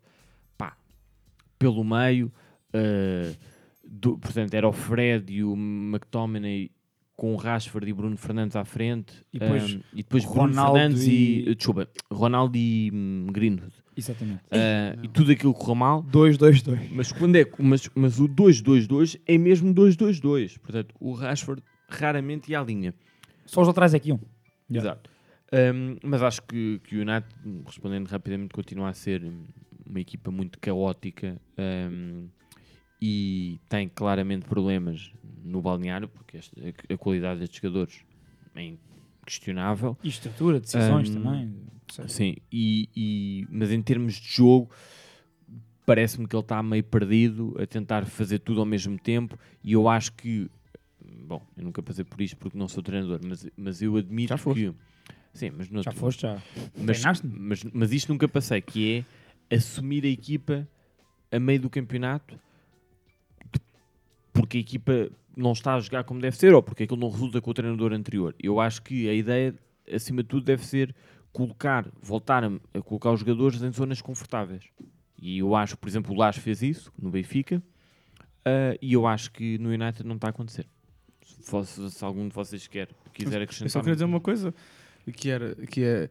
pá, 0.58 0.76
pelo 1.58 1.84
meio. 1.84 2.32
eh, 2.74 3.34
do- 3.88 4.18
portanto, 4.18 4.54
era 4.54 4.68
o 4.68 4.74
Fred 4.74 5.32
e 5.32 5.44
o 5.44 5.54
McTominay 5.56 6.70
com 7.16 7.34
o 7.34 7.38
Rashford 7.38 7.90
e 7.90 7.94
Bruno 7.94 8.18
Fernandes 8.18 8.56
à 8.58 8.66
frente. 8.66 9.14
E 9.32 9.40
depois 9.40 9.74
eh, 9.76 9.80
e 9.94 9.98
depois 10.04 10.26
Bruno 10.26 10.42
Ronaldo 10.50 10.74
Fernandes 10.80 11.04
e... 11.08 11.44
e- 11.50 11.56
Desculpa, 11.56 11.88
Ronaldo 12.12 12.58
e 12.58 12.92
hum, 12.94 13.28
Greenwood. 13.32 13.72
Exatamente. 13.98 14.42
Eh, 14.52 14.98
e 15.04 15.08
tudo 15.08 15.32
aquilo 15.32 15.54
correu 15.54 15.76
mal. 15.76 16.04
2-2-2. 16.04 16.90
Mas, 16.92 17.12
quando 17.12 17.36
é, 17.38 17.46
mas, 17.58 17.90
mas 17.96 18.20
o 18.20 18.28
2-2-2 18.28 19.20
é 19.26 19.38
mesmo 19.38 19.74
2-2-2. 19.74 20.60
Portanto, 20.60 20.94
o 21.00 21.14
Rashford 21.14 21.64
raramente 21.88 22.52
ia 22.52 22.60
à 22.60 22.64
linha. 22.64 22.94
Só 23.46 23.62
os 23.62 23.68
laterais 23.68 23.94
aqui 23.94 24.12
um. 24.12 24.20
Yeah. 24.70 24.90
Exato. 24.90 25.10
Um, 25.54 25.96
mas 26.04 26.22
acho 26.24 26.42
que, 26.42 26.80
que 26.84 26.98
o 26.98 27.02
United, 27.02 27.30
respondendo 27.66 28.08
rapidamente, 28.08 28.54
continua 28.54 28.90
a 28.90 28.94
ser 28.94 29.24
uma 29.86 30.00
equipa 30.00 30.32
muito 30.32 30.60
caótica 30.60 31.40
um, 31.90 32.28
e 33.02 33.60
tem 33.70 33.88
claramente 33.88 34.46
problemas 34.46 35.12
no 35.44 35.62
balneário, 35.62 36.08
porque 36.10 36.38
esta- 36.38 36.60
a, 36.60 36.94
a 36.94 36.98
qualidade 36.98 37.40
destes 37.40 37.62
jogadores 37.62 38.00
é 38.56 38.74
inquestionável. 39.26 39.98
E 40.04 40.08
estrutura, 40.10 40.60
decisões 40.60 41.10
Um, 41.10 41.14
também. 41.14 41.56
Sim, 42.08 42.36
e, 42.52 42.90
e- 42.96 43.48
mas 43.50 43.72
em 43.72 43.82
termos 43.82 44.16
de 44.16 44.28
jogo, 44.28 44.70
parece-me 45.86 46.28
que 46.28 46.36
ele 46.36 46.42
está 46.44 46.62
meio 46.62 46.84
perdido 46.84 47.56
a 47.60 47.66
tentar 47.66 48.06
fazer 48.06 48.40
tudo 48.40 48.60
ao 48.60 48.66
mesmo 48.66 48.98
tempo. 49.00 49.38
E 49.64 49.74
eu 49.74 49.88
acho 49.88 50.12
que, 50.14 50.50
bom, 51.28 51.42
eu 51.58 51.64
nunca 51.64 51.82
passei 51.82 52.04
por 52.04 52.22
isto 52.22 52.38
porque 52.38 52.58
não 52.58 52.68
sou 52.68 52.82
treinador, 52.84 53.20
mas, 53.24 53.48
mas 53.58 53.82
eu 53.82 53.96
admito 53.98 54.30
Já 54.30 54.38
foste. 54.38 54.72
que. 54.72 54.76
Sim, 55.34 55.52
mas 55.58 55.70
não 55.70 55.84
Já 55.84 55.92
foste, 55.92 56.22
já. 56.22 56.42
mas, 56.78 57.04
mas, 57.24 57.64
mas 57.74 57.92
isto 57.92 58.12
nunca 58.12 58.28
passei, 58.28 58.62
que 58.62 59.06
é 59.50 59.56
assumir 59.56 60.06
a 60.06 60.08
equipa 60.08 60.68
a 61.32 61.40
meio 61.40 61.60
do 61.60 61.70
campeonato 61.70 62.40
porque 64.32 64.58
a 64.58 64.60
equipa 64.62 65.10
não 65.36 65.52
está 65.52 65.76
a 65.76 65.80
jogar 65.80 66.04
como 66.04 66.20
deve 66.22 66.38
ser 66.38 66.54
ou 66.54 66.64
porque 66.64 66.84
aquilo 66.84 67.00
não 67.00 67.10
resulta 67.10 67.42
com 67.42 67.52
o 67.52 67.54
treinador 67.54 67.92
anterior. 67.94 68.34
Eu 68.42 68.60
acho 68.60 68.82
que 68.82 69.10
a 69.10 69.14
ideia, 69.14 69.56
acima 69.94 70.24
de 70.24 70.30
tudo, 70.30 70.46
deve 70.46 70.66
ser 70.66 70.96
colocar, 71.34 71.88
voltar 72.02 72.44
a, 72.44 72.52
a 72.74 72.82
colocar 72.82 73.12
os 73.12 73.20
jogadores 73.20 73.62
em 73.62 73.72
zonas 73.72 74.02
confortáveis. 74.02 74.64
E 75.22 75.40
eu 75.40 75.56
acho, 75.56 75.78
por 75.78 75.88
exemplo, 75.90 76.14
o 76.14 76.18
Lage 76.18 76.40
fez 76.40 76.62
isso 76.62 76.92
no 77.02 77.10
Benfica 77.10 77.62
ah, 78.46 78.78
e 78.82 78.94
eu 78.94 79.06
acho 79.08 79.32
que 79.32 79.58
no 79.58 79.70
United 79.70 80.04
não 80.06 80.16
está 80.16 80.28
a 80.28 80.30
acontecer. 80.30 80.68
Se, 81.26 81.44
fosse- 81.50 81.90
se 81.92 82.04
algum 82.06 82.28
de 82.28 82.34
vocês 82.34 82.68
quer, 82.68 82.90
quiser 83.14 83.38
Eu 83.40 83.44
acrescentar. 83.44 83.70
só 83.72 83.80
queria 83.80 83.96
dizer 83.96 84.06
uma 84.06 84.20
coisa, 84.22 84.54
que, 85.16 85.30
era, 85.30 85.56
que 85.56 85.84
é, 85.84 86.10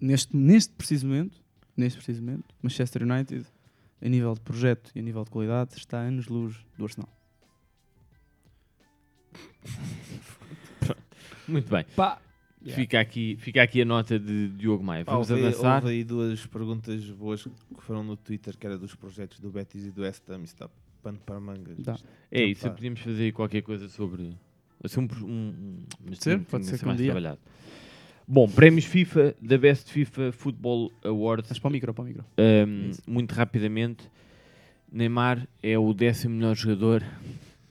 neste, 0.00 0.36
neste 0.36 0.72
preciso 0.74 1.06
momento, 1.06 1.40
neste 1.76 1.96
preciso 1.98 2.22
momento, 2.22 2.44
Manchester 2.62 3.02
United, 3.04 3.46
a 4.02 4.08
nível 4.08 4.34
de 4.34 4.40
projeto 4.40 4.90
e 4.94 4.98
a 4.98 5.02
nível 5.02 5.24
de 5.24 5.30
qualidade, 5.30 5.74
está 5.76 5.98
a 6.00 6.02
anos-luz 6.02 6.56
do 6.76 6.84
Arsenal. 6.84 7.08
Muito 11.46 11.70
bem. 11.70 11.84
Pá. 11.96 12.18
Fica, 12.74 13.00
aqui, 13.00 13.36
fica 13.40 13.62
aqui 13.62 13.80
a 13.82 13.84
nota 13.84 14.18
de 14.18 14.48
Diogo 14.48 14.82
Maia. 14.82 15.04
Vamos 15.04 15.30
houve, 15.30 15.46
avançar. 15.46 15.82
houve 15.82 15.94
aí 15.94 16.04
duas 16.04 16.44
perguntas 16.44 17.04
boas 17.10 17.44
que 17.44 17.82
foram 17.82 18.02
no 18.02 18.16
Twitter, 18.16 18.56
que 18.58 18.66
era 18.66 18.76
dos 18.76 18.94
projetos 18.94 19.38
do 19.38 19.48
Betis 19.48 19.86
e 19.86 19.90
do 19.90 20.02
West 20.02 20.28
Ham. 20.28 20.42
Isso 20.42 20.54
está 20.54 20.68
pano 21.02 21.18
para 21.24 21.40
mangas. 21.40 21.78
Dá. 21.78 21.96
É 22.30 22.42
isso, 22.42 22.68
podíamos 22.70 23.00
fazer 23.00 23.32
qualquer 23.32 23.62
coisa 23.62 23.88
sobre. 23.88 24.36
Assim, 24.82 25.00
um, 25.00 25.08
um, 25.24 25.28
um, 25.28 25.84
mas 26.08 26.18
ser, 26.18 26.38
pode 26.40 26.66
ser 26.66 26.82
um 26.84 26.88
mais 26.88 26.98
dia. 26.98 27.06
trabalhado. 27.06 27.38
Bom, 28.26 28.46
prémios 28.46 28.84
FIFA 28.84 29.34
da 29.40 29.56
Best 29.56 29.90
FIFA 29.90 30.32
Football 30.32 30.92
Awards. 31.02 31.48
Mas 31.48 31.58
para 31.58 31.68
o 31.68 31.72
micro, 31.72 31.94
para 31.94 32.02
o 32.02 32.04
micro. 32.04 32.24
Um, 32.38 32.90
muito 33.06 33.32
rapidamente, 33.32 34.04
Neymar 34.92 35.48
é 35.62 35.78
o 35.78 35.94
décimo 35.94 36.34
melhor 36.34 36.54
jogador. 36.54 37.02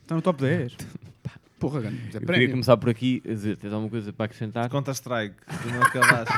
Está 0.01 0.15
no 0.15 0.21
top 0.21 0.41
10. 0.41 0.75
Porra, 1.59 1.81
Gano. 1.81 1.97
É 1.97 1.99
Eu 1.99 2.11
queria 2.11 2.25
prémio. 2.27 2.49
começar 2.51 2.77
por 2.77 2.89
aqui. 2.89 3.21
a 3.25 3.29
dizer, 3.29 3.57
Tens 3.57 3.73
alguma 3.73 3.89
coisa 3.89 4.13
para 4.13 4.25
acrescentar? 4.25 4.69
Counter-Strike, 4.69 5.35
se 5.61 5.67
não 5.71 5.81
acabaste. 5.81 6.33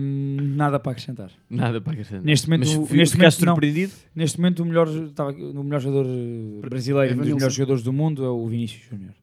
Hum, 0.00 0.36
nada 0.56 0.78
para 0.78 0.92
acrescentar. 0.92 1.30
Nada 1.48 1.80
para 1.80 1.92
acrescentar. 1.92 2.24
Neste 2.24 2.48
momento, 2.48 2.66
Mas 2.68 2.76
o- 2.76 2.86
fi- 2.86 2.96
neste 2.96 3.16
ficaste 3.16 3.38
momento, 3.40 3.46
não. 3.46 3.54
surpreendido? 3.54 3.92
Neste 4.14 4.38
momento, 4.40 4.62
o 4.62 4.66
melhor, 4.66 4.88
estava 4.88 5.30
aqui, 5.30 5.42
o 5.42 5.62
melhor 5.64 5.80
jogador 5.80 6.06
eh, 6.08 6.60
brasileiro, 6.68 7.14
um 7.14 7.16
dos 7.16 7.26
Evanilson. 7.26 7.34
melhores 7.36 7.54
jogadores 7.54 7.82
do 7.82 7.92
mundo 7.92 8.24
é 8.24 8.28
o 8.28 8.46
Vinícius 8.46 8.84
Júnior. 8.88 9.14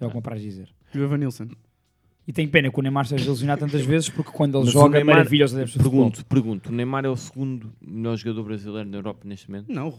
É 0.00 0.04
o 0.06 0.08
que 0.08 0.14
me 0.14 0.18
apraz 0.20 0.40
dizer. 0.42 0.68
E 0.94 0.98
o 0.98 1.04
Evanilson. 1.04 1.48
E 2.26 2.32
tenho 2.32 2.48
pena 2.50 2.70
que 2.70 2.78
o 2.78 2.82
Neymar 2.82 3.06
seja 3.06 3.28
lesionado 3.30 3.60
tantas 3.60 3.82
vezes 3.84 4.08
porque 4.08 4.30
quando 4.30 4.56
ele 4.56 4.64
Mas 4.66 4.74
o 4.74 4.78
joga 4.78 4.98
é 4.98 5.04
Neymar- 5.04 5.28
Pergunto, 5.28 6.24
pergunto. 6.26 6.68
O 6.70 6.72
Neymar 6.72 7.04
é 7.04 7.08
o 7.08 7.16
segundo 7.16 7.72
melhor 7.80 8.16
jogador 8.16 8.44
brasileiro 8.44 8.88
na 8.88 8.96
Europa 8.98 9.20
neste 9.26 9.50
momento? 9.50 9.72
Não, 9.72 9.92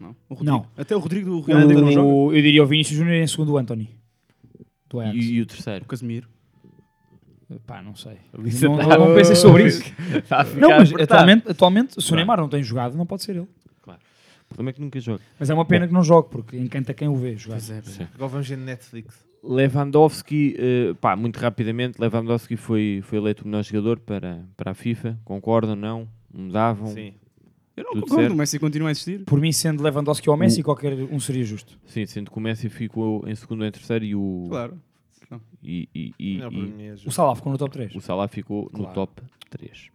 não. 0.00 0.16
Não. 0.42 0.66
Até 0.76 0.94
o 0.94 0.98
Rodrigo 0.98 1.30
do 1.30 1.40
Real 1.40 1.60
Madrid 1.60 1.78
não 1.78 1.90
joga. 1.92 2.06
O, 2.08 2.32
eu 2.32 2.42
diria 2.42 2.62
o 2.62 2.66
Vinícius 2.66 2.98
Júnior 2.98 3.16
em 3.16 3.26
segundo 3.26 3.52
o 3.52 3.58
Anthony. 3.58 3.90
Do 4.88 5.00
Ajax. 5.00 5.16
E, 5.16 5.32
e 5.34 5.40
o 5.42 5.46
terceiro? 5.46 5.84
O 5.84 5.88
Casemiro. 5.88 6.28
Pá, 7.66 7.80
não 7.82 7.94
sei. 7.94 8.16
Isso 8.44 8.68
Não, 8.68 8.76
tá- 8.78 8.98
não 8.98 9.14
pensei 9.14 9.36
sobre 9.36 9.66
isso. 9.66 9.82
Ficar 9.84 10.44
Não, 10.56 10.70
mas 10.70 10.92
atualmente, 10.94 11.48
atualmente 11.50 11.92
se 11.94 11.98
o 11.98 12.02
Claro. 12.02 12.16
Neymar 12.16 12.40
não 12.40 12.48
tem 12.48 12.62
jogado, 12.62 12.96
não 12.96 13.06
pode 13.06 13.22
ser 13.22 13.36
ele. 13.36 13.46
O 14.48 14.54
problema 14.54 14.70
é 14.70 14.72
que 14.74 14.80
nunca 14.80 15.00
joga. 15.00 15.20
Mas 15.40 15.50
é 15.50 15.54
uma 15.54 15.64
pena 15.64 15.88
que 15.88 15.92
não 15.92 16.04
jogue, 16.04 16.28
porque 16.30 16.56
encanta 16.56 16.94
quem 16.94 17.08
o 17.08 17.16
vê 17.16 17.36
jogar. 17.36 17.56
Pois 17.56 17.68
é, 17.70 17.80
pois 17.82 18.00
é. 18.00 18.08
Agora 18.14 18.28
vamos 18.30 18.48
ver 18.48 18.56
no 18.56 18.64
Netflix. 18.64 19.26
Lewandowski, 19.42 20.54
eh, 20.56 20.94
pá, 21.00 21.16
muito 21.16 21.36
rapidamente, 21.40 22.00
Lewandowski 22.00 22.56
foi, 22.56 23.00
foi 23.04 23.18
eleito 23.18 23.42
o 23.44 23.48
melhor 23.48 23.64
jogador 23.64 23.98
para, 23.98 24.44
para 24.56 24.70
a 24.70 24.74
FIFA. 24.74 25.18
Concordam, 25.24 25.74
não? 25.74 26.06
Mudavam? 26.32 26.86
Sim. 26.86 27.14
Eu 27.76 27.84
não 27.84 27.92
Tudo 27.92 28.06
concordo, 28.06 28.32
o 28.34 28.36
Messi 28.36 28.58
continua 28.58 28.88
a 28.88 28.90
existir. 28.92 29.24
Por 29.24 29.38
mim, 29.40 29.52
sendo 29.52 29.82
Lewandowski 29.82 30.30
ou 30.30 30.36
Messi, 30.36 30.62
qualquer 30.62 30.94
um 30.94 31.20
seria 31.20 31.44
justo. 31.44 31.78
Sim, 31.84 32.06
sendo 32.06 32.30
que 32.30 32.38
o 32.38 32.40
Messi 32.40 32.68
ficou 32.70 33.22
em 33.28 33.34
segundo 33.34 33.60
ou 33.60 33.66
em 33.66 33.70
terceiro 33.70 34.04
e 34.04 34.14
o... 34.14 34.46
Claro. 34.48 34.80
E, 35.62 35.88
e, 35.94 36.14
e- 36.18 36.38
Não, 36.38 36.52
e 36.52 36.86
é. 36.86 36.94
O 37.04 37.10
Salah 37.10 37.34
ficou 37.34 37.50
no 37.52 37.58
top 37.58 37.72
3. 37.72 37.94
o 37.96 38.00
Salah 38.00 38.28
ficou 38.28 38.70
no 38.72 38.78
Claro. 38.84 38.94
top 38.94 39.22
3. 39.50 39.90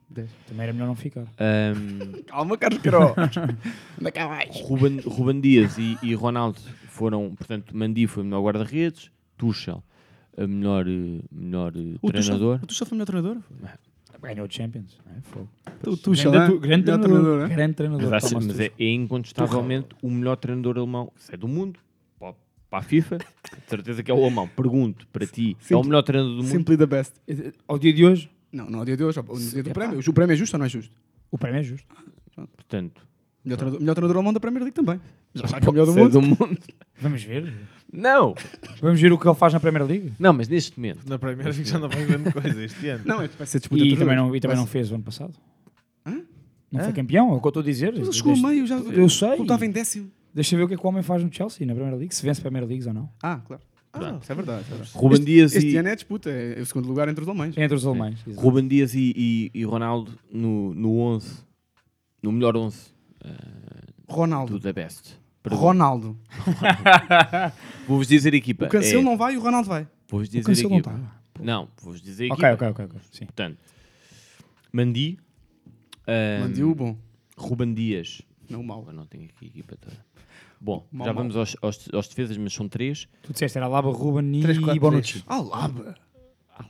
Também 0.46 0.64
era 0.64 0.74
melhor 0.74 0.88
não 0.88 0.96
ficar. 0.96 1.22
Ahm, 1.40 2.22
Calma, 2.28 2.58
Carlos 2.58 2.82
Queiroz. 2.82 3.14
Anda 4.00 4.12
cá 4.12 4.28
mais. 4.28 4.60
Ruben, 4.62 5.00
Ruben 5.00 5.40
Dias 5.40 5.78
e, 5.78 5.98
e 6.04 6.14
Ronaldo 6.14 6.60
foram, 6.90 7.34
portanto, 7.34 7.76
Mandi 7.76 8.06
foi 8.08 8.24
o 8.24 8.26
melhor 8.26 8.42
guarda-redes, 8.44 9.10
Tuchel, 9.38 9.82
a 10.38 10.46
melhor, 10.46 10.86
eh, 10.88 11.22
melhor 11.32 11.72
eh, 11.78 11.96
O 12.02 12.12
treinador. 12.12 12.60
Tuchel, 12.60 12.64
o 12.64 12.68
Tuchel 12.68 12.88
foi 12.88 12.96
o 12.96 12.98
melhor 12.98 13.06
treinador? 13.06 13.38
Ganhou 14.22 14.46
o 14.48 14.52
Champions. 14.52 15.00
não 15.06 15.18
é? 15.18 15.22
Fogo. 15.22 15.50
O 15.88 15.98
Tuchel, 15.98 16.32
grande, 16.32 16.56
é? 16.56 16.60
grande 16.60 16.84
treinador. 16.84 17.10
treinador, 17.10 17.46
é? 17.52 17.56
grande 17.56 17.74
treinador. 17.74 18.10
Mas, 18.12 18.24
acho- 18.26 18.36
mas 18.36 18.60
é, 18.60 18.72
é 18.80 18.92
incontestavelmente 18.94 19.88
o 20.02 20.10
melhor 20.12 20.36
treinador 20.38 20.78
alemão, 20.78 21.12
se 21.16 21.34
é 21.34 21.38
do 21.38 21.48
mundo, 21.48 21.80
para, 22.20 22.36
para 22.70 22.80
a 22.80 22.82
FIFA, 22.84 23.18
de 23.18 23.26
certeza 23.70 24.04
que 24.04 24.12
é 24.12 24.14
o 24.14 24.22
alemão. 24.24 24.48
Pergunto 24.48 25.08
para 25.08 25.26
ti, 25.26 25.52
é 25.52 25.56
o 25.56 25.66
Simpli- 25.66 25.88
melhor 25.90 26.02
treinador 26.04 26.36
do 26.38 26.44
mundo? 26.44 26.52
Simply 26.52 26.78
the 26.78 26.86
best. 26.86 27.14
Ao 27.68 27.80
dia 27.80 27.92
de 27.94 28.06
hoje, 28.06 28.30
Não, 28.52 28.70
não 28.70 28.80
ao 28.80 28.86
dia 28.86 28.96
de 28.98 29.04
hoje, 29.04 29.18
ao 29.20 29.26
dia 29.38 29.64
do 29.64 29.70
Epá. 29.70 29.74
prémio. 29.88 30.00
O 30.08 30.14
prémio 30.14 30.34
é 30.34 30.36
justo 30.38 30.54
ou 30.56 30.60
não 30.60 30.66
é 30.66 30.70
justo? 30.70 30.96
o 31.32 31.38
prémio 31.38 31.60
é 31.60 31.64
justo. 31.64 31.88
Portanto, 32.56 33.02
Melhor 33.44 33.58
treinador, 33.58 33.80
melhor 33.82 33.94
treinador 33.96 34.18
alemão 34.18 34.34
da 34.34 34.40
Premier 34.40 34.64
League 34.64 34.76
também. 34.76 35.00
Já 35.34 35.48
sabe 35.48 35.62
que 35.62 35.68
é 35.68 35.70
o 35.70 35.74
melhor 35.74 35.86
do 35.86 35.92
é 35.92 36.04
mundo. 36.04 36.12
do 36.12 36.22
mundo. 36.22 36.58
Vamos 37.02 37.24
ver. 37.24 37.54
Não, 37.92 38.36
Vamos 38.82 39.02
ver 39.02 39.12
o 39.12 39.18
que 39.18 39.28
ele 39.28 39.36
faz 39.36 39.52
na 39.54 39.60
Premier 39.60 39.84
League. 39.86 40.14
não, 40.20 40.32
mas 40.32 40.48
neste 40.48 40.80
momento. 40.80 41.08
Na 41.10 41.18
primeira 41.20 41.50
League 41.52 41.66
já 41.68 41.80
não 41.80 41.90
vai 41.90 42.06
grande 42.06 42.32
coisa 42.32 42.64
este 42.64 42.88
ano. 42.88 43.04
Não, 43.08 43.22
é- 43.22 43.28
vai 43.28 43.48
ser 43.48 43.60
disputa 43.60 43.84
E 43.84 43.88
entre 43.88 44.00
também, 44.00 44.16
dois. 44.16 44.28
não, 44.30 44.36
e 44.36 44.40
também 44.40 44.58
não 44.58 44.66
fez 44.68 44.92
o 44.92 44.96
ano 44.96 45.04
passado. 45.04 45.34
Hã? 46.06 46.22
Não 46.72 46.80
Hã? 46.80 46.84
foi 46.86 46.94
campeão, 46.94 47.32
é 47.34 47.36
o 47.36 47.42
que 47.42 47.48
eu 47.48 47.50
estou 47.50 47.62
a 47.62 47.66
dizer. 47.66 47.92
Mas 47.94 48.04
ele 48.08 48.14
chegou 48.14 48.32
a 48.32 48.36
Deixa- 48.36 48.48
meio, 48.48 48.68
já. 48.68 48.78
Eu 48.78 49.10
sei. 49.10 49.34
Estava 49.42 49.66
em 49.66 49.72
décimo. 49.72 50.12
Deixa 50.34 50.56
ver 50.56 50.64
o 50.64 50.68
que 50.68 50.76
é 50.76 50.78
que 50.78 50.86
o 50.86 50.88
homem 50.90 51.04
faz 51.04 51.22
no 51.24 51.34
Chelsea, 51.34 51.66
na 51.68 51.74
Premier 51.74 51.96
League, 51.98 52.16
se 52.16 52.24
vence 52.24 52.40
a 52.40 52.44
Premier 52.44 52.66
League 52.66 52.88
ou 52.88 52.94
não. 52.94 53.10
Ah, 53.22 53.42
claro. 53.46 53.62
Ah, 53.94 54.18
isso 54.22 54.32
é 54.32 54.36
verdade. 54.36 54.62
isso 54.62 54.72
é 54.74 54.76
verdade. 54.78 54.92
Ruben 54.98 55.14
este, 55.20 55.26
Dias 55.26 55.54
este 55.56 55.70
e- 55.72 55.78
ano 55.78 55.90
é 55.90 55.96
disputa, 55.96 56.30
é 56.30 56.62
o 56.62 56.66
segundo 56.66 56.88
lugar 56.88 57.10
entre 57.10 57.22
os 57.24 57.28
alemães. 57.28 57.58
Entre 57.58 57.76
os 57.76 57.86
alemães. 57.86 58.20
exato. 58.26 58.42
Ruben 58.42 58.66
Dias 58.70 58.94
e, 58.96 59.12
e, 59.18 59.52
e 59.54 59.66
Ronaldo 59.66 60.14
no, 60.32 60.74
no 60.74 60.98
11, 61.00 61.40
no 62.24 62.32
melhor 62.32 62.56
11 62.56 62.91
eh, 63.24 63.30
do 64.08 64.14
Ronaldo. 64.14 64.60
The 64.60 64.74
Best. 64.74 65.20
Pergunto. 65.44 65.64
Ronaldo. 65.66 66.20
Vou-vos 67.88 68.08
dizer 68.08 68.34
equipa. 68.34 68.66
O 68.66 68.70
Cancelo 68.70 69.02
é, 69.02 69.06
não 69.06 69.18
vai 69.18 69.34
e 69.34 69.38
o 69.38 69.42
Ronaldo 69.42 69.68
vai. 69.68 69.88
Vou-vos 70.08 70.28
O 70.28 70.32
dizer 70.32 70.42
a 70.42 70.44
Cancelo 70.46 70.70
não 70.70 70.78
equipa. 70.78 70.96
está. 70.96 71.22
Não, 71.44 71.68
vou-vos 71.82 72.02
dizer 72.02 72.30
a 72.30 72.34
Ok, 72.34 72.48
equipa. 72.50 72.70
ok, 72.70 72.86
ok. 72.86 72.86
ok, 72.98 73.08
Sim. 73.12 73.26
Portanto, 73.26 73.58
Mandi, 74.72 75.18
ahm, 76.08 76.42
Mandei 76.42 76.64
o 76.64 76.76
bom. 76.76 76.96
Ruben 77.38 77.74
Dias. 77.74 78.22
Não 78.50 78.62
o 78.62 78.64
mau. 78.64 78.84
Eu 78.88 78.94
não 78.94 79.06
tenho 79.06 79.26
aqui 79.26 79.48
equipa 79.48 79.76
toda. 79.78 79.98
Bom, 80.60 80.86
Mau, 80.92 81.08
já 81.08 81.14
mau. 81.14 81.24
vamos 81.24 81.36
aos, 81.36 81.56
aos, 81.62 81.90
aos 81.92 82.08
defesas, 82.08 82.38
mas 82.38 82.54
são 82.54 82.70
três. 82.70 83.08
Tu 83.24 83.34
disseste 83.34 83.58
era 83.58 83.66
Alaba, 83.66 83.90
Ruben 83.92 84.32
e 84.40 84.60
quatro, 84.60 84.80
Bonucci. 84.80 85.24
Ah, 85.26 85.42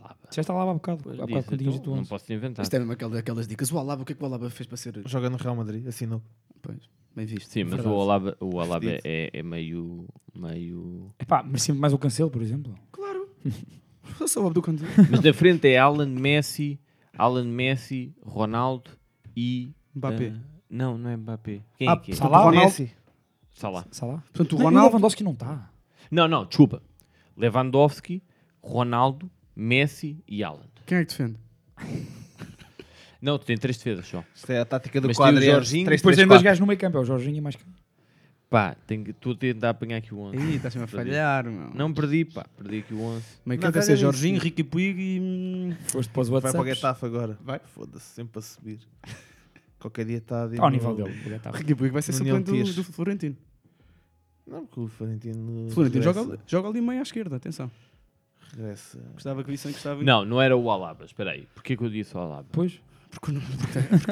Laba. 0.01 0.17
Disseste 0.29 0.51
Alaba 0.51 0.71
há 0.71 0.73
bocado. 0.73 1.09
Há 1.11 1.15
bocado 1.25 1.43
quando 1.43 1.59
tinhas 1.59 1.75
então, 1.75 1.79
dito 1.79 1.89
não 1.91 1.99
11. 1.99 2.09
posso 2.09 2.33
inventar. 2.33 2.63
Isto 2.63 2.73
é 2.75 2.79
mesmo 2.79 2.93
aquela, 2.93 3.19
aquelas 3.19 3.47
dicas. 3.47 3.71
O 3.71 3.77
Alaba, 3.79 4.01
o 4.01 4.05
que 4.05 4.13
é 4.13 4.15
que 4.15 4.23
o 4.23 4.25
Alaba 4.25 4.49
fez 4.49 4.67
para 4.67 4.77
ser... 4.77 5.01
Joga 5.05 5.29
no 5.29 5.37
Real 5.37 5.55
Madrid, 5.55 5.85
assinou. 5.87 6.21
Pois. 6.61 6.77
Bem 7.15 7.25
visto. 7.25 7.49
Sim, 7.51 7.63
mas 7.65 7.73
Verdade. 7.73 7.89
o 7.95 7.99
Alaba, 8.01 8.37
o 8.39 8.59
Alaba 8.59 8.85
é, 9.03 9.29
é 9.33 9.43
meio. 9.43 10.07
meio... 10.33 11.13
Epá, 11.19 11.43
merecia 11.43 11.73
mais 11.75 11.91
o 11.93 11.97
Cancelo, 11.97 12.29
por 12.31 12.41
exemplo. 12.41 12.73
Eu 14.19 14.27
sou 14.27 14.43
o 14.43 14.47
Abdul 14.47 14.63
Kanté. 14.63 14.85
Mas 15.09 15.19
da 15.21 15.33
frente 15.33 15.67
é 15.67 15.77
Alan 15.77 16.05
Messi, 16.07 16.79
Alan 17.17 17.45
Messi, 17.45 18.13
Ronaldo 18.21 18.91
e. 19.35 19.73
Mbappé. 19.95 20.33
ah, 20.35 20.41
não, 20.69 20.97
não 20.97 21.09
é 21.09 21.17
Mbappé. 21.17 21.61
Quem 21.77 21.87
Ah, 21.87 21.93
é 21.93 21.97
que 21.97 22.11
é? 22.11 22.15
Salah, 22.15 22.39
Ronaldo. 22.43 22.65
Messi. 22.65 22.91
Salah. 23.53 23.85
Salah. 23.91 24.23
Portanto, 24.33 24.55
o 24.55 24.63
Ronaldo. 24.63 24.89
Lewandowski 24.89 25.23
não 25.23 25.33
está. 25.33 25.69
Não, 26.09 26.27
não, 26.27 26.45
desculpa. 26.45 26.81
Lewandowski, 27.35 28.23
Ronaldo, 28.61 29.29
Messi 29.55 30.23
e 30.27 30.43
Alan. 30.43 30.65
Quem 30.85 30.97
é 30.99 31.05
que 31.05 31.11
defende? 31.11 31.37
Não, 33.21 33.37
tu 33.37 33.45
tem 33.45 33.55
três 33.57 33.77
defesas 33.77 34.07
só. 34.07 34.23
Isto 34.33 34.51
é 34.51 34.59
a 34.59 34.65
tática 34.65 34.99
do 34.99 35.07
Mas 35.07 35.17
tem 35.17 35.25
o 35.25 35.29
quadro. 35.29 35.43
Jorginho, 35.43 35.89
Depois 35.89 36.15
tem 36.15 36.25
dois 36.27 36.41
gajos 36.41 36.59
no 36.59 36.65
meio 36.65 36.79
campo, 36.79 36.97
é 36.97 37.01
o 37.01 37.05
Jorginho 37.05 37.37
e 37.37 37.41
mais 37.41 37.55
quem? 37.55 37.65
Pá, 38.49 38.75
tenho 38.85 39.03
que, 39.05 39.11
estou 39.11 39.31
a 39.31 39.35
tentar 39.35 39.69
apanhar 39.69 39.97
aqui 39.97 40.13
o 40.13 40.19
11. 40.19 40.37
Ih, 40.37 40.55
estás-me 40.55 40.83
a 40.83 40.87
falhar, 40.87 41.45
meu. 41.45 41.69
Não 41.73 41.93
perdi, 41.93 42.25
pá, 42.25 42.45
perdi 42.57 42.79
aqui 42.79 42.93
o 42.93 42.99
11. 43.01 43.23
Meio 43.45 43.61
campo 43.61 43.73
deve 43.73 43.85
ser 43.85 43.91
calha 43.93 44.01
Jorginho. 44.01 44.39
Ricky 44.41 44.63
Puig 44.63 44.99
e. 44.99 45.19
hum, 45.21 45.73
Foste 45.87 46.11
para 46.11 46.21
os 46.21 46.29
Vai 46.29 46.41
para 46.41 46.49
o 46.51 46.53
WhatsApp. 46.57 46.75
Getafe 46.75 47.05
agora. 47.05 47.37
Vai. 47.41 47.61
Foda-se, 47.63 48.05
sempre 48.15 48.39
a 48.39 48.41
subir. 48.41 48.79
Qualquer 49.79 50.05
dia 50.05 50.17
está 50.17 50.43
a 50.43 50.47
Está 50.47 50.63
ao 50.63 50.69
nível 50.69 50.95
dele. 50.95 51.09
o 51.11 51.29
Getafe. 51.29 51.57
Ricky 51.59 51.75
Puig 51.75 51.91
vai 51.93 52.01
ser 52.01 52.11
No 52.11 52.17
suplente 52.17 52.51
do, 52.51 52.73
do 52.73 52.83
Florentino. 52.83 53.37
Não, 54.47 54.65
porque 54.65 54.79
o 54.81 54.87
Florentino. 54.87 55.69
Florentino 55.71 56.03
joga, 56.03 56.21
ali- 56.21 56.39
joga 56.45 56.67
ali 56.69 56.81
meio 56.81 56.99
à 56.99 57.03
esquerda, 57.03 57.35
atenção. 57.37 57.71
Regressa. 58.55 58.99
Gostava 59.13 59.43
que 59.43 59.51
gostava. 59.51 60.03
Não, 60.03 60.25
não 60.25 60.41
era 60.41 60.55
o 60.55 60.69
Alaba, 60.69 61.05
espera 61.05 61.31
aí. 61.31 61.47
Porquê 61.53 61.75
que 61.75 61.83
eu 61.83 61.89
disse 61.89 62.15
o 62.15 62.19
Alaba? 62.19 62.45
Pois. 62.51 62.79
Porque, 63.09 63.31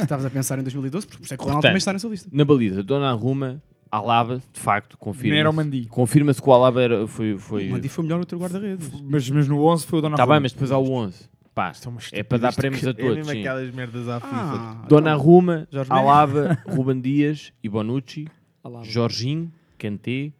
estavas 0.01 0.25
a 0.25 0.29
pensar 0.29 0.59
em 0.59 0.63
2012, 0.63 1.07
porque 1.07 1.19
por 1.19 1.23
isso 1.25 1.33
é 1.33 1.37
que 1.37 1.43
o 1.43 1.45
Ronaldo 1.45 1.63
também 1.63 1.77
está 1.77 1.93
nessa 1.93 2.07
lista. 2.07 2.29
Na 2.33 2.43
baliza, 2.43 2.83
Donnarumma, 2.83 3.61
Alaba, 3.89 4.41
de 4.53 4.59
facto, 4.59 4.97
confirma. 4.97 5.31
Nem 5.31 5.39
era 5.39 5.49
o 5.49 5.53
Mandi. 5.53 5.85
Confirma-se 5.85 6.41
que 6.41 6.49
o 6.49 6.53
Alaba 6.53 6.81
era, 6.81 7.07
foi. 7.07 7.37
foi 7.37 7.69
O 7.69 7.71
Mandi 7.71 7.87
foi 7.87 8.03
o 8.03 8.05
melhor 8.05 8.19
outro 8.19 8.37
guarda-redes. 8.37 8.89
Mas, 9.03 9.29
mas 9.29 9.47
no 9.47 9.63
11 9.65 9.85
foi 9.85 9.99
o 9.99 10.01
Donnarumma. 10.01 10.27
Tá 10.27 10.33
bem, 10.33 10.41
mas 10.41 10.51
depois 10.51 10.71
há 10.71 10.77
o 10.77 10.91
11. 10.91 11.29
Pá, 11.55 11.71
Isto 11.71 11.87
é 11.87 11.91
uma 11.91 11.99
é 12.13 12.23
para 12.23 12.37
dar 12.37 12.53
prémios 12.53 12.85
a 12.85 12.89
É 12.91 12.93
todos. 12.93 13.15
mesmo 13.17 13.31
sim. 13.31 13.39
aquelas 13.39 13.73
merdas 13.73 14.07
à 14.07 14.19
FIFA. 14.19 14.35
Ah, 14.35 14.85
Donnarumma, 14.87 15.67
Jorge 15.71 15.91
Alaba, 15.91 16.57
Ruben 16.67 17.01
Dias 17.01 17.51
e 17.63 17.69
Bonucci, 17.69 18.27
Alaba. 18.63 18.85
Jorginho, 18.85 19.51
Kanté, 19.77 20.31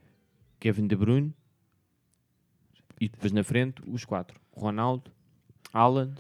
Kevin 0.60 0.86
De 0.88 0.96
Bruyne 0.96 1.34
e 3.00 3.08
depois 3.10 3.32
na 3.32 3.44
frente 3.44 3.82
os 3.88 4.06
quatro: 4.06 4.40
Ronaldo, 4.52 5.12
Haaland, 5.74 6.14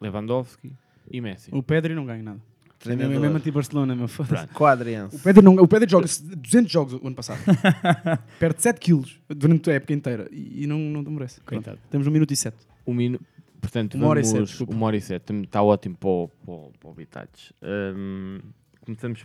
Lewandowski 0.00 0.72
e 1.10 1.20
Messi. 1.20 1.50
o 1.54 1.62
Pedri 1.62 1.94
não 1.94 2.06
ganha 2.06 2.22
nada. 2.22 2.40
É 2.84 2.96
mesmo, 2.96 3.14
é 3.14 3.18
mesmo 3.20 3.36
anti-Barcelona, 3.36 3.94
meu 3.94 4.08
foda-se. 4.08 4.48
Quadriense. 4.48 5.14
O 5.14 5.20
Pedri, 5.20 5.44
não, 5.44 5.54
o 5.54 5.68
Pedri 5.68 5.88
joga 5.88 6.04
200 6.06 6.72
jogos 6.72 6.94
o 6.94 7.06
ano 7.06 7.14
passado. 7.14 7.38
Perde 8.40 8.60
7 8.60 8.80
quilos 8.80 9.20
durante 9.28 9.70
a 9.70 9.74
época 9.74 9.92
inteira 9.92 10.28
e, 10.32 10.64
e 10.64 10.66
não, 10.66 10.78
não 10.78 11.12
merece. 11.12 11.40
Coitado. 11.42 11.78
Temos 11.90 12.08
um 12.08 12.10
minuto 12.10 12.32
e 12.32 12.36
7. 12.36 12.56
Um 12.84 12.92
minu... 12.92 13.20
Portanto, 13.60 13.94
Uma 13.94 14.08
hora 14.08 14.18
e 14.18 14.24
vamos... 14.24 14.36
sete, 14.36 14.48
desculpa. 14.48 14.72
uma 14.74 14.86
hora 14.86 14.96
e 14.96 15.00
sete. 15.00 15.32
Está 15.32 15.62
ótimo 15.62 15.96
para 15.96 16.08
o, 16.08 16.28
para 16.44 16.52
o, 16.52 16.72
para 16.80 16.90
o 16.90 16.94
Bitates. 16.94 17.52
Hum, 17.62 18.40
começamos 18.80 19.24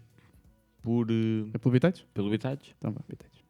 por, 0.84 1.10
eh, 1.10 1.50
É 1.52 1.58
pelo 1.58 1.72
Vitates? 1.72 2.06
pelo 2.14 2.30
Bitates. 2.30 2.76
Então 2.78 2.92
vá, 2.92 3.02
Vitates. 3.10 3.42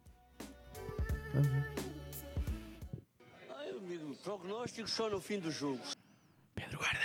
Prognóstico 4.28 4.90
só 4.90 5.08
no 5.08 5.22
fim 5.22 5.38
do 5.38 5.50
jogo. 5.50 5.80
Pedro 6.54 6.76
Guarda, 6.76 6.98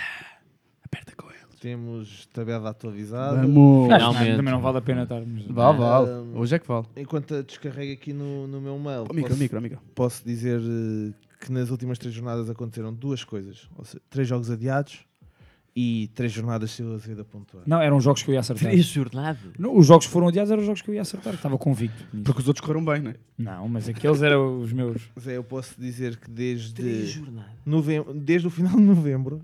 aperta 0.84 1.16
com 1.16 1.30
ele. 1.30 1.56
Temos 1.58 2.26
tabela 2.26 2.68
atualizada. 2.68 3.40
Vamos! 3.40 3.90
Acho 3.90 3.98
que 3.98 4.08
Finalmente. 4.10 4.36
também 4.36 4.52
não 4.52 4.60
vale 4.60 4.76
a 4.76 4.82
pena 4.82 5.02
estarmos. 5.04 5.46
Vale, 5.46 5.78
vale. 5.78 6.10
Um, 6.10 6.38
Hoje 6.38 6.56
é 6.56 6.58
que 6.58 6.68
vale. 6.68 6.86
Enquanto 6.94 7.34
a 7.36 7.40
descarrego 7.40 7.94
aqui 7.94 8.12
no, 8.12 8.46
no 8.46 8.60
meu 8.60 8.78
mail, 8.78 9.06
micro, 9.10 9.22
posso, 9.22 9.40
micro, 9.40 9.62
micro. 9.62 9.80
posso 9.94 10.22
dizer 10.22 10.60
eh, 10.60 11.14
que 11.40 11.50
nas 11.50 11.70
últimas 11.70 11.96
três 11.96 12.14
jornadas 12.14 12.50
aconteceram 12.50 12.92
duas 12.92 13.24
coisas. 13.24 13.70
Ou 13.74 13.86
seja, 13.86 14.02
três 14.10 14.28
jogos 14.28 14.50
adiados 14.50 15.06
e 15.76 16.08
três 16.14 16.30
jornadas 16.32 16.80
Azevedo 16.80 17.22
a 17.22 17.24
pontuar. 17.24 17.64
Não, 17.66 17.80
eram 17.80 17.96
os 17.96 18.04
jogos 18.04 18.22
que 18.22 18.30
eu 18.30 18.34
ia 18.34 18.40
acertar. 18.40 18.70
Três 18.70 18.84
jornadas. 18.86 19.40
Não, 19.58 19.76
os 19.76 19.86
jogos 19.86 20.06
que 20.06 20.12
foram 20.12 20.28
adiados 20.28 20.50
eram 20.50 20.60
os 20.60 20.66
jogos 20.66 20.82
que 20.82 20.90
eu 20.90 20.94
ia 20.94 21.02
acertar. 21.02 21.34
Estava 21.34 21.58
convicto. 21.58 21.96
nisso. 22.12 22.24
Porque 22.24 22.40
os 22.42 22.46
outros 22.48 22.64
correram 22.64 22.84
bem, 22.84 23.02
não 23.02 23.10
é? 23.10 23.14
Não, 23.36 23.68
mas 23.68 23.88
aqueles 23.88 24.22
eram 24.22 24.60
os 24.60 24.72
meus. 24.72 25.02
Zé, 25.18 25.36
eu 25.36 25.42
posso 25.44 25.74
dizer 25.78 26.16
que 26.16 26.30
desde, 26.30 26.74
Três 26.74 27.08
jornadas. 27.08 27.50
novembro, 27.66 28.14
desde 28.14 28.46
o 28.46 28.50
final 28.50 28.76
de 28.76 28.82
novembro. 28.82 29.40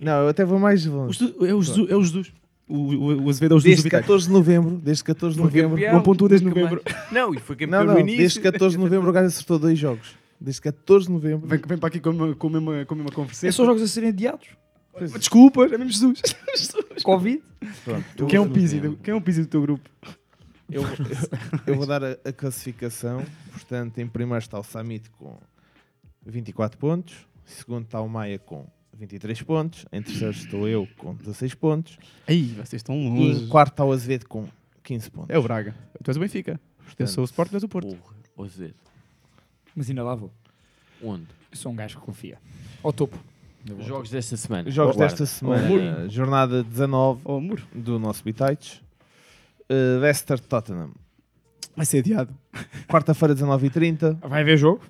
Não, 0.00 0.22
eu 0.22 0.28
até 0.28 0.44
vou 0.44 0.58
mais 0.58 0.84
longe. 0.84 1.18
Jesus- 1.18 1.36
é, 1.48 1.54
o 1.54 1.62
Jesus, 1.62 1.90
é 1.90 1.96
o 1.96 2.02
Jesus. 2.02 2.32
O, 2.68 2.76
o, 2.76 3.24
o 3.24 3.28
Azevedo 3.28 3.54
é 3.54 3.56
o 3.56 3.60
Jesus 3.60 3.62
do 3.62 3.62
Desde 3.68 3.82
Vitates. 3.84 4.06
14 4.06 4.26
de 4.26 4.32
novembro, 4.32 4.76
desde 4.82 5.04
14 5.04 5.36
de 5.36 5.42
novembro. 5.42 5.70
campeão. 5.76 5.94
Não 5.94 6.02
pontua 6.02 6.28
desde 6.28 6.46
novembro. 6.46 6.82
Não, 7.12 7.34
e 7.34 7.38
foi 7.38 7.54
Não, 7.54 7.60
campeão 7.60 7.84
não, 7.84 7.94
no 7.94 8.00
início. 8.00 8.18
desde 8.18 8.40
14 8.40 8.76
de 8.76 8.82
novembro 8.82 9.10
o 9.10 9.12
gajo 9.12 9.26
acertou 9.26 9.58
dois 9.58 9.78
jogos. 9.78 10.16
Desde 10.40 10.60
14 10.62 11.06
de 11.06 11.12
novembro. 11.12 11.46
Vem, 11.46 11.60
vem 11.64 11.78
para 11.78 11.86
aqui 11.88 12.00
com 12.00 12.10
uma, 12.10 12.34
com 12.34 12.46
a 12.48 12.50
mesma, 12.50 12.84
com 12.84 12.94
a 12.94 12.96
mesma 12.96 13.12
conversa. 13.12 13.46
Esses 13.46 13.54
são 13.54 13.64
jogos 13.66 13.82
a 13.82 13.86
serem 13.86 14.08
adiados. 14.08 14.48
Desculpa, 15.18 15.64
é 15.64 15.78
mesmo 15.78 15.90
Jesus. 15.90 16.20
Covid. 17.02 17.42
Pronto, 17.84 18.26
Quem 18.26 18.36
é 18.36 18.40
um 18.40 18.50
pisi 18.50 18.80
do, 18.80 18.96
quem 18.98 19.12
é 19.12 19.16
um 19.16 19.20
pisi 19.20 19.42
do 19.42 19.48
teu 19.48 19.62
grupo? 19.62 19.88
Eu, 20.70 20.82
eu, 21.66 21.76
vou 21.76 21.86
dar 21.86 22.02
a, 22.02 22.12
a 22.24 22.32
classificação. 22.32 23.24
Portanto, 23.50 23.98
em 23.98 24.06
primeiro 24.06 24.42
está 24.42 24.58
o 24.58 24.62
Samit 24.62 25.10
com 25.10 25.36
24 26.26 26.78
pontos. 26.78 27.14
Em 27.46 27.50
segundo 27.54 27.84
está 27.84 28.00
o 28.00 28.08
Maia 28.08 28.38
com 28.38 28.66
23 28.94 29.42
pontos. 29.42 29.84
Em 29.92 30.02
terceiro 30.02 30.32
estou 30.32 30.68
eu 30.68 30.88
com 30.96 31.14
16 31.14 31.54
pontos. 31.54 31.98
Aí, 32.26 32.44
vocês 32.54 32.74
estão 32.80 32.94
E 32.96 33.08
longe. 33.08 33.44
em 33.44 33.48
quarto 33.48 33.72
está 33.72 33.84
o 33.84 33.92
Azevedo 33.92 34.26
com 34.28 34.46
15 34.82 35.10
pontos. 35.10 35.30
É 35.30 35.38
o 35.38 35.42
Braga. 35.42 35.74
Tu 36.02 36.10
és 36.10 36.16
o 36.16 36.20
Benfica. 36.20 36.60
Eu 36.98 37.06
sou 37.06 37.22
o 37.22 37.24
Sport, 37.24 37.50
tu 37.50 37.56
és 37.56 37.62
o 37.62 37.68
Porto. 37.68 37.94
Porra, 37.96 38.16
ô 38.36 38.46
Zé, 38.46 38.72
Mas 39.74 39.88
ainda 39.88 40.02
lá 40.04 40.14
vou. 40.14 40.32
Onde? 41.02 41.26
Eu 41.50 41.56
sou 41.56 41.72
um 41.72 41.76
gajo 41.76 41.98
que 41.98 42.04
confia. 42.04 42.38
Ao 42.82 42.92
topo. 42.92 43.18
Eu 43.68 43.76
ao 43.76 43.82
Jogos 43.82 44.10
desta 44.10 44.36
semana. 44.36 44.70
Jogos 44.70 44.96
desta 44.96 45.24
semana. 45.26 46.08
jornada 46.08 46.62
19 46.64 47.20
Oh, 47.24 47.36
amor. 47.36 47.62
do 47.74 47.98
nosso 47.98 48.24
Bitites. 48.24 48.82
Uh, 49.70 50.00
Leicester 50.00 50.38
Tottenham. 50.40 50.90
Vai 51.76 51.86
ser 51.86 51.98
adiado. 51.98 52.30
Quarta-feira, 52.88 53.34
19h30. 53.34 53.98
topo. 53.98 54.28
Vai 54.28 54.42
haver 54.42 54.58
jogo? 54.58 54.80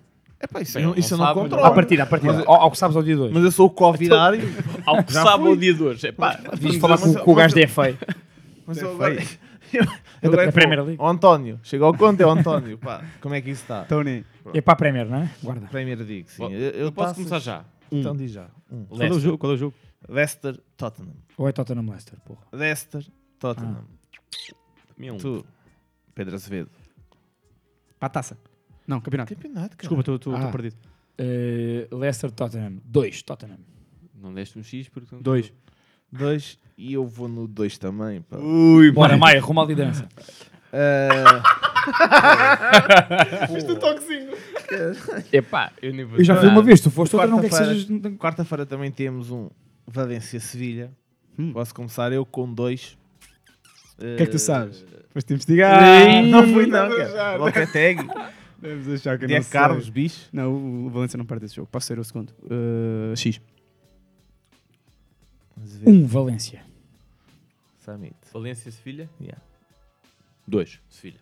Epá, 0.42 0.60
isso, 0.60 0.74
Bem, 0.74 0.82
eu, 0.82 0.90
não 0.90 0.98
isso 0.98 1.14
eu 1.14 1.18
não 1.18 1.34
controlo. 1.34 1.64
À 1.64 1.70
partida, 1.70 2.02
à 2.02 2.06
partida. 2.06 2.32
Mas- 2.32 2.46
Ao, 2.46 2.54
ao 2.62 2.70
que 2.72 2.78
sabes 2.78 2.96
ao 2.96 3.02
dia 3.02 3.16
2. 3.16 3.32
Mas 3.32 3.44
eu 3.44 3.52
sou 3.52 3.66
o 3.66 3.70
convidado. 3.70 4.36
Ao 4.84 5.04
que 5.04 5.12
Já 5.12 5.22
sabe 5.22 5.44
fui. 5.44 5.52
o 5.52 5.56
dia 5.56 5.72
de 5.74 5.82
hoje. 5.84 6.08
É 6.08 6.10
pá, 6.12 6.34
Devias 6.54 6.76
falar 6.76 6.98
com, 6.98 7.14
com 7.14 7.30
o 7.30 7.34
gajo 7.36 7.54
da 7.54 7.68
FA. 7.68 7.96
Mas 8.66 8.78
eu 8.78 8.90
agora. 8.92 9.16
É 10.20 10.28
da 10.28 10.52
Premier 10.52 10.82
League. 10.84 11.00
O 11.00 11.06
António. 11.06 11.58
Chega 11.62 11.84
ao 11.84 11.94
conto, 11.94 12.20
é 12.20 12.26
o 12.26 12.30
António. 12.30 12.76
Pá, 12.78 13.02
como 13.22 13.34
é 13.34 13.40
que 13.40 13.50
isso 13.50 13.62
está? 13.62 13.84
Tony. 13.84 14.22
É 14.52 14.60
para 14.60 14.74
a 14.74 14.76
Premier, 14.76 15.06
não 15.08 15.22
é? 15.22 15.30
Guarda. 15.42 15.66
Premier 15.68 15.96
League, 15.98 16.26
sim. 16.28 16.44
Eu, 16.44 16.50
Eu, 16.50 16.70
eu 16.86 16.92
posso 16.92 17.14
começar 17.14 17.38
já. 17.38 17.64
Então 18.00 18.16
diz 18.16 18.30
já. 18.32 18.48
Um. 18.70 18.84
Qual 18.86 19.02
é 19.02 19.10
o 19.10 19.20
jogo? 19.20 19.38
Qual 19.38 19.52
é 19.52 19.54
o 19.54 19.58
jogo? 19.58 19.74
Leicester 20.08 20.58
Tottenham. 20.76 21.14
Ou 21.38 21.48
é 21.48 21.52
Tottenham 21.52 21.86
Leicester, 21.88 22.18
porra. 22.24 22.40
Leicester 22.52 23.06
Tottenham. 23.38 23.84
Meu, 24.98 25.16
Tu, 25.16 25.44
Pedro 26.14 26.34
Azevedo. 26.34 26.70
Para 27.98 28.06
a 28.06 28.10
taça. 28.10 28.36
Não, 28.86 29.00
campeonato. 29.00 29.34
Campeonato, 29.34 29.76
cara. 29.76 29.88
Desculpa, 29.96 30.14
estou- 30.14 30.34
Ah. 30.36 30.50
perdido. 30.50 30.76
Eh, 31.18 31.86
Leicester 31.92 32.30
Tottenham. 32.30 32.80
2 32.84 33.22
Tottenham. 33.22 33.58
Não 34.14 34.32
deste 34.34 34.58
um 34.58 34.62
X 34.62 34.88
porque... 34.88 35.14
não- 35.14 35.22
Dois. 35.22 35.52
Dois. 36.10 36.58
E 36.76 36.92
eu 36.94 37.06
vou 37.06 37.28
no 37.28 37.46
dois 37.46 37.78
também. 37.78 38.22
Pá. 38.22 38.36
Ui, 38.38 38.90
Bora, 38.92 39.16
Maia, 39.16 39.40
rumo 39.40 39.60
à 39.60 39.64
liderança. 39.64 40.08
Ah, 40.74 41.42
Epá, 45.32 45.72
eu 45.82 45.92
nem 45.92 46.04
vou... 46.04 46.18
Eu 46.18 46.24
já 46.24 46.36
fui 46.36 46.48
uma 46.48 46.62
vez, 46.62 46.80
tu 46.80 46.90
foste 46.90 47.14
outra, 47.16 47.30
não 47.30 47.40
quer 47.40 47.48
que 47.48 47.54
Quarta-feira. 47.54 47.86
sejas. 47.86 48.16
Quarta-feira 48.18 48.66
também 48.66 48.90
temos 48.90 49.30
um 49.30 49.48
Valência-Sevilha. 49.86 50.90
Hum. 51.38 51.52
Posso 51.52 51.74
começar 51.74 52.12
eu 52.12 52.24
com 52.26 52.52
dois. 52.52 52.96
O 53.98 54.16
que 54.16 54.22
é 54.22 54.26
que 54.26 54.32
tu 54.32 54.38
sabes? 54.38 54.84
Foste 55.10 55.32
Ah, 55.32 55.34
investigar. 55.34 56.22
não 56.24 56.46
fui 56.52 56.66
não, 56.66 56.88
cara. 56.96 57.36
Lopetegui. 57.36 58.08
Deves 58.60 58.88
achar 59.00 59.16
que 59.18 59.22
não 59.24 59.28
Diego 59.28 59.42
sei. 59.44 59.52
Carlos, 59.52 59.88
bicho. 59.88 60.28
Não, 60.32 60.86
o- 60.86 60.90
Valência 60.90 61.16
não 61.18 61.24
perde 61.24 61.46
esse 61.46 61.56
jogo. 61.56 61.68
Posso 61.70 61.86
ser 61.86 61.98
o 61.98 62.04
segundo. 62.04 62.30
Uh, 62.44 63.14
X. 63.16 63.40
Um 65.86 66.06
Valência. 66.06 66.62
Samit. 67.80 68.14
Valência, 68.32 68.70
Sevilha? 68.70 69.10
Yeah. 69.20 69.42
Dois, 70.46 70.80
Sevilha. 70.88 71.20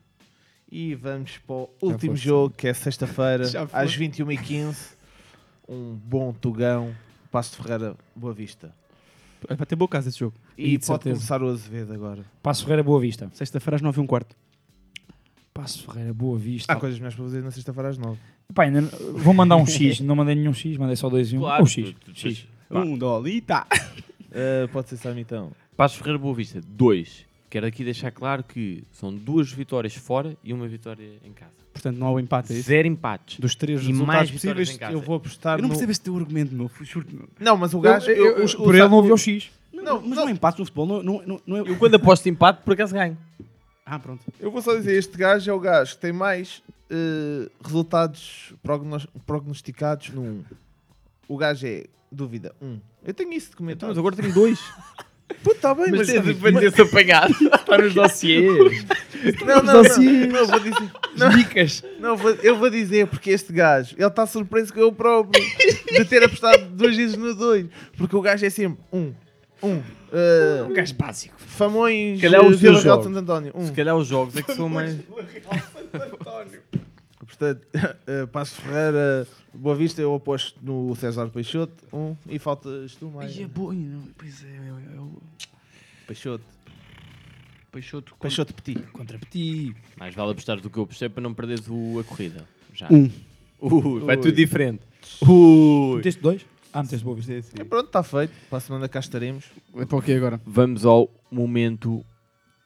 E 0.71 0.95
vamos 0.95 1.39
para 1.39 1.55
o 1.57 1.71
último 1.83 2.15
jogo, 2.17 2.55
que 2.57 2.69
é 2.69 2.75
sexta-feira, 2.75 3.45
às 3.73 3.97
21h15. 3.97 4.95
Um 5.69 5.95
bom 5.95 6.33
Tugão, 6.33 6.95
Passo 7.31 7.57
de 7.57 7.63
Ferreira, 7.63 7.97
Boa 8.15 8.33
Vista. 8.33 8.75
Vai 9.49 9.67
ter 9.67 9.75
boa 9.77 9.89
casa 9.89 10.09
esse 10.11 10.19
jogo. 10.19 10.35
E, 10.57 10.75
E 10.75 10.79
de 10.79 10.87
pode 10.87 11.03
certeza. 11.05 11.15
começar 11.17 11.43
o 11.43 11.49
Azevedo 11.49 11.93
agora. 11.95 12.25
Passo 12.43 12.63
Ferreira, 12.63 12.83
Boa 12.83 13.01
Vista. 13.01 13.31
Sexta-feira 13.33 13.77
às 13.77 13.83
9 13.83 13.99
e 14.01 14.03
um 14.03 14.07
quarto. 14.07 14.37
Passo 15.55 15.85
Ferreira, 15.87 16.13
Boa 16.13 16.39
Vista. 16.39 16.73
Há 16.73 16.77
coisas 16.77 16.99
melhores 16.99 17.17
para 17.17 17.25
fazer 17.25 17.43
na 17.43 17.51
sexta-feira 17.51 17.89
às 17.89 17.99
9. 17.99 18.19
Pá, 18.55 18.65
ainda 18.65 18.81
não- 18.83 18.91
vou 19.15 19.33
mandar 19.33 19.57
um 19.57 19.67
X. 19.67 20.01
Não 20.01 20.15
mandei 20.17 20.35
nenhum 20.35 20.53
X, 20.53 20.77
mandei 20.77 20.97
só 20.97 21.09
dois 21.09 21.33
e 21.33 21.37
um. 21.37 21.41
Claro, 21.41 21.63
Ou 21.63 21.67
X. 21.69 21.93
tu- 22.05 22.13
tu- 22.13 22.19
X. 22.19 22.47
Um 22.71 22.97
dolita. 22.99 23.67
Uh, 23.73 24.69
pode 24.73 24.89
ser 24.89 24.97
Samitão. 24.97 25.53
Passos 25.77 25.99
Ferreira 25.99 26.19
Boa 26.19 26.35
Vista, 26.35 26.61
2. 26.61 27.27
Quero 27.51 27.67
aqui 27.67 27.83
deixar 27.85 28.13
claro 28.13 28.45
que 28.45 28.85
são 28.93 29.13
duas 29.13 29.51
vitórias 29.53 29.95
fora 29.97 30.37
e 30.43 30.53
uma 30.53 30.69
vitória 30.69 31.19
em 31.25 31.33
casa. 31.33 31.51
Portanto, 31.73 31.97
não 31.97 32.07
há 32.07 32.13
o 32.13 32.21
empate, 32.21 32.53
é 32.53 32.57
isso? 32.57 32.69
Zero 32.69 32.87
empates. 32.87 33.41
Dos 33.41 33.55
três 33.57 33.81
e 33.83 33.87
resultados 33.89 34.07
mais 34.15 34.31
possíveis. 34.31 34.79
Eu 34.91 35.01
vou 35.01 35.17
apostar 35.17 35.59
Eu 35.59 35.63
não 35.63 35.69
no... 35.69 35.75
percebo 35.75 35.91
esse 35.93 36.01
teu 36.01 36.17
argumento, 36.17 36.55
meu. 36.55 36.71
Juro-te. 36.81 37.17
Não, 37.41 37.57
mas 37.57 37.75
o 37.75 37.81
gajo... 37.81 38.09
Eu- 38.11 38.47
por 38.57 38.75
ele 38.75 38.89
não 38.89 38.97
ouviu 38.99 39.15
o 39.15 39.19
X. 39.19 39.51
Não, 39.73 40.01
mas 40.01 40.17
não 40.17 40.29
é 40.29 40.33
empate 40.33 40.59
no 40.61 40.65
futebol. 40.65 40.87
Não, 40.87 41.03
não, 41.03 41.23
não, 41.27 41.41
não 41.47 41.57
é... 41.57 41.61
Eu 41.61 41.77
quando 41.77 41.95
aposto 41.97 42.29
empate, 42.29 42.63
por 42.63 42.75
acaso 42.75 42.95
ganho. 42.95 43.17
Ah, 43.85 43.99
pronto. 43.99 44.25
Eu 44.39 44.51
vou 44.51 44.63
só 44.63 44.77
dizer, 44.77 44.97
este 44.97 45.17
gajo 45.19 45.51
é 45.51 45.55
o 45.55 45.59
gajo 45.59 45.95
que 45.97 46.01
tem 46.03 46.13
mais 46.13 46.63
eh, 46.89 47.49
resultados 47.65 48.53
prognos- 48.63 49.07
prognosticados 49.27 50.11
no 50.11 50.23
1. 50.23 50.45
O 51.29 51.37
gajo 51.37 51.67
é, 51.67 51.87
dúvida, 52.13 52.55
1. 52.63 52.79
Eu 53.05 53.15
tenho 53.15 53.33
isso 53.33 53.51
documentado. 53.51 53.91
Mas 53.91 53.99
agora 53.99 54.15
tenho 54.15 54.33
dois. 54.33 54.61
Puta, 55.43 55.57
está 55.57 55.75
bem, 55.75 55.87
mas... 55.91 56.09
Mas 56.13 56.25
depois 56.25 56.55
de 56.55 56.61
ter-se 56.61 56.83
apagado. 56.83 57.35
Está 57.41 57.79
nos 57.79 57.95
dossiês. 57.95 58.85
Não, 59.47 59.63
não, 59.63 59.83
não, 59.83 59.83
não, 59.83 60.47
vou 60.47 60.61
dizer. 60.61 60.91
Não, 61.17 61.29
Dicas. 61.31 61.85
não, 61.99 62.17
vou- 62.17 62.31
eu 62.43 62.57
vou 62.57 62.71
dizer 62.71 63.07
porque 63.07 63.31
este 63.31 63.53
gajo, 63.53 63.95
ele 63.99 64.07
está 64.07 64.27
surpreso 64.27 64.73
com 64.73 64.81
eu 64.81 64.93
próprio 64.93 65.43
de 65.93 66.05
ter 66.05 66.23
apostado 66.25 66.65
duas 66.67 66.97
vezes 66.97 67.17
no 67.17 67.35
2. 67.35 67.67
Porque 67.97 68.17
o 68.17 68.21
gajo 68.21 68.45
é 68.47 68.51
sempre 68.51 68.83
1, 68.93 69.13
1. 69.63 69.83
eh, 70.13 70.65
Um 70.69 70.73
gajo 70.73 70.95
básico. 70.95 71.35
Famões, 71.39 72.17
Se 72.19 72.23
calhar 72.23 72.45
os 72.45 72.59
Vila 72.61 72.73
Real 72.73 72.81
de 72.83 72.85
jogos. 72.89 73.05
Santo 73.05 73.19
António. 73.19 73.53
1. 73.55 73.67
Se 73.67 73.73
calhar 73.73 73.97
os 73.97 74.07
jogos 74.07 74.37
é 74.37 74.43
que 74.43 74.55
são 74.55 74.69
mais. 74.69 74.97
Portanto, 77.41 77.67
eh, 78.07 78.27
Passo 78.27 78.61
Ferreira, 78.61 79.27
Boa 79.55 79.75
Vista, 79.75 80.03
eu 80.03 80.15
aposto 80.15 80.61
no 80.63 80.95
César 80.95 81.31
Peixoto, 81.31 81.73
um, 81.91 82.15
e 82.29 82.39
faltas 82.39 82.95
tu 82.97 83.11
mais. 83.11 83.35
Ai, 83.35 83.45
é 83.45 83.47
boi, 83.47 83.77
não. 83.77 84.03
Pois 84.19 84.45
é, 84.45 84.49
é, 84.49 84.95
é 84.97 85.01
o... 85.01 85.23
Peixoto. 86.07 86.45
Peixoto. 87.73 88.15
Peixoto 88.21 88.53
Petit. 88.53 88.83
Contra 88.93 89.19
Petit. 89.19 89.75
Mais 89.97 90.15
vale 90.15 90.33
apostar 90.33 90.61
do 90.61 90.69
que 90.69 90.77
eu 90.77 90.83
apostei 90.83 91.09
para 91.09 91.23
não 91.23 91.33
perderes 91.33 91.67
o, 91.67 91.99
a 91.99 92.05
corrida. 92.05 92.45
Já. 92.75 92.89
Um. 92.91 93.11
Ui, 93.59 94.01
vai 94.01 94.17
Ui. 94.17 94.23
tudo 94.23 94.33
diferente. 94.35 94.83
Ui. 95.23 95.97
Meteste 95.97 96.21
dois? 96.21 96.45
Ah, 96.75 96.83
meteste 96.83 97.03
boa 97.03 97.17
vista. 97.17 97.33
E 97.33 97.65
pronto, 97.65 97.87
está 97.87 98.03
feito. 98.03 98.35
Para 98.51 98.59
a 98.59 98.61
semana 98.61 98.87
cá 98.87 99.01
estaremos. 99.01 99.47
É 99.77 99.87
para 99.87 99.97
o 99.97 100.03
quê 100.03 100.13
agora? 100.13 100.39
Vamos 100.45 100.85
ao 100.85 101.09
momento 101.31 102.05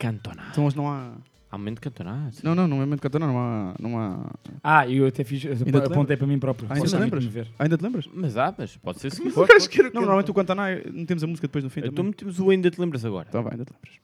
cantonar. 0.01 0.49
Então 0.51 0.67
hoje 0.67 0.77
não 0.77 0.89
há... 0.89 1.13
Há 1.55 1.59
momento 1.59 1.81
cantonar? 1.81 2.33
sim. 2.33 2.41
Não, 2.43 2.53
não, 2.53 2.67
não 2.67 2.79
é 2.79 2.81
momento 2.81 3.01
cantor, 3.01 3.21
não. 3.21 3.29
Não 3.29 3.39
há... 3.39 3.75
Não 3.79 3.97
há... 3.97 4.35
Ah, 4.61 4.89
eu 4.89 5.07
até 5.07 5.23
fiz, 5.23 5.45
Ainda 5.47 5.83
te 5.83 5.87
apontei 5.87 6.17
para 6.17 6.27
mim 6.27 6.37
próprio. 6.37 6.67
Ah, 6.69 6.75
ainda 6.75 6.89
te 6.89 6.97
lembras? 6.97 7.25
ver. 7.27 7.49
Ainda 7.61 7.79
te 7.79 7.85
lembras? 7.85 8.09
Mas 8.13 8.37
há, 8.37 8.53
mas 8.59 8.77
pode 8.77 8.99
ser 8.99 9.13
seguinte. 9.13 9.39
O 9.39 9.47
gajo 9.47 9.71
quer 9.71 9.85
Não, 9.85 10.01
normalmente 10.01 10.33
o 10.33 10.35
Cantoná 10.35 10.67
não 10.93 11.07
temos 11.07 11.23
a 11.23 11.29
música 11.29 11.47
depois 11.47 11.63
no 11.63 11.71
fim 11.71 11.83
Então 11.85 12.03
metemos 12.03 12.41
o 12.41 12.51
ainda 12.51 12.69
te 12.73 12.81
lembras 12.81 13.05
agora. 13.05 13.29
Tá 13.31 13.41
bem, 13.41 13.53
ainda 13.53 13.65
te 13.65 13.73
lembras. 13.73 14.01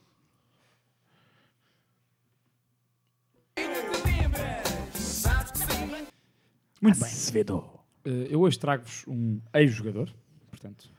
Muito 6.81 6.99
bem. 7.01 7.09
Eh, 8.05 8.27
eu 8.29 8.39
hoje 8.39 8.57
trago-vos 8.57 9.03
um 9.09 9.41
ex-jogador, 9.53 10.09
portanto, 10.49 10.89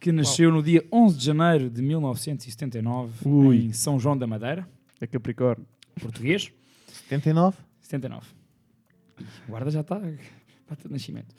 que 0.00 0.10
nasceu 0.10 0.50
no 0.50 0.62
dia 0.62 0.82
11 0.90 1.18
de 1.18 1.24
janeiro 1.26 1.68
de 1.68 1.82
1979 1.82 3.28
Ui. 3.28 3.56
em 3.66 3.72
São 3.74 4.00
João 4.00 4.16
da 4.16 4.26
Madeira, 4.26 4.66
É 5.00 5.06
Capricórnio. 5.06 5.66
português. 6.00 6.52
79. 7.08 7.56
79. 7.80 8.26
O 9.46 9.50
guarda 9.50 9.70
já 9.70 9.80
está. 9.80 9.98
Data 9.98 10.86
de 10.86 10.92
nascimento. 10.92 11.34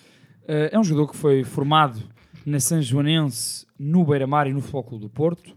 Eh, 0.48 0.69
é 0.73 0.80
um 0.80 0.84
jogador 0.84 1.11
que 1.11 1.18
foi 1.18 1.44
formado 1.44 2.02
na 2.45 2.60
São 2.60 2.81
Joanense, 2.81 3.65
no 3.77 4.03
Beira-Mar 4.06 4.48
e 4.48 4.53
no 4.53 4.61
Futebol 4.61 4.84
Clube 4.84 5.02
do 5.06 5.10
Porto. 5.10 5.56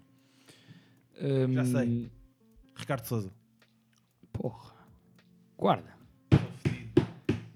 Ehm, 1.20 1.52
Já 1.54 1.64
sei. 1.64 2.10
Ricardo 2.76 3.04
Souza. 3.06 3.30
Porra. 4.32 4.72
Guarda. 5.56 5.92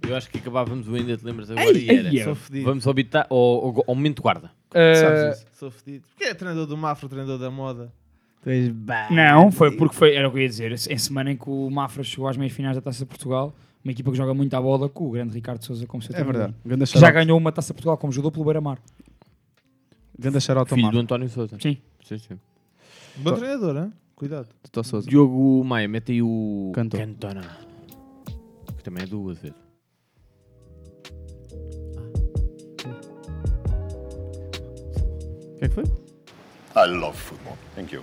Eu 0.09 0.15
acho 0.17 0.31
que 0.31 0.39
acabávamos 0.39 0.87
o 0.87 0.95
ainda 0.95 1.17
te 1.17 1.25
lembras 1.25 1.51
agora 1.51 1.77
Ei, 1.77 1.85
e 1.85 1.91
era. 1.91 2.15
ei, 2.15 2.23
Sou 2.23 2.35
fedido. 2.37 2.65
Vamos 2.65 2.87
ao, 2.87 2.95
bita- 2.95 3.27
ao, 3.29 3.37
ao, 3.39 3.85
ao 3.89 3.95
momento 3.95 4.23
guarda. 4.23 4.53
Eh, 4.73 4.95
Sabes 4.95 5.39
isso? 5.39 5.47
Sou 5.53 5.71
fedido. 5.71 6.07
Porque 6.09 6.25
é 6.25 6.35
treinador 6.35 6.67
do 6.67 6.77
Mafra, 6.77 7.09
treinador 7.09 7.39
da 7.41 7.51
moda. 7.51 7.93
Não, 9.11 9.51
foi 9.51 9.77
porque 9.77 9.95
foi, 9.95 10.15
era 10.15 10.29
o 10.29 10.31
que 10.31 10.39
eu 10.39 10.43
ia 10.43 10.49
dizer. 10.49 10.73
Em 10.73 10.99
semana 10.99 11.33
em 11.33 11.37
que 11.37 11.51
o 11.51 11.69
Mafra 11.69 12.05
chegou 12.05 12.29
às 12.29 12.37
meias 12.37 12.53
finais 12.53 12.77
da 12.77 12.81
Taça 12.81 13.01
de 13.01 13.07
Portugal, 13.07 13.53
uma 13.85 13.91
equipa 13.91 14.11
que 14.11 14.17
joga 14.17 14.33
muito 14.35 14.55
à 14.55 14.61
bola, 14.61 14.89
com 14.89 15.09
o 15.09 15.11
grande 15.11 15.35
Ricardo 15.35 15.65
Souza 15.65 15.87
como 15.87 16.03
seu 16.03 16.15
É 16.15 16.23
verdade. 16.23 16.55
Que 16.65 16.99
já 16.99 17.11
ganhou 17.11 17.37
uma 17.37 17.51
Taça 17.51 17.69
de 17.69 17.75
Portugal 17.75 17.97
como 17.99 18.13
jogador 18.13 18.31
pelo 18.31 18.45
Beira-Mar. 18.45 18.79
Ganda 20.19 20.39
ao 20.39 20.67
Filho 20.67 20.83
Mar. 20.83 20.93
do 20.93 20.99
António 21.01 21.29
Souza. 21.29 21.59
Sim. 21.61 21.77
Sim, 22.05 22.19
sim. 22.19 22.39
Bom 23.17 23.33
treinador, 23.33 23.77
hein? 23.77 23.93
Cuidado. 24.15 24.49
Sousa. 24.85 25.09
Diogo 25.09 25.63
Maia, 25.65 25.89
mete 25.89 26.13
aí 26.13 26.23
o 26.23 26.71
Cantor. 26.75 27.01
Cantona. 27.01 27.59
Que 28.77 28.83
também 28.83 29.03
é 29.03 29.07
duas 29.07 29.39
vezes. 29.39 29.57
O 35.55 35.59
que 35.59 35.65
é 35.65 35.69
que 35.69 35.75
foi? 35.75 35.85
I 36.77 36.87
love 36.87 37.17
football. 37.17 37.57
Thank 37.75 37.95
you. 37.95 38.03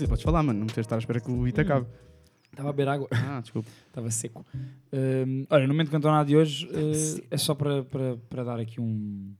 Dizer, 0.00 0.08
podes 0.08 0.24
falar, 0.24 0.42
mano. 0.42 0.58
Não 0.58 0.66
precisas 0.66 0.86
estar 0.86 0.96
à 0.96 0.98
espera 0.98 1.20
que 1.20 1.30
o 1.30 1.42
hit 1.42 1.60
acabe. 1.60 1.86
Estava 2.50 2.70
a 2.70 2.72
beber 2.72 2.88
água. 2.88 3.08
Ah, 3.10 3.40
desculpa. 3.40 3.68
Estava 3.86 4.10
seco. 4.10 4.44
Hum, 4.92 5.46
olha, 5.48 5.66
no 5.66 5.72
momento 5.74 5.90
cantonado 5.90 6.28
de 6.28 6.36
hoje 6.36 6.68
eh, 6.72 7.24
é 7.30 7.36
só 7.36 7.54
para, 7.54 7.84
para, 7.84 8.16
para 8.28 8.44
dar 8.44 8.58
aqui 8.58 8.80
um, 8.80 9.32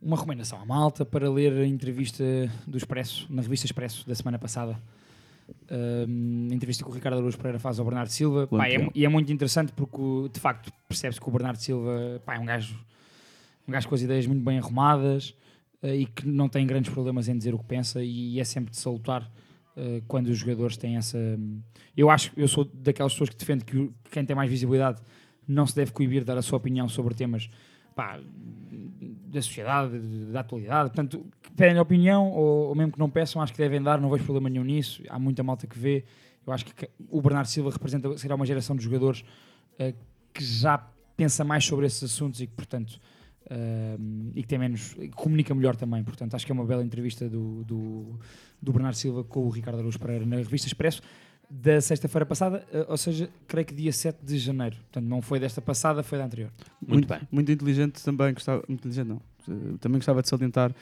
uma 0.00 0.16
recomendação 0.16 0.60
à 0.60 0.64
malta 0.64 1.04
para 1.04 1.30
ler 1.30 1.52
a 1.52 1.66
entrevista 1.66 2.24
do 2.66 2.76
Expresso, 2.76 3.26
na 3.28 3.42
revista 3.42 3.66
Expresso 3.66 4.06
da 4.08 4.14
semana 4.14 4.38
passada. 4.38 4.80
A 5.68 6.54
entrevista 6.54 6.82
que 6.82 6.90
o 6.90 6.92
Ricardo 6.92 7.16
Araújo 7.16 7.36
Pereira 7.36 7.58
faz 7.58 7.78
ao 7.78 7.84
Bernardo 7.84 8.08
Silva. 8.08 8.46
Pá, 8.46 8.66
é 8.66 8.88
e 8.94 9.04
é 9.04 9.08
muito 9.08 9.30
interessante 9.30 9.72
porque, 9.72 10.30
de 10.32 10.40
facto, 10.40 10.72
percebe-se 10.88 11.20
que 11.20 11.28
o 11.28 11.32
Bernardo 11.32 11.58
Silva 11.58 12.22
pá, 12.24 12.36
é 12.36 12.38
um 12.38 12.46
gajo, 12.46 12.78
um 13.68 13.72
gajo 13.72 13.86
com 13.86 13.94
as 13.94 14.00
ideias 14.00 14.26
muito 14.26 14.42
bem 14.42 14.58
arrumadas 14.58 15.34
e 15.92 16.06
que 16.06 16.26
não 16.26 16.48
tem 16.48 16.66
grandes 16.66 16.92
problemas 16.92 17.28
em 17.28 17.36
dizer 17.36 17.54
o 17.54 17.58
que 17.58 17.64
pensa 17.64 18.02
e 18.02 18.40
é 18.40 18.44
sempre 18.44 18.70
de 18.70 18.76
salutar 18.78 19.30
eh, 19.76 20.02
quando 20.06 20.28
os 20.28 20.38
jogadores 20.38 20.76
têm 20.76 20.96
essa. 20.96 21.18
Eu 21.96 22.08
acho, 22.08 22.32
eu 22.36 22.46
sou 22.46 22.64
daquelas 22.64 23.12
pessoas 23.12 23.30
que 23.30 23.36
defende 23.36 23.64
que 23.64 23.90
quem 24.10 24.24
tem 24.24 24.34
mais 24.34 24.48
visibilidade 24.48 25.02
não 25.46 25.66
se 25.66 25.74
deve 25.74 25.92
coibir 25.92 26.20
de 26.20 26.26
dar 26.26 26.38
a 26.38 26.42
sua 26.42 26.58
opinião 26.58 26.88
sobre 26.88 27.12
temas 27.14 27.50
pá, 27.94 28.20
da 29.26 29.42
sociedade, 29.42 29.98
da 30.32 30.40
atualidade. 30.40 30.90
Portanto, 30.90 31.26
pedem 31.56 31.78
opinião 31.80 32.30
ou, 32.30 32.68
ou 32.68 32.74
mesmo 32.74 32.92
que 32.92 32.98
não 32.98 33.10
peçam, 33.10 33.42
acho 33.42 33.52
que 33.52 33.58
devem 33.58 33.82
dar, 33.82 34.00
não 34.00 34.08
vejo 34.10 34.24
problema 34.24 34.48
nenhum 34.48 34.64
nisso. 34.64 35.02
Há 35.08 35.18
muita 35.18 35.42
malta 35.42 35.66
que 35.66 35.78
vê. 35.78 36.04
Eu 36.46 36.52
acho 36.52 36.64
que 36.66 36.88
o 37.10 37.20
Bernardo 37.20 37.48
Silva 37.48 37.70
representa, 37.70 38.16
será 38.16 38.34
uma 38.36 38.46
geração 38.46 38.76
de 38.76 38.84
jogadores 38.84 39.24
eh, 39.78 39.94
que 40.32 40.44
já 40.44 40.78
pensa 41.16 41.42
mais 41.42 41.64
sobre 41.64 41.86
esses 41.86 42.02
assuntos 42.04 42.40
e 42.40 42.46
que, 42.46 42.54
portanto, 42.54 43.00
e 44.34 44.42
que 44.42 44.48
tem 44.48 44.58
menos, 44.58 44.94
que 44.94 45.08
comunica 45.10 45.54
melhor 45.54 45.76
também. 45.76 46.02
Portanto, 46.02 46.34
acho 46.34 46.46
que 46.46 46.52
é 46.52 46.54
uma 46.54 46.64
bela 46.64 46.82
entrevista 46.82 47.28
do, 47.28 47.64
do, 47.64 48.18
do 48.60 48.72
Bernardo 48.72 48.96
Silva 48.96 49.24
com 49.24 49.40
o 49.40 49.50
Ricardo 49.50 49.78
Araújo 49.78 49.98
Pereira 49.98 50.24
na 50.24 50.36
revista 50.36 50.66
Expresso 50.66 51.02
da 51.50 51.80
sexta-feira 51.80 52.26
passada, 52.26 52.66
eh, 52.72 52.86
ou 52.88 52.96
seja, 52.96 53.28
creio 53.46 53.66
que 53.66 53.74
dia 53.74 53.92
7 53.92 54.18
de 54.24 54.38
janeiro. 54.38 54.76
Portanto, 54.76 55.04
não 55.04 55.22
foi 55.22 55.38
desta 55.38 55.60
passada, 55.60 56.02
foi 56.02 56.18
da 56.18 56.24
anterior. 56.24 56.50
Muito, 56.86 57.06
bem. 57.06 57.20
Muito 57.30 57.52
inteligente 57.52 58.02
também. 58.02 58.32
Gostava, 58.34 58.64
muito 58.66 58.80
inteligente, 58.80 59.08
não. 59.08 59.20
Eh, 59.48 59.76
Também 59.80 59.98
gostava 59.98 60.22
de 60.22 60.28
salientar 60.28 60.74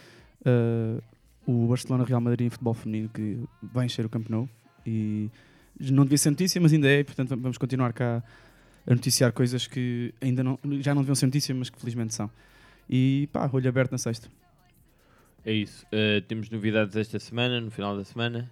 eh, 0.45 1.01
o 1.47 1.67
Barcelona 1.67 2.05
Real 2.05 2.21
Madrid 2.21 2.47
em 2.47 2.51
futebol 2.51 2.75
feminino 2.75 3.09
que 3.09 3.41
vai 3.63 3.87
encher 3.87 4.07
o 4.07 4.09
Camp 4.09 4.29
Nou. 4.29 4.49
E 4.87 5.31
não 5.79 6.05
devia 6.05 6.19
ser 6.19 6.31
notícia, 6.31 6.61
mas 6.61 6.73
ainda 6.73 6.89
é. 6.89 7.01
e, 7.01 7.05
Portanto, 7.05 7.37
vamos 7.37 7.59
continuar 7.59 7.93
cá 7.93 8.23
a 8.87 8.91
noticiar 8.91 9.33
coisas 9.33 9.67
que 9.67 10.15
ainda 10.21 10.43
não, 10.43 10.59
já 10.81 10.95
não 10.95 11.03
deviam 11.03 11.15
ser 11.15 11.27
notícia, 11.27 11.55
mas 11.55 11.71
que 11.71 11.79
felizmente 11.79 12.15
são. 12.15 12.31
E 12.89 13.29
pá, 13.33 13.49
olho 13.53 13.69
aberto 13.69 13.93
na 13.93 13.99
sexta. 13.99 14.29
É 15.45 15.53
isso. 15.53 15.85
Uh, 15.87 16.21
temos 16.23 16.49
novidades 16.51 16.95
esta 16.97 17.19
semana, 17.19 17.61
no 17.61 17.71
final 17.71 17.97
da 17.97 18.05
semana. 18.05 18.51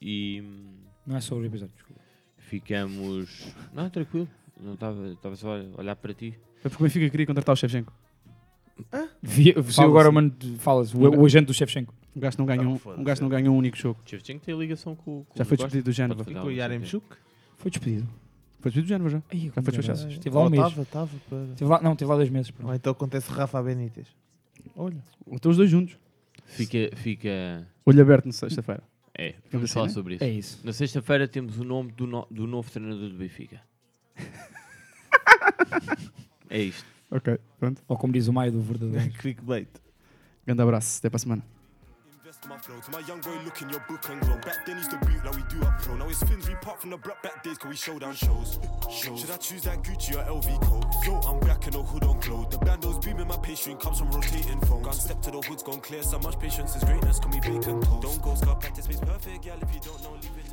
E 0.00 0.42
hum, 0.42 0.74
Não 1.06 1.16
é 1.16 1.20
sobre 1.20 1.44
o 1.44 1.46
episódio, 1.46 1.74
desculpa. 1.74 2.02
ficamos. 2.38 3.54
Não, 3.72 3.88
tranquilo. 3.88 4.28
Não 4.60 4.74
estava 4.74 5.08
estava 5.08 5.36
só 5.36 5.56
a 5.56 5.80
olhar 5.80 5.94
para 5.96 6.14
ti. 6.14 6.34
É 6.64 6.68
porque 6.68 6.82
o 6.82 6.86
Benfica 6.86 7.10
queria 7.10 7.26
contratar 7.26 7.52
o 7.52 7.56
Shevchenko. 7.56 7.92
Saiu 9.22 9.54
Fala-se. 9.62 9.80
agora, 9.80 10.10
mano, 10.12 10.34
falas, 10.58 10.92
o, 10.94 10.98
o 10.98 11.24
agente 11.24 11.46
do 11.46 11.54
Shevchenko. 11.54 11.94
Um 12.14 12.20
gajo 12.20 12.36
não 12.38 12.46
ganha 12.46 12.62
Não, 12.62 12.72
um, 12.72 13.00
um, 13.00 13.04
gajo 13.04 13.22
não 13.22 13.28
ganha 13.28 13.50
um 13.50 13.56
único 13.56 13.76
jogo. 13.76 14.00
Shevchenko 14.04 14.44
tem 14.44 14.58
ligação 14.58 14.96
com, 14.96 15.24
com 15.24 15.38
Já 15.38 15.44
foi 15.44 15.56
despedido 15.56 15.84
do 15.84 15.92
Génova. 15.92 16.24
Foi 17.56 17.70
despedido. 17.70 18.08
Foi 18.60 18.70
despedido 18.70 18.86
do 18.86 18.88
Génova 18.88 19.10
já. 19.10 19.22
Ai, 19.32 19.52
Já 19.54 19.62
foi 19.62 19.72
despachado. 19.72 20.12
Esteve 20.12 20.36
lá 20.36 20.42
um 20.44 20.50
mês. 20.50 20.62
Estava, 20.64 20.82
estava. 20.82 21.10
para- 21.28 21.66
lá, 21.68 21.80
não, 21.82 21.92
esteve 21.92 22.10
lá 22.10 22.16
dois 22.16 22.30
meses. 22.30 22.50
pronto. 22.50 22.68
Ou 22.68 22.74
então 22.74 22.92
acontece 22.92 23.30
Rafa 23.30 23.62
Benítez. 23.62 24.06
Olha. 24.74 24.96
Estão 25.32 25.50
os 25.50 25.56
dois 25.56 25.70
juntos. 25.70 25.96
Fica. 26.46 26.90
fica... 26.96 27.66
Olho 27.84 28.02
aberto 28.02 28.26
na 28.26 28.32
sexta-feira. 28.32 28.82
É, 29.18 29.30
Vamos 29.32 29.44
vamos 29.50 29.64
assim, 29.64 29.74
falar 29.74 29.86
né? 29.86 29.92
sobre 29.92 30.14
isso. 30.16 30.24
É 30.24 30.28
isso. 30.30 30.60
Na 30.64 30.72
sexta-feira 30.72 31.28
temos 31.28 31.58
o 31.58 31.64
nome 31.64 31.92
do, 31.92 32.06
no- 32.06 32.26
do 32.30 32.46
novo 32.46 32.70
treinador 32.70 33.08
do 33.08 33.16
Benfica. 33.16 33.60
é 36.50 36.60
isto. 36.62 36.84
Ok, 37.10 37.38
pronto. 37.58 37.82
Ou 37.88 37.96
como 37.96 38.12
diz 38.12 38.28
o 38.28 38.32
Maio 38.32 38.52
do 38.52 38.60
verdadeiro. 38.60 39.10
Clickbait. 39.18 39.68
Grande 40.44 40.62
abraço, 40.62 40.98
até 40.98 41.08
para 41.08 41.16
a 41.16 41.20
semana. 41.20 41.42
Invest 42.46 42.48
my 42.48 42.58
flow 42.58 42.80
to 42.80 42.90
my 42.90 43.06
young 43.08 43.20
boy 43.20 43.42
looking 43.44 43.70
your 43.70 43.80
book 43.88 44.08
and 44.08 44.20
glow. 44.20 44.36
Back 44.38 44.66
then 44.66 44.76
used 44.76 44.90
to 44.90 44.96
boot 44.98 45.24
like 45.24 45.36
we 45.36 45.42
do 45.48 45.62
up 45.62 45.80
pro. 45.80 45.96
Now 45.96 46.08
it's 46.08 46.22
fins 46.22 46.48
we 46.48 46.54
part 46.56 46.80
from 46.80 46.90
the 46.90 46.96
block 46.96 47.22
back 47.22 47.42
days 47.42 47.58
cause 47.58 47.70
we 47.70 47.76
show 47.76 47.98
down 47.98 48.14
shows. 48.14 48.58
shows. 48.90 49.20
Should 49.20 49.30
I 49.30 49.36
choose 49.36 49.62
that 49.62 49.82
Gucci 49.82 50.14
or 50.14 50.24
LV 50.24 50.62
coat? 50.62 50.86
Yo, 51.04 51.18
I'm 51.28 51.40
back 51.40 51.64
and 51.64 51.74
the 51.74 51.82
hood 51.82 52.04
on 52.04 52.20
glow. 52.20 52.46
The 52.50 52.58
bandos 52.58 53.02
beaming 53.04 53.28
my 53.28 53.36
pastry 53.38 53.74
comes 53.80 53.98
from 53.98 54.10
rotating 54.10 54.60
phones. 54.62 54.84
Gone 54.84 54.94
step 54.94 55.22
to 55.22 55.30
the 55.30 55.40
hoods 55.40 55.62
gone 55.62 55.80
clear. 55.80 56.02
So 56.02 56.18
much 56.18 56.38
patience 56.38 56.76
is 56.76 56.84
greatness. 56.84 57.18
Can 57.18 57.30
we 57.30 57.40
bake 57.40 57.66
and 57.66 57.82
toast? 57.82 58.02
Don't 58.02 58.22
go 58.22 58.34
scar 58.34 58.56
practice 58.56 58.88
makes 58.88 59.00
perfect. 59.00 59.44
Yeah, 59.44 59.54
if 59.60 59.74
you 59.74 59.80
don't 59.80 60.02
know, 60.02 60.12
leave 60.12 60.30
it 60.38 60.44
to. 60.44 60.45